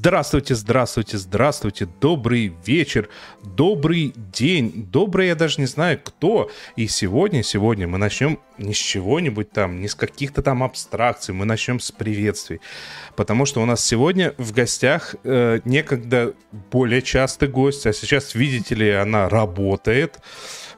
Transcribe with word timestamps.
Здравствуйте, 0.00 0.54
здравствуйте, 0.54 1.18
здравствуйте, 1.18 1.86
добрый 2.00 2.54
вечер, 2.64 3.10
добрый 3.42 4.14
день, 4.16 4.88
добрый 4.90 5.26
я 5.26 5.34
даже 5.34 5.60
не 5.60 5.66
знаю 5.66 6.00
кто. 6.02 6.50
И 6.74 6.88
сегодня, 6.88 7.42
сегодня 7.42 7.86
мы 7.86 7.98
начнем 7.98 8.38
не 8.56 8.72
с 8.72 8.78
чего-нибудь 8.78 9.50
там, 9.50 9.78
не 9.78 9.88
с 9.88 9.94
каких-то 9.94 10.40
там 10.40 10.62
абстракций, 10.62 11.34
мы 11.34 11.44
начнем 11.44 11.80
с 11.80 11.92
приветствий. 11.92 12.62
Потому 13.14 13.44
что 13.44 13.60
у 13.60 13.66
нас 13.66 13.84
сегодня 13.84 14.32
в 14.38 14.52
гостях 14.52 15.16
э, 15.22 15.60
некогда 15.66 16.32
более 16.72 17.02
частый 17.02 17.48
гость, 17.48 17.86
а 17.86 17.92
сейчас, 17.92 18.34
видите 18.34 18.74
ли, 18.74 18.90
она 18.90 19.28
работает 19.28 20.18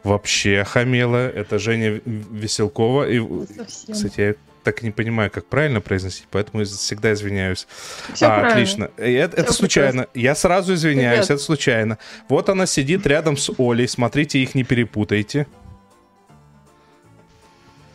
вообще 0.03 0.65
хамела. 0.65 1.29
Это 1.29 1.61
Женя 1.61 2.01
Веселкова. 2.05 3.09
И, 3.09 3.21
Совсем. 3.57 3.95
кстати, 3.95 4.21
я 4.21 4.35
так 4.63 4.83
не 4.83 4.91
понимаю, 4.91 5.31
как 5.31 5.47
правильно 5.47 5.81
произносить, 5.81 6.27
поэтому 6.31 6.65
всегда 6.65 7.13
извиняюсь. 7.13 7.67
Всё 8.15 8.27
а, 8.27 8.41
правильно. 8.41 8.51
отлично. 8.51 8.91
И 8.99 9.13
Это, 9.13 9.37
это 9.37 9.53
Всё 9.53 9.59
случайно. 9.59 10.07
Я 10.15 10.35
сразу 10.35 10.75
извиняюсь, 10.75 11.27
Привет. 11.27 11.31
это 11.31 11.43
случайно. 11.43 11.99
Вот 12.29 12.49
она 12.49 12.67
сидит 12.67 13.07
рядом 13.07 13.37
с 13.37 13.51
Олей. 13.59 13.89
Смотрите, 13.89 14.39
их 14.39 14.55
не 14.55 14.65
перепутайте. 14.65 15.47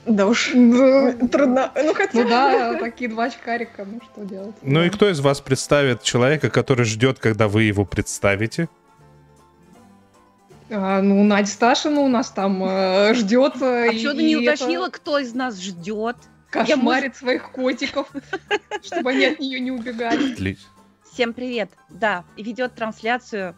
Да 0.05 0.25
уж, 0.25 0.51
трудно. 0.51 1.71
Ну 1.75 1.93
хотя... 1.93 2.11
Ну 2.13 2.29
да, 2.29 2.75
такие 2.79 3.09
два 3.09 3.25
очкарика, 3.25 3.85
ну 3.85 3.99
что 4.01 4.23
делать? 4.23 4.55
Ну 4.61 4.83
и 4.83 4.89
кто 4.89 5.09
из 5.09 5.19
вас 5.19 5.41
представит 5.41 6.01
человека, 6.01 6.49
который 6.49 6.85
ждет, 6.85 7.19
когда 7.19 7.49
вы 7.49 7.63
его 7.63 7.83
представите? 7.83 8.69
А, 10.69 11.01
ну, 11.01 11.23
Надя 11.23 11.49
Сташина 11.49 12.01
у 12.01 12.07
нас 12.07 12.29
там 12.29 12.63
э, 12.63 13.13
ждет. 13.15 13.53
А 13.61 13.91
что 13.93 14.13
ты 14.13 14.23
не 14.23 14.37
уточнила, 14.37 14.89
кто 14.89 15.19
из 15.19 15.33
нас 15.33 15.59
ждет? 15.59 16.17
Кошмарит 16.49 17.15
своих 17.15 17.51
котиков, 17.51 18.07
чтобы 18.83 19.11
они 19.11 19.25
от 19.25 19.39
нее 19.39 19.59
не 19.59 19.71
убегали. 19.71 20.33
Отлично. 20.33 20.69
Всем 21.11 21.33
привет. 21.33 21.71
Да, 21.89 22.25
и 22.35 22.43
ведет 22.43 22.75
трансляцию 22.75 23.55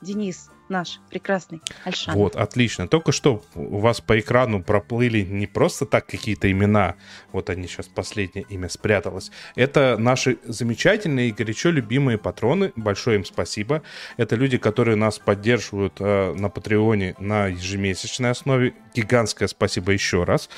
Денис, 0.00 0.50
наш 0.68 0.98
прекрасный 1.10 1.60
Альшан. 1.84 2.14
Вот, 2.14 2.34
отлично. 2.34 2.88
Только 2.88 3.12
что 3.12 3.42
у 3.54 3.78
вас 3.78 4.00
по 4.00 4.18
экрану 4.18 4.62
проплыли 4.62 5.20
не 5.20 5.46
просто 5.46 5.86
так 5.86 6.06
какие-то 6.06 6.50
имена. 6.50 6.96
Вот 7.30 7.50
они 7.50 7.68
сейчас, 7.68 7.86
последнее 7.86 8.44
имя 8.48 8.68
спряталось. 8.68 9.30
Это 9.54 9.96
наши 9.98 10.38
замечательные 10.44 11.28
и 11.28 11.32
горячо 11.32 11.70
любимые 11.70 12.18
патроны. 12.18 12.72
Большое 12.74 13.18
им 13.18 13.24
спасибо. 13.24 13.82
Это 14.16 14.34
люди, 14.34 14.58
которые 14.58 14.96
нас 14.96 15.18
поддерживают 15.18 15.94
э, 16.00 16.34
на 16.34 16.48
Патреоне 16.48 17.14
на 17.18 17.46
ежемесячной 17.46 18.30
основе. 18.30 18.74
Гигантское 18.94 19.48
спасибо 19.48 19.92
еще 19.92 20.24
раз. 20.24 20.48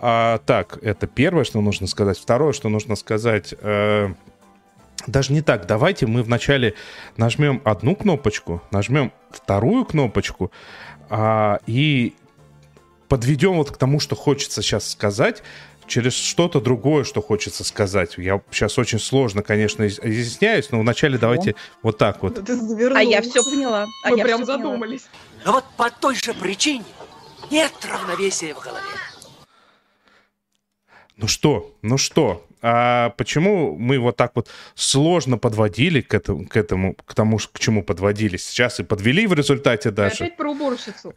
А, 0.00 0.38
так, 0.38 0.78
это 0.82 1.06
первое, 1.06 1.44
что 1.44 1.60
нужно 1.60 1.86
сказать. 1.86 2.18
Второе, 2.18 2.52
что 2.52 2.68
нужно 2.68 2.96
сказать... 2.96 3.54
э, 3.60 4.08
даже 5.06 5.32
не 5.32 5.42
так. 5.42 5.66
Давайте 5.66 6.06
мы 6.06 6.22
вначале 6.22 6.74
нажмем 7.16 7.62
одну 7.64 7.94
кнопочку, 7.96 8.60
нажмем 8.70 9.12
вторую 9.30 9.84
кнопочку 9.84 10.50
а, 11.08 11.60
и 11.66 12.14
подведем 13.08 13.54
вот 13.54 13.70
к 13.70 13.76
тому, 13.76 14.00
что 14.00 14.16
хочется 14.16 14.60
сейчас 14.60 14.90
сказать, 14.90 15.42
через 15.86 16.12
что-то 16.14 16.60
другое, 16.60 17.04
что 17.04 17.22
хочется 17.22 17.64
сказать. 17.64 18.18
Я 18.18 18.42
сейчас 18.50 18.76
очень 18.78 18.98
сложно, 18.98 19.42
конечно, 19.42 19.84
из- 19.84 19.98
изъясняюсь, 20.00 20.70
но 20.70 20.80
вначале 20.80 21.16
давайте 21.16 21.54
вот 21.82 21.96
так 21.96 22.22
вот. 22.22 22.44
Ты 22.44 22.54
завернул. 22.56 22.98
А 22.98 23.02
я 23.02 23.22
все 23.22 23.42
поняла. 23.42 23.86
А 24.04 24.10
Мы 24.10 24.18
я 24.18 24.24
прям 24.24 24.42
всё 24.42 24.52
поняла. 24.54 24.64
задумались. 24.70 25.06
Но 25.46 25.52
вот 25.52 25.64
по 25.76 25.90
той 25.90 26.16
же 26.16 26.34
причине 26.34 26.84
нет 27.50 27.72
равновесия 27.90 28.52
в 28.52 28.60
голове. 28.60 28.84
Ну 31.18 31.26
что, 31.26 31.74
ну 31.82 31.98
что, 31.98 32.46
а 32.62 33.10
почему 33.10 33.76
мы 33.76 33.98
вот 33.98 34.16
так 34.16 34.32
вот 34.36 34.48
сложно 34.74 35.36
подводили 35.36 36.00
к 36.00 36.14
этому, 36.14 36.46
к 36.46 36.56
этому, 36.56 36.94
к 36.94 37.12
тому, 37.14 37.38
к 37.38 37.58
чему 37.58 37.82
подводили 37.82 38.36
сейчас 38.36 38.78
и 38.80 38.84
подвели 38.84 39.26
в 39.26 39.32
результате 39.32 39.90
даже? 39.90 40.14
Опять 40.24 40.36
про 40.36 40.50
уборщицу. 40.52 41.12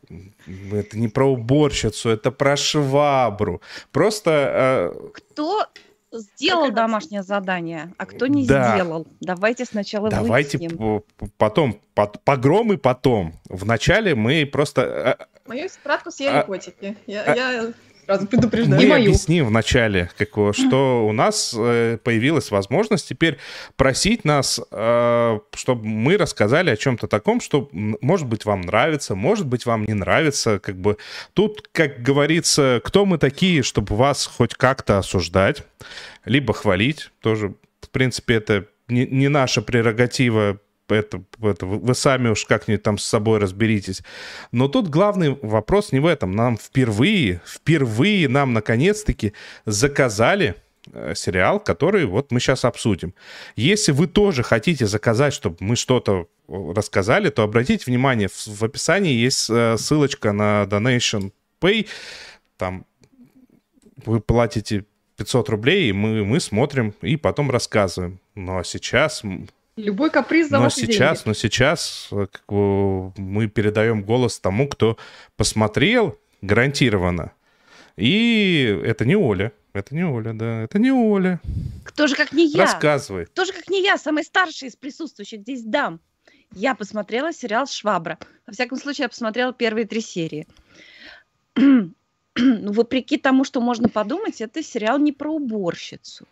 Это 0.72 0.98
не 0.98 1.08
про 1.08 1.28
уборщицу, 1.32 2.10
это 2.10 2.32
про 2.32 2.58
швабру. 2.58 3.62
Просто 3.92 4.92
э, 4.94 5.10
Кто 5.14 5.66
сделал 6.12 6.62
Как 6.64 6.72
это? 6.72 6.76
домашнее 6.82 7.24
задание, 7.24 7.94
а 7.98 8.06
кто 8.08 8.26
не 8.26 8.46
Да. 8.48 8.76
сделал? 8.76 9.08
Давайте 9.20 9.66
сначала 9.66 10.10
давайте 10.10 10.58
выясним. 10.58 11.04
потом, 11.38 11.80
под, 11.94 12.24
погромы 12.24 12.78
потом. 12.78 13.34
Вначале 13.50 14.16
мы 14.16 14.46
просто... 14.48 15.18
э, 15.20 15.26
Мою 15.48 15.70
справку 15.70 16.12
съели 16.12 16.38
А- 16.38 16.44
котики. 16.44 16.98
Я, 17.08 17.24
а- 17.24 17.36
я 17.36 17.74
сразу 18.06 18.28
предупреждаю. 18.28 18.82
Мы 18.82 18.88
мою. 18.88 19.06
объясним 19.06 19.48
вначале, 19.48 20.10
как, 20.18 20.30
его, 20.36 20.54
что 20.54 21.08
у 21.08 21.12
нас 21.12 21.56
э, 21.58 21.98
появилась 22.04 22.52
возможность 22.52 23.08
теперь 23.08 23.38
просить 23.76 24.26
нас, 24.26 24.60
э, 24.72 25.40
чтобы 25.54 25.86
мы 25.86 26.18
рассказали 26.18 26.70
о 26.70 26.78
чем-то 26.78 27.08
таком, 27.08 27.42
что, 27.42 27.70
может 27.72 28.28
быть, 28.28 28.46
вам 28.46 28.62
нравится, 28.62 29.16
может 29.16 29.48
быть, 29.48 29.66
вам 29.66 29.86
не 29.86 29.94
нравится. 29.94 30.60
Как 30.60 30.76
бы 30.76 30.98
тут, 31.34 31.68
как 31.72 32.02
говорится, 32.02 32.82
кто 32.84 33.06
мы 33.06 33.18
такие, 33.18 33.64
чтобы 33.64 33.96
вас 33.96 34.26
хоть 34.26 34.56
как-то 34.56 34.98
осуждать, 34.98 35.64
либо 36.26 36.54
хвалить. 36.54 37.12
Тоже, 37.22 37.54
в 37.82 37.90
принципе, 37.90 38.36
это 38.36 38.66
не, 38.88 39.06
не 39.06 39.30
наша 39.30 39.62
прерогатива. 39.62 40.60
Это, 40.94 41.24
это 41.42 41.66
вы 41.66 41.96
сами 41.96 42.30
уж 42.30 42.46
как-нибудь 42.46 42.84
там 42.84 42.98
с 42.98 43.06
собой 43.06 43.40
разберитесь. 43.40 44.02
Но 44.52 44.68
тут 44.68 44.90
главный 44.90 45.38
вопрос 45.42 45.92
не 45.92 46.00
в 46.00 46.06
этом. 46.06 46.32
Нам 46.32 46.58
впервые, 46.58 47.42
впервые 47.46 48.28
нам 48.28 48.54
наконец-таки 48.54 49.34
заказали 49.66 50.56
э, 50.94 51.14
сериал, 51.16 51.60
который 51.60 52.06
вот 52.06 52.32
мы 52.32 52.40
сейчас 52.40 52.66
обсудим. 52.66 53.14
Если 53.56 53.92
вы 53.92 54.08
тоже 54.08 54.44
хотите 54.44 54.88
заказать, 54.88 55.34
чтобы 55.34 55.58
мы 55.60 55.76
что-то 55.76 56.28
э, 56.48 56.74
рассказали, 56.76 57.30
то 57.30 57.44
обратите 57.44 57.86
внимание, 57.88 58.28
в, 58.28 58.48
в 58.48 58.64
описании 58.64 59.14
есть 59.14 59.50
э, 59.50 59.78
ссылочка 59.78 60.32
на 60.32 60.64
Donation 60.64 61.32
Pay. 61.60 61.88
Там 62.58 62.86
вы 64.06 64.20
платите 64.20 64.86
500 65.18 65.50
рублей, 65.50 65.90
и 65.90 65.94
мы, 65.94 66.26
мы 66.26 66.40
смотрим 66.40 66.96
и 67.02 67.16
потом 67.16 67.52
рассказываем. 67.52 68.20
Ну 68.36 68.58
а 68.58 68.64
сейчас 68.64 69.22
Любой 69.82 70.10
каприз 70.10 70.50
за 70.50 70.58
но 70.58 70.64
ваши 70.64 70.82
сейчас, 70.82 71.20
деньги. 71.20 71.28
но 71.30 71.34
сейчас 71.34 72.08
э, 72.12 72.28
как 72.32 72.44
бы, 72.48 73.12
мы 73.18 73.48
передаем 73.48 74.04
голос 74.04 74.40
тому, 74.40 74.68
кто 74.68 74.98
посмотрел 75.36 76.18
гарантированно. 76.42 77.32
И 77.98 78.82
это 78.84 79.06
не 79.06 79.16
Оля. 79.16 79.52
Это 79.74 79.96
не 79.96 80.04
Оля, 80.04 80.34
да. 80.34 80.64
Это 80.64 80.80
не 80.80 80.92
Оля. 80.92 81.40
Кто 81.84 82.08
же, 82.08 82.16
как 82.16 82.34
не 82.34 82.48
я? 82.48 82.64
Рассказывай. 82.64 83.26
Кто 83.26 83.46
же, 83.46 83.54
как 83.54 83.70
не 83.70 83.82
я, 83.82 83.98
самый 83.98 84.24
старший 84.24 84.68
из 84.68 84.76
присутствующих 84.76 85.42
здесь 85.42 85.64
дам? 85.64 86.00
Я 86.54 86.76
посмотрела 86.76 87.32
сериал 87.32 87.66
«Швабра». 87.68 88.18
Во 88.46 88.54
всяком 88.54 88.78
случае, 88.78 89.04
я 89.04 89.10
посмотрела 89.10 89.54
первые 89.54 89.86
три 89.86 90.02
серии. 90.02 90.48
Ну, 92.38 92.72
вопреки 92.72 93.18
тому, 93.18 93.44
что 93.44 93.60
можно 93.60 93.90
подумать, 93.90 94.40
это 94.40 94.64
сериал 94.64 95.00
не 95.00 95.12
про 95.12 95.30
уборщицу. 95.30 96.26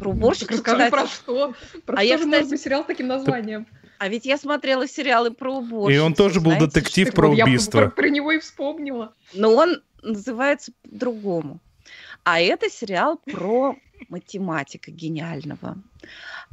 Про 0.00 0.08
Так 0.10 0.14
уборщицу, 0.16 0.52
расскажи 0.54 0.76
кстати. 0.84 0.90
про 0.90 1.06
что. 1.06 1.54
Про 1.86 1.94
А 1.94 1.98
что 1.98 2.06
я, 2.06 2.18
же 2.18 2.24
может 2.24 2.34
кстати- 2.40 2.50
быть 2.50 2.60
сериал 2.62 2.82
с 2.82 2.86
таким 2.86 3.06
названием? 3.06 3.66
А 3.98 4.08
ведь 4.08 4.24
я 4.24 4.38
смотрела 4.38 4.88
сериалы 4.88 5.30
про 5.30 5.58
уборщицу. 5.58 5.90
И 5.94 5.98
он 6.04 6.14
тоже 6.14 6.40
был 6.40 6.52
знаете. 6.52 6.66
детектив 6.66 7.12
про 7.14 7.28
вот, 7.28 7.34
я 7.36 7.44
убийство. 7.44 7.80
про, 7.82 7.90
про 7.90 8.08
него 8.08 8.32
и 8.32 8.38
вспомнила. 8.38 9.14
Но 9.34 9.54
он 9.54 9.82
называется 10.02 10.72
по-другому. 10.82 11.60
А 12.24 12.40
это 12.40 12.70
сериал 12.70 13.20
про 13.30 13.76
математика 14.08 14.90
гениального. 14.90 15.76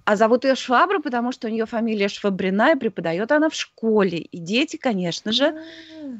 А 0.03 0.15
зовут 0.17 0.43
ее 0.43 0.55
Швабра, 0.55 0.99
потому 0.99 1.31
что 1.31 1.47
у 1.47 1.49
нее 1.51 1.65
фамилия 1.65 2.09
Швабрина, 2.09 2.73
и 2.73 2.79
преподает 2.79 3.31
она 3.31 3.49
в 3.49 3.55
школе. 3.55 4.17
И 4.19 4.37
дети, 4.39 4.75
конечно 4.77 5.31
же, 5.31 5.61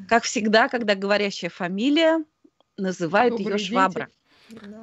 как 0.08 0.24
всегда, 0.24 0.68
когда 0.70 0.96
говорящая 0.96 1.50
фамилия, 1.50 2.24
называют 2.78 3.36
Добрые 3.38 3.54
ее 3.54 3.58
дети. 3.60 3.70
Швабра. 3.70 4.08
Да. 4.50 4.82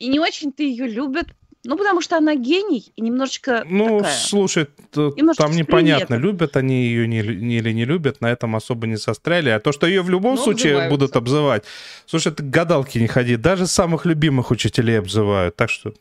И 0.00 0.08
не 0.08 0.18
очень-то 0.18 0.62
ее 0.62 0.86
любят, 0.88 1.28
ну, 1.64 1.76
потому 1.76 2.00
что 2.00 2.16
она 2.16 2.34
гений 2.36 2.92
и 2.96 3.02
немножечко 3.02 3.64
Ну, 3.68 3.98
такая. 3.98 4.16
слушай, 4.16 4.66
Немножко 4.94 5.42
там 5.42 5.52
непонятно, 5.52 6.14
любят 6.14 6.56
они 6.56 6.84
ее 6.86 7.06
не, 7.06 7.22
не- 7.22 7.56
или 7.58 7.72
не 7.72 7.84
любят, 7.84 8.20
на 8.22 8.30
этом 8.30 8.56
особо 8.56 8.86
не 8.86 8.96
застряли. 8.96 9.50
А 9.50 9.60
то, 9.60 9.72
что 9.72 9.86
ее 9.86 10.02
в 10.02 10.08
любом 10.10 10.36
Ну, 10.36 10.42
случае 10.42 10.72
обзываются. 10.72 10.90
будут 10.90 11.16
обзывать. 11.16 11.64
Слушай, 12.06 12.32
ты 12.32 12.42
к 12.42 12.46
гадалке 12.50 13.00
не 13.00 13.06
ходи. 13.08 13.36
Даже 13.36 13.66
самых 13.66 14.06
любимых 14.06 14.50
учителей 14.50 14.98
обзывают. 14.98 15.54
Так 15.56 15.68
что 15.70 15.92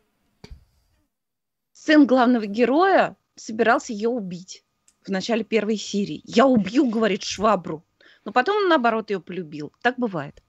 Сын 1.74 2.06
главного 2.06 2.46
героя 2.46 3.16
собирался 3.36 3.94
ее 3.94 4.10
убить 4.10 4.64
в 5.04 5.10
начале 5.10 5.44
первой 5.44 5.78
серии. 5.78 6.22
Я 6.26 6.46
убью, 6.46 6.90
говорит, 6.90 7.24
швабру. 7.24 7.84
Но 8.26 8.32
потом 8.32 8.58
он, 8.58 8.68
наоборот, 8.70 9.10
ее 9.12 9.20
полюбил. 9.20 9.72
Так 9.82 9.96
бывает. 9.98 10.44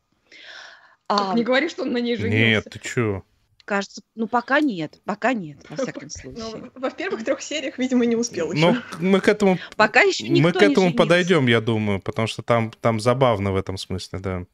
А, 1.08 1.34
Не 1.34 1.42
говори, 1.44 1.68
что 1.68 1.82
он 1.82 1.92
на 1.92 1.98
ней 1.98 2.16
женился. 2.16 2.38
нет, 2.38 2.64
ты 2.70 2.78
чё? 2.80 3.22
Кажется, 3.70 4.02
ну 4.16 4.26
пока 4.26 4.58
нет, 4.60 5.00
пока 5.04 5.32
нет, 5.32 5.58
во 5.70 5.76
всяком 5.82 6.02
Ну, 6.02 6.10
случае. 6.10 6.70
во 6.74 6.90
первых 6.90 7.24
трех 7.24 7.40
сериях, 7.40 7.78
видимо, 7.78 8.04
не 8.04 8.16
успел 8.16 8.50
еще. 8.52 8.72
Ну, 8.72 8.76
мы 8.98 9.20
к 9.20 9.28
этому, 9.28 9.58
Пока 9.76 10.00
еще 10.00 10.28
никто 10.28 10.48
мы 10.48 10.52
к 10.52 10.56
не 10.60 10.72
этому 10.72 10.86
женился. 10.88 10.96
подойдем, 10.98 11.46
я 11.46 11.60
думаю, 11.60 12.00
потому 12.00 12.26
что 12.26 12.42
там, 12.42 12.72
там 12.80 12.98
забавно 12.98 13.52
в 13.52 13.56
этом 13.56 13.76
смысле, 13.78 14.18
да. 14.18 14.44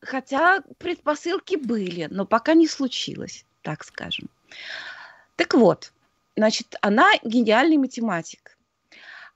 Хотя 0.00 0.62
предпосылки 0.78 1.56
были, 1.56 2.06
но 2.10 2.24
пока 2.24 2.54
не 2.54 2.68
случилось, 2.68 3.44
так 3.62 3.82
скажем. 3.84 4.28
Так 5.34 5.54
вот, 5.54 5.92
значит, 6.36 6.76
она 6.80 7.10
гениальный 7.24 7.78
математик. 7.78 8.56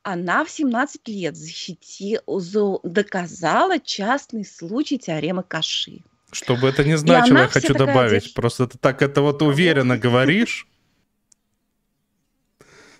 Она 0.02 0.44
в 0.44 0.50
17 0.50 1.08
лет 1.08 1.36
защити... 1.36 2.20
за- 2.26 2.78
доказала 2.84 3.78
частный 3.80 4.44
случай 4.44 4.98
теоремы 4.98 5.42
Каши. 5.42 6.00
Что 6.32 6.56
бы 6.56 6.68
это 6.68 6.84
ни 6.84 6.94
значило, 6.94 7.38
я 7.38 7.48
хочу 7.48 7.74
добавить. 7.74 8.26
держ- 8.26 8.34
Просто 8.34 8.66
ты 8.66 8.78
так 8.78 9.02
это 9.02 9.20
вот 9.22 9.42
уверенно 9.42 9.98
говоришь. 9.98 10.66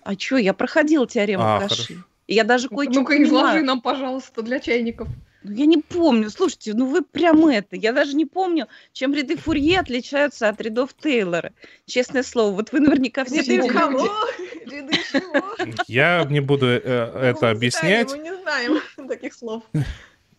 А 0.03 0.19
что, 0.19 0.37
я 0.39 0.53
проходила 0.55 1.07
теорему 1.07 1.43
А, 1.45 1.61
Каши. 1.61 1.75
хорошо. 1.87 2.05
Я 2.27 2.45
даже 2.45 2.69
кое-что 2.69 3.01
Ну-ка, 3.01 3.23
изложи 3.23 3.63
нам, 3.63 3.81
пожалуйста, 3.81 4.43
для 4.43 4.61
чайников. 4.61 5.09
Ну, 5.43 5.53
я 5.53 5.67
не 5.67 5.79
помню. 5.79 6.31
Слушайте, 6.31 6.75
ну 6.75 6.87
вы 6.87 7.03
прям 7.03 7.47
это. 7.47 7.75
Я 7.77 7.93
даже 7.93 8.15
не 8.15 8.27
помню, 8.27 8.69
чем 8.93 9.15
ряды 9.15 9.37
Фурье 9.37 9.81
отличаются 9.81 10.49
от 10.49 10.61
рядов 10.61 10.91
Тейлора. 10.95 11.53
Честное 11.87 12.23
слово, 12.23 12.53
вот 12.57 12.73
вы 12.73 12.81
наверняка 12.81 13.25
все 13.25 13.41
Ряды 13.43 13.69
кого? 13.69 14.07
Ряды 14.67 14.93
чего? 15.11 15.45
Я 15.87 16.25
не 16.29 16.41
буду 16.41 16.67
э, 16.67 16.77
это 16.79 17.33
Какого 17.35 17.51
объяснять. 17.51 18.11
Мы 18.11 18.19
не 18.19 18.37
знаем 18.43 18.81
таких 19.09 19.35
слов. 19.35 19.63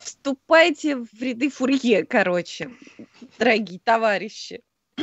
Вступайте 0.03 0.97
в 0.97 1.07
ряды 1.21 1.49
Фурье, 1.49 2.05
короче, 2.05 2.71
дорогие 3.39 3.79
товарищи. 3.83 4.61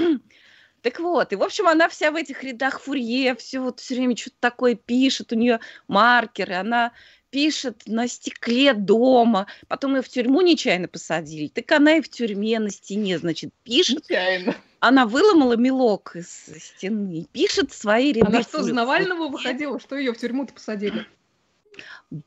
Так 0.81 1.01
вот, 1.01 1.33
и 1.33 1.37
в 1.37 1.43
общем 1.43 1.67
она 1.67 1.89
вся 1.89 2.13
в 2.13 2.15
этих 2.15 2.45
рядах 2.45 2.81
Фурье, 2.81 3.35
все 3.35 3.59
вот 3.59 3.81
все 3.81 3.97
время 3.97 4.17
что-то 4.17 4.37
такое 4.39 4.77
пишет, 4.77 5.33
у 5.33 5.35
нее 5.35 5.59
маркеры, 5.89 6.55
она 6.55 6.93
пишет 7.31 7.83
на 7.87 8.07
стекле 8.07 8.75
дома, 8.75 9.49
потом 9.67 9.97
ее 9.97 10.03
в 10.03 10.09
тюрьму 10.09 10.41
нечаянно 10.41 10.87
посадили, 10.87 11.49
так 11.49 11.71
она 11.73 11.97
и 11.97 12.01
в 12.01 12.09
тюрьме 12.09 12.61
на 12.61 12.71
стене, 12.71 13.19
значит, 13.19 13.53
пишет, 13.65 14.09
Нечаянно. 14.09 14.55
она 14.79 15.05
выломала 15.07 15.57
мелок 15.57 16.15
из 16.15 16.29
стены, 16.29 17.23
и 17.23 17.25
пишет 17.27 17.73
свои 17.73 18.13
ряды. 18.13 18.29
Она 18.29 18.43
что, 18.43 18.59
Фу- 18.59 18.69
с 18.69 18.73
Навального 18.73 19.25
Фурье. 19.27 19.33
выходила? 19.33 19.81
Что 19.81 19.97
ее 19.97 20.13
в 20.13 20.19
тюрьму-то 20.19 20.55
посадили? 20.55 21.05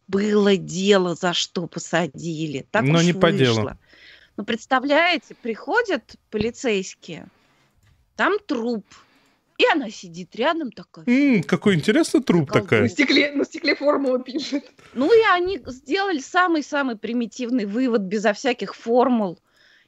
Было 0.08 0.58
дело, 0.58 1.16
за 1.16 1.34
что 1.34 1.68
посадили. 1.68 2.66
Так 2.72 2.84
Но 2.84 3.00
уж 3.00 3.06
не 3.06 3.14
по 3.14 3.32
делу. 3.32 3.56
вышло. 3.56 3.78
Ну, 4.38 4.46
представляете, 4.46 5.36
приходят 5.42 6.16
полицейские, 6.30 7.28
там 8.16 8.38
труп, 8.46 8.86
и 9.58 9.64
она 9.72 9.90
сидит 9.92 10.36
рядом 10.36 10.72
такая. 10.72 11.06
М, 11.08 11.44
какой 11.44 11.76
интересный 11.76 12.24
труп 12.24 12.48
Заколдуй. 12.48 12.62
На 12.62 12.70
такая. 12.70 12.90
стекле, 12.90 13.32
на 13.34 13.46
стекле 13.46 13.76
формула 13.76 14.20
пишет. 14.20 14.64
Ну 14.94 15.12
и 15.14 15.22
они 15.34 15.62
сделали 15.68 16.20
самый-самый 16.20 16.98
примитивный 16.98 17.66
вывод 17.66 18.02
безо 18.02 18.34
всяких 18.34 18.74
формул 18.76 19.38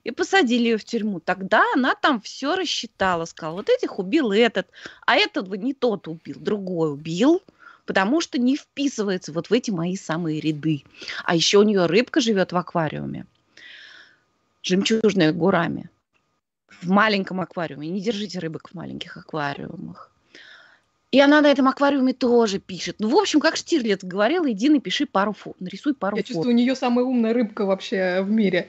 и 0.03 0.11
посадили 0.11 0.63
ее 0.63 0.77
в 0.77 0.83
тюрьму. 0.83 1.19
Тогда 1.21 1.63
она 1.73 1.95
там 1.95 2.21
все 2.21 2.55
рассчитала, 2.55 3.25
сказала, 3.25 3.55
вот 3.55 3.69
этих 3.69 3.97
убил 3.97 4.31
этот, 4.31 4.67
а 5.07 5.15
этого 5.15 5.55
не 5.55 5.73
тот 5.73 6.07
убил, 6.07 6.35
другой 6.39 6.91
убил, 6.91 7.41
потому 7.85 8.21
что 8.21 8.37
не 8.39 8.55
вписывается 8.55 9.31
вот 9.31 9.49
в 9.49 9.53
эти 9.53 9.71
мои 9.71 9.95
самые 9.95 10.39
ряды. 10.39 10.83
А 11.23 11.35
еще 11.35 11.57
у 11.59 11.63
нее 11.63 11.85
рыбка 11.85 12.21
живет 12.21 12.51
в 12.51 12.57
аквариуме, 12.57 13.25
жемчужная 14.61 15.33
гурами, 15.33 15.89
в 16.81 16.89
маленьком 16.89 17.41
аквариуме. 17.41 17.89
Не 17.89 18.01
держите 18.01 18.39
рыбок 18.39 18.69
в 18.69 18.73
маленьких 18.73 19.17
аквариумах. 19.17 20.09
И 21.11 21.19
она 21.19 21.41
на 21.41 21.51
этом 21.51 21.67
аквариуме 21.67 22.13
тоже 22.13 22.57
пишет. 22.59 22.95
Ну, 22.99 23.07
в 23.09 23.15
общем, 23.15 23.39
как 23.39 23.55
Штирлиц 23.55 24.03
говорил, 24.03 24.47
иди 24.47 24.67
напиши 24.69 25.05
пару 25.05 25.33
фото, 25.33 25.57
нарисуй 25.59 25.93
пару 25.93 26.17
Я 26.17 26.23
фото. 26.23 26.33
чувствую, 26.33 26.55
у 26.55 26.57
нее 26.57 26.75
самая 26.75 27.05
умная 27.05 27.33
рыбка 27.33 27.65
вообще 27.65 28.21
в 28.21 28.31
мире. 28.31 28.67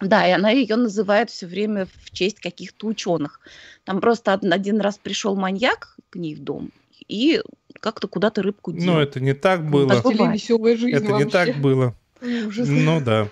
Да, 0.00 0.26
и 0.26 0.30
она 0.30 0.50
ее 0.50 0.76
называет 0.76 1.30
все 1.30 1.46
время 1.46 1.86
в 1.86 2.10
честь 2.12 2.38
каких-то 2.38 2.86
ученых. 2.86 3.40
Там 3.82 4.00
просто 4.00 4.32
од- 4.32 4.44
один 4.44 4.80
раз 4.80 4.98
пришел 4.98 5.34
маньяк 5.34 5.96
к 6.10 6.16
ней 6.16 6.36
в 6.36 6.44
дом 6.44 6.70
и 7.08 7.42
как-то 7.80 8.08
куда-то 8.08 8.42
рыбку 8.42 8.72
дел. 8.72 8.94
Ну, 8.94 9.00
это 9.00 9.20
не 9.20 9.34
так 9.34 9.68
было. 9.68 9.92
веселая 10.32 10.76
жизнь 10.76 10.96
Это 10.96 11.06
не 11.06 11.24
вообще. 11.24 11.30
так 11.30 11.56
было. 11.56 11.94
Ужас. 12.20 12.68
Ну 12.68 13.00
да. 13.00 13.28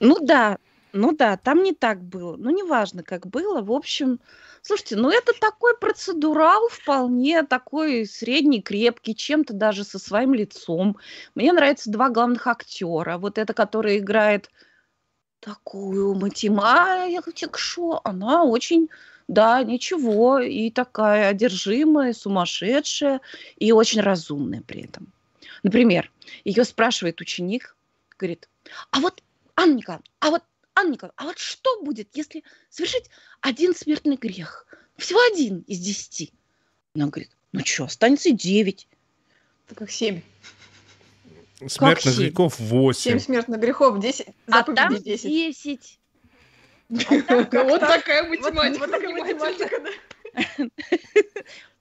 Ну 0.00 0.18
да, 0.20 0.58
ну 0.92 1.12
да, 1.12 1.36
там 1.36 1.62
не 1.62 1.72
так 1.72 2.02
было. 2.02 2.36
Ну, 2.36 2.50
неважно, 2.50 3.02
как 3.02 3.26
было. 3.26 3.62
В 3.62 3.72
общем, 3.72 4.20
слушайте, 4.62 4.96
ну 4.96 5.10
это 5.10 5.32
такой 5.38 5.76
процедурал, 5.76 6.68
вполне 6.68 7.42
такой 7.42 8.06
средний, 8.06 8.62
крепкий, 8.62 9.14
чем-то 9.16 9.54
даже 9.54 9.82
со 9.84 9.98
своим 9.98 10.34
лицом. 10.34 10.96
Мне 11.34 11.52
нравятся 11.52 11.90
два 11.90 12.10
главных 12.10 12.46
актера. 12.46 13.18
Вот 13.18 13.38
это, 13.38 13.54
который 13.54 13.98
играет 13.98 14.50
такую 15.40 16.14
математикшу, 16.14 18.00
она 18.04 18.44
очень, 18.44 18.88
да, 19.28 19.62
ничего, 19.62 20.38
и 20.38 20.70
такая 20.70 21.28
одержимая, 21.28 22.12
сумасшедшая, 22.12 23.20
и 23.56 23.72
очень 23.72 24.00
разумная 24.00 24.62
при 24.62 24.82
этом. 24.82 25.12
Например, 25.62 26.10
ее 26.44 26.64
спрашивает 26.64 27.20
ученик, 27.20 27.76
говорит, 28.18 28.48
а 28.90 29.00
вот, 29.00 29.22
Анна 29.56 30.00
а 30.20 30.30
вот, 30.30 30.42
Анна 30.74 30.96
а 31.16 31.24
вот 31.24 31.38
что 31.38 31.82
будет, 31.82 32.08
если 32.14 32.44
совершить 32.68 33.08
один 33.40 33.74
смертный 33.74 34.16
грех? 34.16 34.66
Всего 34.96 35.20
один 35.32 35.60
из 35.66 35.78
десяти. 35.78 36.32
Она 36.94 37.06
говорит, 37.06 37.30
ну 37.52 37.64
что, 37.64 37.84
останется 37.84 38.30
девять. 38.30 38.86
Это 39.66 39.76
как 39.76 39.90
семь. 39.90 40.20
Смертных 41.66 42.16
грехов 42.16 42.58
8. 42.58 43.00
7 43.00 43.18
смертных 43.18 43.60
грехов, 43.60 44.00
десять." 44.00 44.28
а 44.48 44.62
там 44.64 44.96
десять." 45.02 45.98
Вот 46.88 47.80
такая 47.80 48.28
математика. 48.28 48.78
вот 48.80 48.90
такая 48.90 49.14
понимаете? 49.14 49.34
математика, 49.34 49.80
да. 49.80 50.66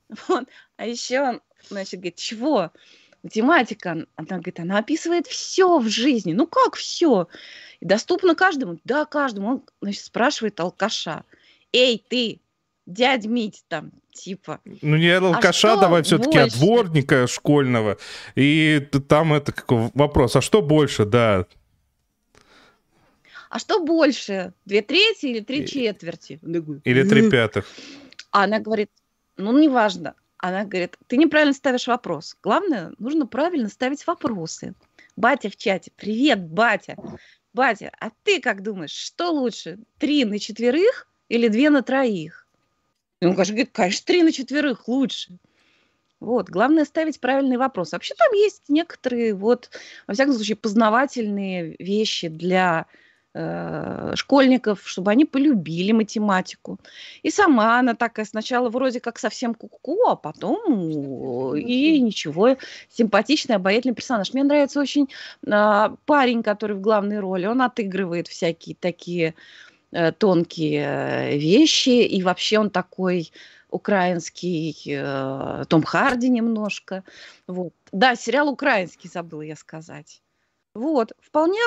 Вот. 0.28 0.48
А 0.78 0.86
еще, 0.86 1.40
значит, 1.70 2.00
говорит, 2.00 2.16
чего? 2.18 2.72
Математика, 3.24 4.06
она 4.16 4.38
говорит, 4.38 4.60
она 4.60 4.78
описывает 4.78 5.28
все 5.28 5.80
в 5.80 5.88
жизни. 5.88 6.34
Ну 6.34 6.46
как 6.46 6.76
все? 6.76 7.28
Доступно 7.82 8.36
каждому? 8.36 8.80
Да, 8.84 9.06
каждому. 9.06 9.48
Он, 9.48 9.64
значит, 9.82 10.04
спрашивает 10.04 10.60
алкаша. 10.60 11.24
Эй, 11.72 12.04
ты, 12.08 12.42
дядь 12.86 13.26
Мить 13.26 13.64
там, 13.68 13.92
типа, 14.14 14.60
Ну, 14.82 14.98
не 14.98 15.10
алкаша, 15.10 15.54
что 15.54 15.82
давай 15.82 16.04
все-таки, 16.04 16.38
а 16.38 16.48
дворника 16.48 17.28
школьного. 17.28 17.98
И 18.36 18.86
там 19.08 19.34
это 19.34 19.52
какой 19.52 19.90
вопрос, 19.94 20.36
а 20.36 20.42
что 20.42 20.62
больше, 20.62 21.06
да? 21.06 21.46
А 23.54 23.60
что 23.60 23.80
больше, 23.80 24.52
две 24.66 24.82
трети 24.82 25.28
или 25.28 25.40
три 25.40 25.68
четверти? 25.68 26.40
Или 26.42 27.08
три 27.08 27.30
пятых? 27.30 27.68
А 28.32 28.46
она 28.46 28.58
говорит, 28.58 28.90
ну, 29.38 29.56
неважно. 29.56 30.16
Она 30.40 30.66
говорит, 30.66 30.98
ты 31.06 31.18
неправильно 31.18 31.54
ставишь 31.54 31.86
вопрос. 31.86 32.36
Главное, 32.42 32.94
нужно 32.98 33.28
правильно 33.28 33.70
ставить 33.70 34.08
вопросы. 34.08 34.74
Батя 35.18 35.52
в 35.52 35.56
чате, 35.56 35.92
привет, 35.96 36.44
батя. 36.48 36.98
Батя, 37.54 37.92
а 38.00 38.10
ты 38.24 38.42
как 38.42 38.64
думаешь, 38.64 38.90
что 38.90 39.30
лучше, 39.30 39.78
три 40.00 40.26
на 40.26 40.40
четверых 40.40 41.08
или 41.30 41.48
две 41.48 41.70
на 41.70 41.84
троих? 41.84 42.48
И 43.20 43.28
он 43.28 43.36
говорит, 43.36 43.70
конечно, 43.72 44.04
три 44.04 44.24
на 44.24 44.32
четверых 44.32 44.88
лучше. 44.88 45.38
Вот, 46.20 46.50
главное 46.50 46.86
ставить 46.86 47.20
правильный 47.20 47.58
вопрос. 47.58 47.92
Вообще 47.92 48.16
там 48.16 48.34
есть 48.34 48.64
некоторые, 48.70 49.36
вот, 49.36 49.70
во 50.08 50.16
всяком 50.16 50.34
случае, 50.34 50.56
познавательные 50.56 51.76
вещи 51.78 52.30
для 52.30 52.88
школьников, 54.16 54.82
чтобы 54.86 55.10
они 55.10 55.26
полюбили 55.26 55.92
математику. 55.92 56.80
И 57.24 57.32
сама 57.32 57.80
она 57.80 57.96
такая 57.96 58.26
сначала 58.26 58.70
вроде 58.70 59.00
как 59.00 59.18
совсем 59.18 59.56
куку, 59.56 60.08
а 60.08 60.16
потом 60.16 61.56
и 61.56 62.00
ничего, 62.00 62.58
симпатичный, 62.90 63.56
обаятельный 63.56 63.96
персонаж. 63.96 64.34
Мне 64.34 64.44
нравится 64.44 64.80
очень 64.80 65.10
а, 65.48 65.96
парень, 66.06 66.44
который 66.44 66.76
в 66.76 66.82
главной 66.82 67.20
роли, 67.20 67.46
он 67.46 67.62
отыгрывает 67.62 68.28
всякие 68.28 68.76
такие 68.76 69.34
э, 69.92 70.12
тонкие 70.12 70.84
э, 70.84 71.38
вещи, 71.38 71.90
и 71.90 72.22
вообще 72.24 72.60
он 72.60 72.70
такой 72.70 73.32
украинский 73.70 74.76
э, 74.88 75.66
Том 75.68 75.84
Харди 75.84 76.30
немножко. 76.30 77.04
Вот. 77.48 77.74
Да, 77.92 78.16
сериал 78.16 78.50
украинский, 78.50 79.10
забыла 79.10 79.42
я 79.42 79.56
сказать. 79.56 80.22
Вот, 80.76 81.12
вполне 81.22 81.60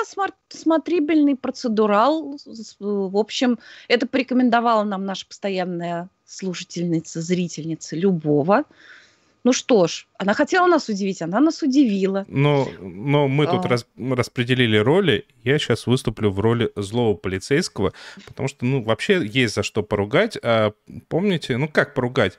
смотрибельный 0.49 1.37
процедурал. 1.37 2.37
В 2.79 3.17
общем, 3.17 3.57
это 3.87 4.05
порекомендовала 4.05 4.83
нам 4.83 5.05
наша 5.05 5.25
постоянная 5.25 6.09
слушательница, 6.25 7.21
зрительница 7.21 7.95
Любова. 7.95 8.65
Ну 9.45 9.53
что 9.53 9.87
ж, 9.87 10.07
она 10.17 10.33
хотела 10.33 10.67
нас 10.67 10.89
удивить, 10.89 11.21
она 11.21 11.39
нас 11.39 11.61
удивила. 11.61 12.25
Но, 12.27 12.67
но 12.81 13.29
мы 13.29 13.47
тут 13.47 13.63
А. 13.63 13.69
раз- 13.69 13.85
распределили 13.97 14.75
роли. 14.75 15.25
Я 15.45 15.57
сейчас 15.57 15.87
выступлю 15.87 16.29
в 16.29 16.41
роли 16.41 16.69
злого 16.75 17.15
полицейского, 17.15 17.93
потому 18.25 18.49
что, 18.49 18.65
ну, 18.65 18.83
вообще 18.83 19.25
есть 19.25 19.55
за 19.55 19.63
что 19.63 19.83
поругать. 19.83 20.37
А 20.43 20.73
помните, 21.07 21.55
ну, 21.55 21.69
как 21.69 21.93
поругать? 21.93 22.37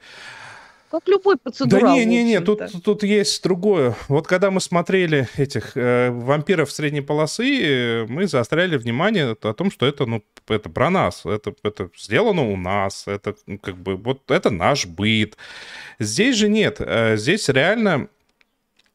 Как 0.90 1.06
любой 1.06 1.34
Да 1.34 1.40
процедурал. 1.44 1.94
не, 1.94 2.04
не, 2.06 2.24
не, 2.24 2.40
в 2.40 2.44
тут, 2.44 2.60
тут 2.82 3.02
есть 3.02 3.42
другое. 3.42 3.94
Вот 4.08 4.26
когда 4.26 4.50
мы 4.50 4.60
смотрели 4.60 5.28
этих 5.36 5.76
э, 5.76 6.10
вампиров 6.10 6.72
средней 6.72 7.02
полосы, 7.02 8.06
мы 8.08 8.26
заостряли 8.26 8.78
внимание 8.78 9.36
о 9.42 9.52
том, 9.52 9.70
что 9.70 9.84
это, 9.86 10.06
ну, 10.06 10.24
это 10.48 10.70
про 10.70 10.88
нас, 10.88 11.26
это, 11.26 11.54
это 11.62 11.90
сделано 11.96 12.50
у 12.50 12.56
нас, 12.56 13.06
это 13.06 13.34
ну, 13.46 13.58
как 13.58 13.76
бы 13.76 13.96
вот 13.96 14.30
это 14.30 14.48
наш 14.48 14.86
быт. 14.86 15.36
Здесь 15.98 16.36
же 16.36 16.48
нет, 16.48 16.76
э, 16.80 17.16
здесь 17.18 17.48
реально 17.50 18.08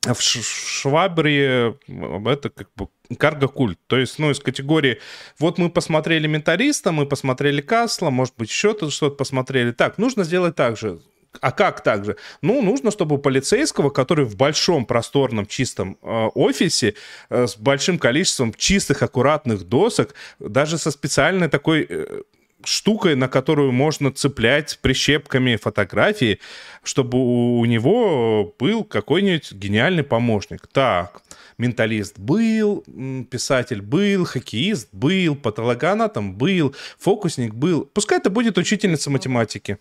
в 0.05 0.19
Швабре 0.19 1.77
это 1.87 2.49
как 2.49 2.69
бы 2.75 2.87
карго-культ. 3.17 3.77
То 3.87 3.97
есть, 3.97 4.19
ну, 4.19 4.31
из 4.31 4.39
категории, 4.39 4.99
вот 5.39 5.57
мы 5.57 5.69
посмотрели 5.69 6.27
«Менталиста», 6.27 6.91
мы 6.91 7.05
посмотрели 7.05 7.61
«Касла», 7.61 8.09
может 8.09 8.33
быть, 8.37 8.49
еще 8.49 8.73
тут 8.73 8.91
что-то 8.91 9.15
посмотрели. 9.15 9.71
Так, 9.71 9.97
нужно 9.97 10.23
сделать 10.23 10.55
так 10.55 10.77
же. 10.77 10.99
А 11.41 11.51
как 11.51 11.81
так 11.81 12.05
же? 12.05 12.15
Ну, 12.41 12.61
нужно, 12.61 12.91
чтобы 12.91 13.15
у 13.15 13.17
полицейского, 13.17 13.89
который 13.89 14.25
в 14.25 14.35
большом, 14.35 14.85
просторном, 14.85 15.45
чистом 15.45 15.97
э, 16.01 16.29
офисе 16.35 16.95
э, 17.29 17.47
с 17.47 17.57
большим 17.57 17.97
количеством 17.97 18.53
чистых, 18.53 19.01
аккуратных 19.01 19.63
досок, 19.63 20.13
даже 20.39 20.77
со 20.77 20.91
специальной 20.91 21.49
такой 21.49 21.85
э, 21.89 22.21
штукой, 22.65 23.15
на 23.15 23.27
которую 23.27 23.71
можно 23.71 24.11
цеплять 24.11 24.79
прищепками 24.81 25.55
фотографии, 25.55 26.39
чтобы 26.83 27.17
у, 27.17 27.65
него 27.65 28.53
был 28.59 28.83
какой-нибудь 28.83 29.53
гениальный 29.53 30.03
помощник. 30.03 30.67
Так, 30.67 31.21
менталист 31.57 32.19
был, 32.19 32.83
писатель 33.29 33.81
был, 33.81 34.25
хоккеист 34.25 34.89
был, 34.91 35.35
патологоанатом 35.35 36.35
был, 36.35 36.75
фокусник 36.97 37.53
был. 37.53 37.85
Пускай 37.85 38.19
это 38.19 38.29
будет 38.29 38.57
учительница 38.57 39.09
математики. 39.09 39.77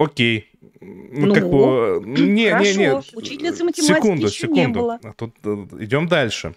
Окей. 0.00 0.50
Ну, 0.80 1.26
Ну, 1.26 1.34
как 1.34 1.50
бы, 1.50 2.02
не, 2.06 2.22
не, 2.22 2.74
не. 2.76 2.94
Учительницы 3.14 3.64
математики 3.64 3.80
секунду, 3.82 4.26
еще 4.28 4.48
не 4.48 4.54
секунду. 4.54 4.80
было. 4.80 4.98
А 5.02 5.12
Тут 5.12 5.34
э, 5.44 5.66
идем 5.80 6.08
дальше. 6.08 6.54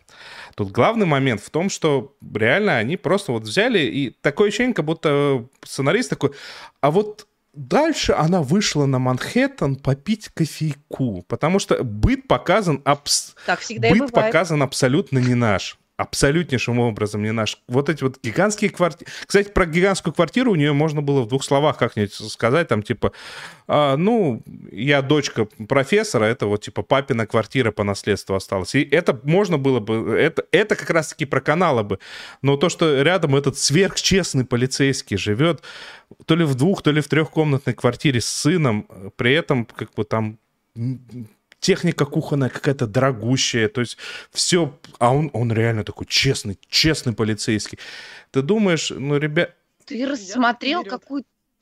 Тут 0.55 0.71
главный 0.71 1.05
момент 1.05 1.41
в 1.41 1.50
том, 1.50 1.69
что 1.69 2.15
реально 2.33 2.77
они 2.77 2.95
просто 2.95 3.33
вот 3.33 3.43
взяли, 3.43 3.79
и 3.79 4.12
такое 4.21 4.47
ощущение, 4.47 4.73
как 4.73 4.85
будто 4.85 5.45
сценарист 5.62 6.09
такой, 6.09 6.31
а 6.79 6.89
вот 6.89 7.27
дальше 7.53 8.13
она 8.13 8.41
вышла 8.41 8.85
на 8.85 8.97
Манхэттен 9.00 9.75
попить 9.75 10.29
кофейку, 10.29 11.23
потому 11.27 11.59
что 11.59 11.83
быт 11.83 12.25
показан 12.27 12.81
абс- 12.85 13.35
Так 13.45 13.59
всегда 13.59 13.89
быт 13.89 14.12
показан 14.12 14.63
абсолютно 14.63 15.19
не 15.19 15.35
наш. 15.35 15.77
Абсолютнейшим 16.03 16.79
образом 16.79 17.24
не 17.24 17.31
наш. 17.31 17.57
Вот 17.69 17.88
эти 17.88 18.03
вот 18.03 18.19
гигантские 18.22 18.69
квартиры. 18.69 19.10
Кстати, 19.25 19.50
про 19.50 19.65
гигантскую 19.65 20.13
квартиру 20.13 20.51
у 20.51 20.55
нее 20.55 20.74
можно 20.74 21.01
было 21.01 21.22
в 21.22 21.27
двух 21.29 21.45
словах 21.45 21.77
как-нибудь 21.77 22.13
сказать, 22.13 22.67
там 22.67 22.83
типа, 22.83 23.13
а, 23.67 23.95
ну, 23.95 24.43
я 24.72 25.01
дочка 25.01 25.45
профессора, 25.45 26.25
это 26.25 26.48
вот 26.48 26.62
типа 26.62 26.81
папина 26.81 27.25
квартира 27.25 27.72
по 27.72 27.86
наследству 27.86 28.36
осталась. 28.36 28.75
И 28.75 28.83
это 28.83 29.17
можно 29.24 29.57
было 29.57 29.79
бы, 29.79 30.17
это, 30.17 30.43
это 30.51 30.75
как 30.75 30.89
раз-таки 30.89 31.24
проканало 31.24 31.83
бы. 31.83 32.00
Но 32.41 32.57
то, 32.57 32.67
что 32.67 33.01
рядом 33.01 33.36
этот 33.36 33.57
сверхчестный 33.57 34.43
полицейский 34.45 35.15
живет, 35.15 35.63
то 36.25 36.36
ли 36.36 36.43
в 36.43 36.55
двух, 36.55 36.81
то 36.81 36.91
ли 36.91 37.00
в 37.00 37.07
трехкомнатной 37.07 37.74
квартире 37.74 38.19
с 38.19 38.25
сыном, 38.25 38.88
при 39.15 39.33
этом 39.33 39.65
как 39.65 39.93
бы 39.93 40.03
там 40.03 40.38
техника 41.63 42.05
кухонная 42.05 42.50
какая-то 42.50 42.86
дорогущая, 42.88 43.70
то 43.70 43.82
есть 43.82 43.98
все, 44.32 44.77
а 45.00 45.15
он, 45.15 45.29
он 45.34 45.51
реально 45.51 45.84
такой 45.84 46.05
честный, 46.08 46.60
честный 46.67 47.13
полицейский. 47.13 47.79
Ты 48.32 48.41
думаешь, 48.41 48.91
ну, 48.91 49.17
ребят, 49.17 49.55
Ты 49.86 50.05
рассмотрел 50.05 50.84
берет. 50.84 50.93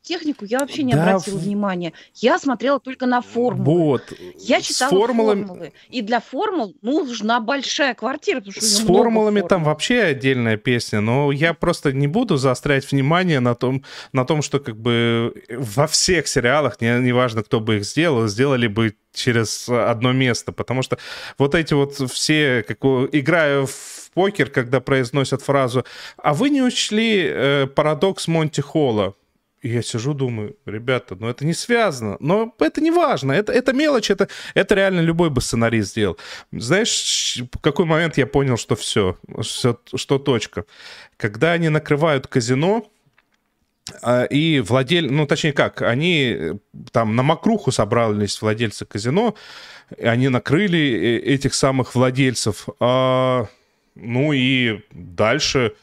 Технику? 0.01 0.45
Я 0.45 0.59
вообще 0.59 0.83
не 0.83 0.93
Да, 0.93 1.03
обратила 1.11 1.37
в- 1.37 1.41
внимания. 1.43 1.93
Я 2.15 2.39
смотрела 2.39 2.79
только 2.79 3.05
на 3.05 3.21
формулы. 3.21 3.63
вот. 3.63 4.13
Я 4.37 4.59
с 4.59 4.63
читала 4.65 4.91
формулами- 4.91 5.43
формулы. 5.45 5.73
И 5.89 6.01
для 6.01 6.19
формул 6.19 6.75
нужна 6.81 7.39
большая 7.39 7.93
квартира, 7.93 8.41
С 8.45 8.79
формулами 8.79 9.39
там 9.41 9.47
формул. 9.49 9.65
вообще 9.67 10.01
отдельная 10.01 10.57
песня, 10.57 11.01
но 11.01 11.31
я 11.31 11.53
просто 11.53 11.91
не 11.93 12.07
буду 12.07 12.37
заострять 12.37 12.91
внимание 12.91 13.39
на 13.39 13.55
том, 13.55 13.83
на 14.13 14.25
том, 14.25 14.41
что 14.41 14.59
как 14.59 14.77
бы 14.77 15.33
во 15.49 15.87
всех 15.87 16.27
сериалах, 16.27 16.81
не- 16.81 16.99
неважно, 16.99 17.43
кто 17.43 17.59
бы 17.59 17.77
их 17.77 17.85
сделал, 17.85 18.27
сделали 18.27 18.67
бы 18.67 18.95
через 19.13 19.67
одно 19.67 20.13
место, 20.13 20.51
потому 20.53 20.81
что 20.83 20.97
вот 21.37 21.53
эти 21.55 21.73
вот 21.73 21.95
все, 22.11 22.63
как 22.67 22.77
играя 23.13 23.65
в 23.65 24.09
покер, 24.13 24.49
когда 24.49 24.79
произносят 24.79 25.41
фразу 25.41 25.85
«А 26.17 26.33
вы 26.33 26.49
не 26.49 26.61
учли 26.61 27.23
э, 27.25 27.67
парадокс 27.67 28.27
Монти 28.27 28.61
Холла?» 28.61 29.13
И 29.61 29.69
я 29.69 29.83
сижу, 29.83 30.13
думаю, 30.13 30.55
ребята, 30.65 31.15
ну 31.19 31.27
это 31.27 31.45
не 31.45 31.53
связано, 31.53 32.17
но 32.19 32.55
это 32.59 32.81
не 32.81 32.89
важно, 32.89 33.31
это, 33.31 33.51
это 33.51 33.73
мелочь, 33.73 34.09
это, 34.09 34.27
это 34.55 34.73
реально 34.73 35.01
любой 35.01 35.29
бы 35.29 35.39
сценарист 35.39 35.91
сделал. 35.91 36.17
Знаешь, 36.51 37.41
в 37.53 37.59
какой 37.59 37.85
момент 37.85 38.17
я 38.17 38.25
понял, 38.25 38.57
что 38.57 38.75
все, 38.75 39.17
что, 39.41 39.79
что 39.93 40.17
точка? 40.17 40.65
Когда 41.15 41.51
они 41.51 41.69
накрывают 41.69 42.25
казино, 42.25 42.91
а, 44.01 44.23
и 44.23 44.59
владель, 44.61 45.11
ну 45.11 45.27
точнее 45.27 45.53
как, 45.53 45.81
они 45.81 46.35
э, 46.37 46.53
там 46.91 47.15
на 47.15 47.23
мокруху 47.23 47.71
собрались 47.71 48.41
владельцы 48.41 48.85
казино, 48.85 49.35
и 49.95 50.05
они 50.05 50.29
накрыли 50.29 50.79
э, 50.79 51.19
этих 51.19 51.53
самых 51.53 51.93
владельцев. 51.95 52.67
А, 52.79 53.47
ну 53.95 54.33
и 54.33 54.81
дальше 54.91 55.73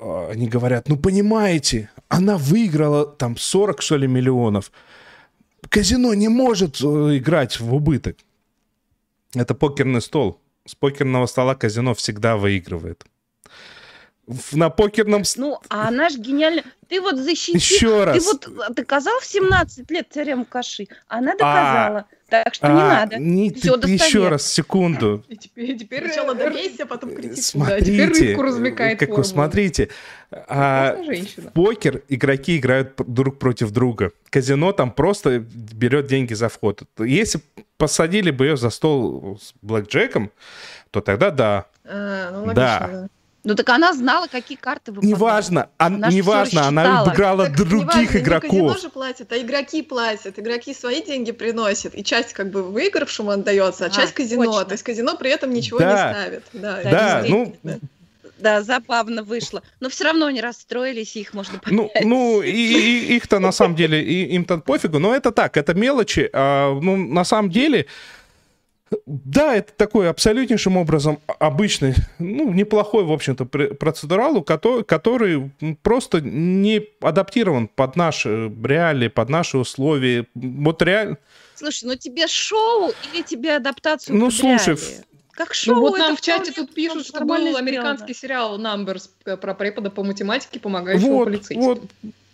а, 0.00 0.30
они 0.32 0.48
говорят, 0.48 0.88
ну 0.88 0.96
понимаете, 0.96 1.90
она 2.16 2.36
выиграла 2.36 3.06
там 3.06 3.36
40, 3.36 3.82
что 3.82 3.96
ли, 3.96 4.06
миллионов. 4.06 4.70
Казино 5.68 6.14
не 6.14 6.28
может 6.28 6.80
э, 6.80 7.16
играть 7.18 7.58
в 7.58 7.74
убыток. 7.74 8.16
Это 9.34 9.54
покерный 9.54 10.00
стол. 10.00 10.40
С 10.64 10.74
покерного 10.74 11.26
стола 11.26 11.54
казино 11.54 11.94
всегда 11.94 12.36
выигрывает. 12.36 13.04
В- 14.26 14.56
На 14.56 14.70
покерном... 14.70 15.24
с- 15.24 15.36
Ну, 15.36 15.58
а 15.68 15.88
она 15.88 16.08
же 16.08 16.18
гениальна. 16.18 16.62
Ты 16.88 17.00
вот 17.00 17.16
защити. 17.16 17.56
Еще 17.58 17.88
Ты 18.00 18.04
раз. 18.04 18.24
вот 18.26 18.48
а, 18.66 18.70
доказал 18.72 19.18
в 19.20 19.24
17 19.26 19.90
лет 19.90 20.08
теорему 20.10 20.44
Каши. 20.44 20.86
Она 21.08 21.32
доказала. 21.32 22.04
так 22.28 22.54
что 22.54 22.66
не 22.68 22.80
А, 22.80 22.88
надо. 22.88 23.16
не- 23.18 23.52
Всё 23.52 23.76
ты- 23.76 23.90
еще 23.90 24.28
раз, 24.28 24.46
секунду. 24.50 25.22
И 25.28 25.36
теперь, 25.36 25.76
теперь 25.78 26.04
Сначала 26.06 26.34
добейся, 26.34 26.86
потом 26.86 27.14
критикуй. 27.14 27.36
Смотрите. 27.42 27.84
теперь 27.84 28.26
рыбку 28.28 28.42
развлекает 28.42 28.98
как 28.98 29.08
вы 29.10 29.14
формулой. 29.16 29.30
смотрите. 29.32 29.88
а, 30.30 30.96
в 31.36 31.52
покер 31.52 32.02
игроки 32.08 32.56
играют 32.58 32.94
друг 33.06 33.38
против 33.38 33.70
друга. 33.70 34.12
Казино 34.30 34.72
там 34.72 34.90
просто 34.90 35.38
берет 35.38 36.06
деньги 36.06 36.34
за 36.34 36.48
вход. 36.48 36.82
Если 36.98 37.40
посадили 37.76 38.30
бы 38.30 38.46
ее 38.46 38.56
за 38.56 38.70
стол 38.70 39.38
с 39.40 39.52
блэкджеком, 39.62 40.30
то 40.90 41.00
тогда 41.00 41.30
да. 41.30 41.66
А, 41.84 42.30
ну, 42.32 42.38
логично, 42.46 42.54
Да. 42.54 42.88
да. 42.92 43.08
Ну 43.44 43.54
так 43.54 43.68
она 43.68 43.92
знала, 43.92 44.26
какие 44.26 44.56
карты 44.56 44.90
выпадают. 44.90 45.16
Неважно, 45.18 45.68
а, 45.76 45.86
Она 45.86 46.08
неважно, 46.08 46.66
она 46.66 47.02
обыграла 47.02 47.44
Так 47.46 47.58
неважно, 47.58 47.78
других 47.78 48.14
не 48.14 48.20
казино 48.20 48.20
игроков. 48.38 48.80
же 48.80 48.88
платят, 48.88 49.32
а 49.32 49.38
игроки 49.38 49.82
платят. 49.82 50.38
Игроки 50.38 50.72
свои 50.72 51.02
деньги 51.02 51.30
приносят. 51.32 51.94
И 51.94 52.02
часть 52.02 52.32
как 52.32 52.50
бы 52.50 52.62
выигравшему 52.62 53.30
отдается, 53.30 53.84
а, 53.84 53.88
А, 53.88 53.90
часть 53.90 54.14
казино. 54.14 54.44
точно. 54.46 54.64
То 54.64 54.72
есть 54.72 54.82
казино 54.84 55.16
при 55.16 55.30
этом 55.30 55.52
ничего 55.52 55.78
Да. 55.78 55.90
не 56.08 56.14
ставит. 56.14 56.42
Да, 56.54 56.80
Да, 56.82 56.90
Да, 56.90 57.24
ну. 57.28 57.54
Да, 58.38 58.62
забавно 58.62 59.22
вышло. 59.22 59.62
Но 59.80 59.88
все 59.88 60.04
равно 60.04 60.26
они 60.26 60.40
расстроились, 60.40 61.14
и 61.16 61.20
их 61.20 61.34
можно 61.34 61.60
Ну, 61.70 61.84
понять. 61.88 62.04
ну 62.04 62.42
и, 62.42 62.50
и- 62.50 63.16
их-то 63.16 63.38
на 63.38 63.52
самом 63.52 63.74
деле, 63.76 64.02
и- 64.02 64.34
им-то 64.34 64.58
пофигу, 64.58 64.98
но 64.98 65.14
это 65.14 65.30
так, 65.32 65.56
это 65.56 65.72
мелочи. 65.74 66.28
а, 66.32 66.78
ну, 66.80 66.96
на 66.96 67.24
самом 67.24 67.50
деле, 67.50 67.86
да, 69.06 69.54
это 69.56 69.72
такой 69.72 70.08
абсолютнейшим 70.08 70.76
образом 70.76 71.18
обычный, 71.38 71.94
ну, 72.18 72.52
неплохой, 72.52 73.04
в 73.04 73.12
общем-то, 73.12 73.44
пр- 73.44 73.74
процедурал, 73.74 74.42
который 74.42 75.50
м, 75.60 75.76
просто 75.82 76.20
не 76.20 76.86
адаптирован 77.00 77.68
под 77.68 77.96
наши 77.96 78.52
реалии, 78.62 79.08
под 79.08 79.28
наши 79.28 79.58
условия. 79.58 80.26
Вот 80.34 80.82
реально... 80.82 81.18
Слушай, 81.54 81.84
ну 81.86 81.94
тебе 81.96 82.26
шоу 82.26 82.90
или 83.12 83.22
тебе 83.22 83.56
адаптацию 83.56 84.16
Ну, 84.16 84.26
под 84.26 84.34
слушай, 84.34 84.74
реалии? 84.74 85.04
Как 85.32 85.52
шоу 85.54 85.74
Ну 85.76 85.80
вот 85.80 85.98
нам 85.98 86.16
в 86.16 86.20
чате 86.20 86.52
тут 86.52 86.72
пишут, 86.74 87.06
что 87.06 87.24
был 87.24 87.36
сделано. 87.36 87.58
американский 87.58 88.14
сериал 88.14 88.58
Numbers 88.58 89.08
про 89.36 89.54
препода 89.54 89.90
по 89.90 90.04
математике, 90.04 90.60
помогающего 90.60 91.08
Вот, 91.10 91.24
полицейскому. 91.24 91.62
вот. 91.74 91.82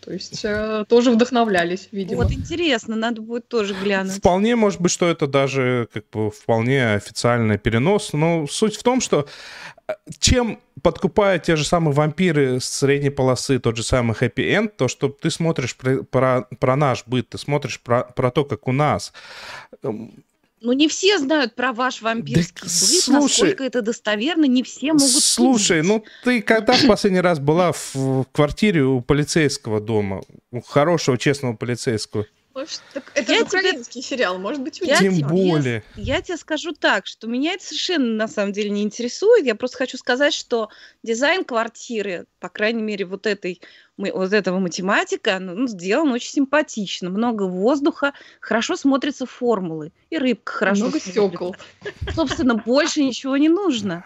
То 0.00 0.12
есть 0.12 0.44
э, 0.44 0.84
тоже 0.88 1.10
вдохновлялись, 1.10 1.88
видимо. 1.92 2.22
Вот 2.22 2.32
интересно, 2.32 2.96
надо 2.96 3.20
будет 3.20 3.48
тоже 3.48 3.74
глянуть. 3.74 4.16
Вполне 4.16 4.56
может 4.56 4.80
быть, 4.80 4.92
что 4.92 5.08
это 5.08 5.26
даже 5.26 5.88
как 5.92 6.08
бы 6.10 6.30
вполне 6.30 6.94
официальный 6.94 7.58
перенос. 7.58 8.12
Но 8.12 8.46
суть 8.46 8.76
в 8.76 8.82
том, 8.82 9.00
что 9.00 9.26
э, 9.86 9.92
чем 10.18 10.58
подкупают 10.82 11.42
те 11.42 11.56
же 11.56 11.64
самые 11.64 11.92
вампиры 11.92 12.60
с 12.60 12.64
средней 12.64 13.10
полосы, 13.10 13.58
тот 13.58 13.76
же 13.76 13.82
самый 13.82 14.14
хэппи 14.14 14.40
энд, 14.40 14.76
то, 14.76 14.88
что 14.88 15.08
ты 15.08 15.30
смотришь 15.30 15.76
про, 15.76 16.02
про, 16.02 16.46
про 16.58 16.76
наш 16.76 17.04
быт, 17.06 17.28
ты 17.28 17.38
смотришь 17.38 17.80
про, 17.80 18.04
про 18.04 18.30
то, 18.30 18.44
как 18.44 18.66
у 18.68 18.72
нас. 18.72 19.12
Ну, 20.62 20.72
не 20.72 20.88
все 20.88 21.18
знают 21.18 21.54
про 21.54 21.72
ваш 21.72 22.02
вампирский 22.02 22.54
Так, 22.54 22.64
быт, 22.64 22.70
слушай, 22.70 23.10
насколько 23.10 23.64
это 23.64 23.80
достоверно, 23.80 24.44
не 24.44 24.62
все 24.62 24.92
могут 24.92 25.08
Слушай, 25.10 25.82
судить. 25.82 25.84
ну 25.84 26.04
ты 26.22 26.42
когда 26.42 26.74
в 26.74 26.86
последний 26.86 27.20
раз 27.20 27.38
была 27.38 27.72
в 27.72 28.26
квартире 28.32 28.82
у 28.84 29.00
полицейского 29.00 29.80
дома? 29.80 30.22
У 30.50 30.60
хорошего, 30.60 31.16
честного 31.16 31.54
полицейского? 31.54 32.26
Может, 32.54 32.82
так 32.92 33.12
это 33.14 33.32
Я 33.32 33.38
же 33.40 33.44
тебе- 33.46 33.58
украинский 33.60 34.02
сериал, 34.02 34.38
может 34.38 34.60
быть, 34.62 34.82
у 34.82 34.84
Я 34.84 34.98
Тем 34.98 35.14
тебе- 35.14 35.26
более. 35.28 35.84
Я 35.94 36.20
тебе 36.20 36.36
скажу 36.36 36.72
так, 36.72 37.06
что 37.06 37.28
меня 37.28 37.52
это 37.52 37.64
совершенно 37.64 38.06
на 38.14 38.26
самом 38.26 38.52
деле 38.52 38.70
не 38.70 38.82
интересует. 38.82 39.46
Я 39.46 39.54
просто 39.54 39.76
хочу 39.78 39.96
сказать, 39.98 40.34
что 40.34 40.68
дизайн 41.04 41.44
квартиры, 41.44 42.26
по 42.40 42.48
крайней 42.48 42.82
мере, 42.82 43.04
вот 43.06 43.26
этой 43.26 43.60
мы- 43.96 44.12
вот 44.12 44.32
этого 44.32 44.58
математика, 44.58 45.38
ну, 45.38 45.54
ну, 45.54 45.68
сделан 45.68 46.10
очень 46.10 46.30
симпатично. 46.32 47.08
Много 47.10 47.44
воздуха, 47.44 48.14
хорошо 48.40 48.74
смотрятся 48.76 49.26
формулы. 49.26 49.92
И 50.10 50.18
рыбка 50.18 50.52
хорошо 50.52 50.84
Много 50.84 50.98
смотрится. 50.98 51.28
стекол. 51.28 51.56
Собственно, 52.14 52.56
больше 52.56 53.02
ничего 53.04 53.36
не 53.36 53.48
нужно 53.48 54.04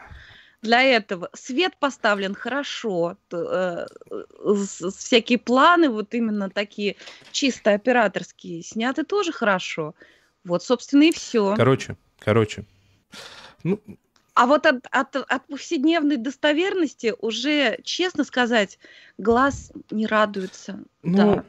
для 0.64 0.83
этого. 0.83 1.28
Свет 1.35 1.76
поставлен 1.78 2.35
хорошо, 2.35 3.16
э, 3.30 3.87
э, 4.11 4.54
всякие 4.97 5.38
планы 5.38 5.90
вот 5.90 6.14
именно 6.14 6.50
такие 6.50 6.97
чисто 7.30 7.73
операторские 7.73 8.62
сняты 8.62 9.04
тоже 9.04 9.30
хорошо. 9.30 9.94
Вот, 10.42 10.64
собственно, 10.64 11.02
и 11.02 11.12
все. 11.12 11.54
Короче, 11.56 11.97
короче. 12.18 12.64
Ну, 13.62 13.78
А 14.35 14.47
вот 14.47 14.66
от, 14.66 14.87
от, 14.90 15.16
от 15.16 15.47
повседневной 15.47 16.16
достоверности 16.16 17.14
уже, 17.21 17.78
честно 17.85 18.25
сказать, 18.25 18.78
глаз 19.18 19.71
не 19.90 20.06
радуется. 20.06 20.80
ну, 21.02 21.16
Да. 21.16 21.44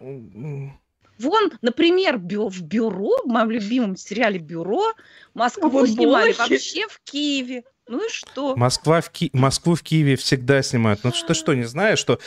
Вон, 1.18 1.52
например, 1.62 2.18
бю- 2.18 2.50
в 2.50 2.62
бюро, 2.62 3.22
в 3.24 3.28
моем 3.28 3.50
любимом 3.50 3.96
сериале 3.96 4.38
«Бюро», 4.38 4.94
Москву 5.34 5.70
Вот 5.70 5.88
снимали 5.88 6.34
вообще 6.34 6.86
в 6.90 7.00
Киеве. 7.06 7.64
Ну 7.88 8.06
и 8.06 8.10
что? 8.10 8.56
Москва 8.56 9.02
в 9.02 9.10
Ки... 9.12 9.30
Москву 9.34 9.76
в 9.76 9.84
Киеве 9.84 10.16
всегда 10.16 10.62
снимают. 10.64 11.04
Ну 11.04 11.12
ты 11.12 11.34
что, 11.34 11.54
не 11.54 11.66
знаешь, 11.66 12.00
что... 12.00 12.20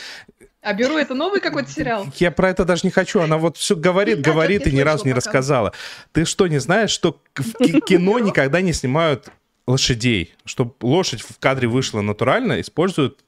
А 0.61 0.73
«Бюро»— 0.73 0.99
это 0.99 1.13
новый 1.13 1.39
какой-то 1.39 1.71
сериал? 1.71 2.07
Я 2.17 2.31
про 2.31 2.49
это 2.49 2.65
даже 2.65 2.81
не 2.83 2.91
хочу. 2.91 3.21
Она 3.21 3.37
вот 3.37 3.55
все 3.57 3.75
говорит, 3.75 4.21
говорит 4.21 4.67
и 4.67 4.71
ни 4.71 4.81
разу 4.81 5.05
не 5.05 5.13
рассказала. 5.13 5.73
Ты 6.11 6.25
что, 6.25 6.47
не 6.47 6.59
знаешь, 6.59 6.91
что 6.91 7.21
в 7.33 7.53
ки- 7.53 7.79
кино 7.79 8.19
никогда 8.19 8.59
не 8.61 8.73
снимают 8.73 9.29
лошадей? 9.67 10.35
Чтобы 10.43 10.73
лошадь 10.81 11.21
в 11.21 11.39
кадре 11.39 11.67
вышла 11.69 12.01
натурально, 12.01 12.59
используют 12.59 13.19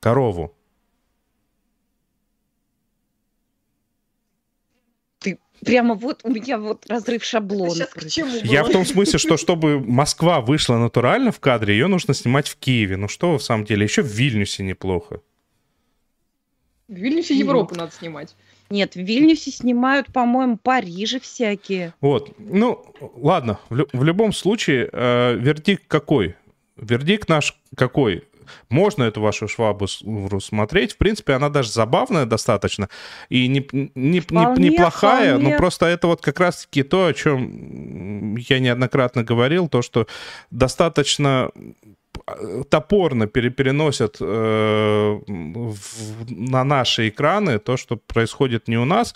корову. 0.00 0.54
Прямо 5.64 5.94
вот 5.94 6.20
у 6.24 6.30
меня 6.30 6.58
вот 6.58 6.86
разрыв 6.88 7.24
шаблона. 7.24 7.70
Сейчас 7.70 8.40
к 8.40 8.44
Я 8.44 8.64
в 8.64 8.70
том 8.70 8.84
смысле, 8.84 9.18
что 9.18 9.36
чтобы 9.36 9.80
Москва 9.80 10.40
вышла 10.40 10.76
натурально 10.76 11.32
в 11.32 11.40
кадре, 11.40 11.74
ее 11.74 11.86
нужно 11.86 12.14
снимать 12.14 12.48
в 12.48 12.56
Киеве. 12.56 12.96
Ну 12.96 13.08
что 13.08 13.38
в 13.38 13.42
самом 13.42 13.64
деле? 13.64 13.84
Еще 13.84 14.02
в 14.02 14.06
Вильнюсе 14.06 14.62
неплохо. 14.62 15.20
В 16.88 16.94
Вильнюсе 16.94 17.34
Европу 17.34 17.74
надо 17.74 17.92
снимать. 17.92 18.34
Нет, 18.70 18.94
в 18.94 19.00
Вильнюсе 19.00 19.50
снимают, 19.50 20.12
по-моему, 20.12 20.58
Париже 20.58 21.20
всякие. 21.20 21.94
Вот. 22.00 22.34
Ну, 22.38 22.84
ладно. 23.16 23.58
В, 23.70 23.76
лю- 23.76 23.88
в 23.92 24.04
любом 24.04 24.32
случае, 24.32 24.88
э, 24.92 25.36
вердикт 25.36 25.84
какой? 25.88 26.36
Вердикт 26.76 27.28
наш 27.28 27.58
какой? 27.76 28.24
Можно 28.68 29.04
эту 29.04 29.20
вашу 29.20 29.48
швабу 29.48 29.86
смотреть. 29.88 30.92
В 30.92 30.96
принципе, 30.96 31.34
она 31.34 31.48
даже 31.48 31.70
забавная 31.70 32.26
достаточно. 32.26 32.88
И 33.28 33.48
не, 33.48 33.66
не- 33.72 33.90
не- 33.94 34.20
Вполне, 34.20 34.68
неплохая. 34.70 35.34
вполне. 35.34 35.50
Но 35.52 35.58
просто 35.58 35.86
это 35.86 36.06
вот 36.06 36.20
как 36.20 36.40
раз-таки 36.40 36.82
то, 36.82 37.06
о 37.06 37.12
чем 37.14 38.36
я 38.36 38.58
неоднократно 38.58 39.22
говорил, 39.24 39.68
то, 39.68 39.82
что 39.82 40.06
достаточно 40.50 41.50
э, 42.26 42.62
топорно 42.68 43.26
пере- 43.26 43.50
переносят 43.50 44.16
э, 44.20 45.18
в- 45.26 46.30
на 46.30 46.64
наши 46.64 47.08
экраны 47.08 47.58
то, 47.58 47.76
что 47.76 47.96
происходит 47.96 48.68
не 48.68 48.76
у 48.78 48.84
нас. 48.84 49.14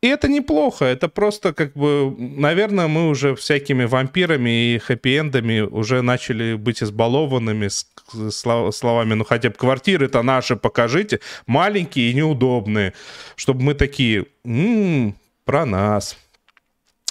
И 0.00 0.06
это 0.06 0.28
неплохо, 0.28 0.84
это 0.84 1.08
просто 1.08 1.52
как 1.52 1.72
бы, 1.72 2.14
наверное, 2.16 2.86
мы 2.86 3.08
уже 3.08 3.34
всякими 3.34 3.84
вампирами 3.84 4.74
и 4.74 4.78
хэппи-эндами 4.78 5.62
уже 5.62 6.02
начали 6.02 6.54
быть 6.54 6.84
избалованными 6.84 7.66
с 7.66 7.88
слов- 8.30 8.72
словами, 8.76 9.14
ну 9.14 9.24
хотя 9.24 9.50
бы 9.50 9.56
квартиры-то 9.56 10.22
наши 10.22 10.54
покажите, 10.54 11.18
маленькие 11.48 12.12
и 12.12 12.14
неудобные, 12.14 12.92
чтобы 13.34 13.62
мы 13.62 13.74
такие, 13.74 14.26
«М, 14.44 15.16
про 15.44 15.66
нас. 15.66 16.16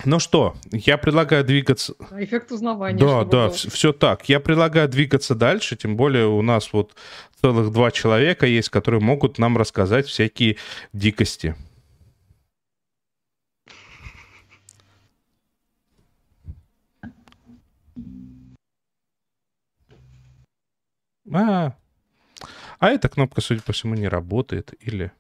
Ну 0.06 0.20
что, 0.20 0.56
я 0.72 0.98
предлагаю 0.98 1.44
двигаться... 1.44 1.96
А 2.12 2.24
Эффект 2.24 2.52
узнавания. 2.52 3.00
Да, 3.00 3.26
да, 3.26 3.48
был. 3.48 3.54
все 3.54 3.92
так. 3.92 4.30
Я 4.30 4.40
предлагаю 4.40 4.88
двигаться 4.88 5.36
дальше, 5.36 5.76
тем 5.76 5.98
более 5.98 6.28
у 6.28 6.42
нас 6.42 6.72
вот 6.72 6.94
целых 7.42 7.72
два 7.72 7.92
человека 7.92 8.46
есть, 8.46 8.70
которые 8.70 9.02
могут 9.02 9.40
нам 9.40 9.58
рассказать 9.58 10.08
всякие 10.08 10.56
дикости. 10.94 11.56
А, 21.38 21.74
а 22.80 22.90
эта 22.90 23.10
кнопка, 23.10 23.42
судя 23.42 23.62
по 23.62 23.74
всему, 23.74 23.96
не 23.96 24.08
работает. 24.08 24.74
Или... 24.80 25.12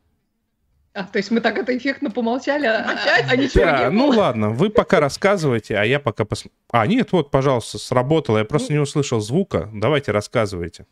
А, 0.93 1.03
то 1.03 1.17
есть 1.17 1.29
мы 1.29 1.41
так 1.41 1.57
это 1.57 1.77
эффектно 1.77 2.09
помолчали, 2.09 2.65
а, 2.65 2.79
Опять? 2.81 3.25
а 3.31 3.35
ничего 3.35 3.65
Да, 3.65 3.89
не 3.89 3.91
ну 3.95 4.07
было? 4.11 4.19
ладно, 4.19 4.49
вы 4.49 4.69
пока 4.69 4.99
рассказывайте, 4.99 5.77
а 5.77 5.83
я 5.83 5.99
пока 5.99 6.25
посмотрю. 6.25 6.57
А, 6.71 6.87
нет, 6.87 7.11
вот, 7.11 7.29
пожалуйста, 7.29 7.77
сработало. 7.77 8.39
Я 8.39 8.45
просто 8.45 8.73
не 8.73 8.79
услышал 8.79 9.19
звука. 9.19 9.69
Давайте 9.73 10.11
рассказывайте. 10.11 10.85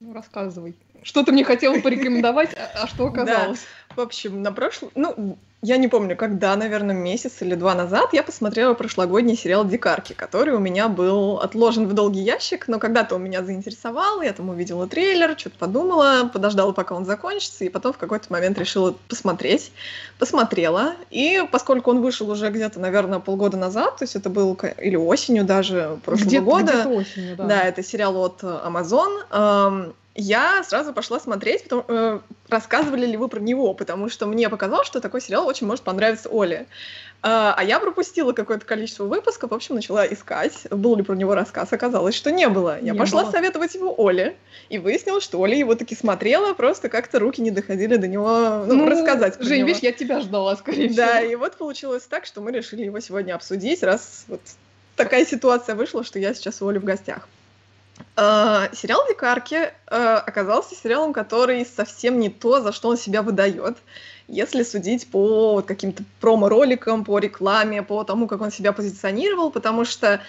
Ну, 0.00 0.12
рассказывай. 0.12 0.74
Что 1.02 1.22
ты 1.22 1.30
мне 1.32 1.44
хотела 1.44 1.78
порекомендовать, 1.80 2.54
а, 2.54 2.82
а 2.82 2.86
что 2.88 3.06
оказалось? 3.06 3.64
В 3.96 4.00
общем, 4.00 4.42
на 4.42 4.52
прошлом... 4.52 4.90
Ну, 4.94 5.38
я 5.62 5.78
не 5.78 5.88
помню, 5.88 6.16
когда, 6.16 6.54
наверное, 6.54 6.94
месяц 6.94 7.40
или 7.40 7.54
два 7.54 7.74
назад 7.74 8.10
я 8.12 8.22
посмотрела 8.22 8.74
прошлогодний 8.74 9.36
сериал 9.36 9.64
«Дикарки», 9.64 10.12
который 10.12 10.54
у 10.54 10.58
меня 10.58 10.88
был 10.88 11.38
отложен 11.38 11.88
в 11.88 11.94
долгий 11.94 12.20
ящик, 12.20 12.68
но 12.68 12.78
когда-то 12.78 13.14
он 13.14 13.24
меня 13.24 13.42
заинтересовал, 13.42 14.20
я 14.20 14.34
там 14.34 14.50
увидела 14.50 14.86
трейлер, 14.86 15.36
что-то 15.38 15.56
подумала, 15.58 16.30
подождала, 16.30 16.72
пока 16.72 16.94
он 16.94 17.06
закончится, 17.06 17.64
и 17.64 17.70
потом 17.70 17.94
в 17.94 17.98
какой-то 17.98 18.26
момент 18.30 18.58
решила 18.58 18.94
посмотреть. 19.08 19.72
Посмотрела, 20.18 20.94
и 21.10 21.42
поскольку 21.50 21.90
он 21.90 22.02
вышел 22.02 22.30
уже 22.30 22.50
где-то, 22.50 22.78
наверное, 22.78 23.18
полгода 23.18 23.56
назад, 23.56 23.96
то 23.96 24.04
есть 24.04 24.14
это 24.14 24.28
был 24.28 24.58
или 24.78 24.96
осенью 24.96 25.44
даже 25.44 25.98
прошлого 26.04 26.28
Где-то- 26.28 26.44
года, 26.44 26.72
где-то 26.72 26.88
осенью, 26.90 27.36
да. 27.36 27.44
да, 27.44 27.62
это 27.62 27.82
сериал 27.82 28.16
от 28.22 28.42
Amazon. 28.42 29.94
Я 30.18 30.62
сразу 30.64 30.94
пошла 30.94 31.20
смотреть, 31.20 31.64
потому- 31.64 31.84
э, 31.88 32.20
рассказывали 32.48 33.04
ли 33.04 33.16
вы 33.18 33.28
про 33.28 33.38
него, 33.38 33.74
потому 33.74 34.08
что 34.08 34.26
мне 34.26 34.48
показалось, 34.48 34.86
что 34.86 35.00
такой 35.00 35.20
сериал 35.20 35.46
очень 35.46 35.66
может 35.66 35.84
понравиться 35.84 36.30
Оле. 36.30 36.66
Э, 37.22 37.52
А 37.56 37.62
я 37.62 37.80
пропустила 37.80 38.32
какое-то 38.32 38.64
количество 38.64 39.04
выпусков, 39.04 39.50
в 39.50 39.54
общем, 39.54 39.74
начала 39.74 40.06
искать, 40.06 40.66
был 40.70 40.96
ли 40.96 41.02
про 41.02 41.14
него 41.14 41.34
рассказ. 41.34 41.70
Оказалось, 41.72 42.14
что 42.14 42.30
не 42.30 42.48
было. 42.48 42.78
Я 42.80 42.92
Не 42.92 42.98
пошла 42.98 43.24
было. 43.24 43.30
советовать 43.30 43.74
его 43.74 43.94
Оле, 44.00 44.36
и 44.70 44.78
выяснилось, 44.78 45.22
что 45.24 45.38
Оля 45.38 45.56
его 45.56 45.74
таки 45.74 45.94
смотрела, 45.94 46.54
просто 46.54 46.88
как-то 46.88 47.18
руки 47.18 47.42
не 47.42 47.50
доходили 47.50 47.96
до 47.96 48.06
него, 48.08 48.64
ну, 48.66 48.88
рассказать 48.88 49.36
про 49.36 49.44
Жень, 49.44 49.58
него. 49.58 49.68
видишь, 49.68 49.82
я 49.82 49.92
тебя 49.92 50.20
ждала, 50.20 50.56
скорее 50.56 50.88
Да, 50.94 51.18
всего. 51.18 51.30
и 51.32 51.34
вот 51.36 51.56
получилось 51.56 52.04
так, 52.08 52.24
что 52.24 52.40
мы 52.40 52.52
решили 52.52 52.84
его 52.84 53.00
сегодня 53.00 53.34
обсудить, 53.34 53.82
раз 53.82 54.24
вот 54.28 54.40
такая 54.94 55.26
ситуация 55.26 55.74
вышла, 55.74 56.04
что 56.04 56.18
я 56.18 56.32
сейчас 56.32 56.62
у 56.62 56.68
Оли 56.68 56.78
в 56.78 56.84
гостях. 56.84 57.28
Э, 58.16 58.68
Сериал 58.72 59.00
«Дикарки» 59.08 59.54
э, 59.54 59.70
оказался 59.86 60.74
сериалом, 60.74 61.12
который 61.12 61.64
совсем 61.64 62.20
не 62.20 62.28
то, 62.28 62.60
за 62.60 62.72
что 62.72 62.88
он 62.88 62.96
себя 62.96 63.22
выдает. 63.22 63.78
Если 64.28 64.64
судить 64.64 65.08
по 65.10 65.62
каким-то 65.62 66.02
промо-роликам, 66.20 67.04
по 67.04 67.18
рекламе, 67.18 67.82
по 67.82 68.02
тому, 68.04 68.26
как 68.26 68.40
он 68.40 68.50
себя 68.50 68.72
позиционировал, 68.72 69.50
потому 69.50 69.84
что 69.84 70.20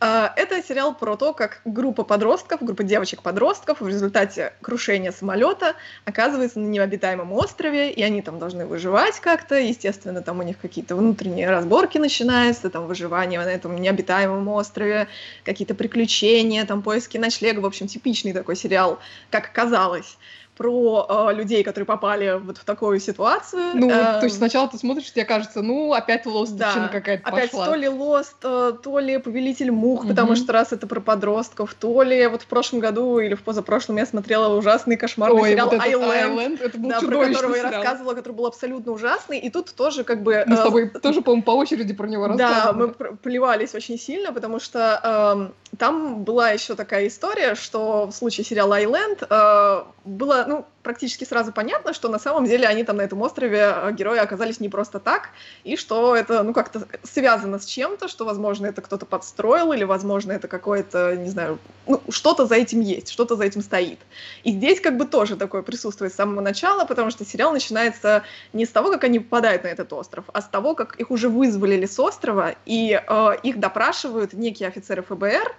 это 0.00 0.62
сериал 0.62 0.94
про 0.94 1.16
то, 1.16 1.32
как 1.32 1.62
группа 1.64 2.04
подростков, 2.04 2.62
группа 2.62 2.82
девочек-подростков 2.82 3.80
в 3.80 3.88
результате 3.88 4.52
крушения 4.60 5.12
самолета 5.12 5.76
оказывается 6.04 6.58
на 6.58 6.66
необитаемом 6.66 7.32
острове, 7.32 7.90
и 7.90 8.02
они 8.02 8.20
там 8.20 8.38
должны 8.38 8.66
выживать 8.66 9.20
как-то. 9.20 9.54
Естественно, 9.54 10.20
там 10.20 10.40
у 10.40 10.42
них 10.42 10.58
какие-то 10.58 10.96
внутренние 10.96 11.48
разборки 11.48 11.96
начинаются, 11.96 12.68
там 12.68 12.86
выживание 12.86 13.40
на 13.40 13.48
этом 13.48 13.76
необитаемом 13.76 14.46
острове, 14.48 15.08
какие-то 15.44 15.74
приключения, 15.74 16.66
там 16.66 16.82
поиски 16.82 17.16
ночлега. 17.16 17.60
В 17.60 17.66
общем, 17.66 17.86
типичный 17.86 18.32
такой 18.32 18.56
сериал, 18.56 18.98
как 19.30 19.46
оказалось. 19.46 20.18
Про 20.56 21.06
э, 21.30 21.34
людей, 21.34 21.64
которые 21.64 21.86
попали 21.86 22.38
вот 22.42 22.58
в 22.58 22.64
такую 22.64 23.00
ситуацию. 23.00 23.72
Ну, 23.74 23.90
Э, 23.90 24.18
то 24.20 24.24
есть 24.24 24.36
сначала 24.36 24.68
ты 24.68 24.78
смотришь, 24.78 25.12
тебе 25.12 25.24
кажется, 25.24 25.62
ну, 25.62 25.92
опять 25.92 26.26
лостовщина 26.26 26.86
да, 26.86 26.88
какая-то 26.88 27.28
опять 27.28 27.50
пошла. 27.50 27.66
то 27.66 27.74
ли 27.74 27.88
Лост, 27.88 28.36
э, 28.42 28.72
то 28.82 28.98
ли 28.98 29.18
Повелитель 29.18 29.70
Мух, 29.72 30.06
потому 30.06 30.28
Мгм. 30.32 30.36
что 30.36 30.52
раз 30.52 30.72
это 30.72 30.86
про 30.86 31.00
подростков, 31.00 31.74
то 31.74 32.02
ли 32.02 32.26
вот 32.28 32.42
в 32.42 32.46
прошлом 32.46 32.80
году 32.80 33.18
или 33.18 33.34
в 33.34 33.42
позапрошлом 33.42 33.96
я 33.96 34.06
смотрела 34.06 34.56
ужасный 34.56 34.96
кошмарный 34.96 35.42
Ой, 35.42 35.50
сериал 35.50 35.70
вот 35.70 35.80
Island, 35.80 36.36
Island, 36.36 36.62
это 36.62 36.78
был 36.78 36.90
да, 36.90 37.00
про 37.00 37.06
которого 37.26 37.54
я 37.54 37.62
сериал. 37.62 37.72
рассказывала, 37.82 38.14
который 38.14 38.32
был 38.32 38.46
абсолютно 38.46 38.92
ужасный, 38.92 39.38
и 39.38 39.50
тут 39.50 39.74
тоже 39.74 40.04
как 40.04 40.22
бы... 40.22 40.44
Мы 40.46 40.56
с 40.56 40.60
э, 40.60 40.62
тобой 40.62 40.88
тоже, 40.90 41.20
по-моему, 41.20 41.42
по 41.42 41.50
очереди 41.52 41.92
про 41.94 42.06
него 42.06 42.28
Да, 42.28 42.48
рассказывали. 42.48 42.76
мы 42.86 42.88
пр- 42.92 43.16
плевались 43.16 43.74
очень 43.74 43.98
сильно, 43.98 44.32
потому 44.32 44.60
что 44.60 45.00
эм, 45.34 45.54
там 45.78 46.22
была 46.24 46.50
еще 46.50 46.74
такая 46.74 47.08
история, 47.08 47.54
что 47.54 48.06
в 48.06 48.12
случае 48.12 48.44
сериала 48.44 48.76
Айленд 48.76 49.22
э, 49.28 49.82
было 50.04 50.43
ну, 50.46 50.66
практически 50.82 51.24
сразу 51.24 51.52
понятно, 51.52 51.92
что 51.92 52.08
на 52.08 52.18
самом 52.18 52.44
деле 52.44 52.66
они 52.66 52.84
там 52.84 52.96
на 52.98 53.02
этом 53.02 53.20
острове 53.22 53.58
э, 53.58 53.92
герои 53.92 54.18
оказались 54.18 54.60
не 54.60 54.68
просто 54.68 55.00
так, 55.00 55.30
и 55.64 55.76
что 55.76 56.14
это 56.14 56.42
ну 56.42 56.52
как-то 56.52 56.86
связано 57.02 57.58
с 57.58 57.64
чем-то, 57.64 58.08
что, 58.08 58.24
возможно, 58.24 58.66
это 58.66 58.82
кто-то 58.82 59.06
подстроил, 59.06 59.72
или, 59.72 59.84
возможно, 59.84 60.32
это 60.32 60.48
какое-то, 60.48 61.16
не 61.16 61.30
знаю, 61.30 61.58
ну, 61.86 62.00
что-то 62.08 62.46
за 62.46 62.56
этим 62.56 62.80
есть, 62.80 63.08
что-то 63.08 63.36
за 63.36 63.44
этим 63.44 63.62
стоит. 63.62 63.98
И 64.42 64.52
здесь 64.52 64.80
как 64.80 64.96
бы 64.96 65.06
тоже 65.06 65.36
такое 65.36 65.62
присутствует 65.62 66.12
с 66.12 66.16
самого 66.16 66.40
начала, 66.40 66.84
потому 66.84 67.10
что 67.10 67.24
сериал 67.24 67.52
начинается 67.52 68.22
не 68.52 68.66
с 68.66 68.70
того, 68.70 68.90
как 68.90 69.04
они 69.04 69.20
попадают 69.20 69.64
на 69.64 69.68
этот 69.68 69.92
остров, 69.92 70.24
а 70.32 70.42
с 70.42 70.46
того, 70.46 70.74
как 70.74 70.96
их 70.96 71.10
уже 71.10 71.28
вызволили 71.28 71.86
с 71.86 71.98
острова, 71.98 72.54
и 72.66 73.00
э, 73.06 73.36
их 73.42 73.58
допрашивают 73.58 74.32
некие 74.34 74.68
офицеры 74.68 75.02
ФБР, 75.02 75.54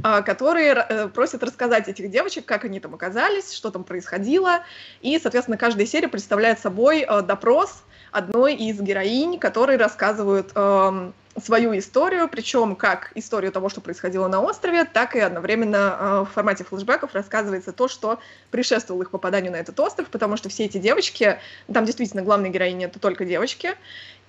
которые 0.00 0.74
э, 0.74 1.08
просят 1.08 1.42
рассказать 1.42 1.88
этих 1.88 2.10
девочек, 2.10 2.44
как 2.44 2.64
они 2.64 2.80
там 2.80 2.94
оказались, 2.94 3.52
что 3.52 3.70
там 3.70 3.84
происходило. 3.84 4.60
И, 5.00 5.18
соответственно, 5.18 5.56
каждая 5.56 5.86
серия 5.86 6.08
представляет 6.08 6.58
собой 6.60 7.06
э, 7.08 7.22
допрос 7.22 7.82
одной 8.10 8.54
из 8.54 8.80
героинь, 8.80 9.38
которые 9.38 9.78
рассказывают 9.78 10.52
эм, 10.54 11.14
свою 11.40 11.76
историю, 11.78 12.28
причем 12.28 12.76
как 12.76 13.10
историю 13.14 13.50
того, 13.52 13.70
что 13.70 13.80
происходило 13.80 14.28
на 14.28 14.42
острове, 14.42 14.84
так 14.84 15.16
и 15.16 15.20
одновременно 15.20 15.96
э, 15.98 16.20
в 16.28 16.34
формате 16.34 16.64
флешбеков 16.64 17.14
рассказывается 17.14 17.72
то, 17.72 17.88
что 17.88 18.18
предшествовало 18.50 19.02
их 19.02 19.10
попаданию 19.10 19.50
на 19.50 19.56
этот 19.56 19.80
остров, 19.80 20.08
потому 20.08 20.36
что 20.36 20.50
все 20.50 20.66
эти 20.66 20.78
девочки, 20.78 21.38
там 21.72 21.86
действительно 21.86 22.22
главные 22.22 22.52
героини 22.52 22.84
это 22.84 22.98
только 22.98 23.24
девочки, 23.24 23.74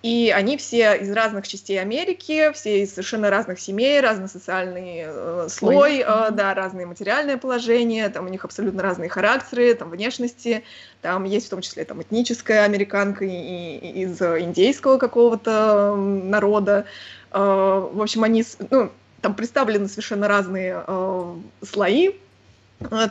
и 0.03 0.33
они 0.35 0.57
все 0.57 0.97
из 0.97 1.09
разных 1.11 1.47
частей 1.47 1.79
Америки, 1.79 2.51
все 2.53 2.83
из 2.83 2.89
совершенно 2.89 3.29
разных 3.29 3.57
семей, 3.57 4.01
разный 4.01 4.27
социальный 4.27 5.03
э, 5.05 5.47
слой, 5.49 5.99
э, 6.05 6.31
да, 6.31 6.53
разное 6.53 6.85
материальное 6.85 7.37
положение, 7.37 8.09
там 8.09 8.25
у 8.25 8.27
них 8.27 8.43
абсолютно 8.43 8.83
разные 8.83 9.09
характеры, 9.09 9.73
там 9.73 9.89
внешности, 9.89 10.65
там 11.01 11.23
есть 11.23 11.47
в 11.47 11.49
том 11.51 11.61
числе 11.61 11.85
там 11.85 12.01
этническая 12.01 12.65
американка 12.65 13.23
и, 13.23 13.29
и 13.31 14.01
из 14.03 14.21
индейского 14.21 14.97
какого-то 14.97 15.95
народа. 15.95 16.83
Э, 17.31 17.39
в 17.39 18.01
общем, 18.01 18.25
они, 18.25 18.43
ну, 18.71 18.91
там 19.21 19.35
представлены 19.35 19.87
совершенно 19.87 20.27
разные 20.27 20.83
э, 20.85 21.35
слои, 21.65 22.11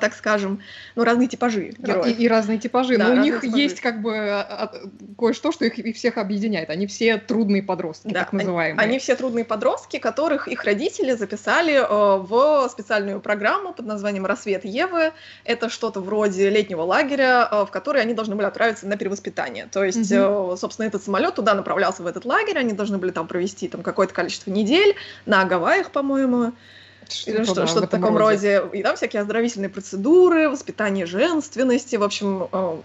так 0.01 0.15
скажем, 0.15 0.61
ну, 0.95 1.05
разные 1.05 1.29
типажи 1.29 1.75
героев. 1.79 2.07
И, 2.07 2.25
и 2.25 2.29
разные 2.29 2.59
типажи. 2.59 2.97
Да, 2.97 3.09
Но 3.09 3.15
у 3.15 3.25
них 3.25 3.41
типажи. 3.41 3.63
есть 3.63 3.81
как 3.81 4.01
бы 4.03 4.17
а, 4.17 4.71
а, 4.73 4.89
кое-что, 5.19 5.53
что 5.53 5.65
их, 5.65 5.79
их 5.79 5.97
всех 5.97 6.19
объединяет. 6.19 6.71
Они 6.71 6.87
все 6.87 7.19
трудные 7.19 7.63
подростки, 7.63 8.09
Да, 8.09 8.21
так 8.21 8.33
называемые. 8.33 8.85
Они 8.85 8.99
все 8.99 9.17
трудные 9.17 9.45
подростки, 9.45 9.99
которых 9.99 10.49
их 10.49 10.65
родители 10.65 11.13
записали 11.13 11.75
э, 11.75 12.23
в 12.23 12.69
специальную 12.71 13.21
программу 13.21 13.73
под 13.73 13.87
названием 13.87 14.27
«Рассвет 14.27 14.65
Евы». 14.65 15.13
Это 15.45 15.69
что-то 15.69 16.01
вроде 16.01 16.51
летнего 16.51 16.83
лагеря, 16.83 17.49
э, 17.51 17.65
в 17.65 17.71
который 17.71 18.03
они 18.03 18.15
должны 18.15 18.35
были 18.35 18.47
отправиться 18.47 18.87
на 18.87 18.97
перевоспитание. 18.97 19.69
То 19.71 19.85
есть, 19.85 20.11
Мгм. 20.11 20.53
э, 20.53 20.57
собственно, 20.57 20.87
этот 20.87 21.03
самолет 21.03 21.35
туда 21.35 21.55
направлялся 21.55 22.03
в 22.03 22.07
этот 22.07 22.25
лагерь, 22.25 22.59
они 22.59 22.73
должны 22.73 22.99
были 22.99 23.11
там 23.11 23.27
провести 23.27 23.69
там 23.69 23.83
какое-то 23.83 24.15
количество 24.15 24.51
недель 24.51 24.95
на 25.27 25.45
Гавайях, 25.45 25.91
по-моему, 25.91 26.53
или 27.27 27.45
что, 27.45 27.67
что-то 27.67 27.87
в 27.87 27.91
таком 27.91 28.17
роде. 28.17 28.63
И 28.73 28.83
там 28.83 28.97
всякие 28.97 29.21
оздоровительные 29.23 29.69
процедуры, 29.69 30.49
воспитание 30.49 31.07
женственности, 31.07 31.97
в 31.97 32.03
общем, 32.03 32.49
э, 32.53 32.77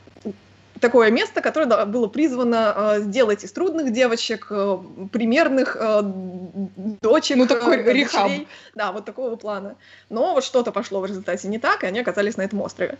такое 0.79 1.11
место, 1.11 1.41
которое 1.41 1.85
было 1.85 2.07
призвано 2.07 2.73
э, 2.75 2.99
сделать 3.01 3.43
из 3.43 3.51
трудных 3.51 3.91
девочек 3.91 4.47
э, 4.49 4.77
примерных 5.11 5.77
э, 5.79 6.01
дочек, 7.01 7.37
Ну, 7.37 7.47
такой 7.47 7.77
э, 7.77 7.93
рехаб. 7.93 8.31
Да, 8.75 8.91
вот 8.91 9.05
такого 9.05 9.35
плана. 9.35 9.75
Но 10.09 10.33
вот 10.33 10.43
что-то 10.43 10.71
пошло 10.71 10.99
в 10.99 11.05
результате 11.05 11.47
не 11.47 11.59
так, 11.59 11.83
и 11.83 11.87
они 11.87 11.99
оказались 11.99 12.37
на 12.37 12.43
этом 12.43 12.61
острове. 12.61 12.97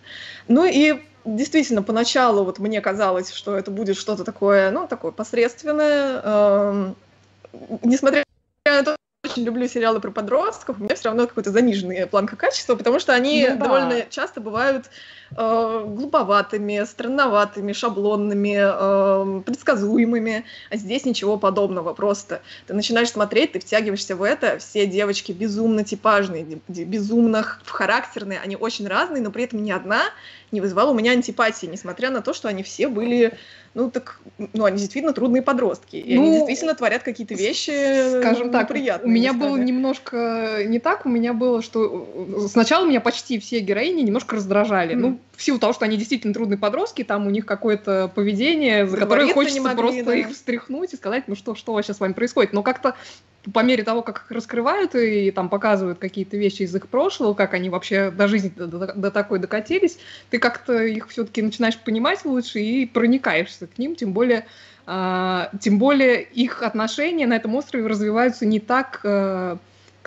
Ну 0.47 0.65
и 0.65 1.01
действительно, 1.25 1.83
поначалу 1.83 2.43
вот 2.43 2.59
мне 2.59 2.81
казалось, 2.81 3.31
что 3.31 3.57
это 3.57 3.71
будет 3.71 3.97
что-то 3.97 4.23
такое, 4.23 4.71
ну, 4.71 4.87
такое 4.87 5.11
посредственное. 5.11 6.21
эм, 6.23 6.95
несмотря 7.83 8.23
на 8.65 8.83
то, 8.83 8.91
что 8.91 9.06
очень 9.37 9.45
люблю 9.45 9.67
сериалы 9.67 9.99
про 9.99 10.09
подростков, 10.09 10.77
у 10.79 10.83
меня 10.83 10.95
все 10.95 11.09
равно 11.09 11.27
какой-то 11.27 11.51
заниженный 11.51 12.07
планка 12.07 12.35
качества, 12.35 12.75
потому 12.75 12.99
что 12.99 13.13
они 13.13 13.47
Ну 13.47 13.57
да. 13.57 13.63
довольно 13.65 14.05
часто 14.09 14.41
бывают 14.41 14.85
э, 15.35 15.83
глуповатыми, 15.85 16.83
странноватыми, 16.85 17.71
шаблонными, 17.73 18.57
э, 18.57 19.41
предсказуемыми. 19.43 20.43
А 20.71 20.75
здесь 20.75 21.05
ничего 21.05 21.37
подобного. 21.37 21.93
Просто 21.93 22.41
ты 22.65 22.73
начинаешь 22.73 23.11
смотреть, 23.11 23.51
ты 23.51 23.59
втягиваешься 23.59 24.15
в 24.15 24.23
это. 24.23 24.57
Все 24.57 24.87
девочки 24.87 25.31
безумно 25.31 25.83
типажные, 25.83 26.59
безумно 26.67 27.45
характерные. 27.65 28.39
Они 28.39 28.55
очень 28.55 28.87
разные, 28.87 29.21
но 29.21 29.29
при 29.29 29.43
этом 29.43 29.63
ни 29.63 29.71
одна 29.71 30.01
не 30.51 30.61
вызывала 30.61 30.91
у 30.91 30.93
меня 30.93 31.11
антипатии, 31.11 31.67
несмотря 31.67 32.09
на 32.09 32.21
то, 32.21 32.33
что 32.33 32.47
они 32.47 32.63
все 32.63 32.87
были, 32.87 33.37
ну 33.77 33.91
так, 33.91 34.19
ну 34.53 34.65
они 34.65 34.79
действительно 34.79 35.13
трудные 35.13 35.43
подростки. 35.43 35.97
И 35.97 36.15
они 36.15 36.29
Ну, 36.29 36.33
действительно 36.37 36.73
творят 36.73 37.03
какие-то 37.03 37.35
вещи 37.35 38.19
Скажем 38.19 38.49
так, 38.49 38.63
неприятные. 38.69 39.07
у 39.07 39.11
меня 39.13 39.33
местами. 39.33 39.49
было 39.49 39.57
немножко 39.57 40.63
не 40.65 40.79
так, 40.79 41.05
у 41.05 41.09
меня 41.09 41.33
было, 41.33 41.61
что 41.61 42.09
э, 42.15 42.47
сначала 42.47 42.87
меня 42.87 43.01
почти 43.01 43.37
все 43.37 43.59
героини 43.59 44.01
немножко 44.01 44.35
раздражали. 44.35 44.95
Мгм. 44.95 45.01
Ну, 45.01 45.19
в 45.35 45.43
силу 45.43 45.59
того, 45.59 45.73
что 45.73 45.85
они 45.85 45.95
действительно 45.95 46.33
трудные 46.33 46.57
подростки, 46.57 47.03
там 47.03 47.27
у 47.27 47.29
них 47.29 47.45
какое-то 47.45 48.11
поведение, 48.15 48.87
за 48.87 48.97
которое 48.97 49.27
Договориться 49.27 49.33
хочется 49.35 49.61
могли, 49.61 49.77
просто 49.77 50.03
да. 50.05 50.15
их 50.15 50.31
встряхнуть 50.31 50.93
и 50.93 50.97
сказать, 50.97 51.25
ну 51.27 51.35
что, 51.35 51.53
что 51.53 51.73
вообще 51.73 51.93
с 51.93 51.99
вами 51.99 52.13
происходит. 52.13 52.53
Но 52.53 52.63
как-то 52.63 52.95
по 53.53 53.63
мере 53.63 53.83
того, 53.83 54.01
как 54.01 54.23
их 54.25 54.31
раскрывают 54.31 54.95
и 54.95 55.31
там 55.31 55.49
показывают 55.49 55.99
какие-то 55.99 56.37
вещи 56.37 56.63
из 56.63 56.75
их 56.75 56.87
прошлого, 56.87 57.33
как 57.33 57.53
они 57.53 57.69
вообще 57.69 58.11
до 58.11 58.27
жизни 58.27 58.51
до, 58.55 58.67
до- 58.67 58.93
до 58.93 59.11
такой 59.11 59.39
докатились, 59.39 59.97
ты 60.29 60.39
как-то 60.39 60.83
их 60.83 61.09
все-таки 61.09 61.41
начинаешь 61.41 61.77
понимать 61.77 62.25
лучше 62.25 62.59
и 62.59 62.85
проникаешься 62.85 63.67
к 63.67 63.77
ним, 63.77 63.95
тем 63.95 64.13
более 64.13 64.45
а, 64.89 65.51
тем 65.59 65.79
более 65.79 66.21
их 66.23 66.63
отношения 66.63 67.27
на 67.27 67.33
этом 67.35 67.53
острове 67.55 67.85
развиваются 67.87 68.45
не 68.45 68.61
так, 68.61 69.01
э, 69.03 69.57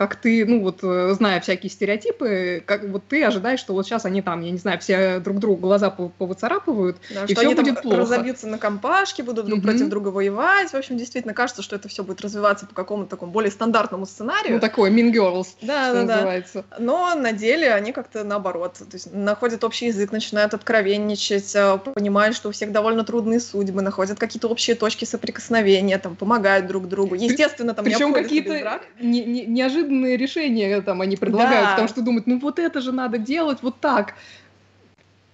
как 0.01 0.17
ты, 0.17 0.47
ну 0.47 0.63
вот, 0.63 0.79
э, 0.83 1.13
зная 1.13 1.41
всякие 1.43 1.69
стереотипы, 1.69 2.63
как 2.65 2.85
вот 2.89 3.03
ты 3.07 3.23
ожидаешь, 3.23 3.61
что 3.61 3.75
вот 3.75 3.85
сейчас 3.85 4.07
они 4.07 4.23
там, 4.23 4.41
я 4.41 4.51
не 4.51 4.57
знаю, 4.57 4.79
все 4.79 5.21
друг 5.21 5.39
другу 5.41 5.61
глаза 5.61 5.95
пов- 5.97 6.11
повыцарапывают. 6.17 6.97
Да, 7.15 7.25
и 7.25 7.27
что 7.27 7.35
всё 7.35 7.41
они 7.43 7.55
там 7.55 7.65
будет 7.67 7.83
плохо. 7.83 7.99
разобьются 7.99 8.47
на 8.47 8.57
компашки, 8.57 9.21
будут 9.21 9.45
друг 9.45 9.59
Мгм. 9.59 9.67
против 9.69 9.89
друга 9.91 10.09
воевать. 10.09 10.71
В 10.71 10.75
общем, 10.75 10.97
действительно 10.97 11.35
кажется, 11.35 11.61
что 11.61 11.77
это 11.77 11.89
все 11.89 12.03
будет 12.03 12.23
развиваться 12.23 12.65
по 12.65 12.75
какому-то 12.75 13.11
такому 13.11 13.31
более 13.31 13.51
стандартному 13.51 14.07
сценарию. 14.07 14.55
Ну, 14.55 14.61
такой 14.61 14.91
Mean 14.91 15.13
Girls, 15.13 15.49
да, 15.61 15.91
что 15.91 15.93
да, 16.01 16.05
да. 16.07 16.15
называется. 16.17 16.65
Но 16.79 17.15
на 17.15 17.33
деле 17.33 17.71
они 17.75 17.93
как-то 17.93 18.25
наоборот, 18.25 18.79
то 18.79 18.87
есть 18.95 19.13
находят 19.13 19.63
общий 19.65 19.89
язык, 19.89 20.13
начинают 20.13 20.55
откровенничать, 20.55 21.55
э, 21.55 21.77
понимают, 21.95 22.35
что 22.37 22.49
у 22.49 22.53
всех 22.53 22.73
довольно 22.73 23.05
трудные 23.05 23.39
судьбы, 23.39 23.83
находят 23.83 24.19
какие-то 24.19 24.49
общие 24.49 24.77
точки 24.77 25.05
соприкосновения, 25.05 25.99
там, 25.99 26.17
помогают 26.17 26.67
друг 26.69 26.89
другу. 26.89 27.17
Естественно, 27.17 27.75
там 27.75 27.85
не 27.85 27.93
Причем 27.93 28.15
без 28.15 28.23
какие-то 28.23 28.81
не- 28.99 29.25
не- 29.27 29.45
неожиданные 29.45 29.90
решения 29.91 30.81
там 30.81 31.01
они 31.01 31.17
предлагают, 31.17 31.65
Да. 31.65 31.71
потому 31.71 31.89
что 31.89 32.03
думают, 32.03 32.27
ну 32.27 32.39
вот 32.39 32.59
это 32.59 32.81
же 32.81 32.93
надо 32.93 33.19
делать 33.19 33.59
вот 33.63 33.81
так. 33.81 34.15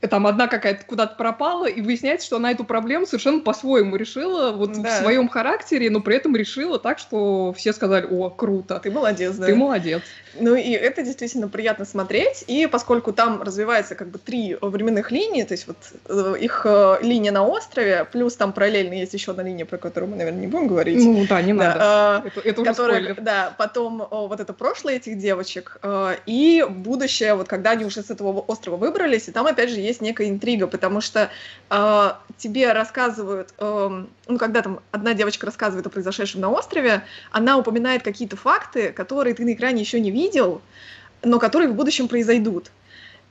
Там 0.08 0.26
одна 0.26 0.46
какая-то 0.48 0.84
куда-то 0.84 1.16
пропала, 1.16 1.66
и 1.66 1.80
выясняется, 1.80 2.26
что 2.26 2.36
она 2.36 2.50
эту 2.52 2.64
проблему 2.64 3.06
совершенно 3.06 3.40
по-своему 3.40 3.96
решила, 3.96 4.52
вот 4.52 4.70
в 4.76 4.82
Да. 4.82 5.00
своем 5.00 5.28
характере, 5.28 5.90
но 5.90 6.00
при 6.00 6.16
этом 6.16 6.34
решила 6.36 6.78
так, 6.78 6.98
что 6.98 7.52
все 7.56 7.72
сказали, 7.72 8.06
о, 8.10 8.30
круто, 8.30 8.78
Ты 8.82 8.90
молодец, 8.90 9.34
да. 9.36 9.46
ты 9.46 9.54
молодец. 9.54 10.02
Ну 10.38 10.54
и 10.54 10.70
это 10.70 11.02
действительно 11.02 11.48
приятно 11.48 11.84
смотреть, 11.86 12.44
и 12.46 12.66
поскольку 12.66 13.12
там 13.12 13.40
развивается 13.42 13.94
как 13.94 14.08
бы 14.08 14.18
три 14.18 14.56
временных 14.60 15.10
линии, 15.10 15.42
то 15.44 15.52
есть 15.52 15.66
вот 15.66 15.76
э, 16.08 16.34
их 16.40 16.62
э, 16.68 16.98
линия 17.00 17.32
на 17.32 17.46
острове, 17.46 18.06
плюс 18.12 18.36
там 18.36 18.52
параллельно 18.52 18.92
есть 18.92 19.14
еще 19.14 19.30
одна 19.30 19.44
линия, 19.44 19.64
про 19.64 19.78
которую 19.78 20.10
мы, 20.10 20.16
наверное, 20.16 20.40
не 20.42 20.46
будем 20.46 20.68
говорить. 20.68 21.02
Ну 21.02 21.24
да, 21.26 21.40
не 21.40 21.54
Да, 21.54 21.58
надо. 21.64 21.78
а, 21.80 22.22
Это, 22.26 22.40
это 22.40 22.60
уже 22.60 22.70
которых, 22.70 22.96
спойлер. 22.98 23.20
да, 23.22 23.54
потом 23.56 24.02
о, 24.10 24.28
вот 24.28 24.38
это 24.40 24.52
прошлое 24.52 24.96
этих 24.96 25.16
девочек 25.18 25.78
э, 25.82 26.16
и 26.26 26.64
будущее, 26.68 27.34
вот 27.34 27.48
когда 27.48 27.70
они 27.70 27.86
уже 27.86 28.02
с 28.02 28.10
этого 28.10 28.40
острова 28.40 28.76
выбрались, 28.76 29.28
и 29.28 29.32
там 29.32 29.46
опять 29.46 29.70
же 29.70 29.80
есть 29.80 29.95
некая 30.00 30.28
интрига, 30.28 30.66
потому 30.66 31.00
что 31.00 31.30
э, 31.70 32.12
тебе 32.38 32.72
рассказывают, 32.72 33.54
эм, 33.58 34.08
ну 34.26 34.38
когда 34.38 34.62
там 34.62 34.80
одна 34.92 35.14
девочка 35.14 35.46
рассказывает 35.46 35.86
о 35.86 35.90
произошедшем 35.90 36.40
на 36.40 36.50
острове, 36.50 37.04
она 37.30 37.56
упоминает 37.58 38.02
какие-то 38.02 38.36
факты, 38.36 38.92
которые 38.92 39.34
ты 39.34 39.44
на 39.44 39.52
экране 39.52 39.80
еще 39.80 40.00
не 40.00 40.10
видел, 40.10 40.60
но 41.22 41.38
которые 41.38 41.70
в 41.70 41.74
будущем 41.74 42.08
произойдут. 42.08 42.70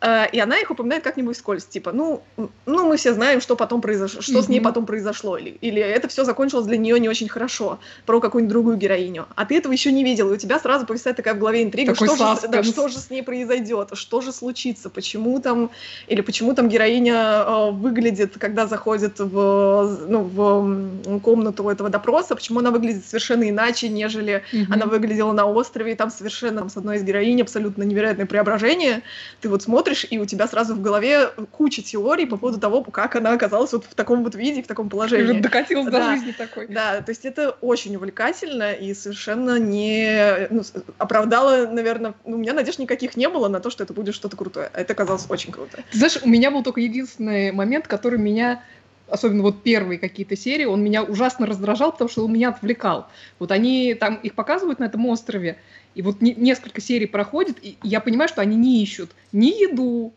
Э, 0.01 0.25
и 0.31 0.39
она 0.39 0.57
их 0.57 0.71
упоминает 0.71 1.03
как-нибудь 1.03 1.35
вскользь, 1.35 1.65
типа, 1.65 1.91
ну, 1.91 2.21
ну, 2.65 2.87
мы 2.87 2.97
все 2.97 3.13
знаем, 3.13 3.41
что 3.41 3.55
потом 3.55 3.81
произошло, 3.81 4.21
что 4.21 4.41
с 4.41 4.49
ней 4.49 4.59
потом 4.59 4.85
произошло, 4.85 5.37
или, 5.37 5.57
или 5.61 5.81
это 5.81 6.07
все 6.07 6.23
закончилось 6.23 6.65
для 6.65 6.77
нее 6.77 6.99
не 6.99 7.09
очень 7.09 7.29
хорошо, 7.29 7.79
про 8.05 8.19
какую-нибудь 8.19 8.51
другую 8.51 8.77
героиню. 8.77 9.25
А 9.35 9.45
ты 9.45 9.57
этого 9.57 9.71
еще 9.71 9.91
не 9.91 10.03
видел, 10.03 10.29
и 10.31 10.33
у 10.33 10.37
тебя 10.37 10.59
сразу 10.59 10.85
повисает 10.85 11.17
такая 11.17 11.33
в 11.33 11.39
голове 11.39 11.63
интрига, 11.63 11.93
Такой 11.93 12.07
что 12.07 12.35
же, 12.35 12.47
да, 12.47 12.63
что 12.63 12.87
же 12.87 12.97
с 12.97 13.09
ней 13.09 13.23
произойдет, 13.23 13.89
что 13.93 14.21
же 14.21 14.31
случится, 14.31 14.89
почему 14.89 15.39
там, 15.39 15.71
или 16.07 16.21
почему 16.21 16.53
там 16.53 16.69
героиня 16.69 17.43
э, 17.45 17.71
выглядит, 17.71 18.37
когда 18.37 18.67
заходит 18.67 19.19
в, 19.19 20.05
ну, 20.07 20.21
в 20.21 21.19
комнату 21.21 21.69
этого 21.69 21.89
допроса, 21.89 22.35
почему 22.35 22.59
она 22.59 22.71
выглядит 22.71 23.05
совершенно 23.05 23.49
иначе, 23.49 23.89
нежели 23.89 24.43
Мгм. 24.51 24.73
она 24.73 24.85
выглядела 24.85 25.31
на 25.31 25.45
острове, 25.45 25.93
и 25.93 25.95
там 25.95 26.09
совершенно 26.11 26.59
там, 26.59 26.69
с 26.69 26.77
одной 26.77 26.97
из 26.97 27.03
героинь 27.03 27.41
абсолютно 27.41 27.83
невероятное 27.83 28.25
преображение. 28.25 29.01
Ты 29.41 29.49
вот 29.49 29.63
смотришь, 29.63 29.84
и 29.93 30.17
у 30.19 30.25
тебя 30.25 30.47
сразу 30.47 30.75
в 30.75 30.81
голове 30.81 31.27
куча 31.51 31.81
теорий 31.81 32.25
по 32.25 32.37
поводу 32.37 32.59
того, 32.59 32.83
как 32.83 33.15
она 33.15 33.31
оказалась 33.33 33.71
вот 33.73 33.85
в 33.85 33.93
таком 33.95 34.23
вот 34.23 34.35
виде, 34.35 34.61
в 34.61 34.67
таком 34.67 34.89
Ты 34.89 34.95
уже 34.97 35.09
положении. 35.09 35.41
докатилась 35.41 35.85
до 35.85 35.91
Да. 35.91 36.11
жизни 36.13 36.31
такой. 36.31 36.67
Да, 36.67 37.01
то 37.01 37.09
есть 37.11 37.25
это 37.25 37.51
очень 37.61 37.95
увлекательно 37.95 38.73
и 38.73 38.93
совершенно 38.93 39.59
не 39.59 40.47
ну, 40.49 40.63
оправдало, 40.97 41.67
наверное, 41.67 42.13
ну, 42.25 42.35
у 42.35 42.39
меня 42.39 42.53
надежд 42.53 42.79
никаких 42.79 43.15
не 43.17 43.29
было 43.29 43.47
на 43.47 43.59
то, 43.59 43.69
что 43.69 43.83
это 43.83 43.93
будет 43.93 44.15
что-то 44.15 44.35
крутое. 44.37 44.69
Это 44.73 44.93
оказалось 44.93 45.25
очень 45.29 45.51
круто. 45.51 45.77
Ты 45.91 45.97
знаешь, 45.97 46.17
у 46.21 46.27
меня 46.27 46.51
был 46.51 46.63
только 46.63 46.81
единственный 46.81 47.51
момент, 47.51 47.87
который 47.87 48.19
меня, 48.19 48.63
особенно 49.07 49.43
вот 49.43 49.63
первые 49.63 49.99
какие-то 49.99 50.35
серии, 50.35 50.65
он 50.65 50.83
меня 50.83 51.03
ужасно 51.03 51.45
раздражал, 51.45 51.91
потому 51.91 52.09
что 52.09 52.25
он 52.25 52.33
меня 52.33 52.49
отвлекал. 52.49 53.07
Вот 53.39 53.51
они 53.51 53.93
там, 53.93 54.15
их 54.15 54.33
показывают 54.33 54.79
на 54.79 54.85
этом 54.85 55.05
острове, 55.07 55.57
и 55.95 56.01
вот 56.01 56.21
не- 56.21 56.35
несколько 56.35 56.81
серий 56.81 57.07
проходит, 57.07 57.57
и 57.63 57.77
я 57.83 57.99
понимаю, 58.01 58.27
что 58.29 58.41
они 58.41 58.55
не 58.55 58.83
ищут 58.83 59.11
ни 59.31 59.47
еду, 59.47 60.13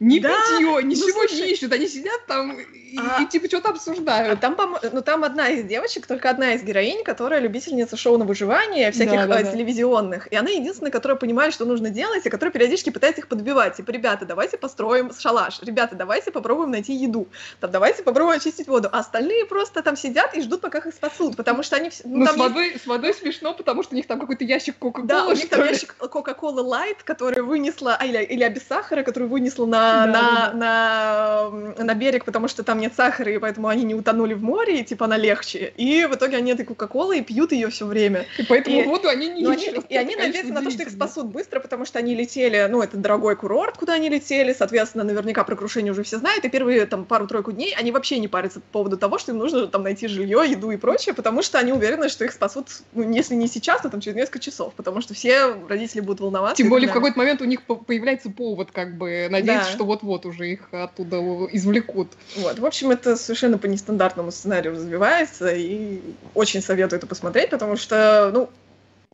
ни 0.00 0.18
Да, 0.18 0.28
питье, 0.30 0.82
ничего 0.82 1.10
слушай. 1.26 1.40
не 1.46 1.52
ищут. 1.52 1.72
Они 1.72 1.86
сидят 1.86 2.26
там 2.26 2.58
и, 2.58 2.96
А- 2.98 3.22
и 3.22 3.26
типа 3.26 3.46
что-то 3.48 3.68
А 3.68 3.72
обсуждают. 3.72 4.40
Там, 4.40 4.54
по-мо- 4.56 4.80
ну, 4.92 5.02
там 5.02 5.24
одна 5.24 5.48
из 5.50 5.64
девочек, 5.64 6.06
только 6.06 6.30
одна 6.30 6.54
из 6.54 6.62
героинь, 6.62 7.04
которая 7.04 7.40
любительница 7.40 7.96
шоу 7.96 8.16
на 8.16 8.24
выживание, 8.24 8.90
всяких 8.92 9.12
Да, 9.12 9.26
да, 9.26 9.40
э, 9.40 9.44
да. 9.44 9.52
телевизионных. 9.52 10.26
И 10.32 10.36
она 10.36 10.50
единственная, 10.50 10.90
которая 10.90 11.16
понимает, 11.18 11.52
что 11.52 11.64
нужно 11.64 11.90
делать, 11.90 12.24
и 12.26 12.30
которая 12.30 12.52
периодически 12.52 12.90
пытается 12.90 13.20
их 13.20 13.28
подбивать. 13.28 13.76
Типа, 13.76 13.90
ребята, 13.90 14.24
давайте 14.24 14.56
построим 14.56 15.12
шалаш. 15.16 15.60
Ребята, 15.62 15.96
давайте 15.96 16.30
попробуем 16.30 16.70
найти 16.70 16.94
еду. 16.94 17.28
Там, 17.60 17.70
давайте 17.70 18.02
попробуем 18.02 18.38
очистить 18.38 18.68
воду. 18.68 18.88
А 18.90 19.00
остальные 19.00 19.44
просто 19.46 19.82
там 19.82 19.96
сидят 19.96 20.34
и 20.34 20.40
ждут, 20.40 20.60
пока 20.60 20.78
их 20.78 20.94
спасут. 20.94 21.36
Потому 21.36 21.62
что 21.62 21.76
они... 21.76 21.88
вс- 21.90 22.02
Ну, 22.04 22.24
там 22.24 22.34
с, 22.34 22.38
есть- 22.38 22.48
водой, 22.48 22.76
с 22.82 22.86
водой 22.86 23.14
смешно, 23.14 23.52
потому 23.54 23.82
что 23.82 23.94
у 23.94 23.96
них 23.96 24.06
там 24.06 24.18
какой-то 24.20 24.44
ящик 24.44 24.76
Кока-Колы, 24.78 25.08
Да, 25.08 25.17
у 25.26 25.32
них 25.32 25.48
там 25.48 25.64
ящик 25.64 25.94
Кока-Колы 25.98 26.62
Лайт, 26.62 27.02
который 27.02 27.42
вынесла, 27.42 27.96
а, 27.98 28.04
или, 28.04 28.22
или 28.22 28.48
без 28.48 28.66
сахара, 28.66 29.02
который 29.02 29.28
вынесла 29.28 29.66
на, 29.66 30.06
Да, 30.06 30.12
на, 30.12 30.52
да, 30.52 31.50
На, 31.78 31.84
на 31.84 31.94
берег, 31.94 32.24
потому 32.24 32.48
что 32.48 32.62
там 32.62 32.78
нет 32.78 32.92
сахара, 32.96 33.30
и 33.32 33.38
поэтому 33.38 33.68
они 33.68 33.84
не 33.84 33.94
утонули 33.94 34.34
в 34.34 34.42
море, 34.42 34.80
и 34.80 34.84
типа 34.84 35.06
она 35.06 35.16
легче. 35.16 35.72
И 35.76 36.06
в 36.06 36.14
итоге 36.14 36.36
они 36.36 36.52
этой 36.52 36.64
Кока-Колы 36.64 37.18
и 37.18 37.22
пьют 37.22 37.52
ее 37.52 37.68
все 37.68 37.86
время. 37.86 38.26
И 38.38 38.44
поэтому 38.44 38.80
и- 38.80 38.84
воду 38.84 39.08
они 39.08 39.28
не 39.28 39.42
Ну, 39.42 39.50
они- 39.50 39.64
и 39.88 39.96
они 39.96 40.16
надеются 40.16 40.52
на 40.52 40.62
то, 40.62 40.70
что 40.70 40.82
их 40.82 40.90
спасут 40.90 41.26
быстро, 41.26 41.60
потому 41.60 41.84
что 41.84 41.98
они 41.98 42.14
летели, 42.14 42.66
ну, 42.70 42.82
это 42.82 42.96
дорогой 42.96 43.36
курорт, 43.36 43.76
куда 43.76 43.94
они 43.94 44.08
летели, 44.08 44.52
соответственно, 44.52 45.04
наверняка 45.04 45.44
про 45.44 45.56
крушение 45.56 45.92
уже 45.92 46.02
все 46.02 46.18
знают, 46.18 46.44
и 46.44 46.48
первые 46.48 46.86
там 46.86 47.04
пару-тройку 47.04 47.52
дней 47.52 47.74
они 47.78 47.92
вообще 47.92 48.18
не 48.18 48.28
парятся 48.28 48.60
по 48.60 48.66
поводу 48.78 48.96
того, 48.98 49.18
что 49.18 49.32
им 49.32 49.38
нужно 49.38 49.66
там 49.66 49.82
найти 49.82 50.06
жилье, 50.08 50.42
еду 50.48 50.70
и 50.70 50.76
прочее, 50.76 51.14
потому 51.14 51.42
что 51.42 51.58
они 51.58 51.72
уверены, 51.72 52.08
что 52.08 52.24
их 52.24 52.32
спасут, 52.32 52.68
ну, 52.92 53.10
если 53.10 53.34
не 53.34 53.48
сейчас, 53.48 53.82
то 53.82 53.88
там 53.90 54.00
через 54.00 54.16
несколько 54.16 54.38
часов, 54.38 54.74
потому 54.74 55.00
что 55.00 55.07
все 55.14 55.54
родители 55.68 56.00
будут 56.00 56.20
волноваться. 56.20 56.56
Тем 56.56 56.68
более 56.70 56.88
так 56.88 56.94
в 56.96 56.98
какой-то 56.98 57.18
момент 57.18 57.40
у 57.40 57.44
них 57.44 57.62
по- 57.62 57.76
появляется 57.76 58.30
повод, 58.30 58.70
как 58.72 58.96
бы, 58.96 59.28
надеяться, 59.30 59.70
Да. 59.70 59.74
что 59.74 59.84
вот-вот 59.84 60.26
уже 60.26 60.50
их 60.50 60.68
оттуда 60.72 61.18
извлекут. 61.52 62.08
Вот, 62.36 62.58
в 62.58 62.66
общем, 62.66 62.90
это 62.90 63.16
совершенно 63.16 63.58
по 63.58 63.66
нестандартному 63.66 64.30
сценарию 64.30 64.72
развивается, 64.74 65.52
и 65.54 66.00
очень 66.34 66.62
советую 66.62 66.98
это 66.98 67.06
посмотреть, 67.06 67.50
потому 67.50 67.76
что, 67.76 68.30
ну, 68.32 68.50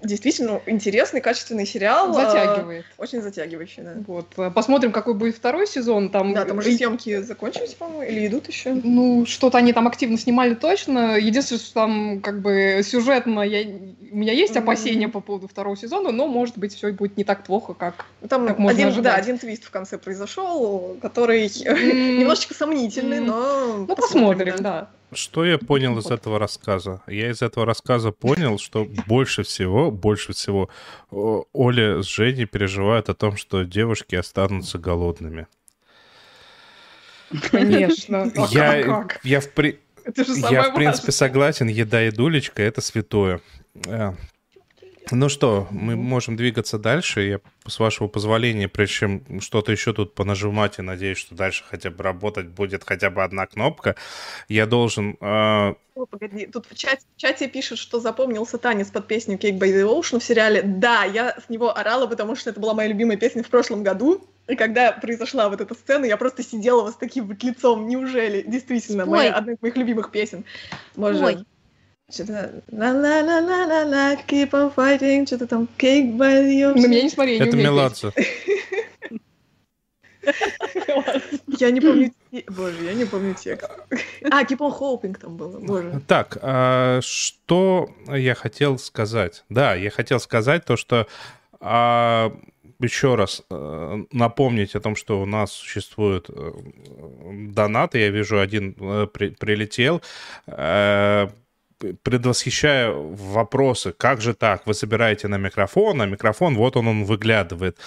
действительно 0.02 0.60
интересный, 0.66 1.20
качественный 1.20 1.66
сериал. 1.66 2.10
а, 2.10 2.12
Затягивает. 2.12 2.84
Очень 2.98 3.22
затягивающий, 3.22 3.82
да. 3.82 3.94
Вот. 4.06 4.26
а 4.36 4.50
Посмотрим, 4.50 4.92
какой 4.92 5.14
будет 5.14 5.36
второй 5.36 5.66
сезон. 5.66 6.10
Там, 6.10 6.34
Да, 6.34 6.44
там 6.44 6.58
уже 6.58 6.72
съемки 6.72 7.20
закончились, 7.22 7.74
по-моему, 7.74 8.02
или 8.02 8.26
идут 8.26 8.48
еще. 8.48 8.74
Ну, 8.74 9.24
что-то 9.26 9.58
они 9.58 9.72
там 9.72 9.86
активно 9.86 10.18
снимали 10.18 10.54
точно. 10.54 11.16
Единственное, 11.18 11.60
что 11.60 11.74
там, 11.74 12.20
как 12.20 12.40
бы, 12.40 12.80
сюжетно 12.84 13.40
я... 13.40 13.62
у 14.12 14.16
меня 14.16 14.32
есть 14.32 14.56
опасения 14.56 15.08
по 15.08 15.20
поводу 15.20 15.48
второго 15.48 15.76
сезона, 15.76 16.10
но, 16.12 16.26
может 16.26 16.58
быть, 16.58 16.74
все 16.74 16.92
будет 16.92 17.16
не 17.16 17.24
так 17.24 17.44
плохо, 17.44 17.74
как... 17.74 18.06
Там 18.28 18.46
Как 18.46 18.58
можно 18.58 18.76
один, 18.78 18.88
ожидать. 18.88 19.14
да, 19.14 19.18
один 19.18 19.38
твист 19.38 19.64
в 19.64 19.70
конце 19.70 19.96
произошел, 19.98 20.96
который 21.00 21.50
М, 21.64 22.18
немножечко 22.20 22.54
сомнительный, 22.54 23.18
М. 23.18 23.26
но 23.26 23.84
Ну, 23.88 23.96
посмотрим, 23.96 24.56
да. 24.58 24.90
Что 25.14 25.44
я 25.44 25.58
понял 25.58 25.98
из 25.98 26.10
этого 26.10 26.38
рассказа? 26.38 27.02
Я 27.06 27.30
из 27.30 27.42
этого 27.42 27.66
рассказа 27.66 28.10
понял, 28.10 28.58
что 28.58 28.84
больше 29.06 29.42
всего, 29.42 29.90
больше 29.90 30.32
всего 30.32 30.68
о, 31.10 31.44
Оля 31.52 32.02
с 32.02 32.06
Женей 32.06 32.46
переживают 32.46 33.08
о 33.08 33.14
том, 33.14 33.36
что 33.36 33.62
девушки 33.64 34.14
останутся 34.16 34.78
голодными. 34.78 35.46
Конечно. 37.50 38.30
А 38.36 38.46
я, 38.50 38.82
как? 38.82 39.20
я, 39.24 39.40
в, 39.40 39.50
при- 39.50 39.80
Это 40.04 40.24
же 40.24 40.32
я, 40.50 40.70
в 40.70 40.74
принципе, 40.74 41.12
согласен, 41.12 41.68
еда 41.68 42.04
и 42.06 42.10
дулечка— 42.10 42.62
это 42.64 42.80
святое. 42.80 43.40
Ну 45.10 45.28
что, 45.28 45.68
мы 45.70 45.96
можем 45.96 46.36
двигаться 46.36 46.78
дальше. 46.78 47.20
Я, 47.22 47.40
с 47.66 47.78
вашего 47.78 48.08
позволения, 48.08 48.68
прежде 48.68 48.94
чем 48.94 49.40
что-то 49.40 49.70
еще 49.70 49.92
тут 49.92 50.14
понажимать, 50.14 50.78
и 50.78 50.82
надеюсь, 50.82 51.18
что 51.18 51.34
дальше 51.34 51.64
хотя 51.68 51.90
бы 51.90 52.02
работать 52.02 52.48
будет 52.48 52.84
хотя 52.84 53.10
бы 53.10 53.22
одна 53.22 53.46
кнопка, 53.46 53.96
я 54.48 54.66
должен 54.66 55.16
э, 55.20 55.74
О, 55.94 56.06
погоди, 56.08 56.46
тут 56.46 56.66
в 56.66 56.74
чате, 56.74 57.04
в 57.16 57.20
чате 57.20 57.48
пишут, 57.48 57.78
что 57.78 58.00
запомнился 58.00 58.56
танец 58.56 58.88
под 58.88 59.06
песню 59.06 59.36
Cake 59.36 59.58
by 59.58 59.68
the 59.68 59.84
Ocean 59.84 60.20
в 60.20 60.24
сериале. 60.24 60.62
Да, 60.62 61.04
я 61.04 61.36
с 61.44 61.50
него 61.50 61.76
орала, 61.76 62.06
потому 62.06 62.34
что 62.34 62.50
это 62.50 62.60
была 62.60 62.72
моя 62.72 62.88
любимая 62.88 63.18
песня 63.18 63.42
в 63.42 63.48
прошлом 63.48 63.82
году. 63.82 64.26
И 64.48 64.56
когда 64.56 64.92
произошла 64.92 65.48
вот 65.48 65.60
эта 65.60 65.74
сцена, 65.74 66.04
я 66.04 66.16
просто 66.16 66.42
сидела 66.42 66.82
вот 66.82 66.94
с 66.94 66.96
таким 66.96 67.26
вот 67.26 67.42
лицом. 67.42 67.88
Неужели? 67.88 68.42
Действительно, 68.42 69.06
моя, 69.06 69.34
одна 69.34 69.52
из 69.52 69.62
моих 69.62 69.76
любимых 69.76 70.10
песен. 70.10 70.44
Может, 70.96 71.18
Спой. 71.18 71.46
Что-то 72.10 72.62
ла-ла-ла-ла-ла-ла, 72.70 74.16
keep 74.26 74.50
on 74.50 74.74
fighting, 74.74 75.26
что-то 75.26 75.46
там 75.46 75.68
cake 75.78 76.16
by 76.16 76.44
the 76.44 76.72
ocean. 76.72 76.80
На 76.82 76.86
меня 76.86 77.02
не 77.02 77.10
смотри, 77.10 77.36
я 77.36 77.44
не 77.44 77.48
Это 77.48 77.56
Меладзе. 77.56 78.12
Я 81.58 81.70
не 81.70 81.80
помню... 81.80 82.12
Боже, 82.48 82.84
я 82.84 82.94
не 82.94 83.04
помню 83.04 83.34
текст. 83.34 83.70
А, 84.30 84.42
keep 84.44 84.58
on 84.58 84.76
hoping 84.76 85.18
там 85.18 85.36
было, 85.36 85.60
боже. 85.60 86.00
Так, 86.06 86.38
а, 86.40 87.00
что 87.02 87.90
я 88.08 88.34
хотел 88.34 88.78
сказать? 88.78 89.44
Да, 89.48 89.74
я 89.74 89.90
хотел 89.90 90.18
сказать 90.18 90.64
то, 90.64 90.76
что 90.76 91.06
а, 91.60 92.32
еще 92.80 93.14
раз 93.14 93.42
э, 93.50 94.04
напомнить 94.10 94.74
о 94.74 94.80
том, 94.80 94.96
что 94.96 95.20
у 95.22 95.26
нас 95.26 95.52
существуют 95.52 96.28
э, 96.28 96.52
донаты. 97.52 97.98
Я 97.98 98.10
вижу, 98.10 98.40
один 98.40 98.74
э, 98.78 99.06
при- 99.06 99.30
прилетел. 99.30 100.02
Предвосхищая 102.02 102.90
вопросы, 102.90 103.92
как 103.92 104.20
же 104.20 104.34
так, 104.34 104.66
вы 104.66 104.74
собираете 104.74 105.28
на 105.28 105.38
микрофон, 105.38 106.00
а 106.02 106.06
микрофон, 106.06 106.56
вот 106.56 106.76
он, 106.76 106.88
он 106.88 107.04
выглядывает. 107.04 107.78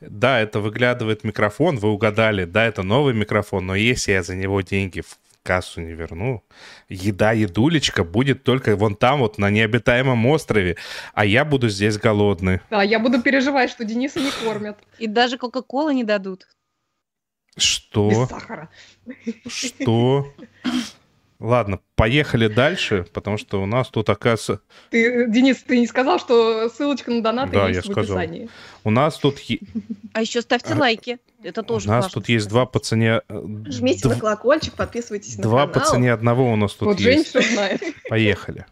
Да, 0.00 0.40
это 0.40 0.60
выглядывает 0.60 1.24
микрофон, 1.24 1.78
вы 1.78 1.90
угадали, 1.90 2.44
да, 2.44 2.64
это 2.64 2.82
новый 2.82 3.14
микрофон, 3.14 3.66
но 3.66 3.74
если 3.74 4.12
я 4.12 4.22
за 4.22 4.34
него 4.34 4.60
деньги 4.60 5.00
в 5.00 5.18
кассу 5.42 5.80
не 5.80 5.92
верну, 5.92 6.42
еда, 6.88 7.32
едулечка 7.32 8.04
будет 8.04 8.42
только 8.42 8.76
вон 8.76 8.96
там 8.96 9.20
вот 9.20 9.38
на 9.38 9.48
необитаемом 9.50 10.26
острове, 10.26 10.76
а 11.14 11.24
я 11.24 11.44
буду 11.44 11.68
здесь 11.68 11.96
голодный. 11.98 12.60
Да, 12.70 12.82
я 12.82 12.98
буду 12.98 13.22
переживать, 13.22 13.70
что 13.70 13.84
Дениса 13.84 14.20
не 14.20 14.30
кормят 14.44 14.78
И 14.98 15.06
даже 15.06 15.38
Кока-Колы 15.38 15.94
не 15.94 16.04
дадут. 16.04 16.46
Что? 17.56 18.10
без 18.10 18.28
сахара. 18.28 18.68
Что? 19.46 20.34
Ладно, 21.38 21.80
поехали 21.96 22.48
дальше, 22.48 23.06
потому 23.12 23.36
что 23.36 23.62
у 23.62 23.66
нас 23.66 23.88
тут, 23.90 24.08
оказывается, 24.08 24.60
Ты, 24.90 25.30
Денис, 25.30 25.58
ты 25.62 25.78
не 25.78 25.86
сказал, 25.86 26.18
что 26.18 26.70
ссылочка 26.70 27.10
на 27.10 27.20
донаты 27.22 27.52
Да, 27.52 27.68
есть 27.68 27.76
я 27.76 27.82
в 27.82 27.92
сказал. 27.92 28.16
описании? 28.16 28.48
у 28.84 28.90
нас 28.90 29.18
тут, 29.18 29.36
А 30.14 30.22
еще 30.22 30.40
ставьте 30.40 30.72
А, 30.72 30.78
лайки. 30.78 31.18
Это 31.42 31.60
у 31.60 31.64
тоже 31.64 31.88
нас 31.88 32.04
важно 32.06 32.14
тут 32.20 32.28
есть 32.30 32.48
два 32.48 32.64
по 32.64 32.78
цене... 32.78 33.20
э, 33.28 33.42
Жмите 33.66 34.08
на 34.08 34.18
колокольчик, 34.18 34.74
подписывайтесь 34.74 35.36
на 35.36 35.42
Два 35.42 35.66
по 35.66 35.74
канал. 35.74 35.90
цене 35.90 36.12
одного 36.12 36.50
у 36.50 36.56
нас 36.56 36.72
тут 36.72 36.88
Вот 36.88 37.00
есть. 37.00 37.28
все 37.28 37.42
знает. 37.42 37.82
Поехали. 38.08 38.64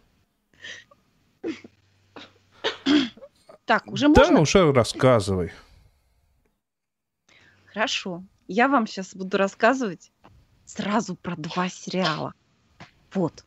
Так, 3.66 3.86
уже 3.90 4.08
Да, 4.08 4.20
можно? 4.22 4.40
уже 4.40 4.72
рассказывай. 4.72 5.52
Хорошо. 7.66 8.22
Я 8.48 8.68
вам 8.68 8.86
сейчас 8.86 9.14
буду 9.14 9.36
рассказывать 9.36 10.12
сразу 10.66 11.14
про 11.14 11.34
два 11.36 11.68
сериала. 11.68 12.34
Вот. 13.14 13.44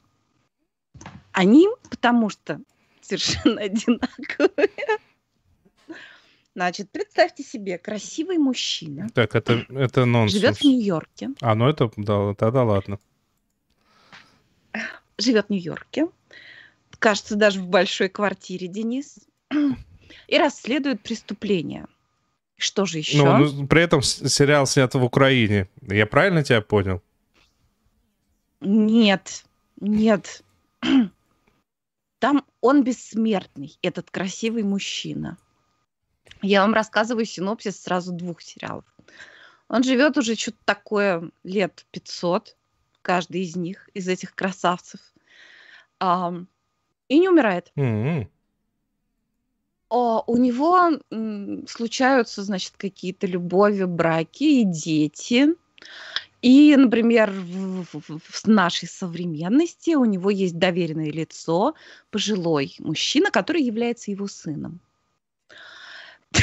Они, 1.31 1.67
потому 1.89 2.29
что 2.29 2.59
совершенно 3.01 3.61
одинаковые. 3.61 4.69
Значит, 6.55 6.89
представьте 6.89 7.43
себе, 7.43 7.77
красивый 7.77 8.39
мужчина 8.39 9.09
Так, 9.13 9.35
это, 9.35 9.65
это 9.69 10.05
нонсенс. 10.05 10.41
живет 10.41 10.57
в 10.57 10.63
Нью-Йорке. 10.63 11.29
А, 11.39 11.53
ну 11.53 11.67
это, 11.69 11.91
да, 11.97 12.33
тогда 12.33 12.63
ладно. 12.63 12.99
Живет 15.19 15.47
в 15.47 15.49
Нью-Йорке. 15.51 16.07
Кажется, 16.97 17.35
даже 17.35 17.59
в 17.59 17.67
большой 17.67 18.09
квартире, 18.09 18.67
Денис. 18.67 19.19
И 20.27 20.37
расследует 20.37 21.03
преступление. 21.03 21.85
Что 22.57 22.85
же 22.85 22.97
еще? 22.97 23.23
Ну, 23.23 23.51
ну, 23.51 23.67
при 23.67 23.83
этом 23.83 24.01
сериал 24.01 24.65
снят 24.65 24.91
в 24.93 25.03
Украине. 25.03 25.69
Я 25.83 26.07
правильно 26.07 26.43
тебя 26.43 26.61
понял? 26.61 27.03
Нет, 28.61 29.45
нет. 29.79 30.43
Там 32.19 32.45
он 32.61 32.83
бессмертный, 32.83 33.77
этот 33.81 34.09
красивый 34.09 34.63
мужчина. 34.63 35.37
Я 36.41 36.61
вам 36.61 36.73
рассказываю 36.73 37.25
синопсис 37.25 37.81
сразу 37.81 38.11
двух 38.11 38.41
сериалов. 38.41 38.85
Он 39.69 39.83
живет 39.83 40.17
уже 40.17 40.35
что-то 40.35 40.57
такое 40.65 41.31
лет 41.43 41.85
500, 41.91 42.55
каждый 43.01 43.41
из 43.41 43.55
них, 43.55 43.89
из 43.93 44.07
этих 44.07 44.33
красавцев. 44.33 44.99
Ам, 45.99 46.47
и 47.07 47.19
не 47.19 47.29
умирает. 47.29 47.71
М-м. 47.75 48.29
О, 49.89 50.23
у 50.27 50.37
него 50.37 50.99
м, 51.11 51.67
случаются, 51.67 52.43
значит, 52.43 52.73
какие-то 52.77 53.25
любови, 53.25 53.85
браки 53.85 54.61
и 54.61 54.63
дети. 54.65 55.55
И, 56.41 56.75
например, 56.75 57.31
в, 57.31 57.85
в- 57.93 58.19
в 58.19 58.45
нашей 58.45 58.87
современности 58.87 59.95
у 59.95 60.05
него 60.05 60.29
есть 60.29 60.57
доверенное 60.57 61.11
лицо, 61.11 61.73
пожилой 62.11 62.75
мужчина, 62.79 63.31
который 63.31 63.63
является 63.63 64.11
его 64.11 64.27
сыном. 64.27 64.79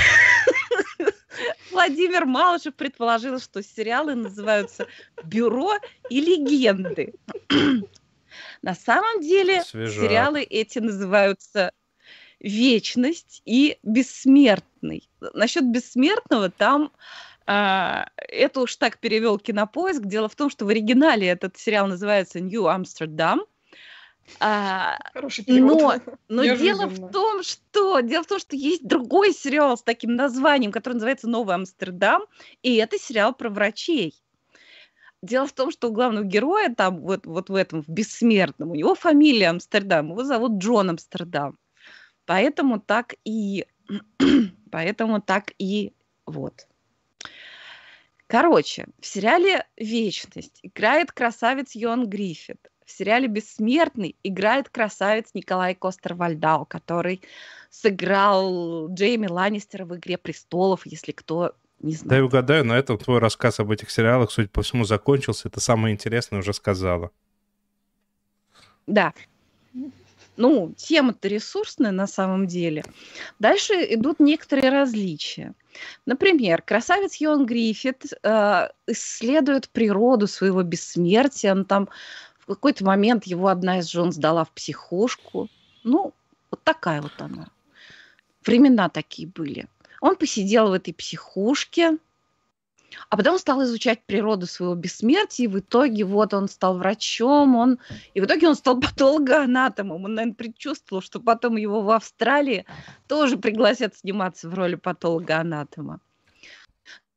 Владимир 1.70 2.24
Малышев 2.24 2.74
предположил, 2.74 3.38
что 3.38 3.62
сериалы 3.62 4.14
называются 4.14 4.86
«Бюро» 5.24 5.78
и 6.10 6.20
«Легенды». 6.20 7.14
На 8.62 8.74
самом 8.74 9.20
деле 9.20 9.62
Свежак. 9.62 9.94
сериалы 9.94 10.42
эти 10.42 10.78
называются 10.80 11.72
«Вечность» 12.40 13.42
и 13.44 13.78
«Бессмертный». 13.82 15.08
Насчет 15.34 15.64
«Бессмертного» 15.70 16.50
там 16.50 16.92
это 17.46 18.60
уж 18.60 18.76
так 18.76 18.98
перевел 18.98 19.38
кинопоиск. 19.38 20.02
Дело 20.02 20.28
в 20.28 20.34
том, 20.34 20.50
что 20.50 20.64
в 20.64 20.68
оригинале 20.68 21.28
этот 21.28 21.56
сериал 21.58 21.86
называется 21.86 22.40
Нью 22.40 22.66
Амстердам. 22.66 23.42
А, 24.40 24.96
Хороший 25.12 25.44
перевод. 25.44 26.02
но, 26.28 26.44
но 26.44 26.54
дело 26.56 26.86
в 26.86 27.10
том, 27.12 27.42
что 27.42 28.00
дело 28.00 28.24
в 28.24 28.26
том, 28.26 28.38
что 28.38 28.56
есть 28.56 28.86
другой 28.86 29.32
сериал 29.32 29.76
с 29.76 29.82
таким 29.82 30.14
названием, 30.14 30.72
который 30.72 30.94
называется 30.94 31.28
Новый 31.28 31.54
Амстердам, 31.54 32.22
и 32.62 32.76
это 32.76 32.98
сериал 32.98 33.34
про 33.34 33.50
врачей. 33.50 34.14
Дело 35.22 35.46
в 35.46 35.52
том, 35.52 35.70
что 35.70 35.88
у 35.88 35.92
главного 35.92 36.24
героя 36.24 36.74
там 36.74 37.00
вот, 37.00 37.26
вот 37.26 37.48
в 37.48 37.54
этом 37.54 37.82
в 37.82 37.88
бессмертном 37.88 38.70
у 38.70 38.74
него 38.74 38.94
фамилия 38.94 39.50
Амстердам, 39.50 40.10
его 40.10 40.24
зовут 40.24 40.58
Джон 40.58 40.90
Амстердам, 40.90 41.58
поэтому 42.26 42.80
так 42.80 43.14
и 43.24 43.66
поэтому 44.70 45.20
так 45.20 45.52
и 45.58 45.92
вот. 46.26 46.66
Короче, 48.34 48.86
в 48.98 49.06
сериале 49.06 49.64
«Вечность» 49.76 50.58
играет 50.64 51.12
красавец 51.12 51.76
Йон 51.76 52.08
Гриффит. 52.08 52.58
В 52.84 52.90
сериале 52.90 53.28
«Бессмертный» 53.28 54.16
играет 54.24 54.68
красавец 54.68 55.30
Николай 55.34 55.74
Костер-Вальдау, 55.74 56.66
который 56.66 57.22
сыграл 57.70 58.88
Джейми 58.92 59.28
Ланнистера 59.28 59.84
в 59.84 59.94
«Игре 59.94 60.18
престолов», 60.18 60.84
если 60.84 61.12
кто 61.12 61.54
не 61.78 61.94
знает. 61.94 62.24
угадаю, 62.24 62.64
на 62.64 62.72
этом 62.72 62.98
твой 62.98 63.20
рассказ 63.20 63.60
об 63.60 63.70
этих 63.70 63.88
сериалах, 63.88 64.32
судя 64.32 64.48
по 64.48 64.62
всему, 64.62 64.82
закончился. 64.82 65.46
Это 65.46 65.60
самое 65.60 65.94
интересное 65.94 66.40
уже 66.40 66.52
сказала. 66.54 67.12
Да. 68.88 69.14
Ну, 70.36 70.74
тема-то 70.76 71.28
ресурсная 71.28 71.92
на 71.92 72.08
самом 72.08 72.48
деле. 72.48 72.82
Дальше 73.38 73.74
идут 73.74 74.18
некоторые 74.18 74.70
различия. 74.70 75.54
Например, 76.06 76.62
красавец 76.62 77.16
Йон 77.16 77.46
Гриффит 77.46 78.04
э, 78.22 78.68
исследует 78.86 79.68
природу 79.68 80.26
своего 80.26 80.62
бессмертия. 80.62 81.52
Он 81.52 81.64
там 81.64 81.88
в 82.38 82.46
какой-то 82.46 82.84
момент 82.84 83.24
его 83.26 83.48
одна 83.48 83.78
из 83.78 83.86
жен 83.86 84.12
сдала 84.12 84.44
в 84.44 84.50
психушку. 84.52 85.48
Ну, 85.82 86.12
вот 86.50 86.62
такая 86.62 87.02
вот 87.02 87.12
она. 87.18 87.48
Времена 88.44 88.88
такие 88.88 89.26
были. 89.28 89.66
Он 90.00 90.16
посидел 90.16 90.68
в 90.68 90.72
этой 90.72 90.92
психушке, 90.92 91.98
а 93.08 93.16
потом 93.16 93.38
стал 93.38 93.62
изучать 93.64 94.04
природу 94.04 94.46
своего 94.46 94.74
бессмертия, 94.74 95.44
и 95.44 95.48
в 95.48 95.58
итоге 95.58 96.04
вот 96.04 96.34
он 96.34 96.48
стал 96.48 96.78
врачом, 96.78 97.56
он 97.56 97.78
и 98.14 98.20
в 98.20 98.24
итоге 98.24 98.48
он 98.48 98.54
стал 98.54 98.80
патологоанатомом. 98.80 100.04
Он, 100.04 100.14
наверное, 100.14 100.34
предчувствовал, 100.34 101.02
что 101.02 101.20
потом 101.20 101.56
его 101.56 101.82
в 101.82 101.90
Австралии 101.90 102.64
тоже 103.08 103.36
пригласят 103.36 103.96
сниматься 103.96 104.48
в 104.48 104.54
роли 104.54 104.74
патологоанатома. 104.74 106.00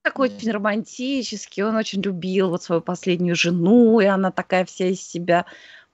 Такой 0.02 0.30
очень 0.30 0.52
романтический, 0.52 1.64
он 1.64 1.76
очень 1.76 2.02
любил 2.02 2.50
вот 2.50 2.64
свою 2.64 2.82
последнюю 2.82 3.36
жену, 3.36 4.00
и 4.00 4.06
она 4.06 4.32
такая 4.32 4.64
вся 4.64 4.88
из 4.88 5.02
себя 5.02 5.46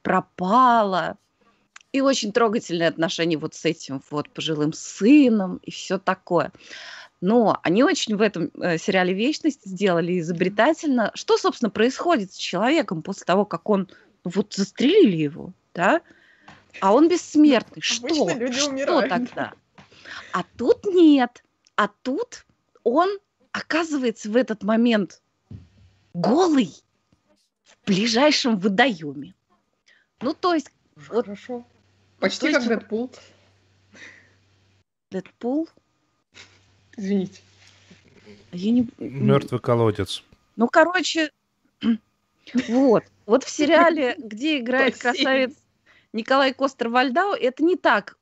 пропала. 0.03 1.17
И 1.93 2.01
очень 2.01 2.31
трогательные 2.31 2.89
отношения 2.89 3.37
вот 3.37 3.53
с 3.53 3.65
этим 3.65 4.01
вот 4.09 4.29
пожилым 4.29 4.73
сыном 4.73 5.57
и 5.57 5.71
все 5.71 5.97
такое. 5.99 6.51
Но 7.23 7.57
они 7.63 7.85
очень 7.85 8.17
в 8.17 8.21
этом 8.21 8.51
э, 8.61 8.77
сериале 8.77 9.13
«Вечность» 9.13 9.63
сделали 9.63 10.19
изобретательно. 10.19 11.09
Что, 11.15 11.37
собственно, 11.37 11.69
происходит 11.69 12.33
с 12.33 12.35
человеком 12.35 13.01
после 13.01 13.23
того, 13.23 13.45
как 13.45 13.69
он 13.69 13.87
ну, 14.25 14.31
вот 14.35 14.53
застрелили 14.53 15.15
его, 15.15 15.53
да? 15.73 16.01
А 16.81 16.93
он 16.93 17.07
бессмертный. 17.07 17.81
Что? 17.81 18.07
Обычно 18.07 18.37
люди 18.37 18.57
Что 18.59 18.69
умирают. 18.71 19.07
тогда? 19.09 19.53
А 20.33 20.43
тут 20.57 20.83
нет. 20.83 21.45
А 21.77 21.87
тут 21.87 22.45
он 22.83 23.09
оказывается 23.53 24.29
в 24.29 24.35
этот 24.35 24.63
момент 24.63 25.21
голый 26.13 26.75
в 27.63 27.87
ближайшем 27.87 28.59
водоеме. 28.59 29.33
Ну, 30.19 30.33
то 30.33 30.55
есть 30.55 30.71
Вот. 30.97 31.23
Хорошо. 31.23 31.65
Почти 32.19 32.47
То 32.47 32.51
как 32.51 32.55
есть- 32.63 32.67
Дэдпул. 32.67 33.11
Дэдпул, 35.09 35.69
Извините. 36.97 37.41
я 38.51 38.71
не... 38.71 38.87
Мертвый 38.99 39.59
колодец. 39.59 40.23
Ну, 40.55 40.67
короче, 40.67 41.31
вот. 42.67 43.03
Вот 43.25 43.43
в 43.43 43.49
сериале, 43.49 44.15
где 44.17 44.59
играет 44.59 44.97
красавец 44.97 45.53
Николай 46.11 46.53
Костер-Вальдау, 46.53 47.33
это 47.33 47.63
не 47.63 47.75
так 47.75 48.17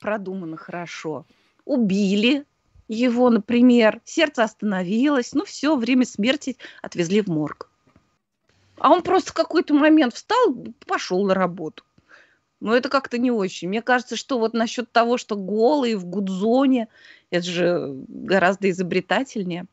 продумано 0.00 0.56
хорошо. 0.56 1.24
Убили 1.64 2.44
его, 2.88 3.30
например, 3.30 4.00
сердце 4.04 4.42
остановилось, 4.42 5.32
ну 5.32 5.44
все, 5.44 5.76
время 5.76 6.04
смерти 6.04 6.56
отвезли 6.82 7.22
в 7.22 7.28
морг. 7.28 7.70
А 8.78 8.90
он 8.90 9.02
просто 9.02 9.30
в 9.30 9.34
какой-то 9.34 9.74
момент 9.74 10.14
встал, 10.14 10.56
пошел 10.86 11.24
на 11.24 11.34
работу. 11.34 11.84
Но 12.60 12.76
это 12.76 12.88
как-то 12.88 13.18
не 13.18 13.30
очень. 13.30 13.68
Мне 13.68 13.82
кажется, 13.82 14.16
что 14.16 14.38
вот 14.38 14.52
насчет 14.52 14.92
того, 14.92 15.16
что 15.16 15.36
голые 15.36 15.96
в 15.96 16.04
гудзоне, 16.04 16.88
это 17.30 17.46
же 17.46 17.88
гораздо 18.08 18.70
изобретательнее. 18.70 19.66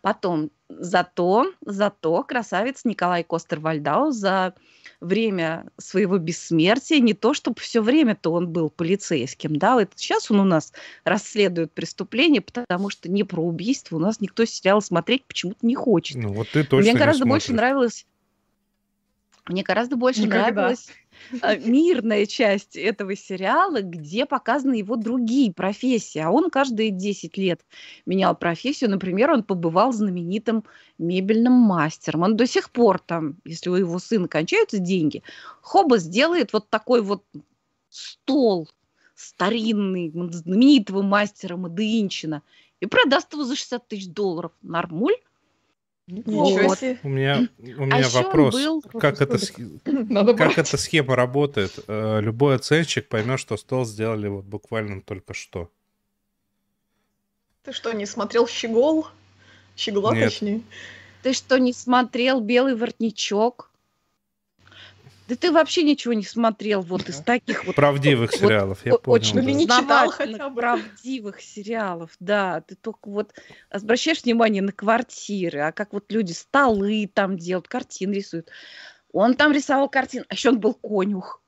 Потом, 0.00 0.50
зато, 0.68 1.52
зато 1.64 2.22
красавец 2.24 2.84
Николай 2.84 3.22
Костер-Вальдау 3.22 4.10
за 4.10 4.54
время 5.00 5.66
своего 5.78 6.18
бессмертия, 6.18 6.98
не 6.98 7.14
то 7.14 7.34
чтобы 7.34 7.60
все 7.60 7.80
время-то 7.80 8.32
он 8.32 8.48
был 8.48 8.68
полицейским, 8.68 9.56
да, 9.56 9.74
вот 9.74 9.90
сейчас 9.94 10.30
он 10.30 10.40
у 10.40 10.44
нас 10.44 10.72
расследует 11.04 11.72
преступление, 11.72 12.42
потому 12.42 12.90
что 12.90 13.10
не 13.10 13.24
про 13.24 13.42
убийство 13.42 13.96
у 13.96 13.98
нас 13.98 14.20
никто 14.20 14.44
сериал 14.44 14.82
смотреть 14.82 15.24
почему-то 15.24 15.66
не 15.66 15.74
хочет. 15.74 16.18
Ну, 16.18 16.32
вот 16.32 16.48
ты 16.50 16.64
точно 16.64 16.78
Мне 16.78 16.92
не 16.92 16.98
гораздо 16.98 17.24
больше 17.24 17.52
нравилось. 17.54 18.06
Мне 19.50 19.64
гораздо 19.64 19.96
больше 19.96 20.22
Никогда. 20.22 20.50
нравилась 20.50 20.88
э, 21.42 21.58
мирная 21.58 22.24
часть 22.26 22.76
этого 22.76 23.16
сериала, 23.16 23.80
где 23.82 24.24
показаны 24.24 24.74
его 24.74 24.94
другие 24.94 25.52
профессии. 25.52 26.20
А 26.20 26.30
он 26.30 26.50
каждые 26.50 26.90
10 26.90 27.36
лет 27.36 27.60
менял 28.06 28.36
профессию. 28.36 28.90
Например, 28.90 29.32
он 29.32 29.42
побывал 29.42 29.92
знаменитым 29.92 30.64
мебельным 30.98 31.52
мастером. 31.52 32.22
Он 32.22 32.36
до 32.36 32.46
сих 32.46 32.70
пор 32.70 33.00
там, 33.00 33.38
если 33.44 33.70
у 33.70 33.74
его 33.74 33.98
сына 33.98 34.28
кончаются 34.28 34.78
деньги, 34.78 35.24
Хоба 35.62 35.98
сделает 35.98 36.52
вот 36.52 36.70
такой 36.70 37.02
вот 37.02 37.24
стол 37.88 38.68
старинный, 39.16 40.12
знаменитого 40.30 41.02
мастера 41.02 41.56
Мадыинчина 41.56 42.42
и 42.78 42.86
продаст 42.86 43.32
его 43.32 43.44
за 43.44 43.56
60 43.56 43.88
тысяч 43.88 44.08
долларов. 44.08 44.52
Нормуль? 44.62 45.16
Ничего 46.10 46.68
Вот. 46.68 46.78
себе. 46.78 46.98
У 47.02 47.08
меня, 47.08 47.48
у 47.58 47.62
А 47.82 47.86
меня 47.86 48.06
он 48.06 48.12
вопрос. 48.24 48.54
был- 48.54 48.82
Как, 48.82 49.20
это, 49.20 49.38
Надо 49.84 50.34
как 50.34 50.54
брать. 50.54 50.58
эта 50.68 50.76
схема 50.76 51.14
работает? 51.16 51.78
Э, 51.86 52.20
Любой 52.20 52.56
оценщик 52.56 53.08
поймет, 53.08 53.38
что 53.40 53.56
стол 53.56 53.84
сделали 53.84 54.28
вот 54.28 54.44
буквально 54.44 55.00
только 55.02 55.34
что. 55.34 55.70
Ты 57.62 57.72
что, 57.72 57.92
не 57.92 58.06
смотрел 58.06 58.46
«Щегол»? 58.48 59.06
«Щегла», 59.76 60.14
Нет. 60.14 60.24
точнее. 60.30 60.62
Ты 61.22 61.32
что, 61.32 61.58
не 61.58 61.72
смотрел 61.72 62.40
«Белый 62.40 62.74
воротничок»? 62.74 63.69
Да 65.30 65.36
ты 65.36 65.52
вообще 65.52 65.84
ничего 65.84 66.12
не 66.12 66.24
смотрел 66.24 66.82
вот 66.82 67.08
из 67.08 67.20
таких 67.20 67.64
вот 67.64 67.76
Правдивых 67.76 68.32
вот 68.32 68.40
сериалов, 68.40 68.84
я 68.84 68.96
понял. 68.96 69.14
очень 69.14 69.36
да. 69.36 69.42
Или 69.42 69.52
не 69.52 69.68
читал 69.68 70.10
хотя 70.10 70.48
бы. 70.48 70.56
правдивых 70.60 71.40
сериалов, 71.40 72.10
да. 72.18 72.62
Ты 72.62 72.74
только 72.74 73.08
вот 73.08 73.32
обращаешь 73.70 74.24
внимание 74.24 74.60
на 74.60 74.72
квартиры, 74.72 75.60
а 75.60 75.70
как 75.70 75.92
вот 75.92 76.10
люди 76.10 76.32
столы 76.32 77.08
там 77.14 77.36
делают, 77.38 77.68
картины 77.68 78.14
рисуют. 78.14 78.48
Он 79.12 79.34
там 79.34 79.52
рисовал 79.52 79.88
картины, 79.88 80.24
а 80.28 80.34
еще 80.34 80.48
он 80.48 80.58
был 80.58 80.74
конюх. 80.74 81.40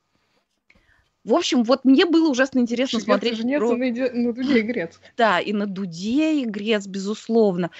В 1.24 1.34
общем, 1.34 1.64
вот 1.64 1.84
мне 1.84 2.06
было 2.06 2.28
ужасно 2.30 2.60
интересно 2.60 3.00
Швец 3.00 3.04
смотреть 3.06 3.38
жнец, 3.38 3.58
про- 3.58 3.74
и 3.84 3.90
на 3.90 4.10
на 4.12 4.32
дуде 4.32 4.58
и 4.60 4.62
грец. 4.62 5.00
да, 5.16 5.40
и 5.40 5.52
на 5.52 5.66
дуде 5.66 6.40
и 6.40 6.44
грец, 6.44 6.86
безусловно. 6.86 7.72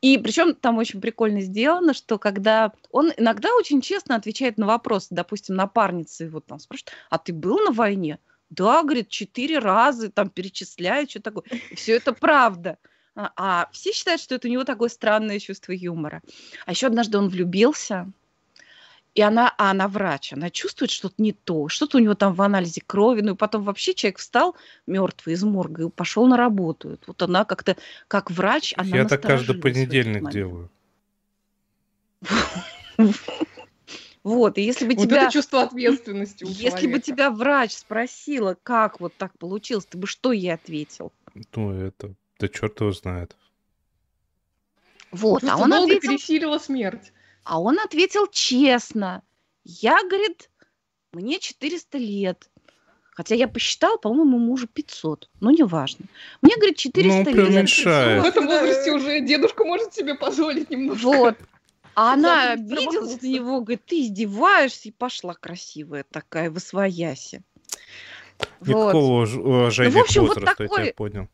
И 0.00 0.16
причем 0.16 0.54
там 0.54 0.78
очень 0.78 1.00
прикольно 1.00 1.40
сделано, 1.40 1.92
что 1.92 2.18
когда 2.18 2.72
он 2.90 3.12
иногда 3.16 3.54
очень 3.54 3.82
честно 3.82 4.16
отвечает 4.16 4.56
на 4.56 4.66
вопросы, 4.66 5.08
допустим, 5.10 5.56
напарница 5.56 6.24
его 6.24 6.40
там 6.40 6.58
спрашивает, 6.58 6.92
а 7.10 7.18
ты 7.18 7.32
был 7.32 7.58
на 7.60 7.72
войне? 7.72 8.18
Да, 8.48 8.82
говорит, 8.82 9.08
четыре 9.08 9.58
раза, 9.58 10.10
там 10.10 10.30
перечисляет, 10.30 11.10
что 11.10 11.22
такое. 11.22 11.44
Все 11.74 11.96
это 11.96 12.12
правда. 12.12 12.78
А, 13.14 13.32
а 13.36 13.68
все 13.72 13.92
считают, 13.92 14.20
что 14.20 14.34
это 14.34 14.48
у 14.48 14.50
него 14.50 14.64
такое 14.64 14.88
странное 14.88 15.38
чувство 15.38 15.72
юмора. 15.72 16.22
А 16.66 16.72
еще 16.72 16.86
однажды 16.86 17.18
он 17.18 17.28
влюбился, 17.28 18.10
и 19.14 19.22
она, 19.22 19.52
а 19.58 19.70
она 19.70 19.88
врач, 19.88 20.32
она 20.32 20.50
чувствует 20.50 20.90
что-то 20.90 21.16
не 21.18 21.32
то, 21.32 21.68
что-то 21.68 21.98
у 21.98 22.00
него 22.00 22.14
там 22.14 22.32
в 22.34 22.42
анализе 22.42 22.80
крови, 22.86 23.22
ну 23.22 23.32
и 23.32 23.36
потом 23.36 23.64
вообще 23.64 23.94
человек 23.94 24.18
встал 24.18 24.56
мертвый 24.86 25.34
из 25.34 25.42
морга 25.42 25.86
и 25.86 25.90
пошел 25.90 26.26
на 26.26 26.36
работу. 26.36 26.98
Вот 27.06 27.20
она 27.22 27.44
как-то, 27.44 27.76
как 28.06 28.30
врач, 28.30 28.72
она 28.76 28.96
Я 28.96 29.04
так 29.06 29.22
каждый 29.22 29.58
понедельник 29.58 30.30
делаю. 30.30 30.70
Вот, 34.22 34.58
и 34.58 34.62
если 34.62 34.86
бы 34.86 34.94
Вот 34.94 35.04
тебя... 35.04 35.22
это 35.22 35.32
чувство 35.32 35.62
ответственности 35.62 36.44
у 36.44 36.46
Если 36.50 36.86
бы 36.86 37.00
человека. 37.00 37.00
тебя 37.00 37.30
врач 37.30 37.72
спросила, 37.72 38.54
как 38.62 39.00
вот 39.00 39.14
так 39.16 39.36
получилось, 39.38 39.86
ты 39.86 39.96
бы 39.96 40.06
что 40.06 40.32
ей 40.32 40.52
ответил? 40.52 41.10
Ну, 41.54 41.72
это... 41.72 42.12
Да 42.38 42.48
черт 42.48 42.78
его 42.80 42.92
знает. 42.92 43.34
Вот, 45.10 45.42
а 45.42 45.46
Чувство 45.46 45.64
он, 45.64 45.70
долга 45.70 45.84
ответил, 45.96 46.10
пересилило 46.10 46.58
смерть. 46.58 47.12
А 47.50 47.60
он 47.60 47.80
ответил 47.80 48.28
честно. 48.28 49.24
Я, 49.64 49.98
говорит, 50.04 50.50
мне 51.12 51.40
400 51.40 51.98
лет. 51.98 52.48
Хотя 53.10 53.34
я 53.34 53.48
посчитал, 53.48 53.98
по-моему, 53.98 54.38
мужу 54.38 54.68
500. 54.68 55.28
Но 55.40 55.50
неважно. 55.50 56.06
Мне, 56.42 56.54
говорит, 56.54 56.76
400 56.76 57.28
Ну, 57.32 57.46
лет. 57.48 57.68
В 57.68 58.24
этом 58.24 58.46
возрасте 58.46 58.92
уже 58.92 59.18
дедушка 59.22 59.64
может 59.64 59.92
себе 59.92 60.14
позволить 60.14 60.70
немножко. 60.70 61.04
Вот. 61.04 61.38
А 61.96 62.12
она 62.12 62.52
обиделась 62.52 63.20
на 63.20 63.26
него, 63.26 63.62
говорит, 63.62 63.84
ты 63.84 64.02
издеваешься, 64.02 64.90
и 64.90 64.92
пошла 64.92 65.34
красивая 65.34 66.04
такая, 66.08 66.52
в 66.52 66.56
освояси. 66.56 67.42
Вот. 68.60 68.68
Никакого 68.68 69.22
уж- 69.22 69.34
уважения 69.34 69.90
Ну, 69.90 69.98
в 69.98 70.02
общем, 70.02 70.24
к 70.24 70.28
вот 70.28 70.36
возрасту, 70.36 70.62
я 70.62 70.68
такой- 70.68 70.84
тебя 70.84 70.94
понял. 70.94 71.28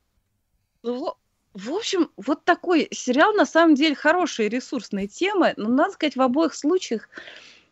В 1.57 1.73
общем, 1.73 2.11
вот 2.19 2.45
такой 2.45 2.87
сериал, 2.91 3.33
на 3.33 3.47
самом 3.47 3.77
деле, 3.77 3.95
хорошая 3.95 4.49
ресурсная 4.49 5.07
тема, 5.07 5.55
но, 5.57 5.71
надо 5.71 5.95
сказать, 5.95 6.15
в 6.15 6.21
обоих 6.21 6.55
случаях 6.55 7.09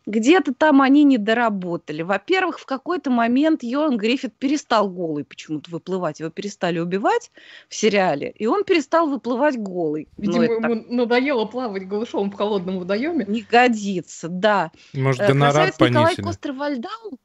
где-то 0.07 0.55
там 0.55 0.81
они 0.81 1.03
не 1.03 1.19
доработали. 1.19 2.01
Во-первых, 2.01 2.59
в 2.59 2.65
какой-то 2.65 3.11
момент 3.11 3.61
Йоан 3.61 3.97
Гриффит 3.97 4.33
перестал 4.33 4.89
голый 4.89 5.23
почему-то 5.23 5.69
выплывать. 5.69 6.19
Его 6.19 6.31
перестали 6.31 6.79
убивать 6.79 7.31
в 7.69 7.75
сериале, 7.75 8.33
и 8.35 8.47
он 8.47 8.63
перестал 8.63 9.07
выплывать 9.07 9.57
голый. 9.57 10.07
Ну, 10.17 10.23
Видимо, 10.23 10.47
так 10.47 10.71
ему 10.71 10.85
надоело 10.89 11.45
плавать 11.45 11.87
голышом 11.87 12.31
в 12.31 12.35
холодном 12.35 12.79
водоеме. 12.79 13.25
не 13.27 13.41
годится, 13.41 14.29
да. 14.29 14.71
Может, 14.93 15.21
Э, 15.21 15.27
гонорар 15.27 15.53
Красавец 15.53 15.79
Николай 15.79 16.15
понизили? 16.15 16.25
Костер-Вальдау, 16.25 17.19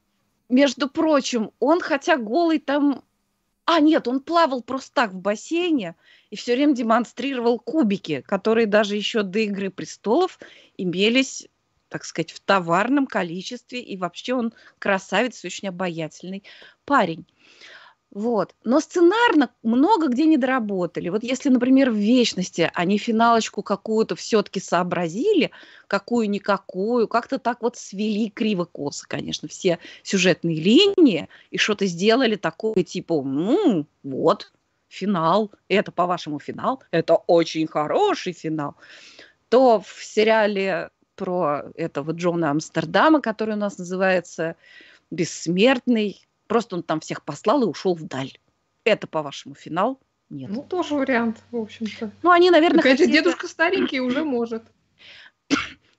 между 0.51 0.89
прочим, 0.91 1.53
он 1.59 1.81
хотя 1.81 2.19
голый 2.19 2.59
там... 2.59 3.03
А, 3.73 3.79
нет, 3.79 4.09
он 4.09 4.19
плавал 4.19 4.63
просто 4.65 4.93
так 4.93 5.13
в 5.13 5.21
бассейне 5.21 5.95
и 6.31 6.35
все 6.35 6.57
время 6.57 6.75
демонстрировал 6.75 7.61
кубики, 7.61 8.21
которые 8.21 8.67
даже 8.67 8.97
еще 8.97 9.23
до 9.23 9.39
«Игры 9.39 9.71
престолов» 9.71 10.41
имелись, 10.77 11.47
так 11.89 12.05
сказать, 12.05 12.33
в 12.33 12.41
товарном 12.41 13.07
количестве. 13.07 13.81
И 13.81 13.97
вообще 13.97 14.35
он 14.35 14.53
красавец, 14.81 15.45
очень 15.45 15.69
обаятельный 15.69 16.43
парень. 16.85 17.25
Вот. 18.13 18.57
Но 18.65 18.81
сценарно 18.81 19.51
много 19.63 20.09
где 20.09 20.25
не 20.27 20.37
доработали. 20.37 21.11
Вот 21.11 21.23
если, 21.23 21.49
например, 21.49 21.91
в 21.91 21.95
«Вечности» 21.95 22.71
они 22.75 22.99
финалочку 22.99 23.63
какую-то 23.63 24.17
все-таки 24.17 24.59
сообразили, 24.59 25.53
какую-никакую, 25.87 27.07
как-то 27.07 27.39
так 27.39 27.63
вот 27.63 27.77
свели 27.77 28.29
криво-косо, 28.31 29.07
конечно, 29.07 29.49
все 29.49 29.79
сюжетные 30.03 30.61
линии, 30.61 31.29
и 31.51 31.59
что-то 31.59 31.87
сделали 31.87 32.35
такое, 32.35 32.83
типа, 32.83 33.23
ну, 33.23 33.87
вот, 34.03 34.53
финал, 34.89 35.53
это, 35.69 35.93
по-вашему, 35.93 36.41
финал, 36.41 36.83
это 36.91 37.15
очень 37.15 37.69
хороший 37.69 38.33
финал, 38.33 38.75
то 39.49 39.81
в 39.81 40.05
сериале 40.05 40.91
про 41.15 41.65
этого 41.77 42.11
Джона 42.11 42.51
Амстердама, 42.51 43.21
который 43.21 43.55
у 43.55 43.59
нас 43.59 43.79
называется 43.79 44.57
«Бессмертный», 45.13 46.27
просто 46.51 46.75
он 46.75 46.83
там 46.83 46.99
всех 46.99 47.25
послал 47.25 47.63
и 47.63 47.67
ушел 47.67 47.95
вдаль. 47.95 48.33
Это, 48.83 49.07
по-вашему, 49.07 49.55
финал? 49.55 50.01
Нет. 50.31 50.51
Ну, 50.51 50.65
тоже 50.65 50.97
вариант, 50.97 51.39
в 51.53 51.57
общем-то. 51.57 52.11
Ну, 52.25 52.31
они, 52.33 52.51
наверное, 52.51 52.81
Опять 52.81 52.99
же, 52.99 53.05
хотели- 53.05 53.19
дедушка 53.19 53.47
старенький 53.47 54.01
уже 54.01 54.25
может. 54.25 54.65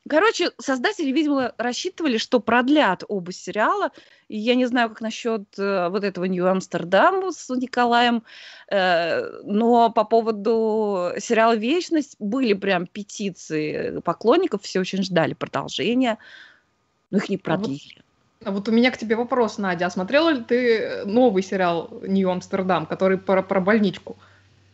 Короче, 0.10 0.52
создатели, 0.58 1.10
видимо, 1.12 1.54
рассчитывали, 1.58 2.18
что 2.18 2.41
продлят 2.41 3.06
оба 3.08 3.32
сериала. 3.32 3.91
И 4.28 4.38
я 4.38 4.56
не 4.56 4.66
знаю, 4.66 4.89
как 4.89 4.99
насчет 4.99 5.43
э, 5.58 5.88
вот 5.88 6.04
этого 6.04 6.26
Нью-Амстердама 6.26 7.32
с 7.32 7.47
Николаем, 7.56 8.24
э, 8.68 9.22
но 9.43 9.89
по 9.89 10.04
поводу 10.04 11.14
сериала 11.18 11.56
«Вечность» 11.56 12.18
были 12.20 12.52
прям 12.52 12.88
петиции 12.88 14.02
поклонников, 14.02 14.64
все 14.64 14.82
очень 14.82 15.02
ждали 15.02 15.34
продолжения, 15.34 16.18
но 17.10 17.20
их 17.20 17.30
не 17.30 17.38
продлили. 17.38 17.95
А 17.95 17.99
вот 17.99 18.11
у 18.45 18.71
меня 18.71 18.91
к 18.91 18.97
тебе 18.97 19.15
вопрос, 19.15 19.57
Надя. 19.57 19.85
А 19.87 19.89
смотрела 19.89 20.29
ли 20.29 20.41
ты 20.41 21.03
новый 21.05 21.43
сериал 21.43 21.89
«Нью-Амстердам», 22.07 22.85
который 22.85 23.17
про, 23.17 23.43
про 23.43 23.61
больничку? 23.61 24.17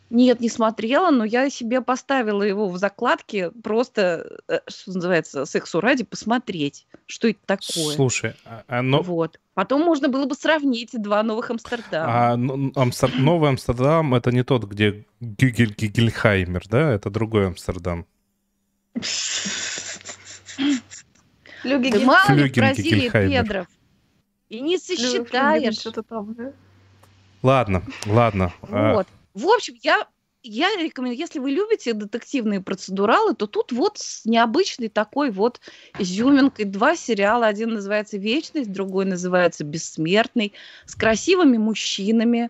Нет, 0.10 0.40
не 0.40 0.48
смотрела, 0.48 1.12
но 1.12 1.26
я 1.26 1.50
себе 1.50 1.82
поставила 1.82 2.42
его 2.42 2.70
в 2.70 2.78
закладке 2.78 3.52
просто, 3.52 4.40
э, 4.48 4.60
что 4.70 4.94
называется, 4.94 5.46
сексу 5.46 5.82
ради, 5.82 6.06
посмотреть, 6.06 6.88
что 7.08 7.28
это 7.28 7.40
такое. 7.46 7.94
Слушай, 7.94 8.36
а- 8.46 8.64
а 8.70 8.82
но- 8.82 9.02
Вот. 9.02 9.38
Потом 9.54 9.82
можно 9.82 10.08
было 10.08 10.26
бы 10.26 10.36
сравнить 10.36 10.92
два 10.94 11.24
новых 11.24 11.52
Амстердама. 11.52 12.32
а 12.32 12.38
ну, 12.38 12.72
Амстер- 12.76 13.20
Новый 13.20 13.50
Амстердам 13.50 14.16
это 14.16 14.32
не 14.32 14.44
тот, 14.46 14.64
где 14.64 15.04
Гюгель 15.20 15.76
Гигельхаймер, 15.78 16.64
да? 16.70 16.94
Это 16.94 17.10
другой 17.10 17.48
Амстердам. 17.48 18.06
Флюги 21.68 21.92
Ты 21.92 22.00
мало 22.06 22.30
ли 22.32 22.36
в 22.36 22.54
Флюгин 22.54 22.64
Бразилии 22.64 23.10
педров. 23.10 23.68
И 24.50 24.62
не 24.62 24.78
сосчитаешь. 24.78 25.76
Что-то 25.80 26.04
там, 26.04 26.34
да? 26.34 26.54
Ладно, 27.44 27.84
ладно. 28.06 28.54
а, 28.62 28.94
Вот. 28.94 29.08
В 29.34 29.48
общем, 29.48 29.76
я, 29.84 30.08
я 30.42 30.70
рекомендую, 30.78 31.18
если 31.20 31.40
вы 31.40 31.52
любите 31.52 31.94
детективные 31.94 32.62
процедуралы, 32.62 33.36
то 33.36 33.46
тут 33.46 33.72
вот 33.72 33.98
с 33.98 34.26
необычной 34.26 34.88
такой 34.88 35.32
вот 35.32 35.60
изюминкой 36.00 36.66
два 36.66 36.96
сериала. 36.96 37.46
Один 37.46 37.74
называется 37.74 38.18
«Вечность», 38.18 38.72
другой 38.72 39.06
называется 39.06 39.64
«Бессмертный», 39.64 40.54
с 40.86 40.96
красивыми 40.96 41.58
мужчинами. 41.58 42.50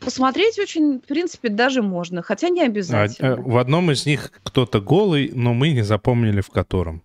Посмотреть 0.00 0.58
очень, 0.58 0.98
в 0.98 1.02
принципе, 1.02 1.48
даже 1.50 1.82
можно, 1.82 2.22
хотя 2.22 2.48
не 2.48 2.62
а, 2.62 2.66
обязательно. 2.66 3.26
э, 3.26 3.36
В 3.36 3.56
одном 3.58 3.90
из 3.90 4.06
них 4.06 4.32
кто-то 4.42 4.80
голый, 4.80 5.30
но 5.34 5.52
мы 5.54 5.70
не 5.70 5.82
запомнили 5.82 6.40
в 6.40 6.48
котором. 6.50 7.02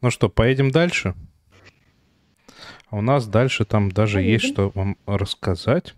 Ну 0.00 0.10
что, 0.12 0.28
поедем 0.28 0.70
дальше? 0.70 1.14
А 2.90 2.96
у 2.96 3.00
нас 3.00 3.26
дальше 3.26 3.64
там 3.64 3.90
даже 3.90 4.22
есть 4.22 4.44
что 4.44 4.70
вам 4.74 4.96
рассказать. 5.06 5.94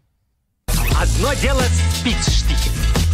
Одно 0.68 1.34
дело 1.34 1.60
спичштихи, 1.60 2.70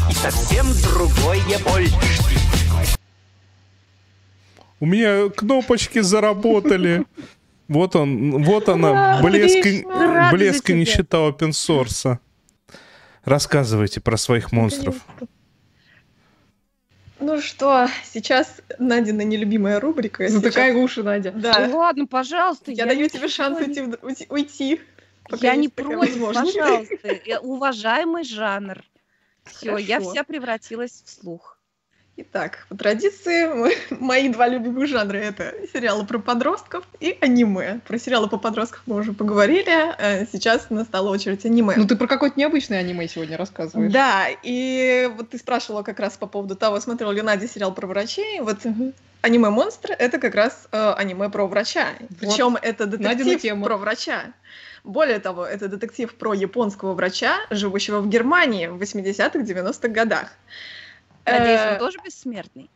и 0.09 0.14
совсем 0.14 0.66
другое 0.84 1.59
больштихи. 1.64 2.97
У 4.78 4.87
меня 4.87 5.28
кнопочки 5.28 6.01
заработали. 6.01 7.05
Вот 7.66 7.97
он, 7.97 8.45
вот 8.45 8.68
она, 8.68 9.20
блеск, 9.22 9.84
блеск 10.32 10.70
и 10.70 10.74
нищета 10.74 11.18
open 11.18 11.51
source. 11.51 12.18
Рассказывайте 13.24 14.01
про 14.01 14.16
своих 14.16 14.53
монстров. 14.53 14.95
Ну 17.27 17.41
что, 17.41 17.89
сейчас 18.05 18.61
Надина 18.79 19.22
нелюбимая 19.22 19.81
рубрика. 19.81 20.29
Затыкай 20.29 20.68
честно. 20.68 20.83
уши, 20.85 21.03
Надя. 21.03 21.33
Да, 21.33 21.66
Ну 21.66 21.79
ладно, 21.79 22.07
пожалуйста. 22.07 22.70
я 22.70 22.87
даю 22.87 23.09
тебе 23.09 23.27
шанс 23.27 23.59
не- 23.59 23.66
уйти, 23.66 23.81
в- 23.83 24.05
уйти- 24.05 24.27
уйти. 24.29 24.81
пока 25.29 25.47
Я 25.49 25.57
не 25.57 25.68
против, 25.68 26.24
пожалуйста. 26.24 27.20
Я- 27.24 27.41
Уважаемый 27.43 28.22
жанр. 28.22 28.81
Все, 29.45 29.77
я 29.77 30.01
вся 30.01 30.22
превратилась 30.22 31.03
в 31.05 31.11
слух. 31.11 31.56
Итак, 32.19 32.67
по 32.71 32.77
традиции, 32.77 33.47
мы- 33.47 33.75
мои 34.01 34.31
два 34.31 34.49
любимых 34.49 34.87
жанра 34.89 35.19
это 35.19 35.53
сериалы 35.73 36.07
про 36.07 36.19
подростков 36.19 36.85
и 36.99 37.17
аниме. 37.21 37.81
Про 37.87 37.99
сериалы 37.99 38.29
по 38.29 38.39
подросткам 38.39 38.81
мы 38.87 38.97
уже 38.97 39.12
поговорили, 39.12 39.95
э, 39.99 40.25
сейчас 40.33 40.71
настала 40.71 41.11
очередь 41.11 41.45
аниме. 41.45 41.75
Ну 41.77 41.87
ты 41.87 41.95
про 41.95 42.07
какое-то 42.07 42.41
необычное 42.41 42.79
аниме 42.79 43.07
сегодня 43.07 43.37
рассказываешь. 43.37 43.93
Да, 43.93 44.29
и 44.43 45.11
вот 45.14 45.31
ты 45.31 45.39
спрашивала 45.39 45.83
как 45.83 46.01
раз 46.01 46.17
по 46.17 46.27
поводу 46.27 46.57
того, 46.57 46.81
смотрела 46.81 47.12
ли 47.12 47.21
Надя 47.21 47.47
сериал 47.47 47.75
про 47.75 47.87
врачей. 47.87 48.41
Вот 48.41 48.59
аниме 49.21 49.51
«Монстр»— 49.51 49.95
это 49.99 50.19
как 50.19 50.35
раз 50.35 50.69
э, 50.73 50.93
аниме 50.97 51.29
про 51.29 51.47
врача. 51.47 51.89
Причем 52.19 52.57
это 52.62 52.87
детектив 52.87 53.62
про 53.62 53.77
врача. 53.77 54.23
Более 54.85 55.19
того, 55.19 55.45
это 55.45 55.69
детектив 55.69 56.14
про 56.14 56.33
японского 56.33 56.95
врача, 56.95 57.41
живущего 57.51 58.01
в 58.01 58.09
Германии 58.09 58.69
в 58.69 58.81
80-х, 58.81 59.41
90-х 59.41 59.89
годах. 59.89 60.33
Надеюсь, 61.27 61.61
Э, 61.61 61.72
он 61.72 61.79
тоже 61.79 61.99
бессмертный. 62.05 62.70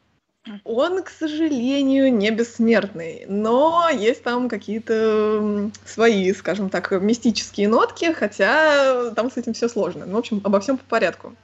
он, 0.64 1.02
к 1.02 1.10
сожалению, 1.10 2.12
не 2.12 2.30
бессмертный, 2.30 3.24
но 3.28 3.88
есть 3.92 4.22
там 4.22 4.48
какие-то 4.48 5.70
свои, 5.84 6.32
скажем 6.32 6.70
так, 6.70 6.90
мистические 6.92 7.68
нотки, 7.68 8.12
хотя 8.12 9.10
там 9.12 9.30
с 9.30 9.36
этим 9.36 9.52
все 9.52 9.68
сложно. 9.68 10.06
Ну, 10.06 10.14
в 10.14 10.18
общем, 10.18 10.40
обо 10.44 10.60
всем 10.60 10.78
по 10.78 10.84
порядку. 10.84 11.34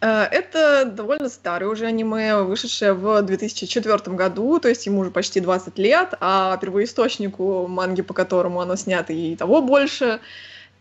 Э, 0.00 0.22
Это 0.30 0.84
довольно 0.84 1.28
старое 1.28 1.68
уже 1.70 1.86
аниме, 1.86 2.36
вышедшее 2.42 2.92
в 2.92 3.22
2004 3.22 4.16
году, 4.16 4.58
то 4.58 4.68
есть 4.68 4.86
ему 4.86 5.00
уже 5.00 5.10
почти 5.10 5.40
20 5.40 5.78
лет, 5.78 6.14
а 6.20 6.56
первоисточнику 6.58 7.66
манги, 7.66 8.02
по 8.02 8.14
которому 8.14 8.60
оно 8.60 8.76
снято, 8.76 9.12
и 9.12 9.36
того 9.36 9.62
больше. 9.62 10.20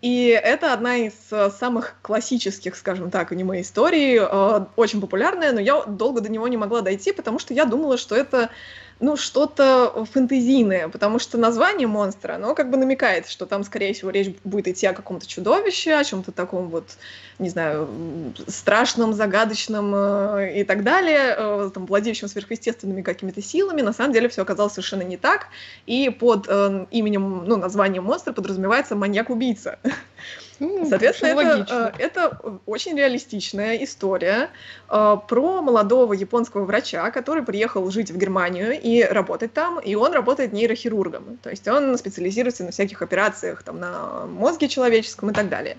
И 0.05 0.27
это 0.27 0.71
одна 0.71 0.97
из 0.97 1.13
э, 1.31 1.49
самых 1.49 1.95
классических, 2.03 2.75
скажем 2.75 3.09
так, 3.09 3.31
аниме-историй, 3.31 4.19
э, 4.19 4.65
очень 4.75 5.01
популярная, 5.01 5.51
но 5.51 5.59
я 5.59 5.81
долго 5.81 6.21
до 6.21 6.29
него 6.29 6.47
не 6.47 6.57
могла 6.57 6.81
дойти, 6.81 7.11
потому 7.11 7.39
что 7.39 7.55
я 7.55 7.65
думала, 7.65 7.97
что 7.97 8.15
это 8.15 8.51
ну, 8.99 9.17
что-то 9.17 10.05
фэнтезийное, 10.11 10.87
потому 10.87 11.19
что 11.19 11.37
название 11.37 11.87
монстра, 11.87 12.35
оно 12.35 12.55
как 12.55 12.69
бы 12.69 12.77
намекает, 12.77 13.27
что 13.27 13.45
там, 13.45 13.63
скорее 13.63 13.93
всего, 13.93 14.09
речь 14.09 14.33
будет 14.43 14.69
идти 14.69 14.87
о 14.87 14.93
каком-то 14.93 15.27
чудовище, 15.27 15.93
о 15.93 16.03
чем-то 16.03 16.31
таком 16.31 16.69
вот, 16.69 16.85
не 17.37 17.49
знаю, 17.49 17.89
страшном, 18.47 19.13
загадочном 19.13 19.93
э, 19.95 20.61
и 20.61 20.63
так 20.63 20.83
далее, 20.83 21.35
э, 21.37 21.71
там, 21.73 21.85
владеющем 21.85 22.29
сверхъестественными 22.29 23.01
какими-то 23.01 23.41
силами. 23.41 23.81
На 23.81 23.91
самом 23.91 24.13
деле 24.13 24.29
все 24.29 24.43
оказалось 24.43 24.73
совершенно 24.73 25.03
не 25.03 25.17
так, 25.17 25.47
и 25.85 26.09
под 26.09 26.45
э, 26.47 26.85
именем, 26.91 27.43
ну, 27.45 27.57
названием 27.57 28.05
монстра 28.05 28.31
подразумевается 28.31 28.95
маньяк-убийца. 28.95 29.77
Ну, 30.59 30.87
Соответственно, 30.89 31.39
это, 31.39 31.93
э, 31.97 32.03
это 32.03 32.59
очень 32.65 32.97
реалистичная 32.97 33.75
история 33.83 34.49
э, 34.89 35.17
про 35.27 35.61
молодого 35.61 36.13
японского 36.13 36.65
врача, 36.65 37.11
который 37.11 37.43
приехал 37.43 37.89
жить 37.91 38.11
в 38.11 38.17
Германию 38.17 38.79
и 38.79 39.03
работать 39.03 39.53
там, 39.53 39.79
и 39.79 39.95
он 39.95 40.13
работает 40.13 40.53
нейрохирургом. 40.53 41.37
То 41.41 41.49
есть 41.49 41.67
он 41.67 41.97
специализируется 41.97 42.63
на 42.63 42.71
всяких 42.71 43.01
операциях, 43.01 43.63
там, 43.63 43.79
на 43.79 44.25
мозге 44.27 44.67
человеческом 44.67 45.31
и 45.31 45.33
так 45.33 45.49
далее. 45.49 45.77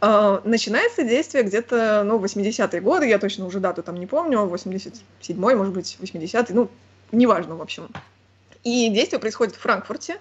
Э, 0.00 0.40
Начинается 0.44 1.02
действие 1.02 1.44
где-то, 1.44 2.02
ну, 2.04 2.18
80-е 2.18 2.80
годы, 2.80 3.08
я 3.08 3.18
точно 3.18 3.46
уже 3.46 3.60
дату 3.60 3.82
там 3.82 3.96
не 3.96 4.06
помню, 4.06 4.46
87-й, 4.46 5.54
может 5.54 5.74
быть, 5.74 5.98
80-й, 6.00 6.54
ну, 6.54 6.70
неважно, 7.10 7.56
в 7.56 7.62
общем. 7.62 7.88
И 8.62 8.88
действие 8.88 9.20
происходит 9.20 9.56
в 9.56 9.60
Франкфурте, 9.60 10.18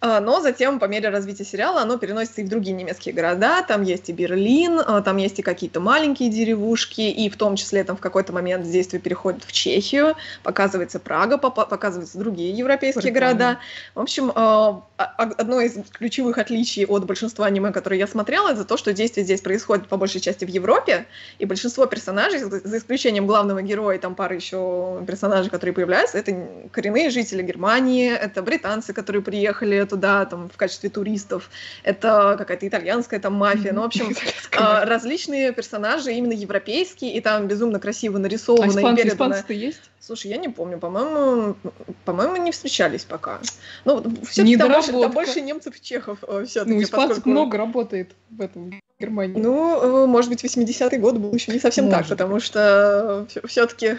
Но 0.00 0.40
затем, 0.40 0.78
по 0.78 0.84
мере 0.84 1.08
развития 1.08 1.44
сериала, 1.44 1.82
оно 1.82 1.98
переносится 1.98 2.40
и 2.40 2.44
в 2.44 2.48
другие 2.48 2.76
немецкие 2.76 3.12
города. 3.12 3.62
Там 3.66 3.82
есть 3.82 4.08
и 4.08 4.12
Берлин, 4.12 4.78
а, 4.78 5.02
там 5.02 5.16
есть 5.16 5.40
и 5.40 5.42
какие-то 5.42 5.80
маленькие 5.80 6.30
деревушки, 6.30 7.00
и 7.00 7.28
в 7.28 7.36
том 7.36 7.56
числе 7.56 7.82
там 7.82 7.96
в 7.96 8.00
какой-то 8.00 8.32
момент 8.32 8.70
действие 8.70 9.00
переходит 9.00 9.42
в 9.42 9.50
Чехию, 9.50 10.14
показывается 10.44 11.00
Прага, 11.00 11.36
показываются 11.36 12.16
другие 12.16 12.52
европейские 12.52 13.02
Прикольно. 13.02 13.26
города. 13.26 13.58
В 13.96 14.00
общем, 14.00 14.30
а, 14.36 14.84
а- 14.98 15.30
одно 15.36 15.60
из 15.60 15.76
ключевых 15.90 16.38
отличий 16.38 16.86
от 16.86 17.04
большинства 17.04 17.46
аниме, 17.46 17.72
которые 17.72 17.98
я 17.98 18.06
смотрела, 18.06 18.50
это 18.50 18.64
то, 18.64 18.76
что 18.76 18.92
действие 18.92 19.24
здесь 19.24 19.40
происходит 19.40 19.88
по 19.88 19.96
большей 19.96 20.20
части 20.20 20.44
в 20.44 20.48
Европе, 20.48 21.06
и 21.40 21.44
большинство 21.44 21.86
персонажей, 21.86 22.38
за 22.38 22.60
за 22.60 22.78
исключением 22.78 23.26
главного 23.26 23.62
героя 23.62 23.96
и 23.96 24.00
там 24.00 24.14
пары 24.14 24.36
еще 24.36 25.02
персонажей, 25.06 25.50
которые 25.50 25.74
появляются, 25.74 26.18
это 26.18 26.48
коренные 26.70 27.10
жители 27.10 27.42
Германии, 27.42 28.12
это 28.12 28.42
британцы, 28.42 28.92
которые 28.92 29.22
приехали 29.22 29.87
туда 29.88 30.24
там 30.26 30.48
в 30.48 30.56
качестве 30.56 30.90
туристов, 30.90 31.50
это 31.82 32.36
какая-то 32.38 32.68
итальянская 32.68 33.20
там 33.20 33.34
мафия, 33.34 33.72
ну, 33.72 33.82
в 33.82 33.86
общем, 33.86 34.14
а, 34.56 34.84
различные 34.84 35.52
персонажи 35.52 36.12
именно 36.12 36.32
европейские, 36.32 37.14
и 37.14 37.20
там 37.20 37.48
безумно 37.48 37.80
красиво 37.80 38.16
А 38.16 38.20
нарисовано 38.20 38.70
и 38.70 38.74
испанцы, 38.74 39.08
испанцы-то 39.08 39.52
есть? 39.52 39.90
Слушай, 40.00 40.30
я 40.30 40.36
не 40.36 40.48
помню, 40.48 40.78
по-моему, 40.78 41.56
по-моему, 42.04 42.36
не 42.36 42.52
встречались 42.52 43.04
пока. 43.04 43.40
Ну, 43.84 44.02
все-таки 44.28 44.56
там 44.56 44.72
больше, 44.72 44.92
там 44.92 45.12
больше 45.12 45.40
немцев 45.40 45.76
и 45.76 45.82
чехов 45.82 46.18
все-таки, 46.46 46.74
Ну, 46.74 46.82
испанцев 46.82 47.16
поскольку... 47.16 47.30
много 47.30 47.58
работает 47.58 48.12
в 48.30 48.40
этом 48.40 48.70
Германии. 49.00 49.40
Ну, 49.40 50.04
э, 50.04 50.06
может 50.06 50.28
быть, 50.28 50.44
80-й 50.44 50.98
год 50.98 51.18
был 51.18 51.32
еще 51.32 51.52
не 51.52 51.60
совсем 51.60 51.88
так, 51.88 52.00
Может 52.00 52.10
потому 52.10 52.40
что 52.40 53.26
все-таки 53.46 53.98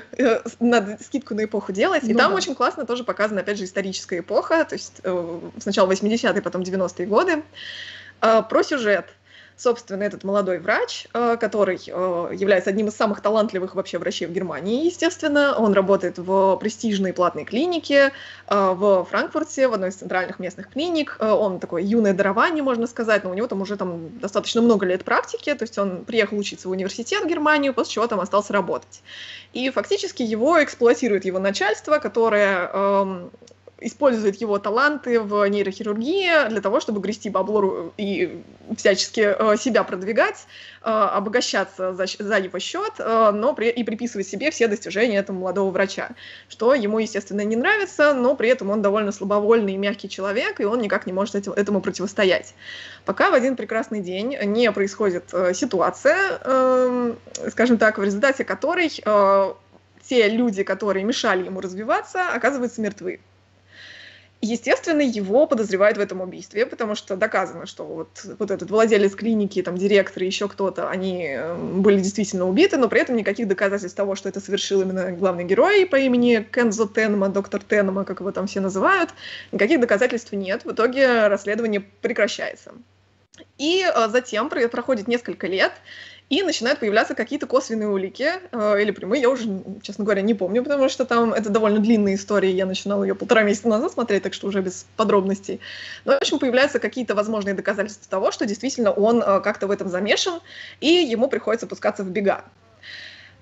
надо 0.59 0.97
скидку 1.01 1.35
на 1.35 1.45
эпоху 1.45 1.71
делать. 1.71 2.03
И 2.03 2.11
Ну 2.11 2.19
там 2.19 2.31
да. 2.31 2.37
очень 2.37 2.53
классно 2.53 2.85
тоже 2.85 3.05
показана, 3.05 3.39
опять 3.39 3.57
же, 3.57 3.63
историческая 3.63 4.19
эпоха, 4.19 4.65
то 4.65 4.75
есть 4.75 4.99
э, 5.03 5.39
сначала 5.59 5.89
80-е, 5.89 6.41
потом 6.41 6.63
90-е 6.63 7.07
годы. 7.07 7.43
Э, 8.21 8.43
Про 8.43 8.63
сюжет. 8.63 9.05
Собственно, 9.59 10.03
этот 10.03 10.23
молодой 10.23 10.59
врач, 10.59 11.05
э, 11.13 11.35
который 11.35 11.75
э, 11.85 12.31
является 12.33 12.69
одним 12.69 12.87
из 12.87 12.95
самых 12.95 13.19
талантливых 13.19 13.75
вообще 13.75 13.97
врачей 13.97 14.25
в 14.25 14.31
Германии, 14.31 14.85
естественно. 14.85 15.53
Он 15.57 15.73
работает 15.73 16.17
в 16.17 16.55
престижной 16.55 17.11
платной 17.11 17.43
клинике 17.43 18.13
э, 18.47 18.73
в 18.73 19.03
Франкфурте, 19.03 19.67
в 19.67 19.73
одной 19.73 19.89
из 19.89 19.95
центральных 19.95 20.39
местных 20.39 20.69
клиник. 20.69 21.17
Он 21.19 21.59
такое 21.59 21.81
юное 21.81 22.13
дарование, 22.13 22.63
можно 22.63 22.87
сказать, 22.87 23.25
но 23.25 23.31
у 23.31 23.33
него 23.33 23.47
там 23.47 23.61
уже 23.61 23.75
там 23.75 24.17
достаточно 24.19 24.61
много 24.61 24.85
лет 24.85 25.03
практики, 25.03 25.53
то 25.53 25.63
есть 25.63 25.77
он 25.77 26.05
приехал 26.05 26.37
учиться 26.37 26.69
в 26.69 26.71
университет 26.71 27.25
в 27.25 27.27
Германию, 27.27 27.73
после 27.73 27.95
чего 27.95 28.07
там 28.07 28.21
остался 28.21 28.53
работать. 28.53 29.01
И 29.51 29.69
фактически 29.71 30.23
его 30.23 30.63
эксплуатирует 30.63 31.25
его 31.25 31.37
начальство, 31.37 31.97
которое 31.97 32.69
эм, 32.71 33.31
использует 33.81 34.35
его 34.41 34.59
таланты 34.59 35.19
в 35.19 35.47
нейрохирургии 35.47 36.49
для 36.49 36.61
того, 36.61 36.79
чтобы 36.79 36.99
грести 36.99 37.29
бабло 37.29 37.93
и 37.97 38.41
всячески 38.77 39.21
э, 39.21 39.57
себя 39.57 39.83
продвигать, 39.83 40.47
э, 40.81 40.89
обогащаться 40.89 41.93
за, 41.93 42.03
его 42.37 42.59
счет, 42.59 42.93
э, 42.99 43.31
но 43.31 43.53
при, 43.53 43.69
и 43.69 43.83
приписывать 43.83 44.27
себе 44.27 44.51
все 44.51 44.67
достижения 44.67 45.17
этого 45.17 45.37
молодого 45.37 45.71
врача, 45.71 46.09
что 46.47 46.73
ему, 46.73 46.99
естественно, 46.99 47.41
не 47.41 47.55
нравится, 47.55 48.13
но 48.13 48.35
при 48.35 48.49
этом 48.49 48.69
он 48.69 48.81
довольно 48.81 49.11
слабовольный 49.11 49.73
и 49.73 49.77
мягкий 49.77 50.09
человек, 50.09 50.59
и 50.59 50.65
он 50.65 50.81
никак 50.81 51.05
не 51.05 51.13
может 51.13 51.35
этому 51.35 51.81
противостоять. 51.81 52.53
Пока 53.05 53.29
в 53.29 53.33
один 53.33 53.55
прекрасный 53.55 54.01
день 54.01 54.37
не 54.45 54.71
происходит 54.71 55.33
ситуация, 55.53 56.39
эм, 56.43 57.17
скажем 57.49 57.77
так, 57.77 57.97
в 57.97 58.03
результате 58.03 58.43
которой 58.43 58.89
те 60.09 60.27
люди, 60.27 60.63
которые 60.63 61.03
мешали 61.03 61.45
ему 61.45 61.61
развиваться, 61.61 62.29
оказываются 62.29 62.81
мертвы. 62.81 63.19
Естественно, 64.41 65.01
его 65.01 65.47
подозревают 65.47 65.97
в 65.97 65.99
этом 66.01 66.21
убийстве, 66.21 66.65
потому 66.65 66.95
что 66.95 67.17
доказано, 67.17 67.65
что 67.65 67.83
вот, 67.83 68.25
вот 68.39 68.51
этот 68.51 68.71
владелец 68.71 69.13
клиники, 69.13 69.61
там, 69.61 69.77
директор 69.77 70.23
и 70.23 70.27
еще 70.27 70.47
кто-то, 70.47 70.89
они 70.89 71.27
э, 71.27 71.55
были 71.55 71.99
действительно 71.99 72.47
убиты, 72.47 72.77
но 72.77 72.87
при 72.87 73.01
этом 73.01 73.17
никаких 73.17 73.49
доказательств 73.49 73.97
того, 73.97 74.15
что 74.15 74.29
это 74.29 74.39
совершил 74.39 74.81
именно 74.81 75.11
главный 75.11 75.43
герой 75.43 75.85
по 75.85 75.97
имени 75.97 76.47
Кензо 76.53 76.87
Тенма, 76.87 77.27
доктор 77.27 77.61
Тенма, 77.61 78.05
как 78.05 78.21
его 78.21 78.31
там 78.31 78.47
все 78.47 78.61
называют, 78.61 79.09
никаких 79.51 79.81
доказательств 79.81 80.31
нет. 80.31 80.63
В 80.63 80.71
итоге 80.71 81.27
расследование 81.27 81.81
прекращается. 81.81 82.71
И 83.57 83.83
э, 83.83 84.07
затем 84.07 84.49
про- 84.49 84.69
проходит 84.69 85.09
несколько 85.09 85.47
лет, 85.47 85.73
и 86.29 86.43
начинают 86.43 86.79
появляться 86.79 87.15
какие-то 87.15 87.47
косвенные 87.47 87.89
улики, 87.89 88.29
э, 88.51 88.81
или 88.81 88.91
прямые, 88.91 89.21
я 89.21 89.29
уже, 89.29 89.63
честно 89.81 90.03
говоря, 90.03 90.21
не 90.21 90.35
помню, 90.35 90.63
потому 90.63 90.87
что 90.87 91.05
там 91.05 91.33
это 91.33 91.49
довольно 91.49 91.79
длинная 91.79 92.15
история, 92.15 92.51
я 92.51 92.65
начинала 92.65 93.03
ее 93.03 93.15
полтора 93.15 93.43
месяца 93.43 93.67
назад 93.67 93.91
смотреть, 93.91 94.23
так 94.23 94.33
что 94.33 94.47
уже 94.47 94.61
без 94.61 94.85
подробностей. 94.95 95.59
Но, 96.05 96.13
в 96.13 96.17
общем, 96.17 96.39
появляются 96.39 96.79
какие-то 96.79 97.15
возможные 97.15 97.55
доказательства 97.55 98.09
того, 98.09 98.31
что 98.31 98.45
действительно 98.45 98.91
он 98.91 99.23
э, 99.23 99.41
как-то 99.41 99.67
в 99.67 99.71
этом 99.71 99.89
замешан, 99.89 100.39
и 100.79 100.87
ему 100.87 101.29
приходится 101.29 101.65
пускаться 101.65 102.03
в 102.03 102.09
бега. 102.11 102.45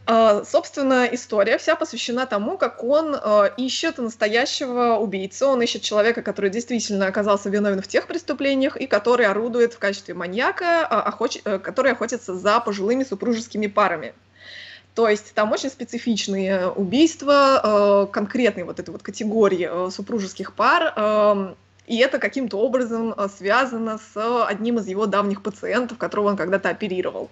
А, 0.09 0.45
Собственно, 0.45 1.05
история 1.11 1.57
вся 1.57 1.75
посвящена 1.75 2.25
тому, 2.25 2.57
как 2.57 2.81
он 2.81 3.13
э, 3.13 3.49
ищет 3.57 3.97
настоящего 3.97 4.95
убийцу, 4.95 5.47
он 5.49 5.61
ищет 5.61 5.81
человека, 5.81 6.21
который 6.21 6.49
действительно 6.49 7.07
оказался 7.07 7.49
виновен 7.49 7.81
в 7.81 7.89
тех 7.89 8.07
преступлениях 8.07 8.77
и 8.77 8.87
который 8.87 9.25
орудует 9.25 9.73
в 9.73 9.79
качестве 9.79 10.13
маньяка, 10.13 10.87
а, 10.89 11.11
охоч- 11.11 11.41
э, 11.43 11.59
который 11.59 11.91
охотится 11.91 12.35
за 12.35 12.61
пожилыми 12.61 13.03
супружескими 13.03 13.67
парами. 13.67 14.13
То 14.95 15.09
есть 15.09 15.33
там 15.33 15.51
очень 15.51 15.69
специфичные 15.69 16.69
убийства, 16.69 18.09
конкретной 18.11 18.63
вот 18.63 18.79
этой 18.79 18.89
вот 18.91 19.03
категории 19.03 19.91
супружеских 19.91 20.53
пар. 20.55 21.55
И 21.87 21.97
это 21.97 22.19
каким-то 22.19 22.59
образом 22.59 23.13
э, 23.17 23.27
связано 23.35 23.97
с 24.13 24.45
одним 24.45 24.77
из 24.79 24.87
его 24.87 25.05
давних 25.05 25.41
пациентов, 25.41 25.97
которого 25.97 26.27
он 26.29 26.37
когда-то 26.37 26.69
оперировал. 26.69 27.29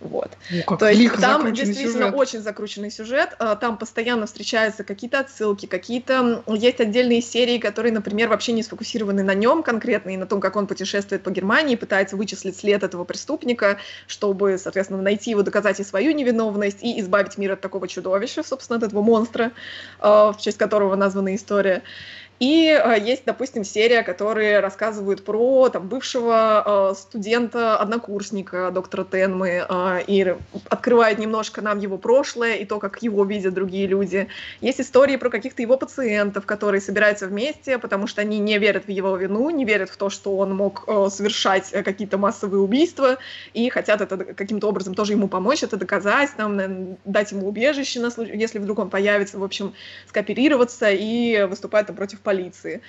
Вот. 0.00 0.30
Как 0.66 0.80
То 0.80 0.90
есть 0.90 1.20
там 1.20 1.52
действительно 1.52 2.06
сюжет. 2.06 2.14
очень 2.14 2.40
закрученный 2.40 2.90
сюжет, 2.90 3.36
а, 3.38 3.54
там 3.54 3.78
постоянно 3.78 4.26
встречаются 4.26 4.82
какие-то 4.82 5.20
отсылки, 5.20 5.66
какие-то 5.66 6.42
есть 6.48 6.80
отдельные 6.80 7.22
серии, 7.22 7.58
которые, 7.58 7.92
например, 7.92 8.28
вообще 8.28 8.52
не 8.52 8.64
сфокусированы 8.64 9.22
на 9.22 9.34
нем 9.34 9.62
конкретно 9.62 10.10
и 10.10 10.16
на 10.16 10.26
том, 10.26 10.40
как 10.40 10.56
он 10.56 10.66
путешествует 10.66 11.22
по 11.22 11.30
Германии, 11.30 11.76
пытается 11.76 12.16
вычислить 12.16 12.56
след 12.56 12.82
этого 12.82 13.04
преступника, 13.04 13.78
чтобы, 14.08 14.58
соответственно, 14.58 15.00
найти 15.00 15.30
его, 15.30 15.42
доказать 15.42 15.78
и 15.78 15.84
свою 15.84 16.12
невиновность 16.12 16.82
и 16.82 17.00
избавить 17.00 17.38
мир 17.38 17.52
от 17.52 17.60
такого 17.60 17.86
чудовища, 17.86 18.42
собственно, 18.42 18.78
от 18.78 18.82
этого 18.82 19.02
монстра, 19.02 19.52
а, 20.00 20.32
в 20.32 20.40
честь 20.40 20.58
которого 20.58 20.96
названа 20.96 21.36
история. 21.36 21.82
И 22.42 22.66
э, 22.66 22.98
есть, 23.00 23.22
допустим, 23.24 23.62
серия, 23.62 24.02
которые 24.02 24.58
рассказывают 24.58 25.24
про 25.24 25.68
там, 25.68 25.86
бывшего 25.86 26.90
э, 26.90 26.94
студента, 26.96 27.76
однокурсника 27.76 28.72
доктора 28.72 29.04
Тенмы, 29.04 29.64
э, 29.68 30.00
и 30.08 30.34
открывает 30.68 31.20
немножко 31.20 31.62
нам 31.62 31.78
его 31.78 31.98
прошлое 31.98 32.54
и 32.54 32.64
то, 32.64 32.80
как 32.80 33.00
его 33.00 33.24
видят 33.24 33.54
другие 33.54 33.86
люди. 33.86 34.26
Есть 34.60 34.80
истории 34.80 35.14
про 35.14 35.30
каких-то 35.30 35.62
его 35.62 35.76
пациентов, 35.76 36.44
которые 36.44 36.80
собираются 36.80 37.28
вместе, 37.28 37.78
потому 37.78 38.08
что 38.08 38.22
они 38.22 38.40
не 38.40 38.58
верят 38.58 38.86
в 38.86 38.90
его 38.90 39.16
вину, 39.16 39.48
не 39.50 39.64
верят 39.64 39.90
в 39.90 39.96
то, 39.96 40.10
что 40.10 40.36
он 40.36 40.56
мог 40.56 40.82
э, 40.88 41.10
совершать 41.10 41.70
какие-то 41.70 42.18
массовые 42.18 42.60
убийства, 42.60 43.18
и 43.54 43.68
хотят 43.68 44.00
это 44.00 44.16
каким-то 44.16 44.68
образом 44.68 44.94
тоже 44.94 45.12
ему 45.12 45.28
помочь, 45.28 45.62
это 45.62 45.76
доказать, 45.76 46.30
там, 46.36 46.96
дать 47.04 47.30
ему 47.30 47.46
убежище, 47.46 48.00
на 48.00 48.10
случай, 48.10 48.36
если 48.36 48.58
вдруг 48.58 48.80
он 48.80 48.90
появится, 48.90 49.38
в 49.38 49.44
общем, 49.44 49.74
скооперироваться 50.08 50.90
и 50.90 51.44
выступать 51.44 51.86
там, 51.86 51.94
против 51.94 52.18
полиции. 52.32 52.80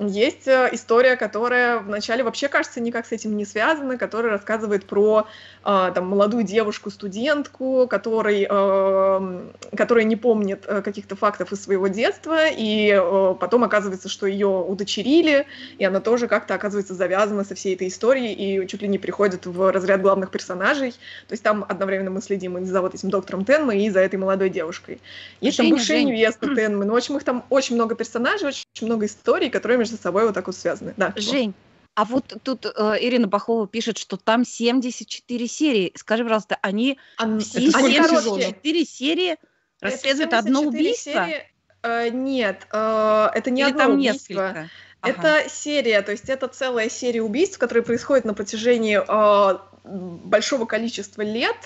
Есть 0.00 0.46
э, 0.46 0.68
история, 0.72 1.16
которая 1.16 1.80
вначале 1.80 2.22
вообще 2.22 2.46
кажется 2.46 2.80
никак 2.80 3.04
с 3.04 3.10
этим 3.10 3.36
не 3.36 3.44
связана, 3.44 3.98
которая 3.98 4.30
рассказывает 4.30 4.86
про 4.86 5.26
э, 5.64 5.92
там, 5.92 6.06
молодую 6.06 6.44
девушку-студентку, 6.44 7.88
который, 7.90 8.46
э, 8.48 9.50
которая 9.76 10.04
не 10.04 10.14
помнит 10.14 10.64
э, 10.68 10.82
каких-то 10.82 11.16
фактов 11.16 11.50
из 11.50 11.64
своего 11.64 11.88
детства, 11.88 12.46
и 12.48 12.92
э, 12.92 13.34
потом 13.40 13.64
оказывается, 13.64 14.08
что 14.08 14.28
ее 14.28 14.46
удочерили, 14.46 15.46
и 15.78 15.84
она 15.84 15.98
тоже 15.98 16.28
как-то 16.28 16.54
оказывается 16.54 16.94
завязана 16.94 17.42
со 17.42 17.56
всей 17.56 17.74
этой 17.74 17.88
историей 17.88 18.34
и 18.34 18.68
чуть 18.68 18.82
ли 18.82 18.88
не 18.88 18.98
приходит 18.98 19.46
в 19.46 19.72
разряд 19.72 20.00
главных 20.00 20.30
персонажей. 20.30 20.92
То 21.26 21.32
есть 21.32 21.42
там 21.42 21.64
одновременно 21.68 22.10
мы 22.10 22.22
следим 22.22 22.56
и 22.58 22.64
за 22.64 22.82
вот 22.82 22.94
этим 22.94 23.10
доктором 23.10 23.44
Тенмой, 23.44 23.82
и 23.82 23.90
за 23.90 23.98
этой 23.98 24.16
молодой 24.16 24.48
девушкой. 24.48 25.00
Есть 25.40 25.56
там 25.56 25.66
Женя, 25.66 25.76
бывшая 25.76 25.96
Жень. 25.96 26.06
невеста 26.06 26.54
Тенмы. 26.54 26.84
Ну, 26.84 26.92
в 26.92 26.96
общем, 26.96 27.16
их 27.16 27.24
там 27.24 27.44
очень 27.50 27.74
много 27.74 27.96
персонажей, 27.96 28.46
очень 28.46 28.86
много 28.86 29.06
историй, 29.06 29.50
которые 29.50 29.87
между 29.88 30.02
собой 30.02 30.26
вот 30.26 30.34
так 30.34 30.46
вот 30.46 30.56
связаны. 30.56 30.94
Да. 30.96 31.12
Жень, 31.16 31.54
а 31.94 32.04
вот 32.04 32.32
тут 32.44 32.64
э, 32.64 32.96
Ирина 33.00 33.26
Бахова 33.26 33.66
пишет, 33.66 33.98
что 33.98 34.16
там 34.16 34.44
74 34.44 35.48
серии. 35.48 35.92
Скажи, 35.96 36.22
пожалуйста, 36.22 36.56
они 36.62 36.96
А, 37.16 37.38
все 37.40 37.68
Это 37.68 37.78
сколько 37.78 38.20
74 38.20 38.84
серии 38.84 39.36
расследуют 39.80 40.32
одно 40.32 40.60
74 40.60 40.68
убийство? 40.68 41.12
серии. 41.12 41.42
Э, 41.82 42.08
нет, 42.10 42.66
э, 42.72 43.28
это 43.34 43.50
не 43.50 43.62
Или 43.62 43.70
одно 43.70 43.80
там 43.80 43.92
убийство. 43.94 44.32
несколько? 44.32 44.70
Ага. 45.00 45.10
Это 45.10 45.50
серия, 45.50 46.02
то 46.02 46.12
есть 46.12 46.28
это 46.28 46.46
целая 46.48 46.88
серия 46.88 47.22
убийств, 47.22 47.58
которые 47.58 47.82
происходят 47.82 48.24
на 48.24 48.34
протяжении 48.34 48.98
э, 48.98 49.58
большого 49.88 50.66
количества 50.66 51.22
лет 51.22 51.56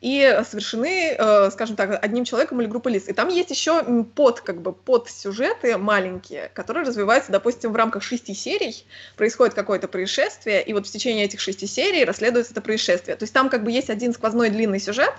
и 0.00 0.40
совершены, 0.48 1.14
э, 1.18 1.50
скажем 1.52 1.76
так, 1.76 2.02
одним 2.02 2.24
человеком 2.24 2.60
или 2.60 2.68
группой 2.68 2.92
лиц. 2.92 3.04
И 3.08 3.12
там 3.12 3.28
есть 3.28 3.50
еще 3.50 4.04
под, 4.14 4.40
как 4.40 4.60
бы, 4.62 4.72
под 4.72 5.08
сюжеты 5.08 5.78
маленькие, 5.78 6.50
которые 6.54 6.84
развиваются, 6.84 7.32
допустим, 7.32 7.72
в 7.72 7.76
рамках 7.76 8.02
шести 8.02 8.34
серий, 8.34 8.84
происходит 9.16 9.54
какое-то 9.54 9.88
происшествие, 9.88 10.62
и 10.62 10.72
вот 10.72 10.86
в 10.86 10.90
течение 10.90 11.24
этих 11.24 11.40
шести 11.40 11.66
серий 11.66 12.04
расследуется 12.04 12.52
это 12.52 12.60
происшествие. 12.60 13.16
То 13.16 13.22
есть 13.22 13.32
там 13.32 13.48
как 13.48 13.64
бы 13.64 13.70
есть 13.70 13.90
один 13.90 14.12
сквозной 14.12 14.50
длинный 14.50 14.80
сюжет, 14.80 15.14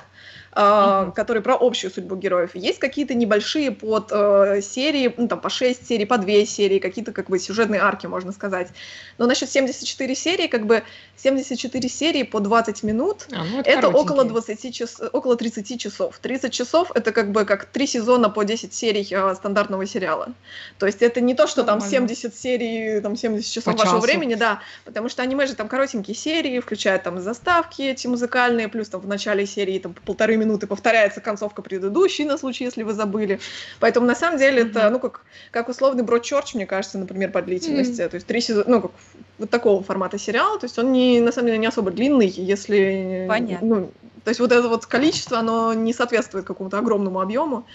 э, 0.56 1.02
Мгм. 1.04 1.12
который 1.14 1.42
про 1.42 1.56
общую 1.60 1.92
судьбу 1.92 2.16
героев. 2.16 2.52
Есть 2.56 2.80
какие-то 2.80 3.14
небольшие 3.14 3.72
под 3.72 4.10
э, 4.12 4.62
серии, 4.62 5.14
ну 5.18 5.28
там 5.28 5.40
по 5.40 5.50
6 5.50 5.88
серий, 5.88 6.06
по 6.06 6.18
2 6.18 6.46
серии, 6.46 6.80
какие-то 6.80 7.12
как 7.12 7.30
бы 7.30 7.40
сюжетные 7.40 7.82
арки, 7.82 8.08
можно 8.08 8.32
сказать. 8.32 8.70
Но 9.18 9.26
насчет 9.28 9.50
74 9.50 10.16
серии, 10.16 10.48
как 10.48 10.66
бы 10.66 10.84
74 11.18 11.90
серии 11.90 12.24
по 12.24 12.40
20 12.40 12.84
минут, 12.84 13.28
А, 13.32 13.44
ну, 13.44 13.60
это 13.62 13.90
около 13.90 14.24
коротенькие. 14.24 14.56
20 14.56 14.76
час, 14.76 15.02
около 15.12 15.36
30 15.36 15.80
часов. 15.80 16.18
30 16.20 16.52
часов 16.54 16.92
это 16.96 17.12
как 17.12 17.32
бы 17.32 17.46
как 17.46 17.66
3 17.66 17.88
сезона 17.88 18.30
по 18.30 18.44
10 18.44 18.74
серий 18.74 19.08
э, 19.12 19.36
стандартного 19.36 19.86
сериала. 19.86 20.30
То 20.78 20.86
есть 20.86 21.02
это 21.02 21.22
не 21.22 21.36
то, 21.36 21.48
что 21.48 21.64
там 21.64 21.80
Нормально. 21.80 22.08
70 22.08 22.36
серий, 22.36 23.02
там 23.02 23.16
70 23.16 23.52
часов 23.52 23.66
По 23.66 23.72
вашего 23.84 23.98
часу. 23.98 24.08
времени, 24.08 24.36
да, 24.36 24.62
потому 24.86 25.10
что 25.10 25.22
аниме 25.24 25.46
же 25.46 25.56
там 25.56 25.68
коротенькие 25.68 26.16
серии, 26.16 26.60
включают 26.60 27.04
там 27.04 27.20
заставки 27.22 27.82
эти 27.82 28.08
музыкальные, 28.08 28.68
плюс 28.68 28.90
там 28.90 29.02
в 29.02 29.08
начале 29.08 29.46
серии 29.46 29.80
там 29.80 29.94
по 29.94 30.02
полторы 30.02 30.38
минуты 30.40 30.68
повторяется 30.68 31.22
концовка 31.22 31.62
предыдущей, 31.62 32.26
на 32.26 32.38
случай, 32.38 32.64
если 32.64 32.84
вы 32.84 32.94
забыли. 32.94 33.40
Поэтому 33.80 34.06
на 34.06 34.16
самом 34.16 34.40
деле 34.40 34.64
это, 34.64 34.84
Мгм. 34.84 34.94
ну, 34.94 35.00
как, 35.00 35.22
как 35.52 35.70
условный 35.70 36.04
Бродчерч, 36.04 36.56
мне 36.56 36.66
кажется, 36.66 36.98
например, 36.98 37.32
по 37.32 37.42
длительности. 37.42 38.08
То 38.08 38.16
есть 38.16 38.28
три 38.28 38.42
сезона, 38.42 38.66
ну, 38.68 38.82
как 38.82 38.92
вот 39.38 39.50
такого 39.50 39.84
формата 39.84 40.18
сериала. 40.18 40.60
То 40.60 40.66
есть 40.66 40.80
он 40.80 40.92
не, 40.92 41.22
на 41.22 41.32
самом 41.32 41.48
деле 41.48 41.60
не 41.60 41.68
особо 41.68 41.92
длинный, 41.92 42.28
если... 42.28 43.26
Понятно. 43.28 43.68
Ну, 43.68 43.92
то 44.24 44.30
есть 44.30 44.40
вот 44.40 44.52
это 44.52 44.68
вот 44.68 44.86
количество, 44.86 45.40
оно 45.40 45.74
не 45.74 45.94
соответствует 45.94 46.46
какому-то 46.46 46.78
огромному 46.78 47.22
объему. 47.22 47.66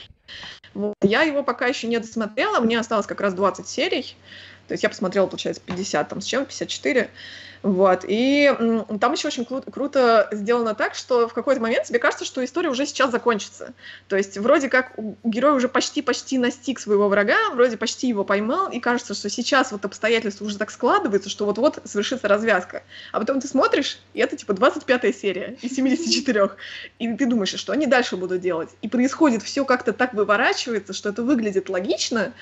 Вот. 0.75 0.95
Я 1.03 1.23
его 1.23 1.43
пока 1.43 1.67
еще 1.67 1.87
не 1.87 1.99
досмотрела, 1.99 2.61
мне 2.61 2.79
осталось 2.79 3.07
как 3.07 3.21
раз 3.21 3.35
20 3.35 3.67
серий. 3.67 4.17
То 4.69 4.73
есть 4.73 4.83
я 4.83 4.89
посмотрела, 4.89 5.27
получается, 5.27 5.63
50 5.65 6.09
там 6.09 6.21
с 6.21 6.25
чем, 6.25 6.45
54. 6.45 7.11
Вот. 7.65 8.05
И 8.07 8.53
там 9.01 9.15
еще 9.15 9.29
очень 9.29 9.45
кру- 9.45 9.69
круто 9.71 10.29
сделано 10.33 10.75
так, 10.75 10.95
что 10.95 11.27
в 11.29 11.33
какой-то 11.33 11.63
момент 11.63 11.87
тебе 11.87 11.99
кажется, 11.99 12.27
что 12.27 12.45
история 12.45 12.69
уже 12.69 12.85
сейчас 12.85 13.11
закончится. 13.11 13.73
То 14.07 14.17
есть 14.17 14.37
вроде 14.37 14.69
как 14.69 14.93
герой 15.25 15.57
уже 15.57 15.69
почти-почти 15.69 16.37
настиг 16.37 16.79
своего 16.79 17.09
врага, 17.09 17.39
вроде 17.55 17.79
почти 17.79 18.07
его 18.07 18.23
поймал, 18.23 18.71
и 18.71 18.81
кажется, 18.81 19.15
что 19.15 19.31
сейчас 19.31 19.73
вот 19.73 19.83
обстоятельства 19.87 20.45
уже 20.45 20.59
так 20.59 20.71
складываются, 20.71 21.31
что 21.31 21.47
вот-вот 21.47 21.79
совершится 21.85 22.29
развязка. 22.29 22.83
А 23.13 23.19
потом 23.19 23.41
ты 23.41 23.49
смотришь, 23.49 23.99
и 24.13 24.21
это 24.21 24.37
типа 24.37 24.53
25 24.53 25.17
серия 25.17 25.57
из 25.63 25.75
74. 25.75 26.51
И 26.99 27.15
ты 27.15 27.25
думаешь, 27.25 27.55
а 27.55 27.57
что 27.57 27.73
они 27.73 27.87
дальше 27.87 28.19
будут 28.19 28.43
делать? 28.43 28.69
И 28.83 28.89
происходит 28.89 29.43
все 29.43 29.65
как-то 29.65 29.95
так 29.95 30.13
выворачивается, 30.13 30.93
что 30.93 31.09
это 31.09 31.23
выглядит 31.23 31.71
логично, 31.71 32.35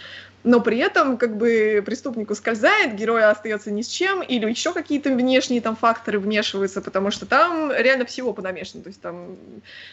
но 0.45 0.61
при 0.61 0.79
этом 0.79 1.17
как 1.17 1.37
бы 1.37 1.83
преступник 1.87 2.31
ускользает, 2.31 2.95
герой 2.95 3.25
остается 3.25 3.71
ни 3.71 3.83
с 3.83 3.87
чем, 3.87 4.23
или 4.23 4.49
еще 4.49 4.73
какие-то 4.73 5.12
внешние 5.17 5.61
там 5.61 5.77
факторы 5.77 6.19
вмешиваются, 6.19 6.81
потому 6.81 7.11
что 7.11 7.27
там 7.27 7.73
реально 7.73 8.05
всего 8.05 8.33
понамешано. 8.33 8.83
То 8.83 8.89
есть 8.89 9.01
там, 9.01 9.37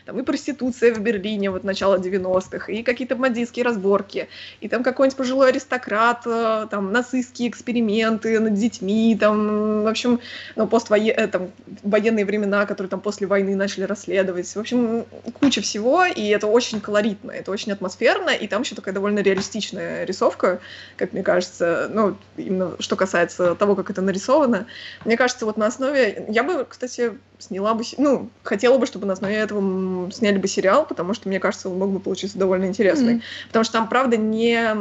там 0.05 0.19
и 0.19 0.23
проституция 0.23 0.93
в 0.93 0.99
Берлине 0.99 1.51
вот 1.51 1.63
начала 1.63 1.97
90-х, 1.97 2.71
и 2.71 2.83
какие-то 2.83 3.15
бандитские 3.15 3.65
разборки, 3.65 4.29
и 4.61 4.67
там 4.67 4.83
какой-нибудь 4.83 5.17
пожилой 5.17 5.49
аристократ, 5.49 6.23
э, 6.25 6.67
там 6.69 6.91
нацистские 6.91 7.49
эксперименты 7.49 8.39
над 8.39 8.53
детьми, 8.53 9.17
там, 9.19 9.83
в 9.83 9.87
общем, 9.87 10.19
ну, 10.55 10.67
поствое... 10.67 11.11
э, 11.11 11.27
там, 11.27 11.51
военные 11.83 12.25
времена, 12.25 12.65
которые 12.65 12.89
там 12.89 13.01
после 13.01 13.27
войны 13.27 13.55
начали 13.55 13.83
расследовать. 13.83 14.47
В 14.47 14.59
общем, 14.59 15.05
куча 15.39 15.61
всего, 15.61 16.05
и 16.05 16.27
это 16.29 16.47
очень 16.47 16.81
колоритно, 16.81 17.31
это 17.31 17.51
очень 17.51 17.71
атмосферно, 17.71 18.29
и 18.29 18.47
там 18.47 18.61
еще 18.61 18.75
такая 18.75 18.93
довольно 18.93 19.19
реалистичная 19.19 20.05
рисовка, 20.05 20.59
как 20.97 21.13
мне 21.13 21.23
кажется, 21.23 21.89
ну, 21.93 22.17
именно 22.37 22.75
что 22.79 22.95
касается 22.95 23.55
того, 23.55 23.75
как 23.75 23.89
это 23.89 24.01
нарисовано. 24.01 24.67
Мне 25.09 25.17
кажется, 25.17 25.47
вот 25.47 25.57
на 25.57 25.65
основе... 25.65 26.27
Я 26.29 26.43
бы, 26.43 26.67
кстати, 26.69 27.13
сняла 27.39 27.73
бы... 27.73 27.83
Ну, 27.97 28.29
хотела 28.43 28.77
бы, 28.77 28.85
чтобы 28.85 29.07
на 29.07 29.13
основе 29.13 29.37
этого 29.37 30.11
сняли 30.11 30.37
бы 30.37 30.47
сериал, 30.47 30.85
потому 30.85 31.15
что, 31.15 31.29
мне 31.29 31.39
кажется, 31.39 31.67
он 31.67 31.79
мог 31.79 31.89
бы 31.89 31.99
получиться 31.99 32.37
довольно 32.37 32.65
интересный. 32.65 33.15
Мгм. 33.15 33.23
Потому 33.47 33.63
что 33.63 33.73
там, 33.73 33.89
правда, 33.89 34.17
не... 34.17 34.75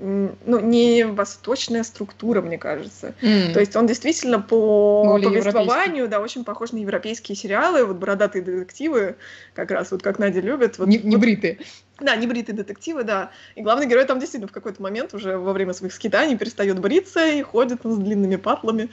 Ну, 0.00 0.58
не 0.58 1.04
восточная 1.04 1.84
структура, 1.84 2.42
мне 2.42 2.58
кажется. 2.58 3.14
М. 3.22 3.52
То 3.52 3.60
есть 3.60 3.76
он 3.76 3.86
действительно 3.86 4.40
по 4.40 5.04
Более 5.04 5.28
повествованию, 5.30 6.08
да, 6.08 6.18
очень 6.18 6.42
похож 6.42 6.72
на 6.72 6.78
европейские 6.78 7.36
сериалы, 7.36 7.84
вот 7.84 7.98
бородатые 7.98 8.42
детективы, 8.42 9.14
как 9.54 9.70
раз 9.70 9.92
вот 9.92 10.02
как 10.02 10.18
Надя 10.18 10.40
любит. 10.40 10.78
Вот, 10.78 10.88
не, 10.88 10.98
не 10.98 11.16
бритые. 11.16 11.58
Да, 12.00 12.16
небритые 12.16 12.56
детективы, 12.56 13.04
да. 13.04 13.30
И 13.54 13.62
главный 13.62 13.86
герой 13.86 14.04
там 14.04 14.18
действительно 14.18 14.48
в 14.48 14.52
какой-то 14.52 14.82
момент 14.82 15.14
уже 15.14 15.38
во 15.38 15.52
время 15.52 15.72
своих 15.72 15.92
скитаний 15.92 16.36
перестает 16.36 16.80
бриться 16.80 17.24
и 17.24 17.40
ходит 17.42 17.82
с 17.84 17.96
длинными 17.96 18.34
патлами. 18.34 18.90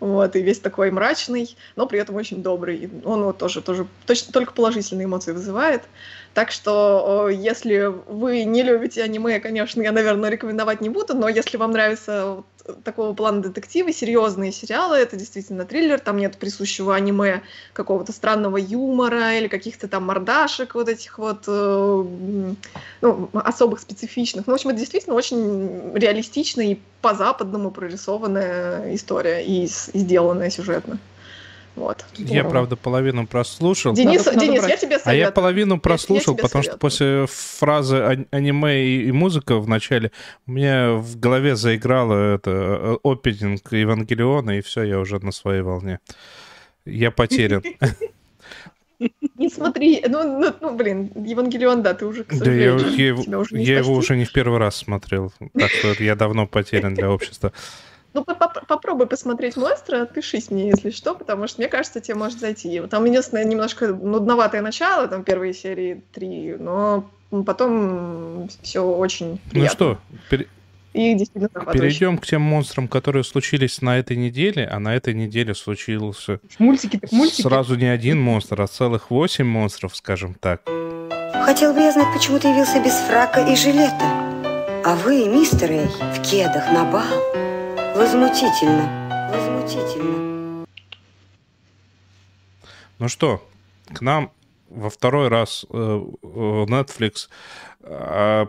Вот, 0.00 0.36
и 0.36 0.42
весь 0.42 0.60
такой 0.60 0.90
мрачный, 0.92 1.56
но 1.74 1.86
при 1.86 1.98
этом 1.98 2.14
очень 2.14 2.42
добрый. 2.42 2.88
Он 3.04 3.24
вот 3.24 3.38
тоже, 3.38 3.62
тоже 3.62 3.88
точно, 4.06 4.32
только 4.32 4.52
положительные 4.52 5.06
эмоции 5.06 5.32
вызывает. 5.32 5.90
Так 6.38 6.52
что, 6.52 7.28
если 7.30 7.92
вы 8.06 8.44
не 8.44 8.62
любите 8.62 9.02
аниме, 9.02 9.40
конечно, 9.40 9.82
я, 9.82 9.90
наверное, 9.90 10.30
рекомендовать 10.30 10.80
не 10.80 10.88
буду, 10.88 11.14
но 11.14 11.28
если 11.28 11.56
вам 11.56 11.72
нравится 11.72 12.44
вот 12.64 12.84
такого 12.84 13.12
плана 13.12 13.42
детективы, 13.42 13.92
серьезные 13.92 14.52
сериалы, 14.52 14.98
это 14.98 15.16
действительно 15.16 15.64
триллер, 15.64 15.98
там 15.98 16.16
нет 16.16 16.36
присущего 16.36 16.94
аниме 16.94 17.42
какого-то 17.72 18.12
странного 18.12 18.56
юмора 18.56 19.36
или 19.36 19.48
каких-то 19.48 19.88
там 19.88 20.04
мордашек 20.04 20.76
вот 20.76 20.88
этих 20.88 21.18
вот 21.18 21.42
э, 21.48 22.04
ну, 23.00 23.30
особых 23.32 23.80
специфичных. 23.80 24.46
Ну, 24.46 24.52
в 24.52 24.54
общем, 24.54 24.70
это 24.70 24.78
действительно 24.78 25.16
очень 25.16 25.92
реалистичная 25.92 26.66
и 26.66 26.78
по-западному 27.02 27.72
прорисованная 27.72 28.94
история 28.94 29.44
и, 29.44 29.64
и 29.64 29.66
сделанная 29.98 30.50
сюжетно. 30.50 31.00
Вот. 31.78 32.04
Я, 32.16 32.44
правда, 32.44 32.76
половину 32.76 33.26
прослушал. 33.26 33.94
Денис, 33.94 34.24
Надо- 34.26 34.40
Денис 34.40 34.60
брать. 34.60 34.70
я 34.70 34.76
тебе 34.76 34.98
советую. 34.98 35.12
А 35.12 35.14
я 35.14 35.30
половину 35.30 35.78
прослушал, 35.80 36.34
тебе 36.34 36.42
потому 36.42 36.62
что 36.62 36.72
советую. 36.72 36.80
после 36.80 37.26
фразы 37.28 37.96
ани- 37.96 38.26
аниме 38.30 38.84
и, 38.84 39.04
и 39.06 39.12
музыка 39.12 39.58
в 39.58 39.68
начале 39.68 40.10
у 40.46 40.52
меня 40.52 40.92
в 40.94 41.18
голове 41.18 41.54
заиграло 41.56 42.34
это 42.34 42.50
э, 42.50 42.96
опенинг 43.04 43.72
Евангелиона, 43.72 44.58
и 44.58 44.60
все, 44.60 44.82
я 44.82 44.98
уже 44.98 45.18
на 45.24 45.32
своей 45.32 45.62
волне. 45.62 46.00
Я 46.84 47.10
потерян. 47.10 47.62
Не 49.36 49.48
смотри, 49.48 50.02
ну, 50.08 50.40
ну, 50.40 50.52
ну, 50.60 50.74
блин, 50.74 51.12
Евангелион, 51.14 51.82
да, 51.82 51.94
ты 51.94 52.04
уже, 52.04 52.24
к 52.24 52.34
Да, 52.36 52.52
я, 52.52 52.76
сожалению, 52.76 53.22
я 53.28 53.38
уже 53.38 53.54
не 53.56 53.64
я 53.64 53.78
его 53.78 53.92
уже 53.92 54.16
не 54.16 54.24
в 54.24 54.32
первый 54.32 54.58
раз 54.58 54.74
смотрел, 54.76 55.32
так 55.56 55.70
что 55.70 55.92
я 56.02 56.16
давно 56.16 56.48
потерян 56.48 56.94
для 56.94 57.08
общества. 57.08 57.52
Ну, 58.14 58.24
по- 58.24 58.34
поп- 58.34 58.66
попробуй 58.66 59.06
посмотреть 59.06 59.56
монстра, 59.56 60.02
отпишись 60.02 60.50
мне, 60.50 60.68
если 60.68 60.90
что, 60.90 61.14
потому 61.14 61.46
что 61.46 61.60
мне 61.60 61.68
кажется, 61.68 62.00
тебе 62.00 62.14
может 62.16 62.40
зайти. 62.40 62.80
Там 62.90 63.04
единственное 63.04 63.44
немножко 63.44 63.88
нудноватое 63.88 64.62
начало, 64.62 65.06
там 65.08 65.24
первые 65.24 65.52
серии 65.54 66.02
три, 66.12 66.54
но 66.58 67.08
потом 67.46 68.48
все 68.62 68.80
очень 68.82 69.32
Ну 69.32 69.38
приятно. 69.50 69.70
что, 69.76 69.98
пере- 70.30 70.46
И 70.94 71.14
действительно 71.14 71.50
перейдем 71.72 72.16
к 72.18 72.26
тем 72.26 72.40
монстрам, 72.42 72.88
которые 72.88 73.22
случились 73.24 73.82
на 73.82 73.98
этой 73.98 74.16
неделе, 74.16 74.66
а 74.66 74.78
на 74.78 74.96
этой 74.96 75.12
неделе 75.12 75.54
случился 75.54 76.40
Мультики, 76.58 76.96
так 76.98 77.12
мультики. 77.12 77.42
сразу 77.42 77.74
не 77.76 77.86
один 77.86 78.18
монстр, 78.20 78.62
а 78.62 78.66
целых 78.66 79.10
восемь 79.10 79.46
монстров, 79.46 79.94
скажем 79.94 80.34
так. 80.34 80.62
Хотел 81.44 81.74
бы 81.74 81.80
я 81.80 81.92
знать, 81.92 82.08
почему 82.14 82.38
ты 82.38 82.48
явился 82.48 82.80
без 82.82 82.94
фрака 82.94 83.40
и 83.40 83.54
жилета. 83.54 84.06
А 84.84 84.96
вы, 85.04 85.28
мистер 85.28 85.70
Эй, 85.70 85.86
в 85.86 86.22
кедах 86.22 86.72
на 86.72 86.84
бал. 86.90 87.47
Возмутительно. 87.98 89.28
Возмутительно. 89.32 90.66
Ну 93.00 93.08
что, 93.08 93.44
к 93.92 94.00
нам 94.00 94.30
во 94.68 94.88
второй 94.88 95.26
раз 95.26 95.66
э, 95.68 95.74
Netflix 96.22 97.28
э, 97.80 98.46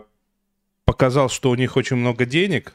показал, 0.84 1.28
что 1.28 1.50
у 1.50 1.56
них 1.56 1.76
очень 1.76 1.96
много 1.96 2.26
денег, 2.26 2.74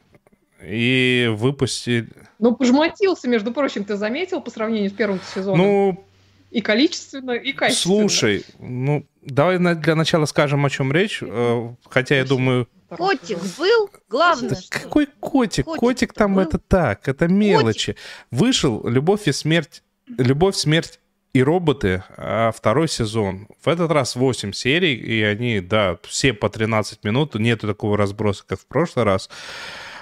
и 0.61 1.34
выпустили... 1.38 2.09
Ну, 2.39 2.53
пожмотился, 2.53 3.30
между 3.30 3.53
прочим, 3.53 3.86
ты 3.86 3.95
заметил 3.95 4.41
по 4.41 4.51
сравнению 4.51 4.89
с 4.89 4.93
первым 4.93 5.21
сезоном? 5.34 5.65
Ну, 5.65 6.05
И 6.51 6.59
количественно, 6.59 7.32
и 7.32 7.53
качественно. 7.53 7.99
слушай, 7.99 8.43
ну, 8.59 9.05
давай 9.21 9.59
для 9.59 9.95
начала 9.95 10.26
скажем, 10.26 10.65
о 10.65 10.69
чем 10.69 10.91
речь, 10.91 11.19
э, 11.21 11.69
хотя 11.89 12.17
я 12.17 12.26
думаю... 12.26 12.67
Котик 12.89 13.39
был, 13.57 13.89
главное, 14.09 14.55
что... 14.55 14.79
какой 14.79 15.07
котик? 15.19 15.65
Котик, 15.65 15.79
Котик 15.79 16.13
там 16.13 16.36
был. 16.36 16.43
это 16.43 16.59
так, 16.59 17.07
это 17.07 17.27
мелочи. 17.27 17.95
Вышел 18.31 18.88
«Любовь 18.88 19.27
и 19.27 19.31
смерть», 19.31 19.83
«Любовь, 20.17 20.55
смерть 20.55 20.99
и 21.33 21.41
роботы», 21.41 22.03
а 22.15 22.51
второй 22.51 22.88
сезон. 22.88 23.47
В 23.63 23.67
этот 23.67 23.91
раз 23.91 24.15
8 24.15 24.51
серий, 24.53 24.95
и 24.95 25.21
они, 25.23 25.61
да, 25.61 25.97
все 26.03 26.33
по 26.33 26.49
13 26.49 27.03
минут, 27.03 27.36
нету 27.36 27.67
такого 27.67 27.97
разброса, 27.97 28.43
как 28.47 28.59
в 28.59 28.67
прошлый 28.67 29.05
раз. 29.05 29.29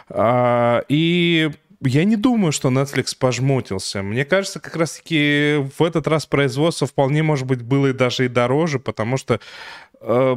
А, 0.09 0.84
и 0.89 1.51
я 1.81 2.03
не 2.03 2.15
думаю, 2.15 2.51
что 2.51 2.69
Netflix 2.69 3.15
пожмотился. 3.17 4.01
Мне 4.01 4.25
кажется, 4.25 4.59
как 4.59 4.75
раз-таки 4.75 5.65
в 5.77 5.84
этот 5.84 6.07
раз 6.07 6.25
производство 6.25 6.88
вполне, 6.88 7.23
может 7.23 7.47
быть, 7.47 7.61
было 7.61 7.88
и 7.88 7.93
даже 7.93 8.25
и 8.25 8.29
дороже, 8.29 8.79
потому 8.79 9.17
что 9.17 9.39
э, 10.01 10.36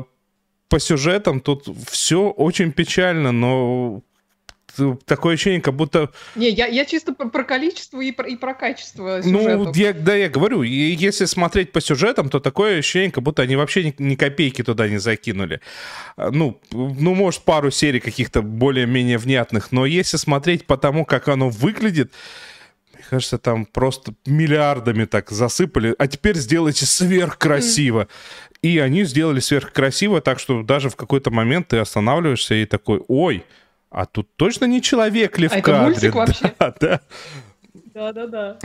по 0.68 0.78
сюжетам 0.80 1.40
тут 1.40 1.68
все 1.90 2.28
очень 2.30 2.72
печально, 2.72 3.32
но 3.32 4.02
такое 5.06 5.34
ощущение, 5.34 5.60
как 5.60 5.74
будто... 5.74 6.10
Не, 6.34 6.50
я, 6.50 6.66
я 6.66 6.84
чисто 6.84 7.12
про, 7.14 7.44
количество 7.44 8.00
и 8.00 8.12
про, 8.12 8.28
и 8.28 8.36
про 8.36 8.54
качество 8.54 9.20
Ну, 9.24 9.42
сюжетов. 9.42 9.76
я, 9.76 9.92
да, 9.92 10.14
я 10.14 10.28
говорю, 10.28 10.62
и 10.62 10.68
если 10.70 11.24
смотреть 11.24 11.72
по 11.72 11.80
сюжетам, 11.80 12.28
то 12.28 12.40
такое 12.40 12.78
ощущение, 12.78 13.10
как 13.10 13.22
будто 13.22 13.42
они 13.42 13.56
вообще 13.56 13.84
ни, 13.84 13.94
ни 13.98 14.14
копейки 14.16 14.62
туда 14.62 14.88
не 14.88 14.98
закинули. 14.98 15.60
А, 16.16 16.30
Ну, 16.30 16.60
ну, 16.72 17.14
может, 17.14 17.42
пару 17.42 17.70
серий 17.70 18.00
каких-то 18.00 18.42
более-менее 18.42 19.18
внятных, 19.18 19.72
но 19.72 19.86
если 19.86 20.16
смотреть 20.16 20.66
по 20.66 20.76
тому, 20.76 21.04
как 21.04 21.28
оно 21.28 21.48
выглядит, 21.48 22.12
кажется, 23.10 23.38
там 23.38 23.66
просто 23.66 24.14
миллиардами 24.26 25.04
так 25.04 25.30
засыпали, 25.30 25.94
а 25.98 26.06
теперь 26.06 26.36
сделайте 26.36 26.86
сверхкрасиво. 26.86 28.08
И 28.62 28.78
они 28.78 29.04
сделали 29.04 29.40
сверхкрасиво, 29.40 30.20
так 30.20 30.38
что 30.38 30.62
даже 30.62 30.88
в 30.90 30.96
какой-то 30.96 31.30
момент 31.30 31.68
ты 31.68 31.78
останавливаешься 31.78 32.54
и 32.54 32.64
такой, 32.64 33.02
ой, 33.08 33.44
а 33.90 34.06
тут 34.06 34.28
точно 34.36 34.64
не 34.64 34.82
человек 34.82 35.38
ли 35.38 35.48
в 35.48 35.52
А 35.52 35.56
это 35.58 35.62
кадре? 35.70 35.84
мультик 35.90 36.14
вообще? 36.16 36.52
Да, 36.58 36.74
да. 36.80 37.00
Да-да-да. 37.94 38.58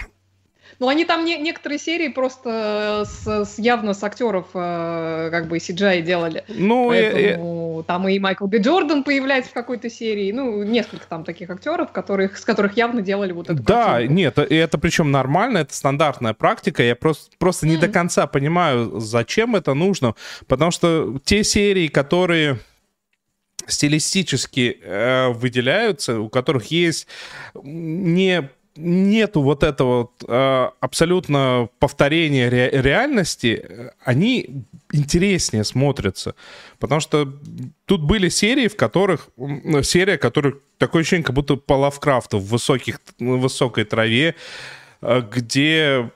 Ну, 0.80 0.88
они 0.88 1.06
там 1.06 1.26
не- 1.26 1.38
некоторые 1.38 1.78
серии 1.78 2.08
просто 2.08 3.04
с, 3.06 3.28
с- 3.46 3.60
явно 3.60 3.94
с 3.94 4.04
актеров 4.04 4.48
э, 4.56 5.28
как 5.30 5.48
бы 5.48 5.58
CGI 5.58 6.02
делали. 6.02 6.44
Ну, 6.48 6.92
э, 6.92 7.36
там 7.84 8.08
и 8.08 8.18
Майкл 8.20 8.46
Би 8.48 8.60
Джордан 8.60 9.04
появляется 9.04 9.52
в 9.52 9.54
какой-то 9.54 9.90
серии. 9.90 10.32
Ну, 10.32 10.64
несколько 10.64 11.06
там 11.08 11.24
таких 11.24 11.50
актеров, 11.50 11.92
которых, 11.92 12.38
с 12.38 12.46
которых 12.46 12.78
явно 12.78 13.02
делали 13.02 13.32
вот 13.32 13.50
эту 13.50 13.62
Да, 13.64 13.86
картинку. 13.94 14.14
нет, 14.14 14.38
и 14.52 14.56
это 14.56 14.78
причем 14.78 15.12
нормально, 15.12 15.60
это 15.60 15.74
стандартная 15.74 16.34
практика. 16.34 16.84
Я 16.84 16.96
просто, 16.96 17.32
просто 17.38 17.68
не 17.68 17.78
до 17.78 17.88
конца 17.88 18.28
понимаю, 18.28 19.00
зачем 19.00 19.56
это 19.56 19.74
нужно. 19.74 20.16
Потому 20.48 20.72
что 20.72 21.20
те 21.24 21.44
серии, 21.44 21.88
которые 21.88 22.60
стилистически 23.68 24.78
э, 24.82 25.30
выделяются, 25.30 26.20
у 26.20 26.30
которых 26.30 26.66
есть 26.72 27.08
не 27.64 28.50
нету 28.82 29.42
вот 29.42 29.64
этого 29.64 29.98
вот, 29.98 30.24
э, 30.28 30.70
абсолютно 30.80 31.70
повторения 31.80 32.50
ре- 32.50 32.70
реальности, 32.82 33.66
они 34.04 34.66
интереснее 34.92 35.64
смотрятся. 35.64 36.36
Потому 36.80 37.02
что 37.02 37.32
тут 37.86 38.02
были 38.02 38.30
серии, 38.30 38.68
в 38.68 38.76
которых... 38.76 39.30
м, 39.38 39.84
Серия, 39.84 40.18
которая... 40.18 40.54
Такое 40.78 41.02
ощущение, 41.02 41.24
как 41.24 41.36
будто 41.36 41.56
по 41.56 41.74
Лавкрафту 41.74 42.40
в 42.40 42.46
высоких, 42.48 43.00
высокой 43.20 43.84
траве, 43.84 44.36
э, 45.02 45.22
где 45.32 46.12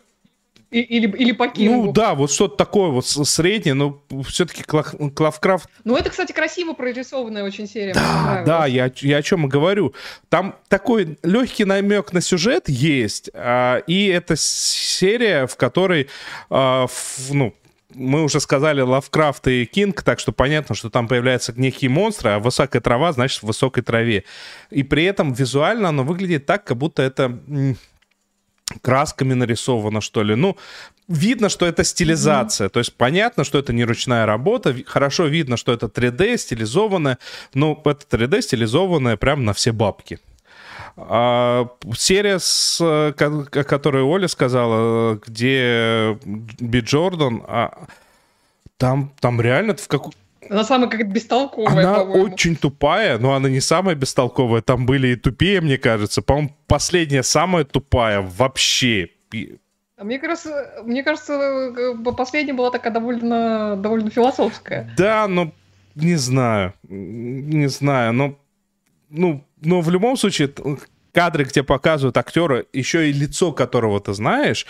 И- 0.76 0.82
или, 0.82 1.08
или 1.18 1.32
по 1.32 1.48
Кингу. 1.48 1.86
ну 1.86 1.92
да, 1.94 2.16
вот 2.16 2.30
что-то 2.32 2.58
такое 2.58 2.90
вот 2.90 3.06
среднее, 3.08 3.76
но 3.76 4.02
все-таки 4.28 4.62
Клавкрафт 4.64 5.70
Ну, 5.86 5.96
это, 5.96 6.10
кстати, 6.10 6.34
красиво 6.34 6.74
прорисованная 6.74 7.46
очень 7.46 7.66
серия. 7.66 7.94
Да, 7.94 8.44
да, 8.46 8.66
я, 8.66 8.92
я 9.00 9.18
о 9.18 9.22
чем 9.22 9.46
и 9.46 9.50
говорю. 9.50 9.94
Там 10.28 10.56
такой 10.68 11.18
легкий 11.24 11.64
намек 11.64 12.12
на 12.12 12.20
сюжет 12.20 12.68
есть, 12.68 13.30
а, 13.34 13.78
и 13.88 14.08
это 14.08 14.36
серия, 14.36 15.48
в 15.48 15.56
которой, 15.56 16.10
а, 16.50 16.88
в- 16.88 17.34
ну, 17.34 17.54
мы 17.94 18.24
уже 18.24 18.42
сказали 18.42 18.82
Лавкрафт 18.82 19.48
и 19.48 19.66
Кинг, 19.66 20.04
так 20.04 20.20
что 20.20 20.34
понятно, 20.34 20.76
что 20.76 20.90
там 20.90 21.08
появляются 21.08 21.54
некие 21.56 21.90
монстры, 21.90 22.32
а 22.32 22.40
высокая 22.40 22.82
трава, 22.82 23.14
значит, 23.14 23.44
в 23.44 23.48
высокой 23.48 23.82
траве. 23.82 24.26
И 24.72 24.84
при 24.84 25.06
этом 25.06 25.32
визуально 25.32 25.88
оно 25.88 26.04
выглядит 26.04 26.46
так, 26.46 26.66
как 26.66 26.76
будто 26.76 27.02
это 27.02 27.40
красками 28.82 29.34
нарисовано, 29.34 30.02
что 30.02 30.24
ли. 30.24 30.36
Ну, 30.36 30.58
видно, 31.08 31.50
что 31.50 31.66
это 31.66 31.84
стилизация. 31.84 32.70
То 32.70 32.80
есть 32.80 32.94
понятно, 32.94 33.44
что 33.44 33.60
это 33.60 33.74
не 33.74 33.86
ручная 33.86 34.26
работа. 34.26 34.76
Хорошо 34.86 35.26
видно, 35.26 35.58
что 35.58 35.72
это 35.72 35.88
3D 35.88 36.38
стилизованное, 36.38 37.18
но 37.54 37.82
это 37.86 38.18
3D 38.18 38.42
стилизованное 38.42 39.18
прям 39.18 39.46
на 39.46 39.54
все 39.54 39.72
бабки. 39.72 40.20
А, 40.98 41.68
серия, 41.96 42.40
с, 42.40 42.80
о 42.82 43.14
которой 43.14 44.04
Оля 44.04 44.28
сказала, 44.28 45.20
где 45.26 46.18
Би 46.24 46.80
Джордан, 46.80 47.44
а, 47.48 47.88
там, 48.78 49.14
там 49.20 49.42
реально 49.42 49.76
в 49.76 49.88
какой 49.88 50.14
Она 50.50 50.64
самая 50.64 50.90
как 50.90 51.12
бестолковая, 51.12 51.72
она 51.72 51.94
по-моему. 52.00 52.24
очень 52.24 52.56
тупая, 52.56 53.18
но 53.18 53.34
она 53.34 53.50
не 53.50 53.62
самая 53.62 53.96
бестолковая. 53.96 54.62
Там 54.62 54.86
были 54.86 55.10
и 55.10 55.16
тупее, 55.16 55.62
мне 55.62 55.78
кажется. 55.78 56.22
По-моему, 56.22 56.56
последняя 56.68 57.24
самая 57.24 57.64
тупая 57.64 58.22
вообще. 58.22 59.10
А 59.98 60.04
Мне 60.04 60.20
кажется, 60.20 60.82
мне 60.84 61.04
кажется, 61.04 61.34
э, 61.34 61.96
последняя 62.18 62.54
была 62.54 62.70
такая 62.70 62.94
довольно, 62.94 63.78
довольно 63.78 64.10
философская. 64.10 64.92
Да, 64.98 65.28
но 65.28 65.54
не 65.96 66.16
знаю. 66.16 66.74
Не 66.84 67.68
знаю, 67.68 68.14
но... 68.14 68.40
Ну, 69.10 69.46
но 69.62 69.82
в 69.82 69.90
любом 69.90 70.18
случае, 70.18 70.52
кадры, 71.14 71.46
где 71.46 71.64
показывают 71.64 72.18
актера, 72.18 72.66
еще 72.74 73.10
и 73.10 73.14
лицо 73.14 73.54
которого 73.54 74.02
ты 74.02 74.14
знаешь, 74.14 74.66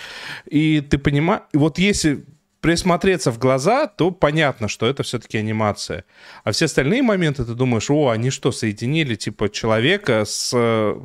и 0.45 0.81
ты 0.81 0.99
понимаешь... 0.99 1.41
Вот 1.53 1.79
если 1.79 2.25
присмотреться 2.65 3.31
в 3.31 3.37
глаза, 3.37 3.85
то 3.85 4.09
понятно, 4.09 4.67
что 4.67 4.87
это 4.87 5.03
все-таки 5.03 5.37
анимация. 5.37 6.03
А 6.43 6.51
все 6.51 6.65
остальные 6.65 7.03
моменты 7.03 7.45
ты 7.45 7.53
думаешь, 7.53 7.91
о, 7.91 8.09
они 8.09 8.31
что, 8.31 8.51
соединили 8.51 9.13
типа 9.13 9.49
человека 9.49 10.25
с, 10.25 10.49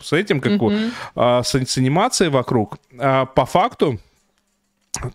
с 0.03 0.13
этим, 0.15 0.41
как 0.41 0.63
у- 0.63 0.71
Мгм. 0.71 0.91
а, 1.15 1.43
с, 1.43 1.55
с 1.55 1.77
анимацией 1.77 2.31
вокруг. 2.31 2.79
А 2.99 3.27
по 3.27 3.45
факту 3.45 4.01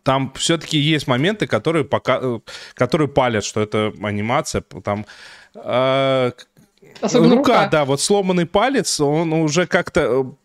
там 0.04 0.32
все-таки 0.36 0.78
есть 0.78 1.08
моменты, 1.08 1.48
которые, 1.48 1.84
пока, 1.84 2.20
э, 2.22 2.40
которые 2.76 3.08
палят, 3.08 3.44
что 3.44 3.62
это 3.62 3.92
анимация. 4.04 4.62
Там 4.84 5.08
э, 5.56 6.32
Особенно 7.02 7.36
рука, 7.38 7.54
рука. 7.54 7.68
да, 7.70 7.86
вот 7.86 8.02
сломанный 8.02 8.46
палец, 8.46 9.00
он 9.00 9.34
уже 9.34 9.66
как-то 9.66 10.36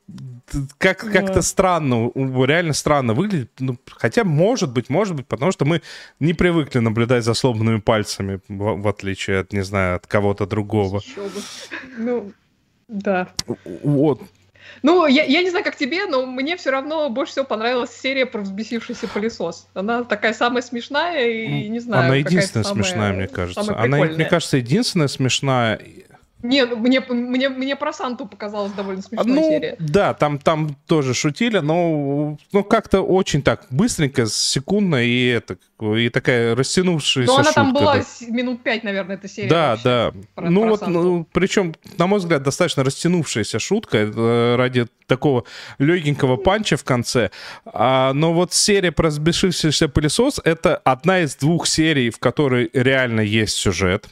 как, 0.78 0.98
как-то 0.98 1.42
странно, 1.42 2.11
реально 2.14 2.72
странно 2.72 3.14
выглядит. 3.14 3.51
Ну, 3.59 3.76
хотя, 3.90 4.24
может 4.24 4.72
быть, 4.72 4.88
может 4.88 5.16
быть, 5.16 5.26
потому 5.26 5.53
что 5.53 5.64
мы 5.64 5.82
не 6.18 6.34
привыкли 6.34 6.78
наблюдать 6.78 7.24
за 7.24 7.34
сломанными 7.34 7.80
пальцами, 7.80 8.40
в, 8.48 8.82
в 8.82 8.88
отличие 8.88 9.40
от, 9.40 9.53
не 9.53 9.62
знаю, 9.62 9.96
от 9.96 10.07
кого-то 10.07 10.46
другого. 10.46 11.01
Ну, 11.98 12.32
да. 12.88 13.28
Вот. 13.82 14.22
Ну, 14.82 15.07
я, 15.07 15.24
я 15.24 15.42
не 15.42 15.51
знаю, 15.51 15.64
как 15.64 15.76
тебе, 15.76 16.07
но 16.07 16.26
мне 16.26 16.57
все 16.57 16.70
равно 16.70 17.09
больше 17.11 17.32
всего 17.32 17.44
понравилась 17.44 17.90
серия 17.90 18.26
про 18.26 18.40
взбесившийся 18.40 19.09
пылесос. 19.09 19.66
Она 19.74 20.05
такая 20.05 20.32
самая 20.32 20.62
смешная 20.62 21.28
и 21.28 21.68
не 21.68 21.80
знаю. 21.80 22.07
Она 22.07 22.16
единственная 22.16 22.64
самая- 22.64 22.84
смешная, 22.84 23.12
мне 23.12 23.28
кажется. 23.28 23.76
Она, 23.76 23.98
мне 23.98 24.24
кажется, 24.24 24.57
единственная 24.57 25.09
смешная. 25.09 25.80
Не, 26.43 26.64
ну, 26.64 26.76
мне, 26.76 27.01
мне, 27.01 27.49
мне 27.51 27.76
про 27.76 27.93
Санту 27.93 28.26
показалась 28.26 28.72
довольно 28.72 29.03
смешная 29.03 29.34
ну, 29.34 29.49
серия. 29.49 29.76
да, 29.78 30.14
там, 30.14 30.38
там 30.38 30.74
тоже 30.86 31.12
шутили, 31.12 31.59
но 31.59 32.38
ну, 32.53 32.64
как-то 32.64 33.03
очень 33.03 33.43
так 33.43 33.66
быстренько, 33.70 34.26
секундно, 34.26 35.05
и, 35.05 35.26
это, 35.26 35.59
и 35.80 36.09
такая 36.09 36.55
растянувшаяся 36.55 37.30
Но 37.30 37.38
она 37.38 37.53
там 37.53 37.68
шутка, 37.68 37.80
была 37.80 37.97
да. 37.97 38.05
минут 38.28 38.62
пять, 38.62 38.84
наверное, 38.84 39.16
эта 39.16 39.28
серия. 39.28 39.51
Да, 39.51 39.70
вообще. 39.70 39.84
да. 39.84 40.12
про- 40.34 40.51
ну 40.51 40.61
про 40.62 40.70
вот, 40.70 40.80
Санту. 40.80 41.03
ну, 41.03 41.26
причем, 41.30 41.74
на 41.99 42.07
мой 42.07 42.20
взгляд, 42.20 42.43
достаточно 42.43 42.84
растянувшаяся 42.84 43.59
шутка 43.59 43.99
э, 43.99 44.57
ради 44.57 44.86
такого 45.07 45.45
легенького 45.78 46.36
панча 46.36 46.78
в 46.78 46.84
конце. 46.84 47.30
А, 47.66 48.14
но 48.14 48.32
вот 48.32 48.55
серия 48.55 48.93
про 48.93 49.09
взбесившийся 49.09 49.88
пылесос— 49.88 50.41
это 50.45 50.76
одна 50.76 51.20
из 51.20 51.36
двух 51.36 51.66
серий, 51.66 52.09
в 52.11 52.18
которой 52.18 52.70
реально 52.72 53.20
есть 53.20 53.57
сюжет 53.57 54.09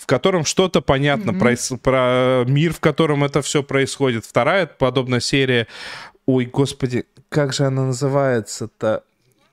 в 0.00 0.06
котором 0.06 0.44
что-то 0.44 0.80
понятно 0.80 1.32
Мгм. 1.32 1.40
проис- 1.42 1.76
про 1.78 2.44
мир, 2.46 2.72
в 2.72 2.80
котором 2.80 3.22
это 3.22 3.42
все 3.42 3.62
происходит. 3.62 4.24
Вторая 4.24 4.66
подобная 4.66 5.20
серия, 5.20 5.66
ой, 6.26 6.46
господи, 6.46 7.04
как 7.28 7.52
же 7.52 7.64
она 7.64 7.84
называется-то? 7.86 9.04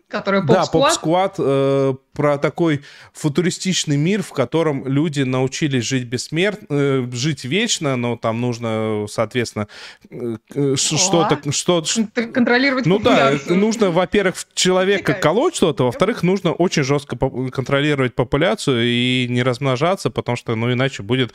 Которая 0.09 0.41
Да, 0.41 0.65
поп-сквад. 0.65 1.35
э, 1.37 1.93
про 2.13 2.37
такой 2.37 2.81
футуристичный 3.11 3.97
мир, 3.97 4.23
в 4.23 4.31
котором 4.31 4.87
люди 4.87 5.21
научились 5.23 5.83
жить 5.83 6.05
бессмертно, 6.05 7.11
жить 7.11 7.43
вечно, 7.43 7.97
но 7.97 8.15
там 8.15 8.39
нужно, 8.39 9.05
соответственно, 9.09 9.67
э, 10.09 10.37
э, 10.55 10.75
что-то, 10.77 11.51
что, 11.51 11.83
Кон- 12.15 12.31
Контролировать 12.31 12.85
ну 12.85 12.99
да, 12.99 13.33
нужно, 13.47 13.91
во-первых, 13.91 14.35
человека 14.53 15.13
колоть 15.13 15.55
что-то, 15.55 15.83
во-вторых, 15.83 16.23
нужно 16.23 16.53
очень 16.53 16.83
жестко 16.83 17.17
по- 17.17 17.49
контролировать 17.51 18.15
популяцию 18.15 18.83
и 18.85 19.27
не 19.29 19.43
размножаться, 19.43 20.09
потому 20.09 20.37
что, 20.37 20.55
ну, 20.55 20.71
иначе 20.71 21.03
будет 21.03 21.33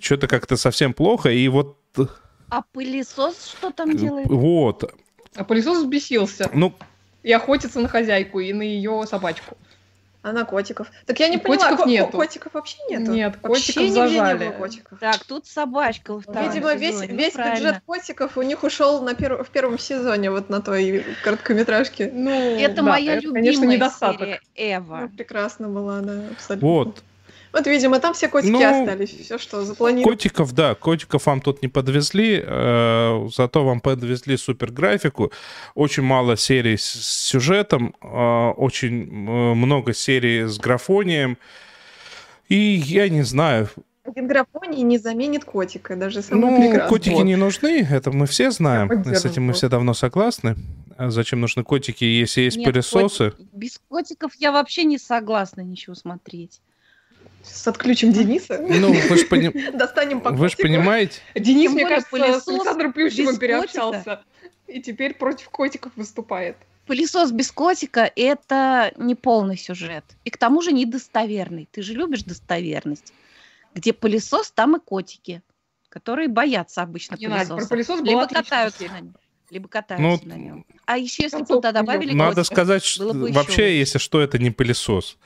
что-то 0.00 0.28
как-то 0.28 0.56
совсем 0.56 0.92
плохо. 0.94 1.30
И 1.30 1.48
вот, 1.48 1.76
э, 1.96 2.06
А 2.48 2.62
пылесос 2.72 3.56
что 3.58 3.72
там 3.72 3.96
делает? 3.96 4.28
вот, 4.28 4.94
А 5.34 5.42
пылесос 5.44 5.78
взбесился 5.78 6.48
ну, 6.54 6.72
и 7.22 7.32
охотится 7.32 7.80
на 7.80 7.88
хозяйку 7.88 8.40
и 8.40 8.52
на 8.52 8.62
ее 8.62 9.04
собачку. 9.06 9.56
А 10.20 10.32
на 10.32 10.44
котиков? 10.44 10.90
Так 11.06 11.20
я 11.20 11.28
не 11.28 11.36
И 11.36 11.38
поняла, 11.38 11.58
котиков 11.58 11.78
ко- 11.78 11.84
ко- 11.84 11.88
нету. 11.88 12.10
котиков 12.16 12.54
вообще 12.54 12.76
нету? 12.90 13.12
Нет, 13.12 13.36
Вообще 13.40 13.72
котиков 13.72 13.82
нигде 13.84 13.94
зажали. 13.94 14.38
не 14.44 14.50
было 14.50 14.58
котиков. 14.58 14.98
Так, 14.98 15.24
тут 15.24 15.46
собачка 15.46 16.12
во 16.14 16.20
втором 16.20 16.42
Видимо, 16.50 16.74
весь, 16.74 16.94
сезоне. 16.94 17.12
Ну, 17.12 17.18
весь 17.18 17.32
правильно. 17.34 17.56
бюджет 17.68 17.82
котиков 17.86 18.36
у 18.36 18.42
них 18.42 18.62
ушел 18.64 19.00
на 19.02 19.12
перв- 19.14 19.44
в 19.44 19.48
первом 19.50 19.78
сезоне, 19.78 20.30
вот 20.32 20.50
на 20.50 20.60
той 20.60 21.04
короткометражке. 21.22 22.10
Ну, 22.12 22.30
Это 22.58 22.76
да, 22.76 22.82
моя 22.82 23.12
это, 23.14 23.22
любимая 23.26 23.42
конечно, 23.44 23.64
недостаток. 23.64 24.18
серия 24.20 24.40
Эва. 24.56 24.98
Ну, 25.02 25.08
прекрасно 25.16 25.68
была, 25.68 26.00
да, 26.00 26.28
абсолютно. 26.32 26.68
вот. 26.68 27.02
Вот, 27.58 27.66
видимо, 27.66 27.98
там 27.98 28.14
все 28.14 28.28
котики 28.28 28.50
Ну, 28.52 28.58
остались. 28.64 29.10
Все, 29.10 29.36
что 29.36 29.64
запланировано. 29.64 30.14
Котиков, 30.16 30.52
да, 30.52 30.74
котиков 30.76 31.26
вам 31.26 31.40
тут 31.40 31.60
не 31.62 31.68
подвезли, 31.68 32.42
э, 32.46 33.28
зато 33.34 33.64
вам 33.64 33.80
подвезли 33.80 34.36
супер 34.36 34.70
графику. 34.70 35.32
Очень 35.74 36.04
мало 36.04 36.36
серий 36.36 36.76
с 36.76 36.84
сюжетом, 36.84 37.94
э, 38.00 38.50
очень 38.56 39.02
э, 39.08 39.54
много 39.54 39.92
серий 39.92 40.44
с 40.46 40.56
графонием. 40.58 41.36
И 42.48 42.54
я 42.56 43.08
не 43.08 43.22
знаю, 43.22 43.68
Один 44.04 44.28
графоний 44.28 44.82
не 44.82 44.98
заменит 44.98 45.44
котика, 45.44 45.96
даже 45.96 46.22
самый 46.22 46.40
ну, 46.50 46.60
прекрасный. 46.60 46.88
котики 46.88 47.14
Вот. 47.14 47.24
не 47.24 47.36
нужны, 47.36 47.86
это 47.90 48.10
мы 48.12 48.26
все 48.26 48.50
знаем. 48.52 49.04
С 49.04 49.24
этим 49.24 49.44
мы 49.46 49.52
все 49.52 49.68
давно 49.68 49.94
согласны. 49.94 50.54
А 50.96 51.10
зачем 51.10 51.40
нужны 51.40 51.62
котики, 51.64 52.04
если 52.04 52.42
есть 52.42 52.56
Нет, 52.56 52.66
пылесосы? 52.66 53.30
кот- 53.32 53.46
Без 53.52 53.80
котиков 53.88 54.32
я 54.38 54.50
вообще 54.50 54.84
не 54.84 54.98
согласна 54.98 55.60
ничего 55.60 55.94
смотреть. 55.94 56.60
С 57.42 57.66
отключим 57.66 58.12
Дениса. 58.12 58.58
Ну, 58.58 58.92
вы 58.92 59.16
же 59.16 59.26
поним- 59.26 59.72
Достанем 59.76 60.20
по 60.20 60.30
вы 60.30 60.48
ж 60.48 60.52
котику. 60.52 60.62
понимаете, 60.68 61.20
Денис, 61.34 61.70
мне 61.72 61.84
кажется, 61.86 62.08
с 62.08 62.10
пылесос 62.10 62.48
Александром 62.48 62.92
Плющевым 62.92 63.36
переобщался. 63.38 64.22
И 64.66 64.82
теперь 64.82 65.14
против 65.14 65.48
котиков 65.48 65.92
выступает. 65.96 66.56
Пылесос 66.86 67.32
без 67.32 67.50
котика– 67.52 68.10
это 68.16 68.92
не 68.96 69.14
полный 69.14 69.56
сюжет. 69.56 70.04
И 70.24 70.30
к 70.30 70.36
тому 70.36 70.62
же 70.62 70.72
недостоверный. 70.72 71.68
Ты 71.70 71.82
же 71.82 71.94
любишь 71.94 72.22
достоверность. 72.24 73.12
Где 73.74 73.92
пылесос, 73.92 74.50
там 74.50 74.76
и 74.76 74.80
котики, 74.80 75.42
которые 75.90 76.28
боятся 76.28 76.82
обычно 76.82 77.16
Не 77.16 77.28
надо, 77.28 77.56
про 77.56 77.66
пылесоса. 77.66 77.68
пылесос 77.68 78.00
Либо 78.02 78.26
катаются 78.26 78.84
на 78.84 79.00
нем. 79.00 79.14
Либо 79.50 79.68
катаются 79.68 80.26
Ну, 80.26 80.30
на 80.34 80.38
нем. 80.38 80.66
А 80.84 80.98
еще 80.98 81.22
если 81.22 81.38
концовку 81.38 81.62
туда 81.62 81.72
добавили 81.72 82.12
Надо 82.12 82.42
котика, 82.42 82.54
сказать, 82.54 82.84
что 82.84 83.04
было 83.04 83.12
бы 83.12 83.32
вообще, 83.32 83.62
лучше. 83.62 83.74
если 83.74 83.98
что, 83.98 84.20
это 84.20 84.38
не 84.38 84.50
пылесос. 84.50 85.16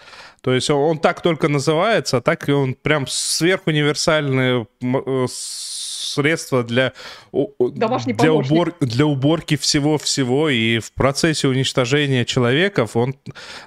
То 0.42 0.52
есть 0.54 0.70
он, 0.70 0.78
он 0.78 0.98
так 0.98 1.22
только 1.22 1.48
называется, 1.48 2.18
а 2.18 2.20
так 2.20 2.48
и 2.48 2.52
он 2.52 2.74
прям 2.74 3.06
э, 4.82 5.26
средство 6.12 6.62
для, 6.62 6.92
Домашний 7.58 8.12
для, 8.12 8.28
помощник. 8.30 8.52
убор, 8.52 8.74
для 8.80 9.06
уборки 9.06 9.56
всего-всего. 9.56 10.48
И 10.48 10.78
в 10.78 10.92
процессе 10.92 11.48
уничтожения 11.48 12.24
человеков 12.24 12.96
он 12.96 13.14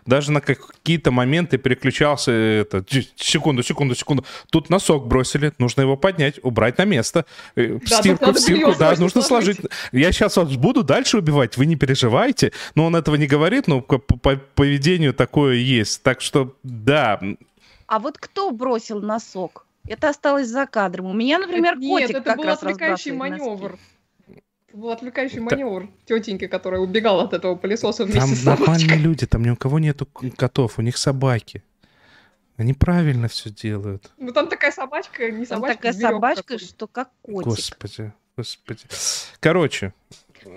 даже 0.05 0.31
на 0.31 0.41
какие-то 0.41 1.11
моменты 1.11 1.57
переключался. 1.57 2.31
Это, 2.31 2.83
«Ч- 2.87 3.07
секунду, 3.15 3.63
секунду, 3.63 3.95
секунду. 3.95 4.25
Тут 4.51 4.69
носок 4.69 5.07
бросили, 5.07 5.51
нужно 5.57 5.81
его 5.81 5.97
поднять, 5.97 6.39
убрать 6.43 6.77
на 6.77 6.85
место. 6.85 7.25
Э, 7.55 7.79
В 7.83 7.89
Да, 7.89 7.97
стирку, 7.97 8.31
в 8.31 8.39
стирку, 8.39 8.73
да, 8.77 8.91
нужно 8.97 9.21
сложить. 9.21 9.57
сложить. 9.57 9.71
Я 9.91 10.11
сейчас 10.11 10.37
вас 10.37 10.55
буду 10.55 10.83
дальше 10.83 11.17
убивать, 11.17 11.57
вы 11.57 11.65
не 11.65 11.75
переживайте. 11.75 12.51
Но 12.75 12.85
он 12.85 12.95
этого 12.95 13.15
не 13.15 13.27
говорит, 13.27 13.67
но 13.67 13.81
по, 13.81 13.97
по 13.99 14.35
поведению 14.55 15.13
такое 15.13 15.55
есть. 15.55 16.03
Так 16.03 16.21
что, 16.21 16.55
да, 16.63 17.19
А 17.87 17.99
вот 17.99 18.17
кто 18.17 18.51
бросил 18.51 19.01
носок? 19.01 19.65
Это 19.87 20.09
осталось 20.09 20.47
за 20.47 20.65
кадром. 20.65 21.05
У 21.07 21.13
меня, 21.13 21.39
например, 21.39 21.77
Нет, 21.77 21.89
котик 21.89 22.17
это 22.17 22.21
как 22.21 22.37
был 22.37 22.45
раз 22.45 22.57
отвлекающий 22.57 23.11
разбрасывает 23.11 23.39
носки. 23.39 23.61
маневр. 23.61 23.79
Это 24.67 24.77
был 24.77 24.89
отвлекающий 24.89 25.39
маневр 25.39 25.89
тетеньки, 26.05 26.47
которая 26.47 26.81
убегала 26.81 27.23
от 27.23 27.33
этого 27.33 27.55
пылесоса 27.55 28.03
вместе 28.03 28.19
там 28.21 28.29
с 28.29 28.39
собачкой. 28.39 28.67
нормальные 28.67 28.97
люди, 28.99 29.25
там 29.25 29.43
ни 29.43 29.49
у 29.49 29.55
кого 29.55 29.79
нету 29.79 30.07
котов, 30.37 30.79
у 30.79 30.81
них 30.81 30.97
собаки. 30.97 31.63
Они 32.57 32.73
правильно 32.73 33.27
все 33.27 33.49
делают. 33.49 34.11
Ну 34.17 34.31
там 34.31 34.47
такая 34.47 34.71
собачка, 34.71 35.29
не 35.29 35.45
Там 35.45 35.57
собачка, 35.57 35.75
такая 35.77 35.93
зверёк 35.93 36.13
собачка, 36.13 36.57
что 36.57 36.87
как 36.87 37.09
котик. 37.21 37.45
Господи, 37.45 38.13
господи. 38.37 38.83
Короче, 39.39 39.93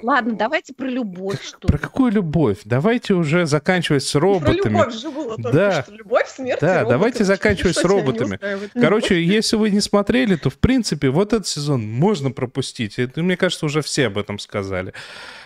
Ладно, 0.02 0.34
давайте 0.34 0.74
про 0.74 0.86
любовь, 0.86 1.42
что 1.42 1.66
про 1.66 1.78
какую 1.78 2.12
любовь? 2.12 2.58
Давайте 2.64 3.14
уже 3.14 3.46
заканчивать 3.46 4.02
с 4.04 4.12
Про 4.12 4.20
роботами. 4.20 4.78
любовь 4.78 4.94
же 4.94 5.10
было 5.10 5.36
только 5.36 5.52
Да. 5.52 5.82
что. 5.82 5.92
Любовь, 5.92 6.28
смерть 6.28 6.60
Да, 6.60 6.74
роботы. 6.80 6.90
давайте 6.90 7.24
заканчивать 7.24 7.72
Что 7.72 7.80
с 7.82 7.84
роботами. 7.90 8.38
Короче, 8.80 9.22
если 9.22 9.56
вы 9.56 9.70
не 9.70 9.80
смотрели, 9.80 10.36
то, 10.36 10.50
в 10.50 10.58
принципе, 10.58 11.10
вот 11.10 11.32
этот 11.32 11.46
сезон 11.46 11.86
можно 11.86 12.30
пропустить. 12.30 12.98
Это, 12.98 13.22
мне 13.22 13.36
кажется, 13.36 13.66
уже 13.66 13.82
все 13.82 14.06
об 14.06 14.18
этом 14.18 14.38
сказали. 14.38 14.92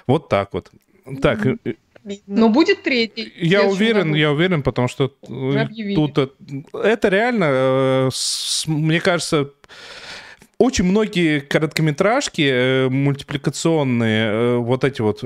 Вот 0.07 0.29
так 0.29 0.53
вот. 0.53 0.71
Так, 1.21 1.47
э. 1.47 1.57
Но 2.27 2.49
будет 2.49 2.83
третий. 2.83 3.33
я 3.37 3.63
уверен, 3.63 4.09
году. 4.09 4.15
я 4.17 4.33
уверен, 4.33 4.63
потому 4.65 4.89
что 4.89 5.15
э, 5.23 5.59
объявили. 5.61 5.95
тут 5.95 6.19
э, 6.19 6.79
это 6.83 7.09
реально, 7.09 8.11
мне 8.67 9.01
кажется, 9.01 9.51
очень 10.63 10.85
многие 10.85 11.41
короткометражки 11.41 12.43
э, 12.43 12.89
мультипликационные, 12.89 14.27
э, 14.27 14.57
вот 14.59 14.85
эти 14.85 15.01
вот 15.01 15.25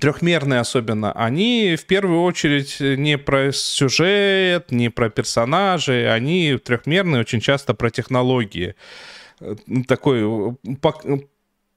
трехмерные 0.00 0.60
особенно, 0.60 1.10
они 1.12 1.76
в 1.76 1.84
первую 1.86 2.22
очередь 2.22 2.76
не 2.78 3.18
про 3.18 3.50
сюжет, 3.52 4.70
не 4.70 4.90
про 4.90 5.10
персонажей, 5.10 6.12
они 6.14 6.56
трехмерные 6.56 7.22
очень 7.22 7.40
часто 7.40 7.74
про 7.74 7.90
технологии. 7.90 8.76
Э, 9.40 9.56
Такой 9.88 10.22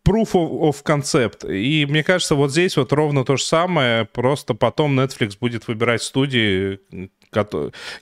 proof 0.06 0.34
of, 0.34 0.84
concept. 0.84 1.52
И 1.52 1.88
мне 1.88 2.04
кажется, 2.04 2.36
вот 2.36 2.52
здесь 2.52 2.78
вот 2.78 2.93
ровно 2.93 3.26
то 3.26 3.38
же 3.38 3.43
самое, 3.43 4.06
просто 4.06 4.54
потом 4.54 5.00
Netflix 5.00 5.38
будет 5.39 5.68
выбирать 5.68 6.04
студии. 6.04 6.80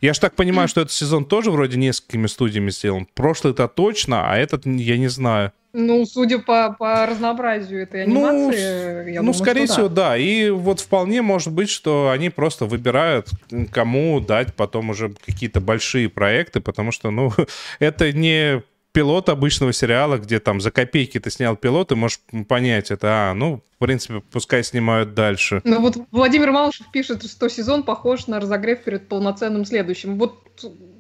Я 0.02 0.14
ж 0.14 0.20
так 0.20 0.36
понимаю, 0.36 0.68
что 0.70 0.82
этот 0.82 0.94
сезон 0.94 1.26
тоже 1.26 1.52
вроде 1.52 1.78
несколькими 1.78 2.28
студиями 2.28 2.70
сделан. 2.70 3.08
Прошлый-то 3.14 3.68
точно, 3.68 4.32
а 4.32 4.38
этот 4.38 4.66
я 4.66 4.98
не 4.98 5.08
знаю. 5.08 5.52
Ну, 5.76 6.06
судя 6.06 6.38
по, 6.38 6.76
по 6.78 7.04
разнообразию 7.08 7.82
этой 7.82 8.06
Ну, 8.06 8.28
анимации, 8.28 9.12
я 9.12 9.22
ну, 9.22 9.32
думаю, 9.32 9.34
скорее 9.34 9.66
всего, 9.66 9.90
да. 9.90 10.10
да. 10.10 10.18
И 10.18 10.52
вот 10.52 10.80
вполне 10.80 11.24
может 11.24 11.52
быть, 11.52 11.70
что 11.70 12.12
они 12.12 12.30
просто 12.30 12.66
выбирают, 12.66 13.30
кому 13.72 14.20
дать 14.20 14.54
потом 14.54 14.92
уже 14.92 15.14
какие-то 15.26 15.62
большие 15.62 16.10
проекты, 16.10 16.62
потому 16.62 16.92
что, 16.92 17.10
ну, 17.10 17.34
это 17.80 18.12
не 18.14 18.62
пилот 18.94 19.28
обычного 19.30 19.74
сериала, 19.74 20.18
где 20.18 20.40
там 20.40 20.62
за 20.62 20.72
копейки 20.72 21.20
ты 21.20 21.30
снял 21.32 21.56
пилот, 21.56 21.92
и 21.92 21.96
можешь 21.96 22.20
понять 22.48 22.92
это, 22.92 23.32
а, 23.32 23.34
ну, 23.34 23.62
в 23.76 23.80
принципе, 23.80 24.22
пускай 24.32 24.64
снимают 24.64 25.14
дальше. 25.16 25.62
Ну 25.66 25.82
вот 25.82 25.98
Владимир 26.12 26.52
Малышев 26.52 26.90
пишет, 26.92 27.26
что 27.30 27.50
сезон 27.50 27.84
похож 27.84 28.28
на 28.28 28.40
разогрев 28.40 28.84
перед 28.84 29.08
полноценным 29.10 29.66
следующим. 29.66 30.18
Вот, 30.20 30.40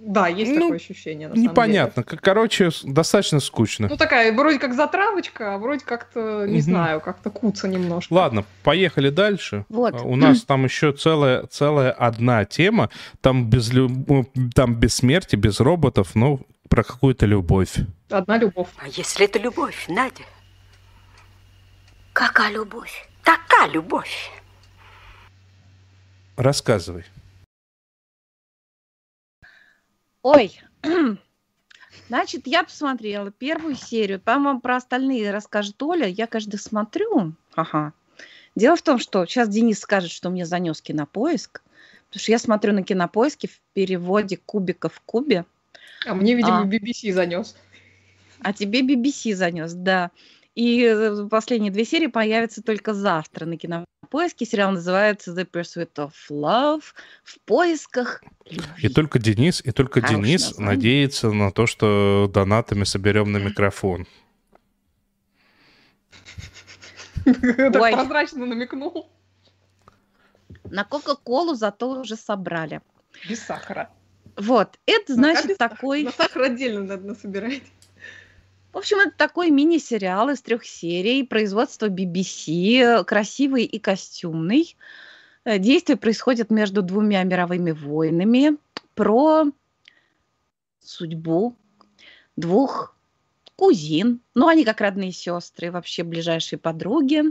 да, 0.06 0.28
есть 0.28 0.52
Ну, 0.52 0.62
такое 0.62 0.76
ощущение, 0.78 1.28
на 1.28 1.36
самом 1.36 1.42
деле. 1.44 1.52
Непонятно. 1.52 2.04
Короче, 2.04 2.72
достаточно 2.84 3.40
скучно. 3.40 3.88
Ну, 3.90 3.96
такая, 3.96 4.34
вроде 4.34 4.58
как 4.60 4.74
затравочка, 4.74 5.54
а 5.56 5.58
вроде 5.60 5.86
как-то, 5.86 6.46
не 6.48 6.54
Мгм. 6.56 6.62
знаю, 6.62 7.00
как-то 7.00 7.30
куца 7.30 7.68
немножко. 7.68 8.12
Ладно, 8.14 8.44
поехали 8.64 9.10
дальше. 9.10 9.66
Вот. 9.70 9.94
А, 9.94 10.04
У 10.04 10.16
нас 10.16 10.42
там 10.44 10.66
еще 10.66 10.92
целая, 10.94 11.46
целая 11.46 11.92
одна 11.92 12.44
тема. 12.44 12.90
Там 13.22 13.50
без, 13.50 13.72
лю- 13.72 14.28
там 14.56 14.76
без 14.76 14.96
смерти, 14.96 15.36
без 15.38 15.60
роботов, 15.62 16.10
ну, 16.16 16.42
про 16.70 16.84
какую-то 16.84 17.26
любовь. 17.26 17.78
Одна 18.10 18.38
любовь. 18.38 18.70
А 18.78 18.88
если 18.88 19.26
это 19.26 19.40
любовь, 19.40 19.86
Надя? 19.88 20.24
Какая 22.14 22.52
любовь? 22.52 23.10
Такая 23.24 23.70
любовь. 23.70 24.32
Рассказывай. 26.36 27.06
Ой, 30.24 30.60
значит, 32.08 32.48
я 32.48 32.64
посмотрела 32.64 33.30
первую 33.32 33.76
серию. 33.76 34.20
По-моему, 34.20 34.62
про 34.62 34.78
остальные 34.78 35.32
расскажет 35.32 35.82
Оля. 35.84 36.08
Я, 36.08 36.28
каждый 36.28 36.58
смотрю. 36.58 37.34
Ага. 37.56 37.94
Дело 38.56 38.76
в 38.76 38.82
том, 38.82 39.00
что 39.00 39.26
сейчас 39.26 39.50
Денис 39.50 39.80
скажет, 39.80 40.12
что 40.12 40.30
мне 40.30 40.46
занес 40.46 40.82
кинопоиск. 40.82 41.62
Потому 42.08 42.22
что 42.22 42.32
я 42.32 42.40
смотрю 42.40 42.74
на 42.74 42.84
кинопоиске 42.84 43.48
в 43.48 43.60
переводе 43.74 44.38
кубика 44.38 44.90
в 44.90 45.02
кубе. 45.02 45.46
А 46.06 46.14
мне, 46.14 46.36
видимо, 46.36 46.62
А. 46.62 46.66
BBC 46.66 47.12
занес. 47.14 47.56
А 48.42 48.52
тебе 48.54 48.82
BBC 48.82 49.36
занес, 49.36 49.74
да. 49.74 50.12
И 50.56 50.84
э, 50.84 51.28
последние 51.30 51.72
две 51.72 51.86
серии 51.86 52.08
появятся 52.08 52.62
только 52.62 52.94
завтра 52.94 53.46
на 53.46 53.58
кинопоиске. 53.58 54.46
Сериал 54.46 54.72
называется 54.74 55.32
The 55.34 55.50
Pursuit 55.50 55.94
of 55.96 56.12
Love 56.30 56.84
в 57.24 57.40
поисках 57.46 58.22
И 58.46 58.56
любви. 58.56 58.90
только 58.90 59.18
Денис, 59.20 59.62
и 59.64 59.72
только 59.72 60.02
Хорошее 60.02 60.22
Денис 60.24 60.42
название. 60.50 60.76
надеется 60.76 61.32
на 61.32 61.52
то, 61.52 61.66
что 61.66 62.30
донатами 62.34 62.84
соберем 62.84 63.32
на 63.32 63.38
микрофон. 63.38 64.06
Так 67.26 67.72
прозрачно 67.94 68.46
намекнул. 68.46 69.10
На 70.66 70.84
Кока-Колу 70.84 71.56
зато 71.56 71.90
уже 72.02 72.16
собрали. 72.18 72.82
Без 73.30 73.40
сахара. 73.42 73.90
Вот, 74.36 74.80
это 74.86 75.14
значит 75.14 75.58
сахара? 75.58 75.70
такой... 75.70 76.04
На 76.04 76.12
сахар 76.12 76.44
отдельно 76.44 76.84
надо 76.84 77.08
насобирать. 77.08 77.64
В 78.72 78.78
общем, 78.78 78.98
это 78.98 79.12
такой 79.16 79.52
мини-сериал 79.52 80.30
из 80.30 80.42
трех 80.42 80.66
серий 80.66 81.24
производства 81.24 81.90
BBC, 81.90 83.04
красивый 83.06 83.66
и 83.66 83.78
костюмный. 83.78 84.76
Э, 85.46 85.60
Действие 85.60 85.96
происходит 85.96 86.50
между 86.50 86.82
двумя 86.82 87.22
мировыми 87.24 87.72
войнами 87.72 88.58
про 88.96 89.46
судьбу 90.80 91.56
двух 92.36 92.96
кузин, 93.56 94.22
ну, 94.34 94.48
они 94.48 94.66
как 94.66 94.82
родные 94.82 95.12
сестры, 95.12 95.72
вообще 95.72 96.04
ближайшие 96.04 96.60
подруги, 96.60 97.24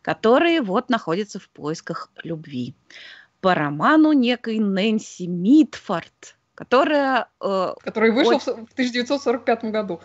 которые 0.00 0.62
вот 0.62 0.88
находятся 0.88 1.38
в 1.38 1.48
поисках 1.50 2.10
любви. 2.24 2.74
По 3.42 3.54
роману 3.54 4.12
некой 4.12 4.60
Нэнси 4.60 5.26
Митфорд, 5.26 6.36
которая... 6.54 7.26
э, 7.40 7.74
Который 7.82 8.12
вышел 8.12 8.34
Ой. 8.34 8.38
в 8.38 8.42
с- 8.44 8.54
в 8.54 8.72
1945 8.72 9.64
году. 9.64 10.00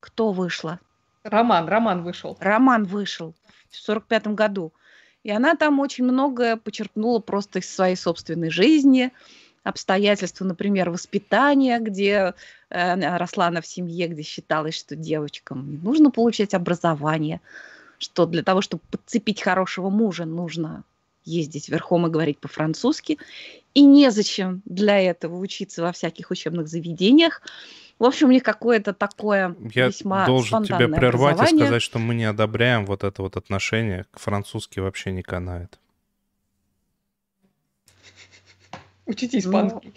кто 0.00 0.30
вышла? 0.32 0.78
Роман, 1.24 1.66
роман 1.66 2.02
вышел. 2.02 2.36
роман 2.40 2.84
вышел 2.84 3.34
в 3.70 3.76
сорок 3.76 4.04
пятом 4.06 4.34
году. 4.34 4.72
И 5.22 5.30
она 5.30 5.54
там 5.56 5.80
очень 5.80 6.04
многое 6.04 6.56
почерпнула 6.56 7.20
просто 7.20 7.60
из 7.60 7.74
своей 7.74 7.96
собственной 7.96 8.50
жизни, 8.50 9.12
обстоятельства, 9.62 10.44
например, 10.44 10.90
воспитания, 10.90 11.78
где 11.78 12.34
э, 12.68 13.16
росла 13.16 13.46
она 13.46 13.62
в 13.62 13.66
семье, 13.66 14.08
где 14.08 14.22
считалось, 14.22 14.78
что 14.78 14.94
девочкам 14.94 15.70
не 15.70 15.78
нужно 15.78 16.10
получать 16.10 16.52
образование, 16.52 17.40
что 17.98 18.26
для 18.26 18.42
того, 18.42 18.60
чтобы 18.60 18.82
подцепить 18.90 19.40
хорошего 19.40 19.88
мужа, 19.88 20.26
нужно 20.26 20.84
ездить 21.24 21.68
верхом 21.68 22.06
и 22.06 22.10
говорить 22.10 22.38
по-французски, 22.38 23.18
и 23.74 23.82
незачем 23.82 24.62
для 24.64 24.98
этого 24.98 25.36
учиться 25.36 25.82
во 25.82 25.92
всяких 25.92 26.30
учебных 26.30 26.68
заведениях. 26.68 27.42
В 27.98 28.04
общем, 28.04 28.28
у 28.28 28.32
них 28.32 28.42
какое-то 28.42 28.94
такое 28.94 29.54
Я 29.74 29.88
весьма 29.88 30.24
должен 30.26 30.64
тебя 30.64 30.88
прервать 30.88 31.52
и 31.52 31.56
сказать, 31.56 31.82
что 31.82 31.98
мы 31.98 32.14
не 32.14 32.24
одобряем 32.24 32.86
вот 32.86 33.04
это 33.04 33.22
вот 33.22 33.36
отношение. 33.36 34.06
К 34.10 34.18
французски 34.18 34.80
вообще 34.80 35.12
не 35.12 35.22
канает. 35.22 35.78
Учите 39.04 39.36
Ну, 39.36 39.40
испанский. 39.40 39.92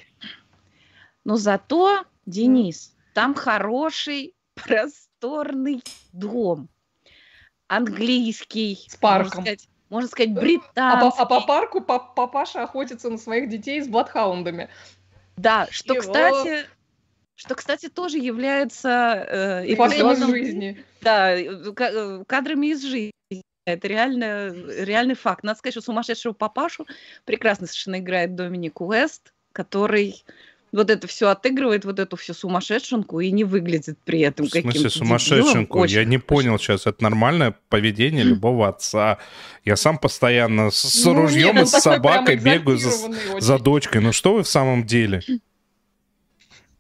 Но 1.24 1.38
зато, 1.38 2.04
Денис, 2.26 2.94
там 3.14 3.36
хороший, 3.36 4.34
просторный 4.56 5.82
дом. 6.12 6.68
Английский. 7.68 8.86
С 8.88 8.98
парком. 8.98 9.38
Можно 9.38 9.42
сказать, 9.42 9.70
можно 9.94 10.10
сказать, 10.10 10.32
А 10.32 10.36
по, 10.36 10.42
британский. 10.42 11.22
а 11.22 11.26
по 11.26 11.42
парку 11.42 11.80
пап- 11.82 12.16
папаша 12.16 12.64
охотится 12.64 13.10
на 13.12 13.18
своих 13.20 13.48
детей 13.48 13.80
с 13.82 13.88
бладхаундами. 13.88 14.68
Да, 15.38 15.68
что, 15.70 15.94
Чего? 15.94 16.02
кстати, 16.02 16.66
что, 17.36 17.56
кстати, 17.56 17.90
тоже 17.90 18.18
является 18.18 19.26
э, 19.64 19.76
фактом 19.76 20.12
из 20.12 20.18
эпизодом- 20.18 20.30
жизни. 20.32 20.84
Да, 21.02 21.32
э, 21.36 21.46
э, 21.46 22.24
кадрами 22.28 22.68
из 22.68 22.82
жизни. 22.82 23.12
Это 23.66 23.88
реально, 23.88 24.52
реальный 24.84 25.16
факт. 25.16 25.44
Надо 25.44 25.60
сказать, 25.60 25.74
что 25.76 25.82
сумасшедшего 25.82 26.34
папашу 26.34 26.86
прекрасно 27.24 27.68
совершенно 27.68 28.00
играет 28.00 28.36
Доминик 28.36 28.82
Уэст, 28.82 29.32
который 29.54 30.24
вот 30.74 30.90
это 30.90 31.08
все 31.08 31.30
отыгрывает, 31.30 31.86
вот 31.86 32.00
эту 32.00 32.18
всю 32.18 32.34
сумасшедшенку 32.34 33.20
и 33.20 33.32
не 33.32 33.44
выглядит 33.44 33.98
при 34.04 34.22
этом 34.22 34.48
В 34.48 34.50
смысле 34.50 34.70
каким-то 34.70 34.90
сумасшедшенку? 34.90 35.84
Я 35.86 36.04
не 36.04 36.18
понял 36.18 36.58
сейчас. 36.58 36.88
Это 36.88 37.04
нормальное 37.04 37.56
поведение 37.70 38.24
любого 38.24 38.68
отца. 38.68 39.20
Я 39.64 39.76
сам 39.76 39.98
постоянно 39.98 40.72
с, 40.72 41.06
Ну, 41.06 41.14
ружьем 41.14 41.56
нет, 41.56 41.66
и 41.66 41.68
с 41.68 41.72
собакой 41.82 42.38
бегаю 42.38 42.78
за, 42.78 42.92
за 43.40 43.60
дочкой. 43.60 44.02
Ну 44.02 44.12
что 44.12 44.34
вы 44.34 44.44
в 44.44 44.48
самом 44.48 44.86
деле? 44.86 45.22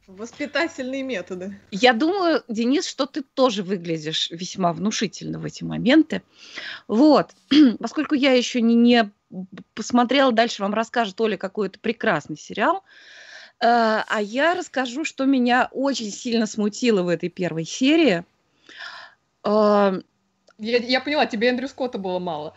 Воспитательные 0.07 1.03
методы. 1.03 1.59
Я 1.71 1.93
думаю, 1.93 2.43
Денис, 2.47 2.87
что 2.87 3.05
ты 3.05 3.21
тоже 3.21 3.63
выглядишь 3.63 4.29
весьма 4.31 4.73
внушительно 4.73 5.39
в 5.39 5.45
эти 5.45 5.63
моменты. 5.63 6.23
Вот. 6.87 7.31
Поскольку 7.79 8.15
я 8.15 8.33
еще 8.33 8.61
не, 8.61 8.75
не 8.75 9.11
посмотрела, 9.75 10.31
дальше 10.31 10.61
вам 10.63 10.73
расскажет 10.73 11.19
Оля 11.21 11.37
какой-то 11.37 11.79
прекрасный 11.79 12.37
сериал. 12.37 12.83
Э, 13.59 14.03
А 14.07 14.21
я 14.21 14.55
расскажу, 14.55 15.05
что 15.05 15.25
меня 15.25 15.69
очень 15.71 16.11
сильно 16.11 16.45
смутило 16.45 17.03
в 17.03 17.07
этой 17.07 17.29
первой 17.29 17.65
серии. 17.65 18.23
Э, 19.43 20.01
Я, 20.57 20.77
я 20.77 21.01
поняла, 21.01 21.25
тебе 21.25 21.49
Эндрю 21.49 21.67
Скотта 21.67 21.97
было 21.97 22.19
мало. 22.19 22.55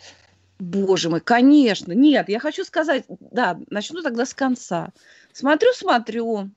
Боже 0.58 1.10
мой, 1.10 1.20
конечно. 1.20 1.92
Нет, 1.92 2.28
я 2.28 2.40
хочу 2.40 2.64
сказать, 2.64 3.04
да, 3.08 3.58
начну 3.68 4.02
тогда 4.02 4.24
с 4.24 4.32
конца. 4.32 4.92
Смотрю, 5.32 5.72
смотрю, 5.74 6.50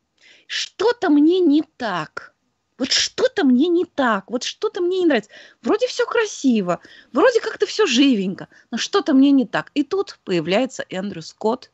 что-то 0.48 1.10
мне 1.10 1.40
не 1.40 1.64
так. 1.78 2.34
Вот 2.78 2.94
что-то 2.94 3.44
мне 3.44 3.68
не 3.68 3.84
так, 3.84 4.32
вот 4.32 4.44
что-то 4.44 4.80
мне 4.80 5.00
не 5.00 5.06
нравится. 5.06 5.30
Вроде 5.62 5.86
все 5.88 6.06
красиво, 6.06 6.80
вроде 7.12 7.42
как-то 7.42 7.66
все 7.66 7.86
живенько, 7.86 8.48
но 8.72 8.78
что-то 8.78 9.14
мне 9.14 9.32
не 9.32 9.46
так. 9.46 9.70
И 9.74 9.84
тут 9.84 10.18
появляется 10.24 10.86
Эндрю 10.90 11.22
Скотт. 11.22 11.72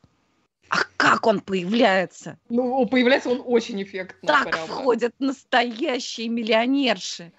А 0.69 0.77
как 0.97 1.27
он 1.27 1.39
появляется? 1.39 2.37
Ну, 2.49 2.85
появляется 2.87 3.29
он 3.29 3.41
очень 3.45 3.81
эффектно. 3.83 4.27
Так 4.27 4.51
прямо. 4.51 4.67
входят 4.67 5.13
настоящие 5.19 6.29
миллионерши. 6.29 7.31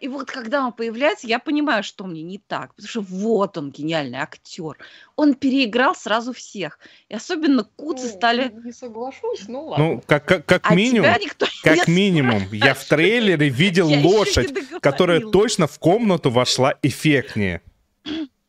И 0.00 0.08
вот 0.08 0.30
когда 0.30 0.64
он 0.64 0.72
появляется, 0.72 1.26
я 1.26 1.38
понимаю, 1.38 1.82
что 1.82 2.04
мне 2.04 2.22
не 2.22 2.38
так. 2.38 2.74
Потому 2.74 2.88
что 2.88 3.00
вот 3.02 3.58
он, 3.58 3.70
гениальный 3.70 4.18
актер. 4.18 4.78
Он 5.14 5.34
переиграл 5.34 5.94
сразу 5.94 6.32
всех. 6.32 6.78
И 7.10 7.14
особенно 7.14 7.64
куцы 7.76 8.04
Ну, 8.04 8.08
стали... 8.08 8.50
Не 8.64 8.72
соглашусь, 8.72 9.46
ну 9.46 9.66
ладно. 9.66 9.84
Ну, 9.84 10.02
как, 10.06 10.24
как, 10.24 10.46
как 10.46 10.70
А 10.70 10.74
минимум, 10.74 11.04
тебя 11.04 11.18
никто 11.18 11.46
как 11.62 11.86
не 11.86 11.94
минимум, 11.94 12.42
я 12.50 12.72
в 12.72 12.82
трейлере 12.86 13.50
видел 13.50 13.90
Я 13.90 14.00
лошадь, 14.00 14.54
которая 14.80 15.20
точно 15.20 15.66
в 15.66 15.78
комнату 15.78 16.30
вошла 16.30 16.74
эффектнее. 16.82 17.60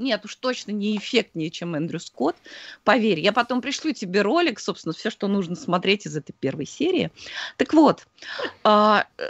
Нет, 0.00 0.24
уж 0.24 0.34
точно 0.36 0.72
не 0.72 0.96
эффектнее, 0.96 1.50
чем 1.50 1.74
Эндрю 1.74 2.00
Скотт. 2.00 2.34
Поверь, 2.84 3.20
я 3.20 3.32
потом 3.32 3.60
пришлю 3.60 3.92
тебе 3.92 4.22
ролик, 4.22 4.58
собственно, 4.58 4.94
все, 4.94 5.10
что 5.10 5.28
нужно 5.28 5.56
смотреть 5.56 6.06
из 6.06 6.16
этой 6.16 6.32
первой 6.32 6.64
серии. 6.64 7.10
Так 7.58 7.74
вот, 7.74 8.06
а, 8.64 9.06
э, 9.18 9.26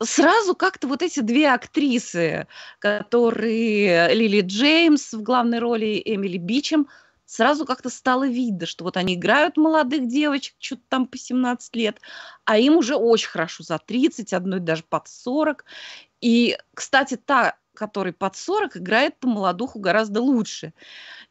сразу 0.00 0.56
как-то 0.56 0.88
вот 0.88 1.02
эти 1.02 1.20
две 1.20 1.50
актрисы, 1.50 2.48
которые 2.80 4.12
Лили 4.12 4.40
Джеймс 4.40 5.12
в 5.12 5.22
главной 5.22 5.60
роли, 5.60 5.86
и 5.86 6.14
Эмили 6.16 6.38
Бичем, 6.38 6.88
сразу 7.24 7.64
как-то 7.64 7.90
стало 7.90 8.26
видно, 8.26 8.66
что 8.66 8.82
вот 8.82 8.96
они 8.96 9.14
играют 9.14 9.56
молодых 9.56 10.08
девочек, 10.08 10.56
что-то 10.58 10.82
там 10.88 11.06
по 11.06 11.16
17 11.16 11.76
лет, 11.76 12.00
а 12.44 12.58
им 12.58 12.76
уже 12.76 12.96
очень 12.96 13.28
хорошо 13.28 13.62
за 13.62 13.78
30, 13.78 14.32
одной 14.32 14.58
даже 14.58 14.82
под 14.82 15.06
40. 15.06 15.64
И, 16.20 16.58
кстати, 16.74 17.16
та, 17.16 17.56
который 17.74 18.12
под 18.12 18.36
40, 18.36 18.76
играет 18.76 19.18
по 19.18 19.28
молодуху 19.28 19.78
гораздо 19.78 20.20
лучше, 20.20 20.72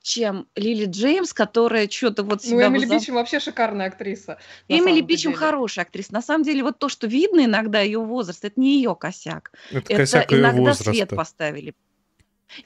чем 0.01 0.47
Лили 0.55 0.85
Джеймс, 0.85 1.33
которая 1.33 1.87
что-то 1.87 2.23
вот 2.23 2.43
Ну, 2.43 2.49
себя 2.49 2.67
Эмили 2.67 2.85
вызов- 2.85 2.99
Бичем 2.99 3.13
вообще 3.15 3.39
шикарная 3.39 3.87
актриса. 3.87 4.39
Эмили 4.67 5.01
Бичем 5.01 5.31
деле. 5.31 5.39
хорошая 5.39 5.85
актриса. 5.85 6.13
На 6.13 6.21
самом 6.21 6.43
деле, 6.43 6.63
вот 6.63 6.79
то, 6.79 6.89
что 6.89 7.07
видно 7.07 7.45
иногда 7.45 7.81
ее 7.81 7.99
возраст, 7.99 8.43
это 8.43 8.59
не 8.59 8.75
ее 8.75 8.95
косяк. 8.95 9.51
Это 9.69 9.79
Это 9.93 9.95
косяк 9.97 10.31
ее 10.31 10.39
иногда 10.41 10.73
свет 10.73 10.85
возраста. 10.87 11.15
поставили. 11.15 11.75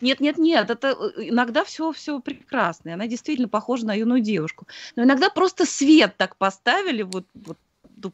Нет, 0.02 0.20
нет, 0.20 0.40
нет, 0.40 0.70
это 0.72 0.98
э, 1.18 1.30
иногда 1.30 1.64
все, 1.64 1.92
все 1.92 2.20
прекрасно. 2.20 2.90
и 2.90 2.92
Она 2.94 3.06
действительно 3.06 3.48
похожа 3.48 3.86
на 3.86 3.94
юную 3.94 4.20
девушку. 4.22 4.66
Но 4.96 5.04
иногда 5.04 5.30
просто 5.30 5.66
свет 5.66 6.16
так 6.18 6.38
поставили, 6.38 7.04
вот, 7.04 7.28
вот 7.36 7.58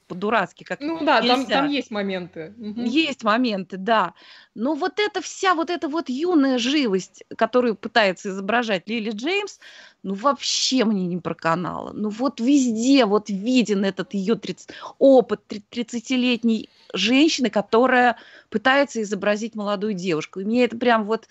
по-дурацки, 0.08 0.64
как 0.64 0.80
Ну 0.80 1.00
да, 1.04 1.22
там, 1.22 1.42
нельзя. 1.42 1.56
там 1.62 1.70
есть 1.70 1.92
моменты. 1.92 2.54
Есть 2.58 3.24
моменты, 3.24 3.78
да. 3.78 4.14
Но 4.56 4.74
вот 4.74 5.00
эта 5.00 5.22
вся 5.22 5.56
вот 5.56 5.70
эта 5.70 5.88
вот 5.88 6.10
юная 6.10 6.58
живость, 6.58 7.24
которую 7.38 7.76
пытается 7.76 8.30
изображать 8.30 8.88
Лили 8.88 9.12
Джеймс, 9.12 9.60
ну 10.04 10.14
вообще 10.14 10.86
мне 10.86 11.06
не 11.06 11.18
проканала. 11.18 11.92
Ну 11.94 12.10
вот 12.10 12.40
везде 12.40 13.06
вот 13.06 13.30
виден 13.30 13.86
этот 13.86 14.14
ее 14.14 14.36
30 14.36 14.70
опыт 15.00 15.46
три- 15.48 15.64
30-летней 15.72 16.70
женщины, 16.94 17.50
которая 17.50 18.18
пытается 18.50 19.02
изобразить 19.02 19.56
молодую 19.56 19.94
девушку. 19.94 20.40
И 20.40 20.46
мне 20.46 20.66
это 20.66 20.78
прям 20.78 21.06
вот... 21.06 21.28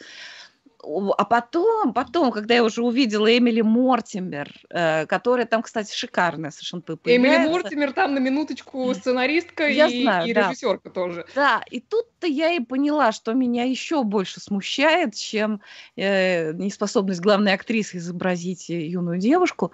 А 0.82 1.24
потом, 1.24 1.92
потом, 1.92 2.30
когда 2.32 2.54
я 2.54 2.64
уже 2.64 2.82
увидела 2.82 3.36
Эмили 3.36 3.60
Мортимер, 3.60 4.50
э, 4.70 5.06
которая 5.06 5.46
там, 5.46 5.62
кстати, 5.62 5.94
шикарная 5.94 6.50
совершенно 6.50 6.82
по- 6.82 6.92
Эмили 7.04 7.18
появляется. 7.18 7.50
Мортимер 7.50 7.92
там 7.92 8.14
на 8.14 8.18
минуточку 8.18 8.92
сценаристка 8.94 9.68
Я 9.68 9.88
и, 9.88 10.02
знаю, 10.02 10.28
и 10.28 10.32
да. 10.32 10.48
режиссерка 10.48 10.90
тоже. 10.90 11.26
Да, 11.34 11.62
и 11.70 11.80
тут-то 11.80 12.26
я 12.26 12.52
и 12.52 12.60
поняла, 12.60 13.12
что 13.12 13.34
меня 13.34 13.64
еще 13.64 14.02
больше 14.04 14.40
смущает, 14.40 15.14
чем 15.14 15.60
э, 15.96 16.52
неспособность 16.52 17.20
главной 17.20 17.52
актрисы 17.52 17.98
изобразить 17.98 18.68
юную 18.68 19.18
девушку. 19.18 19.72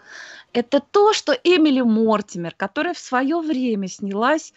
Это 0.53 0.81
то, 0.81 1.13
что 1.13 1.33
Эмили 1.33 1.83
Мортимер, 1.83 2.55
которая 2.57 2.95
в 2.95 2.99
свое 2.99 3.41
время 3.41 3.89
снялась 3.89 4.53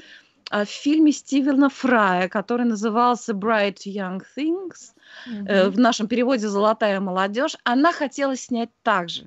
в 0.52 0.66
фильме 0.66 1.12
Стивена 1.12 1.70
Фрая, 1.70 2.28
который 2.28 2.66
назывался 2.66 3.34
Bright 3.34 3.80
Young 3.86 4.22
Things, 4.38 4.94
э, 5.46 5.64
Мгм. 5.66 5.72
в 5.72 5.80
нашем 5.80 6.08
переводе 6.08 6.48
«Золотая 6.48 7.00
молодежь», 7.00 7.56
она 7.64 7.92
хотела 7.92 8.36
снять 8.36 8.70
так 8.84 9.10
же. 9.10 9.26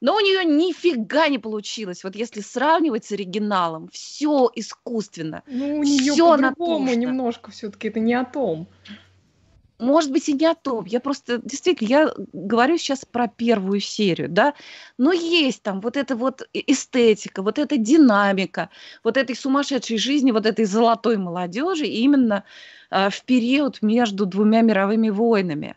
Но 0.00 0.14
у 0.14 0.20
нее 0.20 0.44
нифига 0.44 1.28
не 1.28 1.38
получилось. 1.38 2.04
Вот 2.04 2.14
если 2.16 2.40
сравнивать 2.40 3.06
с 3.06 3.12
оригиналом, 3.12 3.88
все 3.90 4.50
искусственно. 4.54 5.42
Ну, 5.46 5.78
у 5.78 5.82
нее 5.82 6.12
всё 6.12 6.30
по-другому 6.36 6.92
немножко 6.94 7.50
все-таки, 7.50 7.88
это 7.88 7.98
не 8.00 8.14
о 8.14 8.24
том. 8.24 8.68
Может 9.78 10.10
быть, 10.10 10.28
и 10.28 10.32
не 10.32 10.46
о 10.46 10.54
том. 10.54 10.86
Я 10.86 11.00
просто, 11.00 11.38
действительно, 11.38 11.88
я 11.88 12.14
говорю 12.32 12.78
сейчас 12.78 13.04
про 13.04 13.28
первую 13.28 13.80
серию, 13.80 14.28
да, 14.28 14.54
но 14.96 15.12
есть 15.12 15.62
там 15.62 15.80
вот 15.80 15.96
эта 15.96 16.16
вот 16.16 16.42
э- 16.54 16.62
эстетика, 16.66 17.42
вот 17.42 17.58
эта 17.58 17.76
динамика, 17.76 18.70
вот 19.04 19.18
этой 19.18 19.36
сумасшедшей 19.36 19.98
жизни, 19.98 20.30
вот 20.30 20.46
этой 20.46 20.64
золотой 20.64 21.18
молодежи 21.18 21.84
именно 21.86 22.44
а, 22.90 23.10
в 23.10 23.22
период 23.24 23.82
между 23.82 24.24
двумя 24.24 24.62
мировыми 24.62 25.10
войнами. 25.10 25.76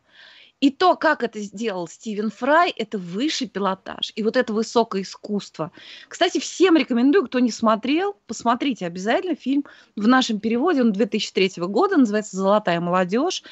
И 0.61 0.71
то, 0.71 0.95
как 0.97 1.23
это 1.23 1.39
сделал 1.39 1.87
Стивен 1.87 2.29
Фрай, 2.29 2.69
это 2.71 2.97
высший 2.97 3.47
пилотаж. 3.47 4.11
И 4.15 4.23
вот 4.23 4.35
это 4.35 4.51
высокое 4.51 5.03
искусство. 5.03 5.71
Кстати, 6.09 6.39
всем 6.39 6.75
рекомендую, 6.75 7.27
кто 7.27 7.39
не 7.39 7.51
смотрел, 7.51 8.17
посмотрите 8.27 8.85
обязательно 8.85 9.35
фильм 9.35 9.65
в 9.95 10.07
нашем 10.07 10.39
переводе, 10.39 10.81
он 10.81 10.91
2003 10.91 11.63
года, 11.67 11.97
называется 11.97 12.35
«Золотая 12.35 12.81
молодежь». 12.81 13.43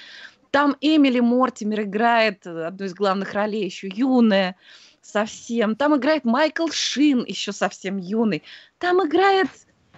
Там 0.51 0.75
Эмили 0.81 1.19
Мортимер 1.19 1.81
играет 1.81 2.45
э, 2.45 2.65
одну 2.65 2.85
из 2.85 2.93
главных 2.93 3.33
ролей, 3.33 3.65
еще 3.65 3.87
юная 3.87 4.55
совсем. 5.01 5.75
Там 5.75 5.95
играет 5.95 6.25
Майкл 6.25 6.67
Шин, 6.69 7.23
еще 7.25 7.51
совсем 7.51 7.97
юный. 7.97 8.43
Там 8.77 9.05
играет 9.05 9.47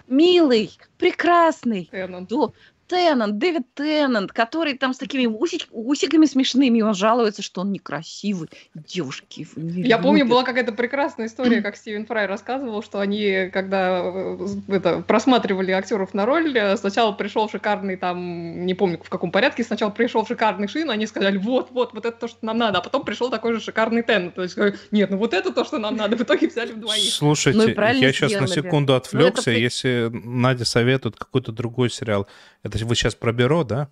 милый, 0.06 0.76
прекрасный. 0.98 1.88
Теннант. 1.90 2.28
До- 2.28 2.52
Теннант, 2.90 3.38
Дэвид 3.38 3.62
Теннант, 3.74 4.32
который 4.32 4.74
там 4.76 4.92
с 4.92 4.98
такими 4.98 5.26
усик- 5.26 5.68
усиками 5.70 6.26
смешными, 6.26 6.78
и 6.78 6.82
он 6.82 6.94
жалуется, 6.94 7.40
что 7.40 7.60
он 7.60 7.70
некрасивый. 7.70 8.48
Девушки 8.74 9.40
его 9.42 9.52
не 9.56 9.82
Я 9.88 9.98
помню, 9.98 10.18
любят. 10.24 10.30
была 10.30 10.42
какая-то 10.42 10.72
прекрасная 10.72 11.26
история, 11.28 11.60
как 11.62 11.76
Стивен 11.76 12.04
Фрай 12.06 12.26
рассказывал, 12.26 12.82
что 12.82 12.98
они, 12.98 13.48
когда 13.52 14.00
э, 14.02 14.38
это, 14.68 15.00
просматривали 15.06 15.70
актеров 15.70 16.14
на 16.14 16.26
роль, 16.26 16.56
э, 16.58 16.76
сначала 16.76 17.12
пришел 17.12 17.48
шикарный 17.48 17.96
там, 17.96 18.66
не 18.66 18.74
помню 18.74 18.98
в 19.02 19.08
каком 19.08 19.30
порядке, 19.30 19.62
сначала 19.62 19.90
пришел 19.90 20.26
шикарный 20.26 20.66
Шин, 20.66 20.90
они 20.90 21.06
сказали, 21.06 21.36
вот, 21.38 21.70
вот, 21.70 21.94
вот 21.94 22.04
это 22.04 22.16
то, 22.18 22.26
что 22.28 22.38
нам 22.44 22.58
надо, 22.58 22.78
а 22.78 22.80
потом 22.80 23.04
пришел 23.04 23.30
такой 23.30 23.52
же 23.54 23.60
шикарный 23.60 24.02
Тен. 24.02 24.32
То 24.32 24.42
есть, 24.42 24.58
э, 24.58 24.74
нет, 24.90 25.10
ну 25.10 25.16
вот 25.16 25.32
это 25.32 25.52
то, 25.52 25.64
что 25.64 25.78
нам 25.78 25.96
надо. 25.96 26.16
В 26.16 26.22
итоге 26.22 26.48
взяли 26.48 26.72
вдвоих. 26.72 27.12
Слушайте, 27.12 27.58
Ну 27.58 27.68
я 27.68 28.12
сейчас 28.12 28.32
на 28.32 28.46
сделали. 28.46 28.66
секунду 28.66 28.94
отвлекся. 28.94 29.44
при- 29.44 29.60
Если 29.60 30.10
Надя 30.12 30.64
советует 30.64 31.16
какой-то 31.16 31.52
другой 31.52 31.90
сериал, 31.90 32.26
это 32.62 32.78
вы 32.84 32.94
сейчас 32.94 33.14
про 33.14 33.32
бюро, 33.32 33.64
да? 33.64 33.90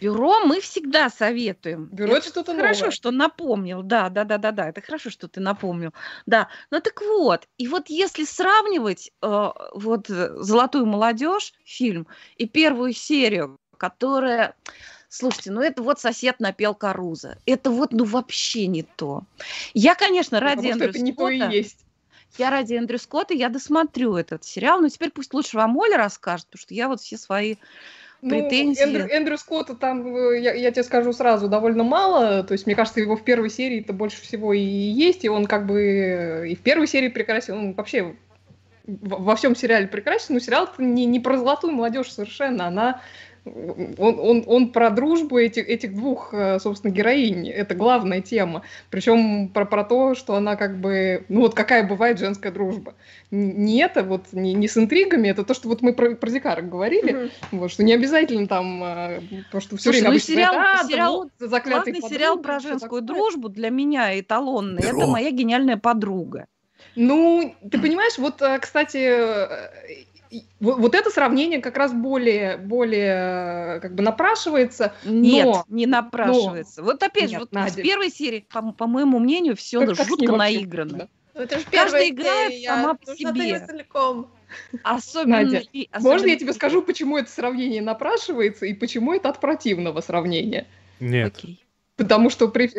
Бюро 0.00 0.40
мы 0.44 0.60
всегда 0.60 1.10
советуем. 1.10 1.84
Бюро 1.92 2.16
это 2.16 2.28
что-то 2.28 2.56
хорошо, 2.56 2.80
новое. 2.80 2.90
что 2.90 3.10
напомнил. 3.12 3.82
Да, 3.82 4.08
да, 4.08 4.24
да, 4.24 4.36
да, 4.36 4.50
да. 4.50 4.68
Это 4.68 4.80
хорошо, 4.80 5.10
что 5.10 5.28
ты 5.28 5.40
напомнил. 5.40 5.92
Да. 6.26 6.48
Ну 6.70 6.80
так 6.80 7.00
вот. 7.00 7.46
И 7.56 7.68
вот 7.68 7.88
если 7.88 8.24
сравнивать 8.24 9.12
э, 9.22 9.50
вот 9.74 10.10
э, 10.10 10.34
золотую 10.38 10.86
молодежь 10.86 11.54
фильм 11.64 12.08
и 12.36 12.48
первую 12.48 12.92
серию, 12.94 13.58
которая 13.76 14.56
Слушайте, 15.14 15.50
ну 15.50 15.60
это 15.60 15.82
вот 15.82 16.00
сосед 16.00 16.40
напел 16.40 16.74
Каруза. 16.74 17.36
Это 17.44 17.70
вот 17.70 17.92
ну 17.92 18.04
вообще 18.04 18.66
не 18.66 18.82
то. 18.82 19.24
Я, 19.74 19.94
конечно, 19.94 20.40
ради 20.40 20.68
Потому 20.68 20.72
что 20.72 20.84
Эндрю 20.84 20.88
это 20.88 20.98
не 21.00 21.12
то 21.12 21.28
и 21.28 21.38
Скотта- 21.38 21.52
есть. 21.52 21.84
Я 22.38 22.50
ради 22.50 22.74
Эндрю 22.74 22.98
Скотта, 22.98 23.34
я 23.34 23.48
досмотрю 23.48 24.16
этот 24.16 24.44
сериал, 24.44 24.80
но 24.80 24.88
теперь 24.88 25.10
пусть 25.10 25.34
лучше 25.34 25.56
вам 25.56 25.76
Оля 25.76 25.96
расскажет, 25.96 26.46
потому 26.46 26.60
что 26.60 26.74
я 26.74 26.88
вот 26.88 27.00
все 27.00 27.16
свои 27.16 27.56
Ну, 28.22 28.30
претензии. 28.30 28.82
Эндрю, 28.82 29.08
Эндрю 29.08 29.38
Скотта 29.38 29.74
там, 29.74 30.16
э, 30.16 30.40
я, 30.40 30.54
я 30.54 30.70
тебе 30.70 30.82
скажу 30.82 31.12
сразу, 31.12 31.48
довольно 31.48 31.84
мало. 31.84 32.42
То 32.42 32.52
есть, 32.52 32.66
мне 32.66 32.74
кажется, 32.74 33.00
его 33.00 33.16
в 33.16 33.24
первой 33.24 33.50
серии 33.50 33.80
это 33.80 33.92
больше 33.92 34.22
всего 34.22 34.52
и 34.52 34.60
есть. 34.60 35.24
И 35.24 35.28
он 35.28 35.46
как 35.46 35.66
бы 35.66 35.82
э, 35.82 36.48
и 36.48 36.54
в 36.54 36.60
первой 36.60 36.86
серии 36.86 37.08
прекрасен. 37.08 37.54
Он 37.54 37.74
вообще 37.74 38.14
во 38.86 39.36
всем 39.36 39.54
сериале 39.54 39.86
прекрасен. 39.86 40.34
Но 40.34 40.40
сериал 40.40 40.68
не, 40.78 41.04
не 41.04 41.20
про 41.20 41.36
золотую 41.36 41.74
молодежь 41.74 42.12
совершенно. 42.12 42.66
Она 42.66 43.02
он, 43.44 44.20
он, 44.20 44.44
он 44.46 44.72
про 44.72 44.90
дружбу 44.90 45.38
этих, 45.38 45.68
этих 45.68 45.94
двух, 45.94 46.32
э, 46.32 46.60
собственно, 46.60 46.92
героинь. 46.92 47.48
Это 47.48 47.74
главная 47.74 48.20
тема. 48.20 48.62
Причем 48.88 49.48
про, 49.48 49.64
про 49.64 49.82
то, 49.84 50.14
что 50.14 50.36
она 50.36 50.54
как 50.56 50.78
бы... 50.78 51.24
Ну 51.28 51.40
вот 51.40 51.54
какая 51.54 51.86
бывает 51.86 52.18
женская 52.18 52.52
дружба. 52.52 52.94
Не 53.32 53.82
это 53.82 54.04
вот, 54.04 54.26
не, 54.32 54.54
не 54.54 54.68
с 54.68 54.76
интригами, 54.76 55.28
это 55.28 55.42
то, 55.44 55.54
что 55.54 55.68
вот 55.68 55.82
мы 55.82 55.92
про, 55.92 56.14
про 56.14 56.30
Дикарок 56.30 56.68
говорили. 56.68 57.12
Мгм. 57.12 57.30
Вот, 57.52 57.72
что 57.72 57.82
не 57.82 57.94
обязательно 57.94 58.46
там, 58.46 58.80
а, 58.84 59.20
то, 59.50 59.60
что 59.60 59.76
все 59.76 59.90
Слушай, 59.90 60.02
время 60.02 60.12
ну 60.14 60.18
сериал- 60.18 60.52
говорят, 60.52 60.80
«А, 60.80 60.82
да 60.82 60.88
сериал- 60.88 61.16
вот, 61.16 61.50
заклятый 61.50 61.92
Главный 61.94 62.16
сериал 62.16 62.36
подруга, 62.36 62.48
про 62.48 62.60
женскую 62.60 63.02
такое». 63.02 63.16
дружбу 63.16 63.48
для 63.48 63.70
меня 63.70 64.18
эталонный. 64.20 64.82
Это 64.82 64.92
Бюро. 64.94 65.06
моя 65.08 65.30
гениальная 65.32 65.76
подруга. 65.76 66.46
Ну, 66.94 67.54
ты 67.70 67.80
понимаешь, 67.80 68.18
вот, 68.18 68.42
э, 68.42 68.58
кстати, 68.58 68.98
э, 68.98 70.04
вот, 70.60 70.78
вот 70.78 70.94
это 70.94 71.10
сравнение 71.10 71.60
как 71.60 71.76
раз 71.76 71.92
более, 71.92 72.56
более 72.56 73.76
э, 73.76 73.80
как 73.80 73.94
бы 73.94 74.02
напрашивается. 74.02 74.92
Нет, 75.04 75.44
Но- 75.46 75.64
не 75.68 75.86
напрашивается. 75.86 76.82
вот 76.82 77.02
опять 77.02 77.30
же, 77.30 77.38
вот 77.38 77.52
Надя. 77.52 77.72
с 77.72 77.76
первой 77.76 78.10
серии, 78.10 78.46
по, 78.52 78.72
по 78.72 78.86
моему 78.86 79.18
мнению, 79.18 79.56
все 79.56 79.80
Как- 79.84 79.96
как 79.96 80.06
жутко 80.08 80.32
вообще 80.32 80.36
наиграно. 80.58 80.90
можно? 80.92 81.08
Ну, 81.34 81.40
это 81.42 81.58
же 81.58 81.64
Каждая 81.70 82.08
играет 82.10 82.52
серия, 82.52 82.68
сама 82.68 82.94
по 82.94 83.14
себе. 83.16 83.66
целиком. 83.66 84.30
Особенно... 84.82 85.42
Надя, 85.42 85.62
и- 85.72 85.88
Можно 85.94 86.14
особенно- 86.14 86.30
я 86.30 86.36
тебе 86.38 86.52
скажу, 86.52 86.82
почему 86.82 87.16
это 87.18 87.30
сравнение 87.30 87.80
напрашивается 87.82 88.66
и 88.66 88.74
почему 88.74 89.14
это 89.14 89.30
от 89.30 89.40
противного 89.40 90.00
сравнения? 90.02 90.66
Нет. 91.00 91.34
Окей. 91.34 91.64
Потому 91.96 92.30
что 92.30 92.48
при, 92.48 92.70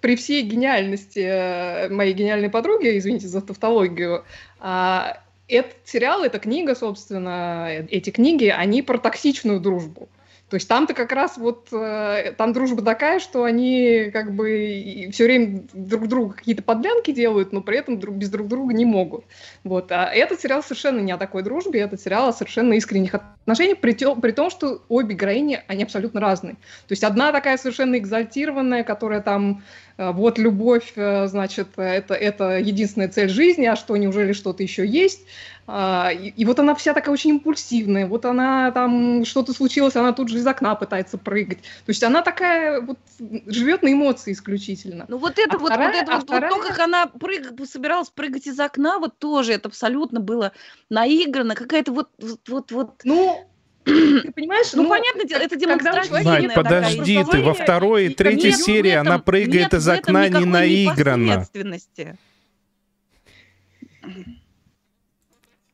при 0.00 0.16
всей 0.16 0.42
гениальности 0.42 1.20
э, 1.20 1.88
моей 1.90 2.12
гениальной 2.14 2.50
подруги, 2.50 2.96
извините 2.98 3.28
за 3.28 3.40
тавтологию, 3.42 4.24
а, 4.60 5.21
этот 5.52 5.76
сериал, 5.84 6.24
эта 6.24 6.38
книга, 6.38 6.74
собственно, 6.74 7.66
э- 7.70 7.86
эти 7.90 8.10
книги, 8.10 8.46
они 8.46 8.82
про 8.82 8.98
токсичную 8.98 9.60
дружбу. 9.60 10.08
То 10.48 10.56
есть 10.56 10.68
там-то 10.68 10.92
как 10.92 11.12
раз 11.12 11.38
вот, 11.38 11.68
э, 11.72 12.34
там 12.36 12.52
дружба 12.52 12.82
такая, 12.82 13.20
что 13.20 13.44
они 13.44 14.10
как 14.12 14.34
бы 14.34 15.08
все 15.10 15.24
время 15.24 15.62
друг 15.72 16.08
другу 16.08 16.34
какие-то 16.36 16.62
подлянки 16.62 17.10
делают, 17.10 17.52
но 17.54 17.62
при 17.62 17.78
этом 17.78 17.98
друг, 17.98 18.16
без 18.16 18.28
друг 18.28 18.48
друга 18.48 18.74
не 18.74 18.84
могут. 18.84 19.24
Вот. 19.64 19.90
А 19.90 20.12
этот 20.12 20.42
сериал 20.42 20.62
совершенно 20.62 21.00
не 21.00 21.10
о 21.12 21.16
такой 21.16 21.42
дружбе, 21.42 21.80
этот 21.80 22.02
сериал 22.02 22.28
о 22.28 22.32
совершенно 22.34 22.74
искренних 22.74 23.14
отношениях, 23.14 23.78
при, 23.78 23.92
тё- 23.92 24.14
при 24.14 24.32
том, 24.32 24.50
что 24.50 24.82
обе 24.90 25.14
героини, 25.14 25.62
они 25.68 25.84
абсолютно 25.84 26.20
разные. 26.20 26.54
То 26.54 26.90
есть 26.92 27.02
одна 27.02 27.32
такая 27.32 27.56
совершенно 27.56 27.96
экзальтированная, 27.96 28.84
которая 28.84 29.22
там 29.22 29.62
вот 29.98 30.38
любовь, 30.38 30.92
э, 30.96 31.26
значит, 31.26 31.68
это, 31.76 32.14
это 32.14 32.58
единственная 32.58 33.08
цель 33.08 33.28
жизни, 33.28 33.66
а 33.66 33.76
что, 33.76 33.96
неужели 33.96 34.32
что-то 34.32 34.62
еще 34.62 34.86
есть? 34.86 35.20
А, 35.66 36.10
И, 36.12 36.28
и 36.30 36.44
вот 36.44 36.58
она 36.58 36.74
вся 36.74 36.92
такая 36.92 37.12
очень 37.12 37.30
импульсивная, 37.30 38.06
вот 38.06 38.24
она 38.24 38.72
там, 38.72 39.24
что-то 39.24 39.52
случилось, 39.52 39.94
она 39.94 40.12
тут 40.12 40.28
же 40.28 40.38
из 40.38 40.46
окна 40.46 40.74
пытается 40.74 41.18
прыгать. 41.18 41.58
То 41.58 41.88
есть 41.88 42.02
она 42.02 42.22
такая 42.22 42.80
вот 42.80 42.98
живет 43.46 43.82
на 43.82 43.92
эмоции 43.92 44.32
исключительно. 44.32 45.04
Ну 45.08 45.18
вот 45.18 45.38
это 45.38 45.54
А 45.54 45.58
вот, 45.58 45.70
вторая- 45.70 45.92
вот 45.92 46.02
это 46.02 46.12
а 46.12 46.16
вот, 46.18 46.30
вот 46.30 46.40
то, 46.40 46.46
вторая- 46.48 46.62
как 46.68 46.78
она 46.80 47.04
прыг- 47.06 47.66
собиралась 47.66 48.10
прыгать 48.10 48.46
из 48.48 48.58
окна, 48.58 48.98
вот 48.98 49.18
тоже 49.18 49.52
это 49.52 49.68
абсолютно 49.68 50.18
было 50.20 50.52
наиграно, 50.90 51.54
какая-то 51.54 51.92
вот, 51.92 52.08
вот, 52.18 52.40
вот, 52.48 52.72
вот. 52.72 52.90
Ну, 53.04 53.46
ты 53.84 54.32
понимаешь? 54.32 54.72
Ну, 54.72 54.88
понятное 54.88 55.24
дело, 55.24 55.40
это 55.40 55.56
демонстративная 55.56 56.22
Надь, 56.24 56.42
нет 56.42 56.54
такая 56.54 56.82
подожди, 56.82 57.24
ты 57.30 57.40
во 57.42 57.54
второй 57.54 58.06
и 58.06 58.14
третьей 58.14 58.50
Нет 58.50 58.60
серии 58.60 58.90
она 58.92 59.16
этом- 59.16 59.22
прыгает 59.22 59.72
нет 59.72 59.74
из 59.74 59.88
окна 59.88 60.28
не 60.28 60.44
наигранно. 60.44 61.46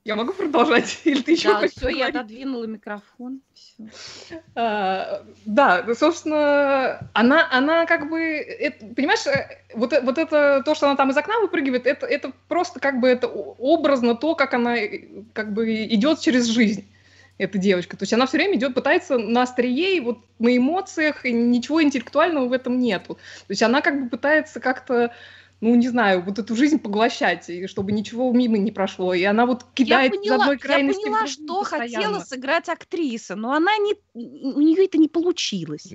Я 0.04 0.16
могу 0.16 0.32
продолжать? 0.32 1.00
Или 1.04 1.20
ты 1.20 1.32
еще 1.32 1.50
Да, 1.50 1.56
хочешь 1.58 1.72
все, 1.76 1.88
я 1.90 2.06
поговорить? 2.06 2.14
отодвинула 2.16 2.64
микрофон. 2.64 3.42
всё. 3.52 3.84
А, 4.54 5.22
да, 5.44 5.84
ну, 5.86 5.94
собственно, 5.94 7.10
она, 7.12 7.46
она 7.52 7.84
как 7.84 8.08
бы, 8.08 8.18
это- 8.18 8.86
понимаешь, 8.94 9.26
э, 9.26 9.58
вот, 9.74 9.92
э- 9.92 10.00
вот 10.00 10.16
это, 10.16 10.62
то, 10.64 10.74
что 10.74 10.86
она 10.86 10.96
там 10.96 11.10
из 11.10 11.16
окна 11.18 11.38
выпрыгивает, 11.40 11.86
это, 11.86 12.06
это 12.06 12.32
просто 12.48 12.80
как 12.80 13.00
бы 13.00 13.08
это 13.08 13.26
образно 13.26 14.14
то, 14.14 14.34
как 14.34 14.54
она 14.54 14.78
э, 14.78 15.08
как 15.34 15.52
бы 15.52 15.84
идет 15.84 16.20
через 16.20 16.46
жизнь, 16.46 16.86
эта 17.38 17.56
девочка. 17.58 17.96
То 17.96 18.02
есть 18.02 18.12
она 18.12 18.26
все 18.26 18.36
время 18.36 18.56
идет, 18.56 18.74
пытается 18.74 19.16
на 19.16 19.42
острие, 19.42 19.96
и 19.96 20.00
вот 20.00 20.18
на 20.38 20.56
эмоциях, 20.56 21.24
и 21.24 21.32
ничего 21.32 21.82
интеллектуального 21.82 22.46
в 22.46 22.52
этом 22.52 22.78
нету. 22.78 23.14
То 23.14 23.50
есть 23.50 23.62
она 23.62 23.80
как 23.80 24.02
бы 24.02 24.10
пытается 24.10 24.60
как-то 24.60 25.14
ну, 25.60 25.74
не 25.74 25.88
знаю, 25.88 26.22
вот 26.22 26.38
эту 26.38 26.54
жизнь 26.54 26.78
поглощать, 26.78 27.50
и 27.50 27.66
чтобы 27.66 27.90
ничего 27.90 28.32
мимо 28.32 28.58
не 28.58 28.70
прошло. 28.70 29.12
И 29.12 29.24
она 29.24 29.44
вот 29.44 29.62
Я 29.62 29.68
кидает 29.74 30.14
из 30.14 30.18
поняла, 30.20 30.36
одной 30.36 30.54
я 30.54 30.58
крайности 30.60 31.00
в 31.00 31.04
поняла, 31.04 31.26
что 31.26 31.60
постоянно. 31.60 31.88
хотела 31.88 32.20
сыграть 32.20 32.68
актриса, 32.68 33.34
но 33.34 33.52
она 33.52 33.76
не, 33.78 33.94
у 34.14 34.60
нее 34.60 34.84
это 34.84 34.98
не 34.98 35.08
получилось. 35.08 35.92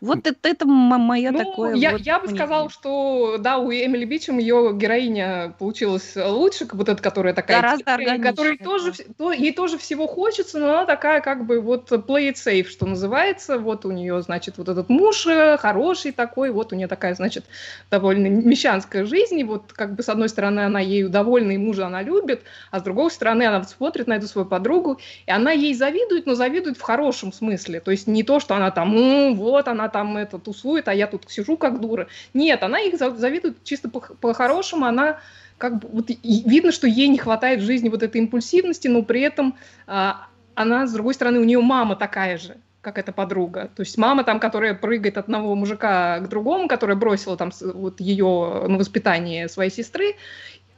Вот 0.00 0.26
это, 0.26 0.48
это 0.48 0.66
мое 0.66 1.30
Ну, 1.32 1.38
такое 1.38 1.74
я, 1.74 1.92
вот 1.92 2.00
я 2.02 2.18
бы 2.18 2.26
мнение. 2.26 2.38
сказала, 2.46 2.70
что 2.70 3.36
да, 3.38 3.58
у 3.58 3.70
Эмили 3.72 4.04
Бичем 4.04 4.38
ее 4.38 4.72
героиня 4.74 5.54
получилась 5.58 6.12
лучше, 6.16 6.66
вот 6.70 6.88
эта, 6.88 7.02
которая 7.02 7.32
такая 7.32 7.62
Гораздо 7.62 7.84
тихая, 7.84 8.18
которой 8.18 8.58
тоже, 8.58 8.92
то, 9.16 9.32
ей 9.32 9.52
тоже 9.52 9.78
всего 9.78 10.06
хочется, 10.06 10.58
но 10.58 10.66
она 10.70 10.84
такая 10.86 11.20
как 11.22 11.46
бы 11.46 11.60
вот 11.60 11.90
play 11.90 12.30
it 12.30 12.34
safe, 12.34 12.68
что 12.68 12.86
называется. 12.86 13.58
Вот 13.58 13.86
у 13.86 13.90
нее, 13.90 14.20
значит, 14.22 14.58
вот 14.58 14.68
этот 14.68 14.88
муж 14.90 15.26
э, 15.26 15.56
хороший 15.56 16.12
такой, 16.12 16.50
вот 16.50 16.72
у 16.72 16.76
нее 16.76 16.88
такая, 16.88 17.14
значит, 17.14 17.46
довольно 17.90 18.26
мещанская 18.26 19.04
жизнь, 19.06 19.38
и 19.40 19.44
вот 19.44 19.72
как 19.72 19.94
бы 19.94 20.02
с 20.02 20.08
одной 20.08 20.28
стороны 20.28 20.60
она 20.60 20.80
ею 20.80 21.08
довольна, 21.08 21.52
и 21.52 21.56
мужа 21.58 21.86
она 21.86 22.02
любит, 22.02 22.42
а 22.70 22.80
с 22.80 22.82
другой 22.82 23.10
стороны 23.10 23.44
она 23.44 23.60
вот 23.60 23.68
смотрит 23.70 24.06
на 24.06 24.14
эту 24.16 24.26
свою 24.26 24.46
подругу, 24.46 24.98
и 25.26 25.30
она 25.30 25.52
ей 25.52 25.74
завидует, 25.74 26.26
но 26.26 26.34
завидует 26.34 26.76
в 26.76 26.82
хорошем 26.82 27.32
смысле. 27.32 27.80
То 27.80 27.90
есть 27.90 28.06
не 28.06 28.22
то, 28.22 28.40
что 28.40 28.54
она 28.56 28.70
там, 28.70 28.94
«М, 28.96 29.36
вот 29.36 29.68
она 29.68 29.85
там 29.88 30.16
это 30.16 30.38
тусует, 30.38 30.88
а 30.88 30.94
я 30.94 31.06
тут 31.06 31.24
сижу 31.28 31.56
как 31.56 31.80
дура. 31.80 32.08
Нет, 32.34 32.62
она 32.62 32.80
их 32.80 32.98
за- 32.98 33.16
завидует 33.16 33.62
чисто 33.64 33.88
по- 33.88 34.00
по-хорошему, 34.00 34.86
она 34.86 35.18
как 35.58 35.78
бы 35.78 35.88
вот 35.90 36.10
видно, 36.22 36.72
что 36.72 36.86
ей 36.86 37.08
не 37.08 37.18
хватает 37.18 37.60
в 37.60 37.64
жизни 37.64 37.88
вот 37.88 38.02
этой 38.02 38.20
импульсивности, 38.20 38.88
но 38.88 39.02
при 39.02 39.22
этом 39.22 39.56
а, 39.86 40.26
она, 40.54 40.86
с 40.86 40.92
другой 40.92 41.14
стороны, 41.14 41.38
у 41.38 41.44
нее 41.44 41.60
мама 41.60 41.96
такая 41.96 42.38
же 42.38 42.56
как 42.86 42.98
эта 42.98 43.10
подруга. 43.10 43.68
То 43.74 43.80
есть 43.80 43.98
мама 43.98 44.22
там, 44.22 44.38
которая 44.38 44.72
прыгает 44.72 45.18
от 45.18 45.24
одного 45.24 45.56
мужика 45.56 46.20
к 46.20 46.28
другому, 46.28 46.68
которая 46.68 46.96
бросила 46.96 47.36
там 47.36 47.50
вот 47.60 48.00
ее 48.00 48.64
на 48.68 48.78
воспитание 48.78 49.48
своей 49.48 49.72
сестры, 49.72 50.14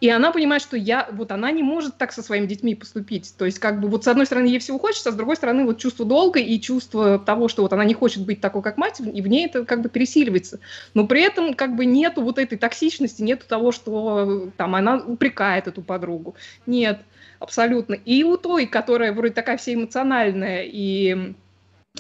и 0.01 0.09
она 0.09 0.31
понимает, 0.31 0.63
что 0.63 0.77
я, 0.77 1.09
вот 1.13 1.33
она 1.33 1.51
не 1.51 1.63
может 1.63 1.97
так 1.97 2.13
со 2.13 2.23
своими 2.23 2.47
детьми 2.47 2.75
поступить. 2.75 3.35
То 3.37 3.45
есть, 3.45 3.59
как 3.59 3.81
бы, 3.81 3.89
вот 3.89 4.05
с 4.05 4.09
одной 4.09 4.27
стороны, 4.27 4.47
ей 4.47 4.59
всего 4.61 4.79
хочется, 4.79 5.09
а 5.09 5.13
с 5.13 5.17
другой 5.17 5.37
стороны, 5.37 5.65
вот 5.65 5.79
чувство 5.79 6.07
долга 6.07 6.39
и 6.39 6.61
чувство 6.61 7.19
того, 7.19 7.49
что 7.49 7.63
вот 7.63 7.73
она 7.73 7.85
не 7.85 7.95
хочет 7.95 8.25
быть 8.25 8.41
такой, 8.41 8.63
как 8.63 8.77
мать, 8.77 9.01
и 9.01 9.23
в 9.23 9.27
ней 9.27 9.47
это 9.47 9.65
как 9.65 9.83
бы 9.83 9.89
пересиливается. 9.89 10.61
Но 10.95 11.07
при 11.07 11.23
этом, 11.23 11.55
как 11.55 11.75
бы, 11.75 11.85
нету 11.85 12.23
вот 12.23 12.39
этой 12.39 12.57
токсичности, 12.59 13.23
нету 13.23 13.47
того, 13.49 13.73
что 13.73 14.51
там 14.57 14.75
она 14.75 14.99
упрекает 14.99 15.67
эту 15.67 15.83
подругу. 15.83 16.37
Нет, 16.67 17.01
абсолютно. 17.41 17.95
И 17.95 18.23
у 18.23 18.37
той, 18.37 18.67
которая 18.67 19.13
вроде 19.13 19.35
такая 19.35 19.57
вся 19.57 19.75
эмоциональная 19.75 20.63
и 20.65 21.35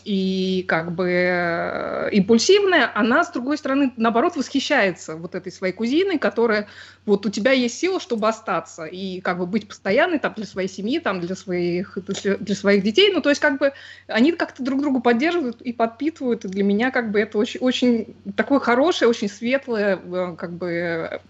и 0.04 0.64
как 0.68 0.92
бы 0.92 1.10
э, 1.10 2.08
импульсивная, 2.12 2.90
она, 2.94 3.24
с 3.24 3.30
другой 3.30 3.58
стороны, 3.58 3.92
наоборот, 3.96 4.36
восхищается 4.36 5.16
вот 5.16 5.34
этой 5.34 5.52
своей 5.52 5.72
кузиной, 5.72 6.18
которая 6.18 6.68
вот 7.06 7.26
у 7.26 7.30
тебя 7.30 7.52
есть 7.52 7.78
сила, 7.78 8.00
чтобы 8.00 8.28
остаться 8.28 8.84
и 8.84 9.20
как 9.20 9.38
бы 9.38 9.46
быть 9.46 9.68
постоянной 9.68 10.18
там 10.18 10.34
для 10.34 10.46
своей 10.46 10.68
семьи, 10.68 10.98
там 10.98 11.20
для 11.20 11.34
своих, 11.34 11.98
для, 12.04 12.54
своих 12.54 12.82
детей. 12.82 13.10
Ну, 13.12 13.20
то 13.20 13.30
есть 13.30 13.40
как 13.40 13.58
бы 13.58 13.72
они 14.06 14.32
как-то 14.32 14.62
друг 14.62 14.80
друга 14.80 15.00
поддерживают 15.00 15.60
и 15.62 15.72
подпитывают, 15.72 16.44
и 16.44 16.48
для 16.48 16.64
меня 16.64 16.90
как 16.90 17.10
бы 17.10 17.20
это 17.20 17.38
очень, 17.38 17.60
очень 17.60 18.16
такое 18.36 18.60
хорошее, 18.60 19.08
очень 19.08 19.28
светлое, 19.28 19.96
э, 19.96 20.36
как 20.36 20.52
бы 20.52 21.20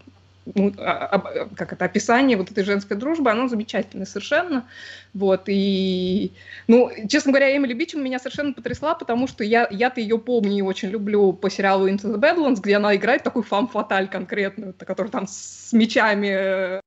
как 0.55 1.73
это 1.73 1.85
описание 1.85 2.37
вот 2.37 2.51
этой 2.51 2.65
женской 2.65 2.97
дружбы, 2.97 3.31
оно 3.31 3.49
замечательное 3.49 4.07
совершенно. 4.07 4.67
Вот, 5.15 5.45
и, 5.47 6.33
ну, 6.67 6.91
честно 7.09 7.33
говоря, 7.33 7.57
Эмили 7.57 7.75
Бичем 7.75 8.05
меня 8.05 8.19
совершенно 8.19 8.53
потрясла, 8.53 8.95
потому 8.95 9.27
что 9.27 9.43
я, 9.45 9.67
я-то 9.71 10.01
ее 10.01 10.19
помню 10.19 10.59
и 10.59 10.63
очень 10.63 10.91
люблю 10.91 11.33
по 11.33 11.51
сериалу 11.51 11.89
Into 11.89 12.15
the 12.15 12.19
Badlands, 12.19 12.61
где 12.61 12.77
она 12.77 12.95
играет 12.95 13.23
такую 13.23 13.43
фам-фаталь 13.43 14.09
конкретную, 14.09 14.75
которая 14.79 15.11
там 15.11 15.27
с 15.27 15.73
мечами 15.73 16.29
э, 16.29 16.81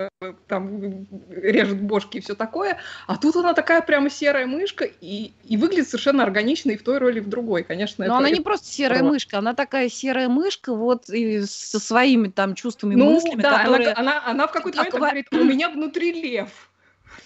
там 0.47 1.07
режет 1.29 1.81
бошки 1.81 2.17
и 2.17 2.21
все 2.21 2.35
такое, 2.35 2.77
а 3.07 3.17
тут 3.17 3.35
она 3.35 3.53
такая 3.53 3.81
прямо 3.81 4.09
серая 4.09 4.45
мышка 4.45 4.85
и, 4.85 5.31
и 5.45 5.57
выглядит 5.57 5.87
совершенно 5.87 6.23
органично 6.23 6.71
и 6.71 6.77
в 6.77 6.83
той 6.83 6.97
роли, 6.97 7.19
и 7.19 7.21
в 7.21 7.29
другой, 7.29 7.63
конечно. 7.63 8.05
Но 8.05 8.17
она 8.17 8.29
не 8.29 8.41
просто 8.41 8.67
серая 8.67 9.03
мышка, 9.03 9.39
она 9.39 9.53
такая 9.53 9.89
серая 9.89 10.29
мышка, 10.29 10.73
вот 10.73 11.09
и 11.09 11.41
со 11.41 11.79
своими 11.79 12.27
там 12.29 12.55
чувствами, 12.55 12.95
Ну, 12.95 13.11
мыслями, 13.11 13.41
да, 13.41 13.50
она- 13.55 13.63
которые... 13.63 13.93
она, 13.93 14.23
она, 14.25 14.47
в 14.47 14.51
какой-то 14.51 14.77
момент 14.79 14.95
Аква- 14.95 14.99
говорит, 14.99 15.27
у 15.31 15.43
меня 15.43 15.69
внутри 15.69 16.11
лев. 16.13 16.49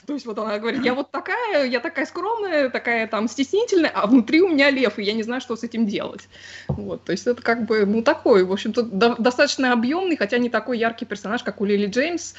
То 0.07 0.13
есть 0.13 0.25
вот 0.25 0.37
она 0.37 0.59
говорит, 0.59 0.83
я 0.83 0.93
вот 0.93 1.11
такая, 1.11 1.65
я 1.65 1.79
такая 1.79 2.05
скромная, 2.05 2.69
такая 2.69 3.07
там 3.07 3.27
стеснительная, 3.27 3.91
а 3.93 4.05
внутри 4.07 4.41
у 4.41 4.49
меня 4.49 4.69
лев, 4.69 4.99
и 4.99 5.03
я 5.03 5.13
не 5.13 5.23
знаю, 5.23 5.41
что 5.41 5.55
с 5.55 5.63
этим 5.63 5.85
делать. 5.87 6.27
Вот, 6.67 7.03
то 7.03 7.11
есть 7.11 7.25
это 7.27 7.41
как 7.41 7.65
бы, 7.65 7.85
ну, 7.85 8.01
такой, 8.01 8.43
в 8.43 8.51
общем-то, 8.51 8.83
до- 8.83 9.15
достаточно 9.17 9.73
объемный, 9.73 10.17
хотя 10.17 10.37
не 10.37 10.49
такой 10.49 10.77
яркий 10.77 11.05
персонаж, 11.05 11.43
как 11.43 11.61
у 11.61 11.65
Лили 11.65 11.87
Джеймс, 11.87 12.33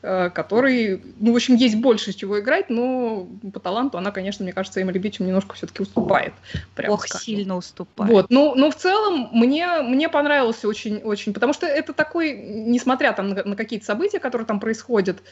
который, 0.00 1.02
ну, 1.18 1.32
в 1.32 1.36
общем, 1.36 1.56
есть 1.56 1.76
больше 1.76 2.14
чего 2.14 2.40
играть, 2.40 2.70
но 2.70 3.28
по 3.52 3.60
таланту 3.60 3.98
она, 3.98 4.10
конечно, 4.10 4.42
мне 4.42 4.52
кажется, 4.52 4.80
Эмили 4.80 4.98
Бичем 4.98 5.26
немножко 5.26 5.54
все-таки 5.54 5.82
уступает. 5.82 6.32
прямо 6.74 6.94
Ох, 6.94 7.06
скажем. 7.06 7.24
сильно 7.24 7.56
уступает. 7.56 8.10
Вот, 8.10 8.26
ну, 8.30 8.54
но 8.54 8.70
в 8.70 8.76
целом 8.76 9.28
мне, 9.32 9.82
мне 9.82 10.08
понравился 10.08 10.68
очень, 10.68 10.98
очень, 10.98 11.34
потому 11.34 11.52
что 11.52 11.66
это 11.66 11.92
такой, 11.92 12.32
несмотря 12.32 13.12
там 13.12 13.28
на, 13.28 13.44
на 13.44 13.56
какие-то 13.56 13.84
события, 13.84 14.20
которые 14.20 14.46
там 14.46 14.58
происходят, 14.58 15.22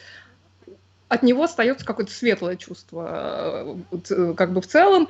от 1.07 1.23
него 1.23 1.43
остается 1.43 1.85
какое-то 1.85 2.11
светлое 2.11 2.55
чувство, 2.55 3.75
э, 3.91 3.97
э, 4.11 4.33
как 4.37 4.53
бы 4.53 4.61
в 4.61 4.67
целом. 4.67 5.09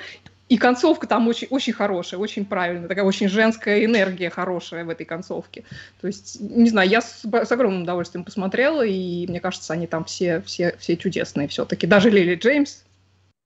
И 0.50 0.58
концовка 0.58 1.08
там 1.08 1.28
очень, 1.28 1.48
очень 1.52 1.74
хорошая, 1.74 2.20
очень 2.20 2.44
правильная, 2.44 2.88
такая 2.88 3.06
очень 3.06 3.30
женская 3.30 3.86
энергия 3.86 4.30
хорошая 4.30 4.84
в 4.84 4.90
этой 4.90 5.06
концовке. 5.06 5.64
То 6.02 6.08
есть, 6.08 6.42
не 6.42 6.70
знаю, 6.70 6.90
я 6.90 7.02
с, 7.02 7.22
с 7.24 7.52
огромным 7.52 7.84
удовольствием 7.84 8.26
посмотрела, 8.26 8.84
и 8.86 9.28
мне 9.28 9.40
кажется, 9.40 9.74
они 9.74 9.86
там 9.86 10.06
все, 10.06 10.42
все, 10.42 10.76
все 10.80 10.98
чудесные 10.98 11.48
все-таки. 11.48 11.86
Даже 11.88 12.10
Лили 12.10 12.36
Джеймс 12.36 12.84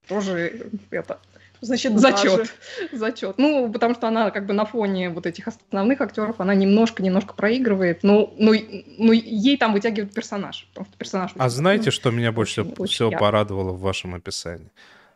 тоже 0.08 0.70
это 0.90 1.18
Значит, 1.60 1.98
Зачет. 1.98 2.36
даже. 2.36 2.50
Зачет. 2.92 3.38
Ну, 3.38 3.72
потому 3.72 3.94
что 3.94 4.06
она 4.06 4.30
как 4.30 4.44
бы 4.44 4.52
на 4.52 4.66
фоне 4.66 5.08
вот 5.08 5.24
этих 5.24 5.48
основных 5.48 6.00
актеров, 6.02 6.38
она 6.40 6.54
немножко-немножко 6.54 7.32
проигрывает, 7.32 8.02
но, 8.02 8.34
но, 8.38 8.52
но 8.98 9.12
ей 9.14 9.56
там 9.56 9.72
вытягивает 9.72 10.12
персонаж. 10.12 10.66
Потому 10.74 10.86
что 10.86 10.98
персонаж 10.98 11.30
А 11.36 11.46
очень- 11.46 11.56
знаете, 11.56 11.84
ну, 11.86 11.90
что 11.92 12.10
меня 12.10 12.32
больше 12.32 12.62
очень- 12.62 12.74
очень 12.76 12.94
всего 12.94 13.10
ярко. 13.10 13.24
порадовало 13.24 13.72
в 13.72 13.80
вашем 13.80 14.14
описании? 14.14 14.68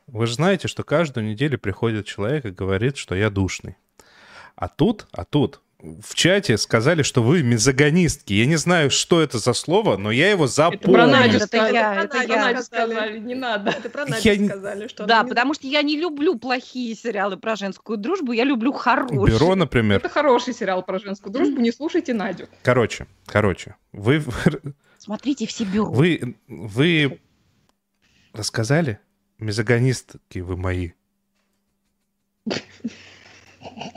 Вы 0.09 0.27
же 0.27 0.35
знаете, 0.35 0.69
что 0.69 0.83
каждую 0.85 1.27
неделю 1.27 1.59
приходит 1.59 2.07
человек 2.07 2.45
и 2.47 2.51
говорит, 2.51 2.97
что 2.97 3.15
я 3.15 3.31
душный. 3.31 3.77
А 4.57 4.69
тут, 4.69 5.07
а 5.13 5.25
тут 5.25 5.61
в 5.81 6.15
чате 6.17 6.59
сказали, 6.59 7.03
что 7.03 7.23
вы 7.23 7.43
мизогонистки. 7.45 8.33
Я 8.33 8.47
не 8.47 8.57
знаю, 8.57 8.91
что 8.91 9.21
это 9.23 9.39
за 9.39 9.53
слово, 9.53 9.97
но 9.97 10.11
я 10.11 10.31
его 10.31 10.47
Это 10.47 10.55
про 10.55 10.71
запомнил. 10.73 11.07
Надю 11.11 11.37
Это 11.37 11.47
сказали. 11.47 11.75
я, 11.75 11.93
про 11.93 12.03
это 12.03 12.17
Надю 12.17 12.27
Про 12.27 12.35
я. 12.37 12.45
Надю 12.45 12.63
сказали. 12.63 12.91
сказали, 12.95 13.19
не 13.21 13.35
надо. 13.37 13.71
Это 13.71 13.89
про 13.91 14.07
Надю 14.07 14.29
Я 14.29 14.47
сказали, 14.49 14.89
что 14.89 15.07
Да, 15.07 15.23
не- 15.23 15.29
потому 15.29 15.55
что 15.55 15.67
я 15.69 15.83
не 15.83 15.97
люблю 15.97 16.37
плохие 16.37 16.97
сериалы 16.97 17.37
про 17.37 17.55
женскую 17.55 17.97
дружбу, 17.99 18.33
я 18.33 18.43
люблю 18.43 18.73
хорошие. 18.73 19.27
Бюро, 19.27 19.55
например. 19.55 19.99
Это 19.99 20.09
хороший 20.09 20.53
сериал 20.55 20.83
про 20.85 20.99
женскую 20.99 21.33
дружбу, 21.33 21.61
не 21.61 21.71
слушайте 21.71 22.13
Надю. 22.13 22.49
Короче, 22.63 23.07
короче, 23.27 23.77
вы, 23.93 24.25
Смотрите 24.99 25.47
все 25.47 25.63
бюро. 25.65 25.93
вы, 25.93 26.35
вы 26.49 27.21
рассказали? 28.33 28.99
Мизогонистки 29.39 30.41
вы 30.41 30.57
мои. 30.57 30.91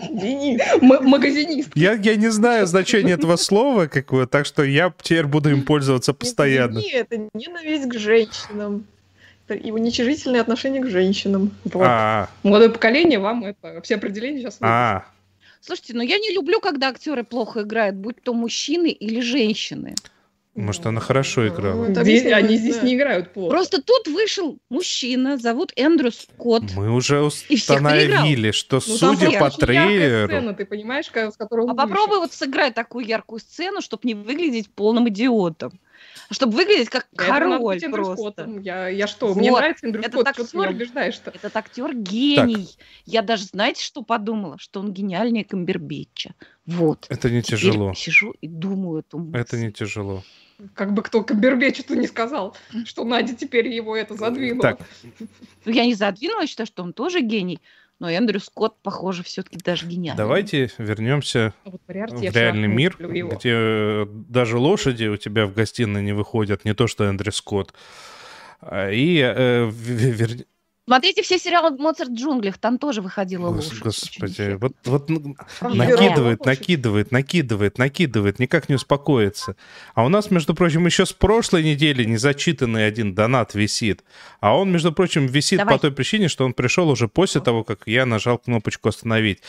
Денис. 0.10 0.62
М- 0.82 1.06
магазинист. 1.06 1.70
Я, 1.76 1.94
я 1.94 2.16
не 2.16 2.30
знаю 2.30 2.68
значения 2.68 3.14
этого 3.14 3.36
слова, 3.38 3.88
какое, 3.88 4.26
так 4.28 4.46
что 4.46 4.64
я 4.64 4.94
теперь 5.02 5.26
буду 5.26 5.50
им 5.50 5.64
пользоваться 5.64 6.14
постоянно. 6.14 6.80
Не, 6.80 6.92
это 6.92 7.30
ненависть 7.34 7.90
к 7.90 7.98
женщинам. 7.98 8.86
Это 9.48 9.56
и 9.56 9.72
уничижительное 9.72 10.42
отношение 10.42 10.82
к 10.82 10.90
женщинам. 10.90 11.52
Вот. 11.64 11.84
А, 11.86 12.30
Молодое 12.44 12.70
поколение, 12.70 13.20
вам 13.20 13.44
это 13.44 13.82
все 13.82 13.96
определения 13.96 14.40
сейчас 14.42 14.58
а, 14.62 15.06
Слушайте, 15.62 15.94
ну 15.94 16.02
я 16.02 16.18
не 16.20 16.34
люблю, 16.34 16.60
когда 16.60 16.90
актеры 16.90 17.24
плохо 17.24 17.62
играют, 17.62 17.96
будь 17.96 18.22
то 18.22 18.34
мужчины 18.34 18.90
или 18.90 19.22
женщины. 19.22 19.96
Может, 20.56 20.86
она 20.86 21.00
хорошо 21.00 21.48
играла. 21.48 21.88
Ну, 21.88 22.04
Здесь- 22.04 22.26
они 22.32 22.58
здесь 22.58 22.82
не 22.84 22.96
играют 22.96 23.34
плохо. 23.34 23.52
Просто 23.52 23.82
тут 23.82 24.08
вышел 24.08 24.58
мужчина, 24.70 25.38
зовут 25.38 25.72
Эндрю 25.76 26.12
Скотт. 26.12 26.64
Мы 26.76 26.92
уже 26.92 27.26
И 27.26 27.30
всех 27.30 27.52
установили, 27.78 28.52
что 28.52 28.76
Ну, 28.76 28.82
судя 28.82 29.40
по 29.40 29.50
трейлеру... 29.50 30.28
сцена, 30.28 30.54
ты 30.54 30.66
понимаешь, 30.66 31.06
с 31.08 31.38
которой 31.38 31.66
А 31.70 31.74
попробуй 31.74 32.08
вышел. 32.18 32.22
вот 32.22 32.34
сыграть 32.34 32.74
такую 32.74 33.06
яркую 33.06 33.40
сцену, 33.40 33.82
чтобы 33.82 34.02
не 34.06 34.14
выглядеть 34.14 34.70
полным 34.70 35.08
идиотом. 35.10 35.80
Чтобы 36.32 36.56
выглядеть 36.56 36.90
как 36.90 37.08
Да, 37.12 37.26
король 37.26 37.54
Эндрю 37.54 37.92
просто. 37.92 38.16
Скоттом. 38.16 38.60
Я, 38.62 38.88
я 38.88 39.06
что, 39.08 39.34
мне 39.36 39.52
Вот. 39.52 39.58
Это 39.58 39.62
нравится 39.62 39.86
Эндрю 39.86 40.04
Скотт, 40.04 40.24
так 40.24 40.36
что 40.36 40.48
ты 40.48 40.58
меня 40.58 40.70
убеждаешь-то? 40.70 41.32
Этот 41.32 41.56
актер 41.58 41.94
гений. 41.94 42.70
Я 43.06 43.22
даже, 43.22 43.46
знаете, 43.46 43.84
что 43.84 44.02
подумала? 44.02 44.58
Что 44.58 44.80
он 44.80 44.94
гениальнее 44.94 45.44
Камбербетча. 45.44 46.34
Вот. 46.66 47.06
Это 47.10 47.30
не 47.30 47.42
Теперь 47.42 47.60
тяжело. 47.60 47.94
сижу 47.94 48.34
и 48.40 48.48
думаю 48.48 49.00
эту 49.00 49.20
мысль. 49.20 49.38
Это 49.40 49.58
не 49.58 49.72
тяжело. 49.72 50.24
Как 50.74 50.94
бы 50.94 51.02
кто 51.02 51.24
Камбербэтчу-то 51.24 51.96
не 51.96 52.08
сказал, 52.08 52.56
что 52.86 53.04
Надя 53.04 53.36
теперь 53.36 53.68
его 53.68 53.96
это 53.96 54.16
задвинула. 54.16 54.62
Так, 54.62 54.80
Ну, 55.66 55.72
я 55.72 55.86
не 55.86 55.96
задвинула, 55.96 56.48
считаю, 56.48 56.68
что 56.68 56.84
он 56.84 56.94
тоже 56.94 57.22
гений. 57.22 57.60
Но 58.02 58.10
Эндрю 58.10 58.40
Скотт, 58.40 58.82
похоже, 58.82 59.22
все-таки 59.22 59.60
даже 59.64 59.86
гениальный. 59.86 60.18
давайте 60.18 60.72
вернемся 60.80 61.54
А 61.64 61.70
вот 61.70 61.82
в 61.86 61.92
реальный 61.92 62.68
мир, 62.68 62.96
его. 63.00 63.30
где 63.30 63.52
э, 63.54 64.06
даже 64.10 64.58
лошади 64.58 65.06
у 65.06 65.18
тебя 65.18 65.46
в 65.46 65.54
гостиной 65.54 66.02
не 66.02 66.12
выходят, 66.12 66.66
не 66.66 66.74
то 66.74 66.88
что 66.88 67.04
Эндрю 67.04 67.32
Скотт. 67.32 67.76
А, 68.60 68.90
И 68.90 69.20
э, 69.20 69.70
вер- 69.72 70.46
Смотрите 70.88 71.22
все 71.22 71.38
сериалы 71.38 71.78
«Моцарт 71.78 72.10
в 72.10 72.14
джунглях», 72.16 72.58
там 72.58 72.80
тоже 72.80 73.02
выходила 73.02 73.50
Гос- 73.50 73.66
лошадь. 73.68 73.80
Господи, 73.80 74.58
вот, 74.60 74.74
вот 74.86 75.10
накидывает, 75.62 76.44
накидывает, 76.44 77.12
накидывает, 77.12 77.78
накидывает, 77.78 78.40
никак 78.40 78.68
не 78.68 78.76
успокоится. 78.76 79.56
А 79.94 80.04
у 80.04 80.10
нас, 80.10 80.32
между 80.32 80.56
прочим, 80.56 80.86
еще 80.88 81.06
с 81.06 81.14
прошлой 81.14 81.64
недели 81.64 82.04
незачитанный 82.04 82.88
один 82.88 83.14
донат 83.14 83.54
висит. 83.54 84.04
А 84.40 84.58
он, 84.58 84.72
между 84.72 84.92
прочим, 84.92 85.28
висит 85.28 85.60
Давай. 85.60 85.76
по 85.76 85.82
той 85.82 85.92
причине, 85.92 86.28
что 86.28 86.46
он 86.46 86.54
пришел 86.54 86.90
уже 86.90 87.08
после 87.08 87.42
того, 87.42 87.64
как 87.64 87.84
я 87.86 88.08
нажал 88.08 88.40
кнопочку 88.40 88.90
«Остановить». 88.90 89.42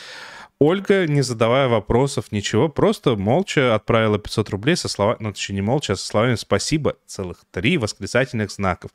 Ольга, 0.63 1.05
не 1.07 1.21
задавая 1.21 1.67
вопросов, 1.67 2.31
ничего, 2.31 2.69
просто 2.69 3.17
молча 3.17 3.75
отправила 3.75 4.17
500 4.17 4.49
рублей 4.49 4.77
со 4.77 4.87
словами, 4.87 5.17
ну, 5.19 5.33
точнее, 5.33 5.55
не 5.55 5.61
молча, 5.61 5.93
а 5.93 5.95
со 5.97 6.05
словами 6.05 6.35
«спасибо», 6.35 6.95
целых 7.05 7.43
три 7.51 7.77
восклицательных 7.77 8.49
знаков. 8.49 8.91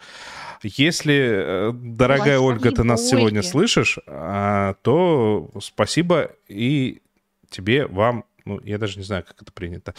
Если, 0.63 1.15
э, 1.15 1.73
дорогая 1.75 2.39
Спасибо, 2.39 2.43
Ольга, 2.43 2.73
ты 2.73 2.85
нас 2.85 3.07
сегодня 3.07 3.41
Ольге. 3.41 3.51
слышишь, 3.51 3.99
а, 4.07 4.77
то 4.81 5.51
спасибо 5.61 6.31
и 6.49 7.03
тебе, 7.51 7.87
вам, 7.87 8.25
ну, 8.47 8.59
я 8.65 8.79
даже 8.79 8.99
не 8.99 9.05
знаю, 9.05 9.25
как 9.29 9.43
это 9.43 9.53
принято. 9.53 9.95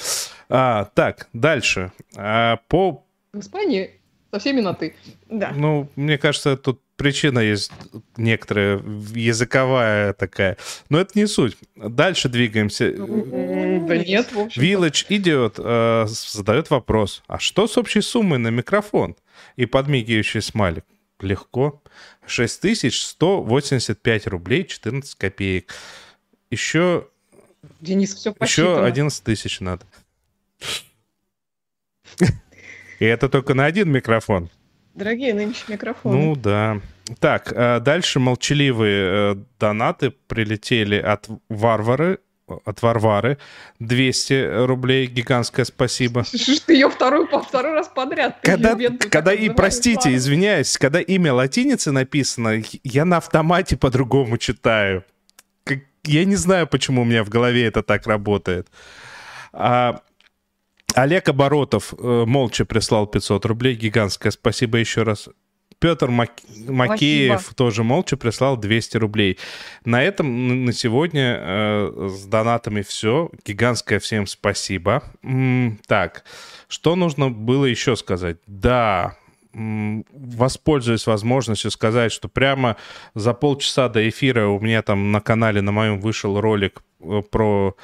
А, 0.49 0.85
так, 0.95 1.29
дальше. 1.33 1.91
А, 2.15 2.57
по, 2.67 3.05
В 3.31 3.39
Испании 3.39 3.91
со 4.31 4.39
всеми 4.39 4.61
на 4.61 4.73
«ты». 4.73 4.95
Да. 5.29 5.51
ну, 5.55 5.87
мне 5.95 6.17
кажется, 6.17 6.57
тут 6.57 6.81
причина 6.99 7.39
есть 7.39 7.71
некоторая 8.17 8.79
языковая 9.15 10.13
такая, 10.13 10.57
но 10.89 10.99
это 10.99 11.17
не 11.17 11.25
суть. 11.25 11.57
Дальше 11.75 12.29
двигаемся. 12.29 12.91
Да 12.91 13.97
нет, 13.97 14.31
в 14.31 14.37
общем 14.39 14.61
Village 14.61 15.07
Idiot 15.09 15.55
э, 15.57 16.05
задает 16.07 16.69
вопрос. 16.69 17.23
А 17.27 17.39
что 17.39 17.67
с 17.67 17.75
общей 17.77 18.01
суммой 18.01 18.37
на 18.37 18.49
микрофон? 18.49 19.15
И 19.55 19.65
подмигивающий 19.65 20.41
смайлик. 20.41 20.83
Легко. 21.21 21.81
6185 22.27 24.27
рублей 24.27 24.65
14 24.65 25.15
копеек. 25.15 25.73
Еще, 26.51 27.07
Денис 27.81 28.13
все 28.13 28.29
еще 28.31 28.37
посчитано. 28.37 28.85
11 28.85 29.23
тысяч 29.23 29.61
надо. 29.61 29.85
И 32.99 33.05
это 33.05 33.29
только 33.29 33.53
на 33.53 33.65
один 33.65 33.89
микрофон. 33.89 34.49
Дорогие 34.99 35.33
нынче 35.33 35.63
микрофоны. 35.69 36.15
Ну 36.17 36.35
да. 36.35 36.81
Так, 37.19 37.53
э, 37.55 37.79
дальше 37.79 38.19
молчаливые 38.19 39.33
э, 39.33 39.35
донаты 39.59 40.11
прилетели 40.27 40.97
от 40.97 41.27
Варвары. 41.47 42.19
От 42.65 42.81
Варвары. 42.81 43.37
200 43.79 44.65
рублей. 44.65 45.07
Гигантское 45.07 45.65
спасибо. 45.65 46.23
Что 46.25 46.65
ты 46.65 46.73
ее 46.73 46.89
второй, 46.89 47.27
по 47.27 47.41
второй 47.41 47.73
раз 47.73 47.87
подряд. 47.87 48.41
ты 48.41 48.51
Когда, 48.51 48.75
бедную 48.75 49.09
когда 49.09 49.33
и, 49.33 49.49
простите, 49.49 49.99
ладно. 50.09 50.15
извиняюсь, 50.17 50.77
когда 50.77 50.99
имя 50.99 51.33
латиницы 51.33 51.91
написано, 51.91 52.61
я 52.83 53.05
на 53.05 53.17
автомате 53.17 53.77
по-другому 53.77 54.37
читаю. 54.37 55.03
Как- 55.63 55.79
Я 56.03 56.25
не 56.25 56.35
знаю, 56.35 56.67
почему 56.67 57.03
у 57.03 57.05
меня 57.05 57.23
в 57.23 57.29
голове 57.29 57.65
это 57.65 57.83
так 57.83 58.05
работает. 58.07 58.67
А, 59.53 60.01
Олег 60.95 61.29
Оборотов 61.29 61.93
э, 61.97 62.23
молча 62.25 62.65
прислал 62.65 63.07
500 63.07 63.45
рублей. 63.45 63.75
Гигантское 63.75 64.31
спасибо 64.31 64.77
еще 64.77 65.03
раз. 65.03 65.29
Петр 65.79 66.09
Мак- 66.09 66.41
Макеев 66.67 67.53
тоже 67.55 67.83
молча 67.83 68.17
прислал 68.17 68.57
200 68.57 68.97
рублей. 68.97 69.37
На 69.85 70.03
этом 70.03 70.65
на 70.65 70.73
сегодня 70.73 71.37
э, 71.39 72.09
с 72.09 72.25
донатами 72.25 72.81
все. 72.81 73.29
Гигантское 73.45 73.99
всем 73.99 74.27
спасибо. 74.27 75.03
М, 75.23 75.79
так, 75.87 76.25
что 76.67 76.95
нужно 76.97 77.29
было 77.29 77.63
еще 77.65 77.95
сказать? 77.95 78.37
Да, 78.45 79.15
воспользуюсь 79.53 81.07
возможностью 81.07 81.71
сказать, 81.71 82.11
что 82.11 82.27
прямо 82.27 82.75
за 83.15 83.33
полчаса 83.33 83.89
до 83.89 84.07
эфира 84.07 84.47
у 84.47 84.59
меня 84.59 84.81
там 84.81 85.11
на 85.11 85.21
канале 85.21 85.61
на 85.61 85.71
моем 85.71 85.99
вышел 85.99 86.39
ролик 86.41 86.83
э, 87.01 87.21
про 87.31 87.75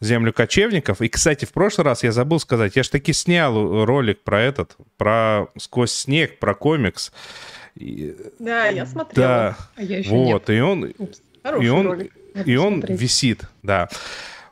землю 0.00 0.32
кочевников. 0.32 1.00
И, 1.00 1.08
кстати, 1.08 1.44
в 1.44 1.52
прошлый 1.52 1.84
раз 1.84 2.02
я 2.04 2.12
забыл 2.12 2.38
сказать, 2.40 2.76
я 2.76 2.82
же 2.82 2.90
таки 2.90 3.12
снял 3.12 3.84
ролик 3.84 4.22
про 4.22 4.40
этот, 4.42 4.76
про 4.96 5.46
«Сквозь 5.58 5.92
снег», 5.92 6.38
про 6.38 6.54
комикс. 6.54 7.12
И- 7.76 8.14
Да, 8.38 8.66
я 8.68 8.86
смотрела. 8.86 9.26
да, 9.28 9.56
А 9.76 9.82
я 9.82 9.98
еще 9.98 10.10
нет. 10.10 10.32
вот, 10.32 10.50
и 10.50 10.60
он, 10.60 10.92
Упс, 10.98 11.20
Хороший 11.42 11.66
и 11.66 11.68
он, 11.68 11.86
ролик. 11.86 12.12
и 12.44 12.56
он 12.56 12.80
висит, 12.80 13.42
да. 13.62 13.88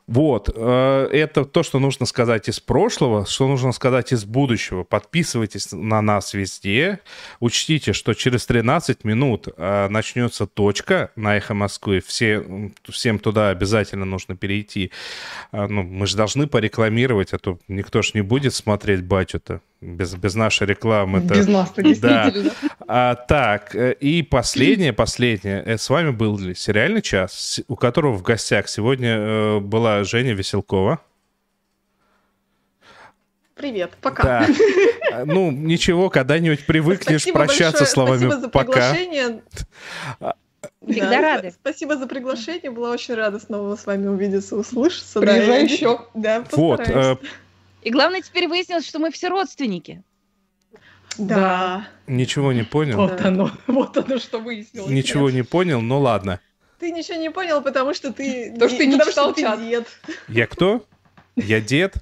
Вот, 0.07 0.51
э, 0.53 1.09
это 1.11 1.45
то, 1.45 1.63
что 1.63 1.79
нужно 1.79 2.05
сказать 2.05 2.47
из 2.47 2.59
прошлого, 2.59 3.25
что 3.25 3.47
нужно 3.47 3.71
сказать 3.71 4.13
из 4.13 4.23
будущего. 4.23 4.83
Подписывайтесь 4.83 5.71
на 5.71 5.99
нас 6.01 6.35
везде. 6.35 6.99
Учтите, 7.39 7.91
что 7.93 8.13
через 8.13 8.45
13 8.45 9.03
минут 9.03 9.47
э, 9.57 9.87
начнется 9.89 10.45
точка 10.45 11.11
на 11.15 11.37
Эхо 11.37 11.55
Москвы. 11.55 12.03
Все, 12.05 12.71
всем 12.87 13.17
туда 13.17 13.49
обязательно 13.49 14.05
нужно 14.05 14.35
перейти. 14.35 14.91
А, 15.51 15.67
ну, 15.67 15.81
мы 15.81 16.05
же 16.05 16.15
должны 16.15 16.45
порекламировать, 16.45 17.33
а 17.33 17.39
то 17.39 17.57
никто 17.67 18.03
ж 18.03 18.13
не 18.13 18.21
будет 18.21 18.53
смотреть 18.53 19.03
батю-то 19.03 19.61
без, 19.81 20.15
без 20.15 20.35
нашей 20.35 20.67
рекламы. 20.67 21.19
-то. 21.19 21.35
Без 21.35 21.47
нас-то 21.47 21.83
действительно. 21.83 22.51
да. 22.61 22.69
А, 22.87 23.15
так, 23.15 23.75
э, 23.75 23.93
и 23.93 24.23
последнее, 24.23 24.93
последнее. 24.93 25.63
Э, 25.65 25.77
С 25.77 25.89
вами 25.89 26.11
был 26.11 26.37
сериальный 26.55 27.01
час, 27.01 27.59
у 27.67 27.75
которого 27.75 28.13
в 28.13 28.21
гостях 28.23 28.67
сегодня 28.67 29.15
э, 29.17 29.59
была 29.59 30.03
Женя 30.03 30.33
Веселкова. 30.33 30.99
Привет, 33.55 33.91
пока. 34.01 34.23
Да. 34.23 34.47
А, 35.13 35.25
Ну, 35.25 35.49
ничего, 35.51 36.09
когда-нибудь 36.09 36.65
привыкнешь 36.65 37.21
Спасибо 37.21 37.39
прощаться 37.39 37.83
большое, 37.83 37.87
словами 37.87 38.17
Спасибо 38.17 38.41
за 38.41 38.49
«пока». 38.49 38.65
приглашение. 38.91 39.41
Всегда 40.87 41.09
Да, 41.09 41.21
рады. 41.21 41.47
сп- 41.47 41.53
Спасибо 41.61 41.97
за 41.97 42.05
приглашение. 42.07 42.69
Была 42.69 42.91
очень 42.91 43.13
рада 43.15 43.39
снова 43.39 43.75
с 43.75 43.85
вами 43.85 44.07
увидеться, 44.07 44.55
услышаться. 44.57 45.21
Приезжай 45.21 45.65
я- 45.65 45.71
еще. 45.71 46.01
Да, 46.13 46.43
Вот, 46.51 46.79
постараюсь. 46.79 47.17
э, 47.23 47.25
И 47.85 47.91
главное, 47.91 48.21
теперь 48.21 48.47
выяснилось, 48.47 48.87
что 48.87 48.97
мы 48.97 49.11
все 49.11 49.29
родственники. 49.29 50.01
Да. 51.19 51.87
ничего 52.07 52.51
не 52.51 52.63
понял. 52.63 52.97
Вот 52.97 53.21
оно, 53.21 53.51
вот 53.67 53.95
оно, 53.95 54.17
что 54.17 54.39
выяснилось. 54.39 54.89
Ничего 54.89 55.29
не 55.29 55.43
понял, 55.43 55.79
ну 55.81 55.99
ладно. 55.99 56.41
Ты 56.79 56.91
ничего 56.91 57.17
не 57.17 57.29
понял, 57.29 57.61
потому 57.61 57.93
что 57.93 58.11
ты... 58.11 58.53
То, 58.57 58.67
что 58.67 58.79
ты 58.79 58.87
не 58.87 58.99
читал 58.99 59.33
чат. 59.35 59.61
дед. 59.61 59.87
Я 60.27 60.47
кто? 60.47 60.83
Я 61.35 61.61
дед? 61.61 61.95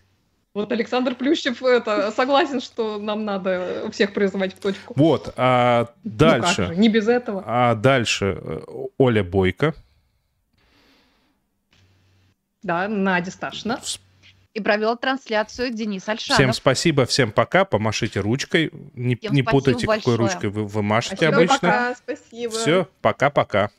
Вот 0.53 0.72
Александр 0.72 1.15
Плющев 1.15 1.61
это, 1.61 2.11
согласен, 2.11 2.61
что 2.61 2.97
нам 2.97 3.26
надо 3.26 3.89
всех 3.91 4.14
призывать 4.14 4.53
в 4.53 4.60
точку. 4.60 4.93
Вот, 4.95 5.34
а 5.35 5.89
Ну 6.03 6.11
как 6.11 6.41
дальше. 6.41 6.65
же, 6.68 6.76
не 6.76 6.88
без 6.88 7.10
этого. 7.10 7.43
А 7.45 7.76
дальше 7.76 8.39
э, 8.39 8.61
Оля 8.97 9.23
Бойко. 9.23 9.76
Да, 12.61 12.88
Надя 12.88 13.31
Сташина. 13.31 13.81
И 14.54 14.60
провел 14.60 14.96
трансляцию 14.96 15.72
Денис 15.74 16.08
Альшанов. 16.08 16.38
Всем 16.38 16.54
спасибо, 16.54 17.06
всем 17.06 17.32
пока. 17.32 17.66
Помашите 17.66 18.20
ручкой. 18.20 18.72
Не, 18.94 19.16
Всем 19.16 19.34
не 19.34 19.42
путайте, 19.42 19.88
какой 19.88 19.96
большое. 19.98 20.18
ручкой 20.18 20.50
вы, 20.52 20.66
вы 20.66 20.84
машете 20.84 21.16
Спасибо, 21.16 21.38
обычно. 21.38 21.58
Пока, 21.60 21.96
спасибо. 21.96 22.52
Все, 22.54 22.88
пока-пока. 23.02 23.72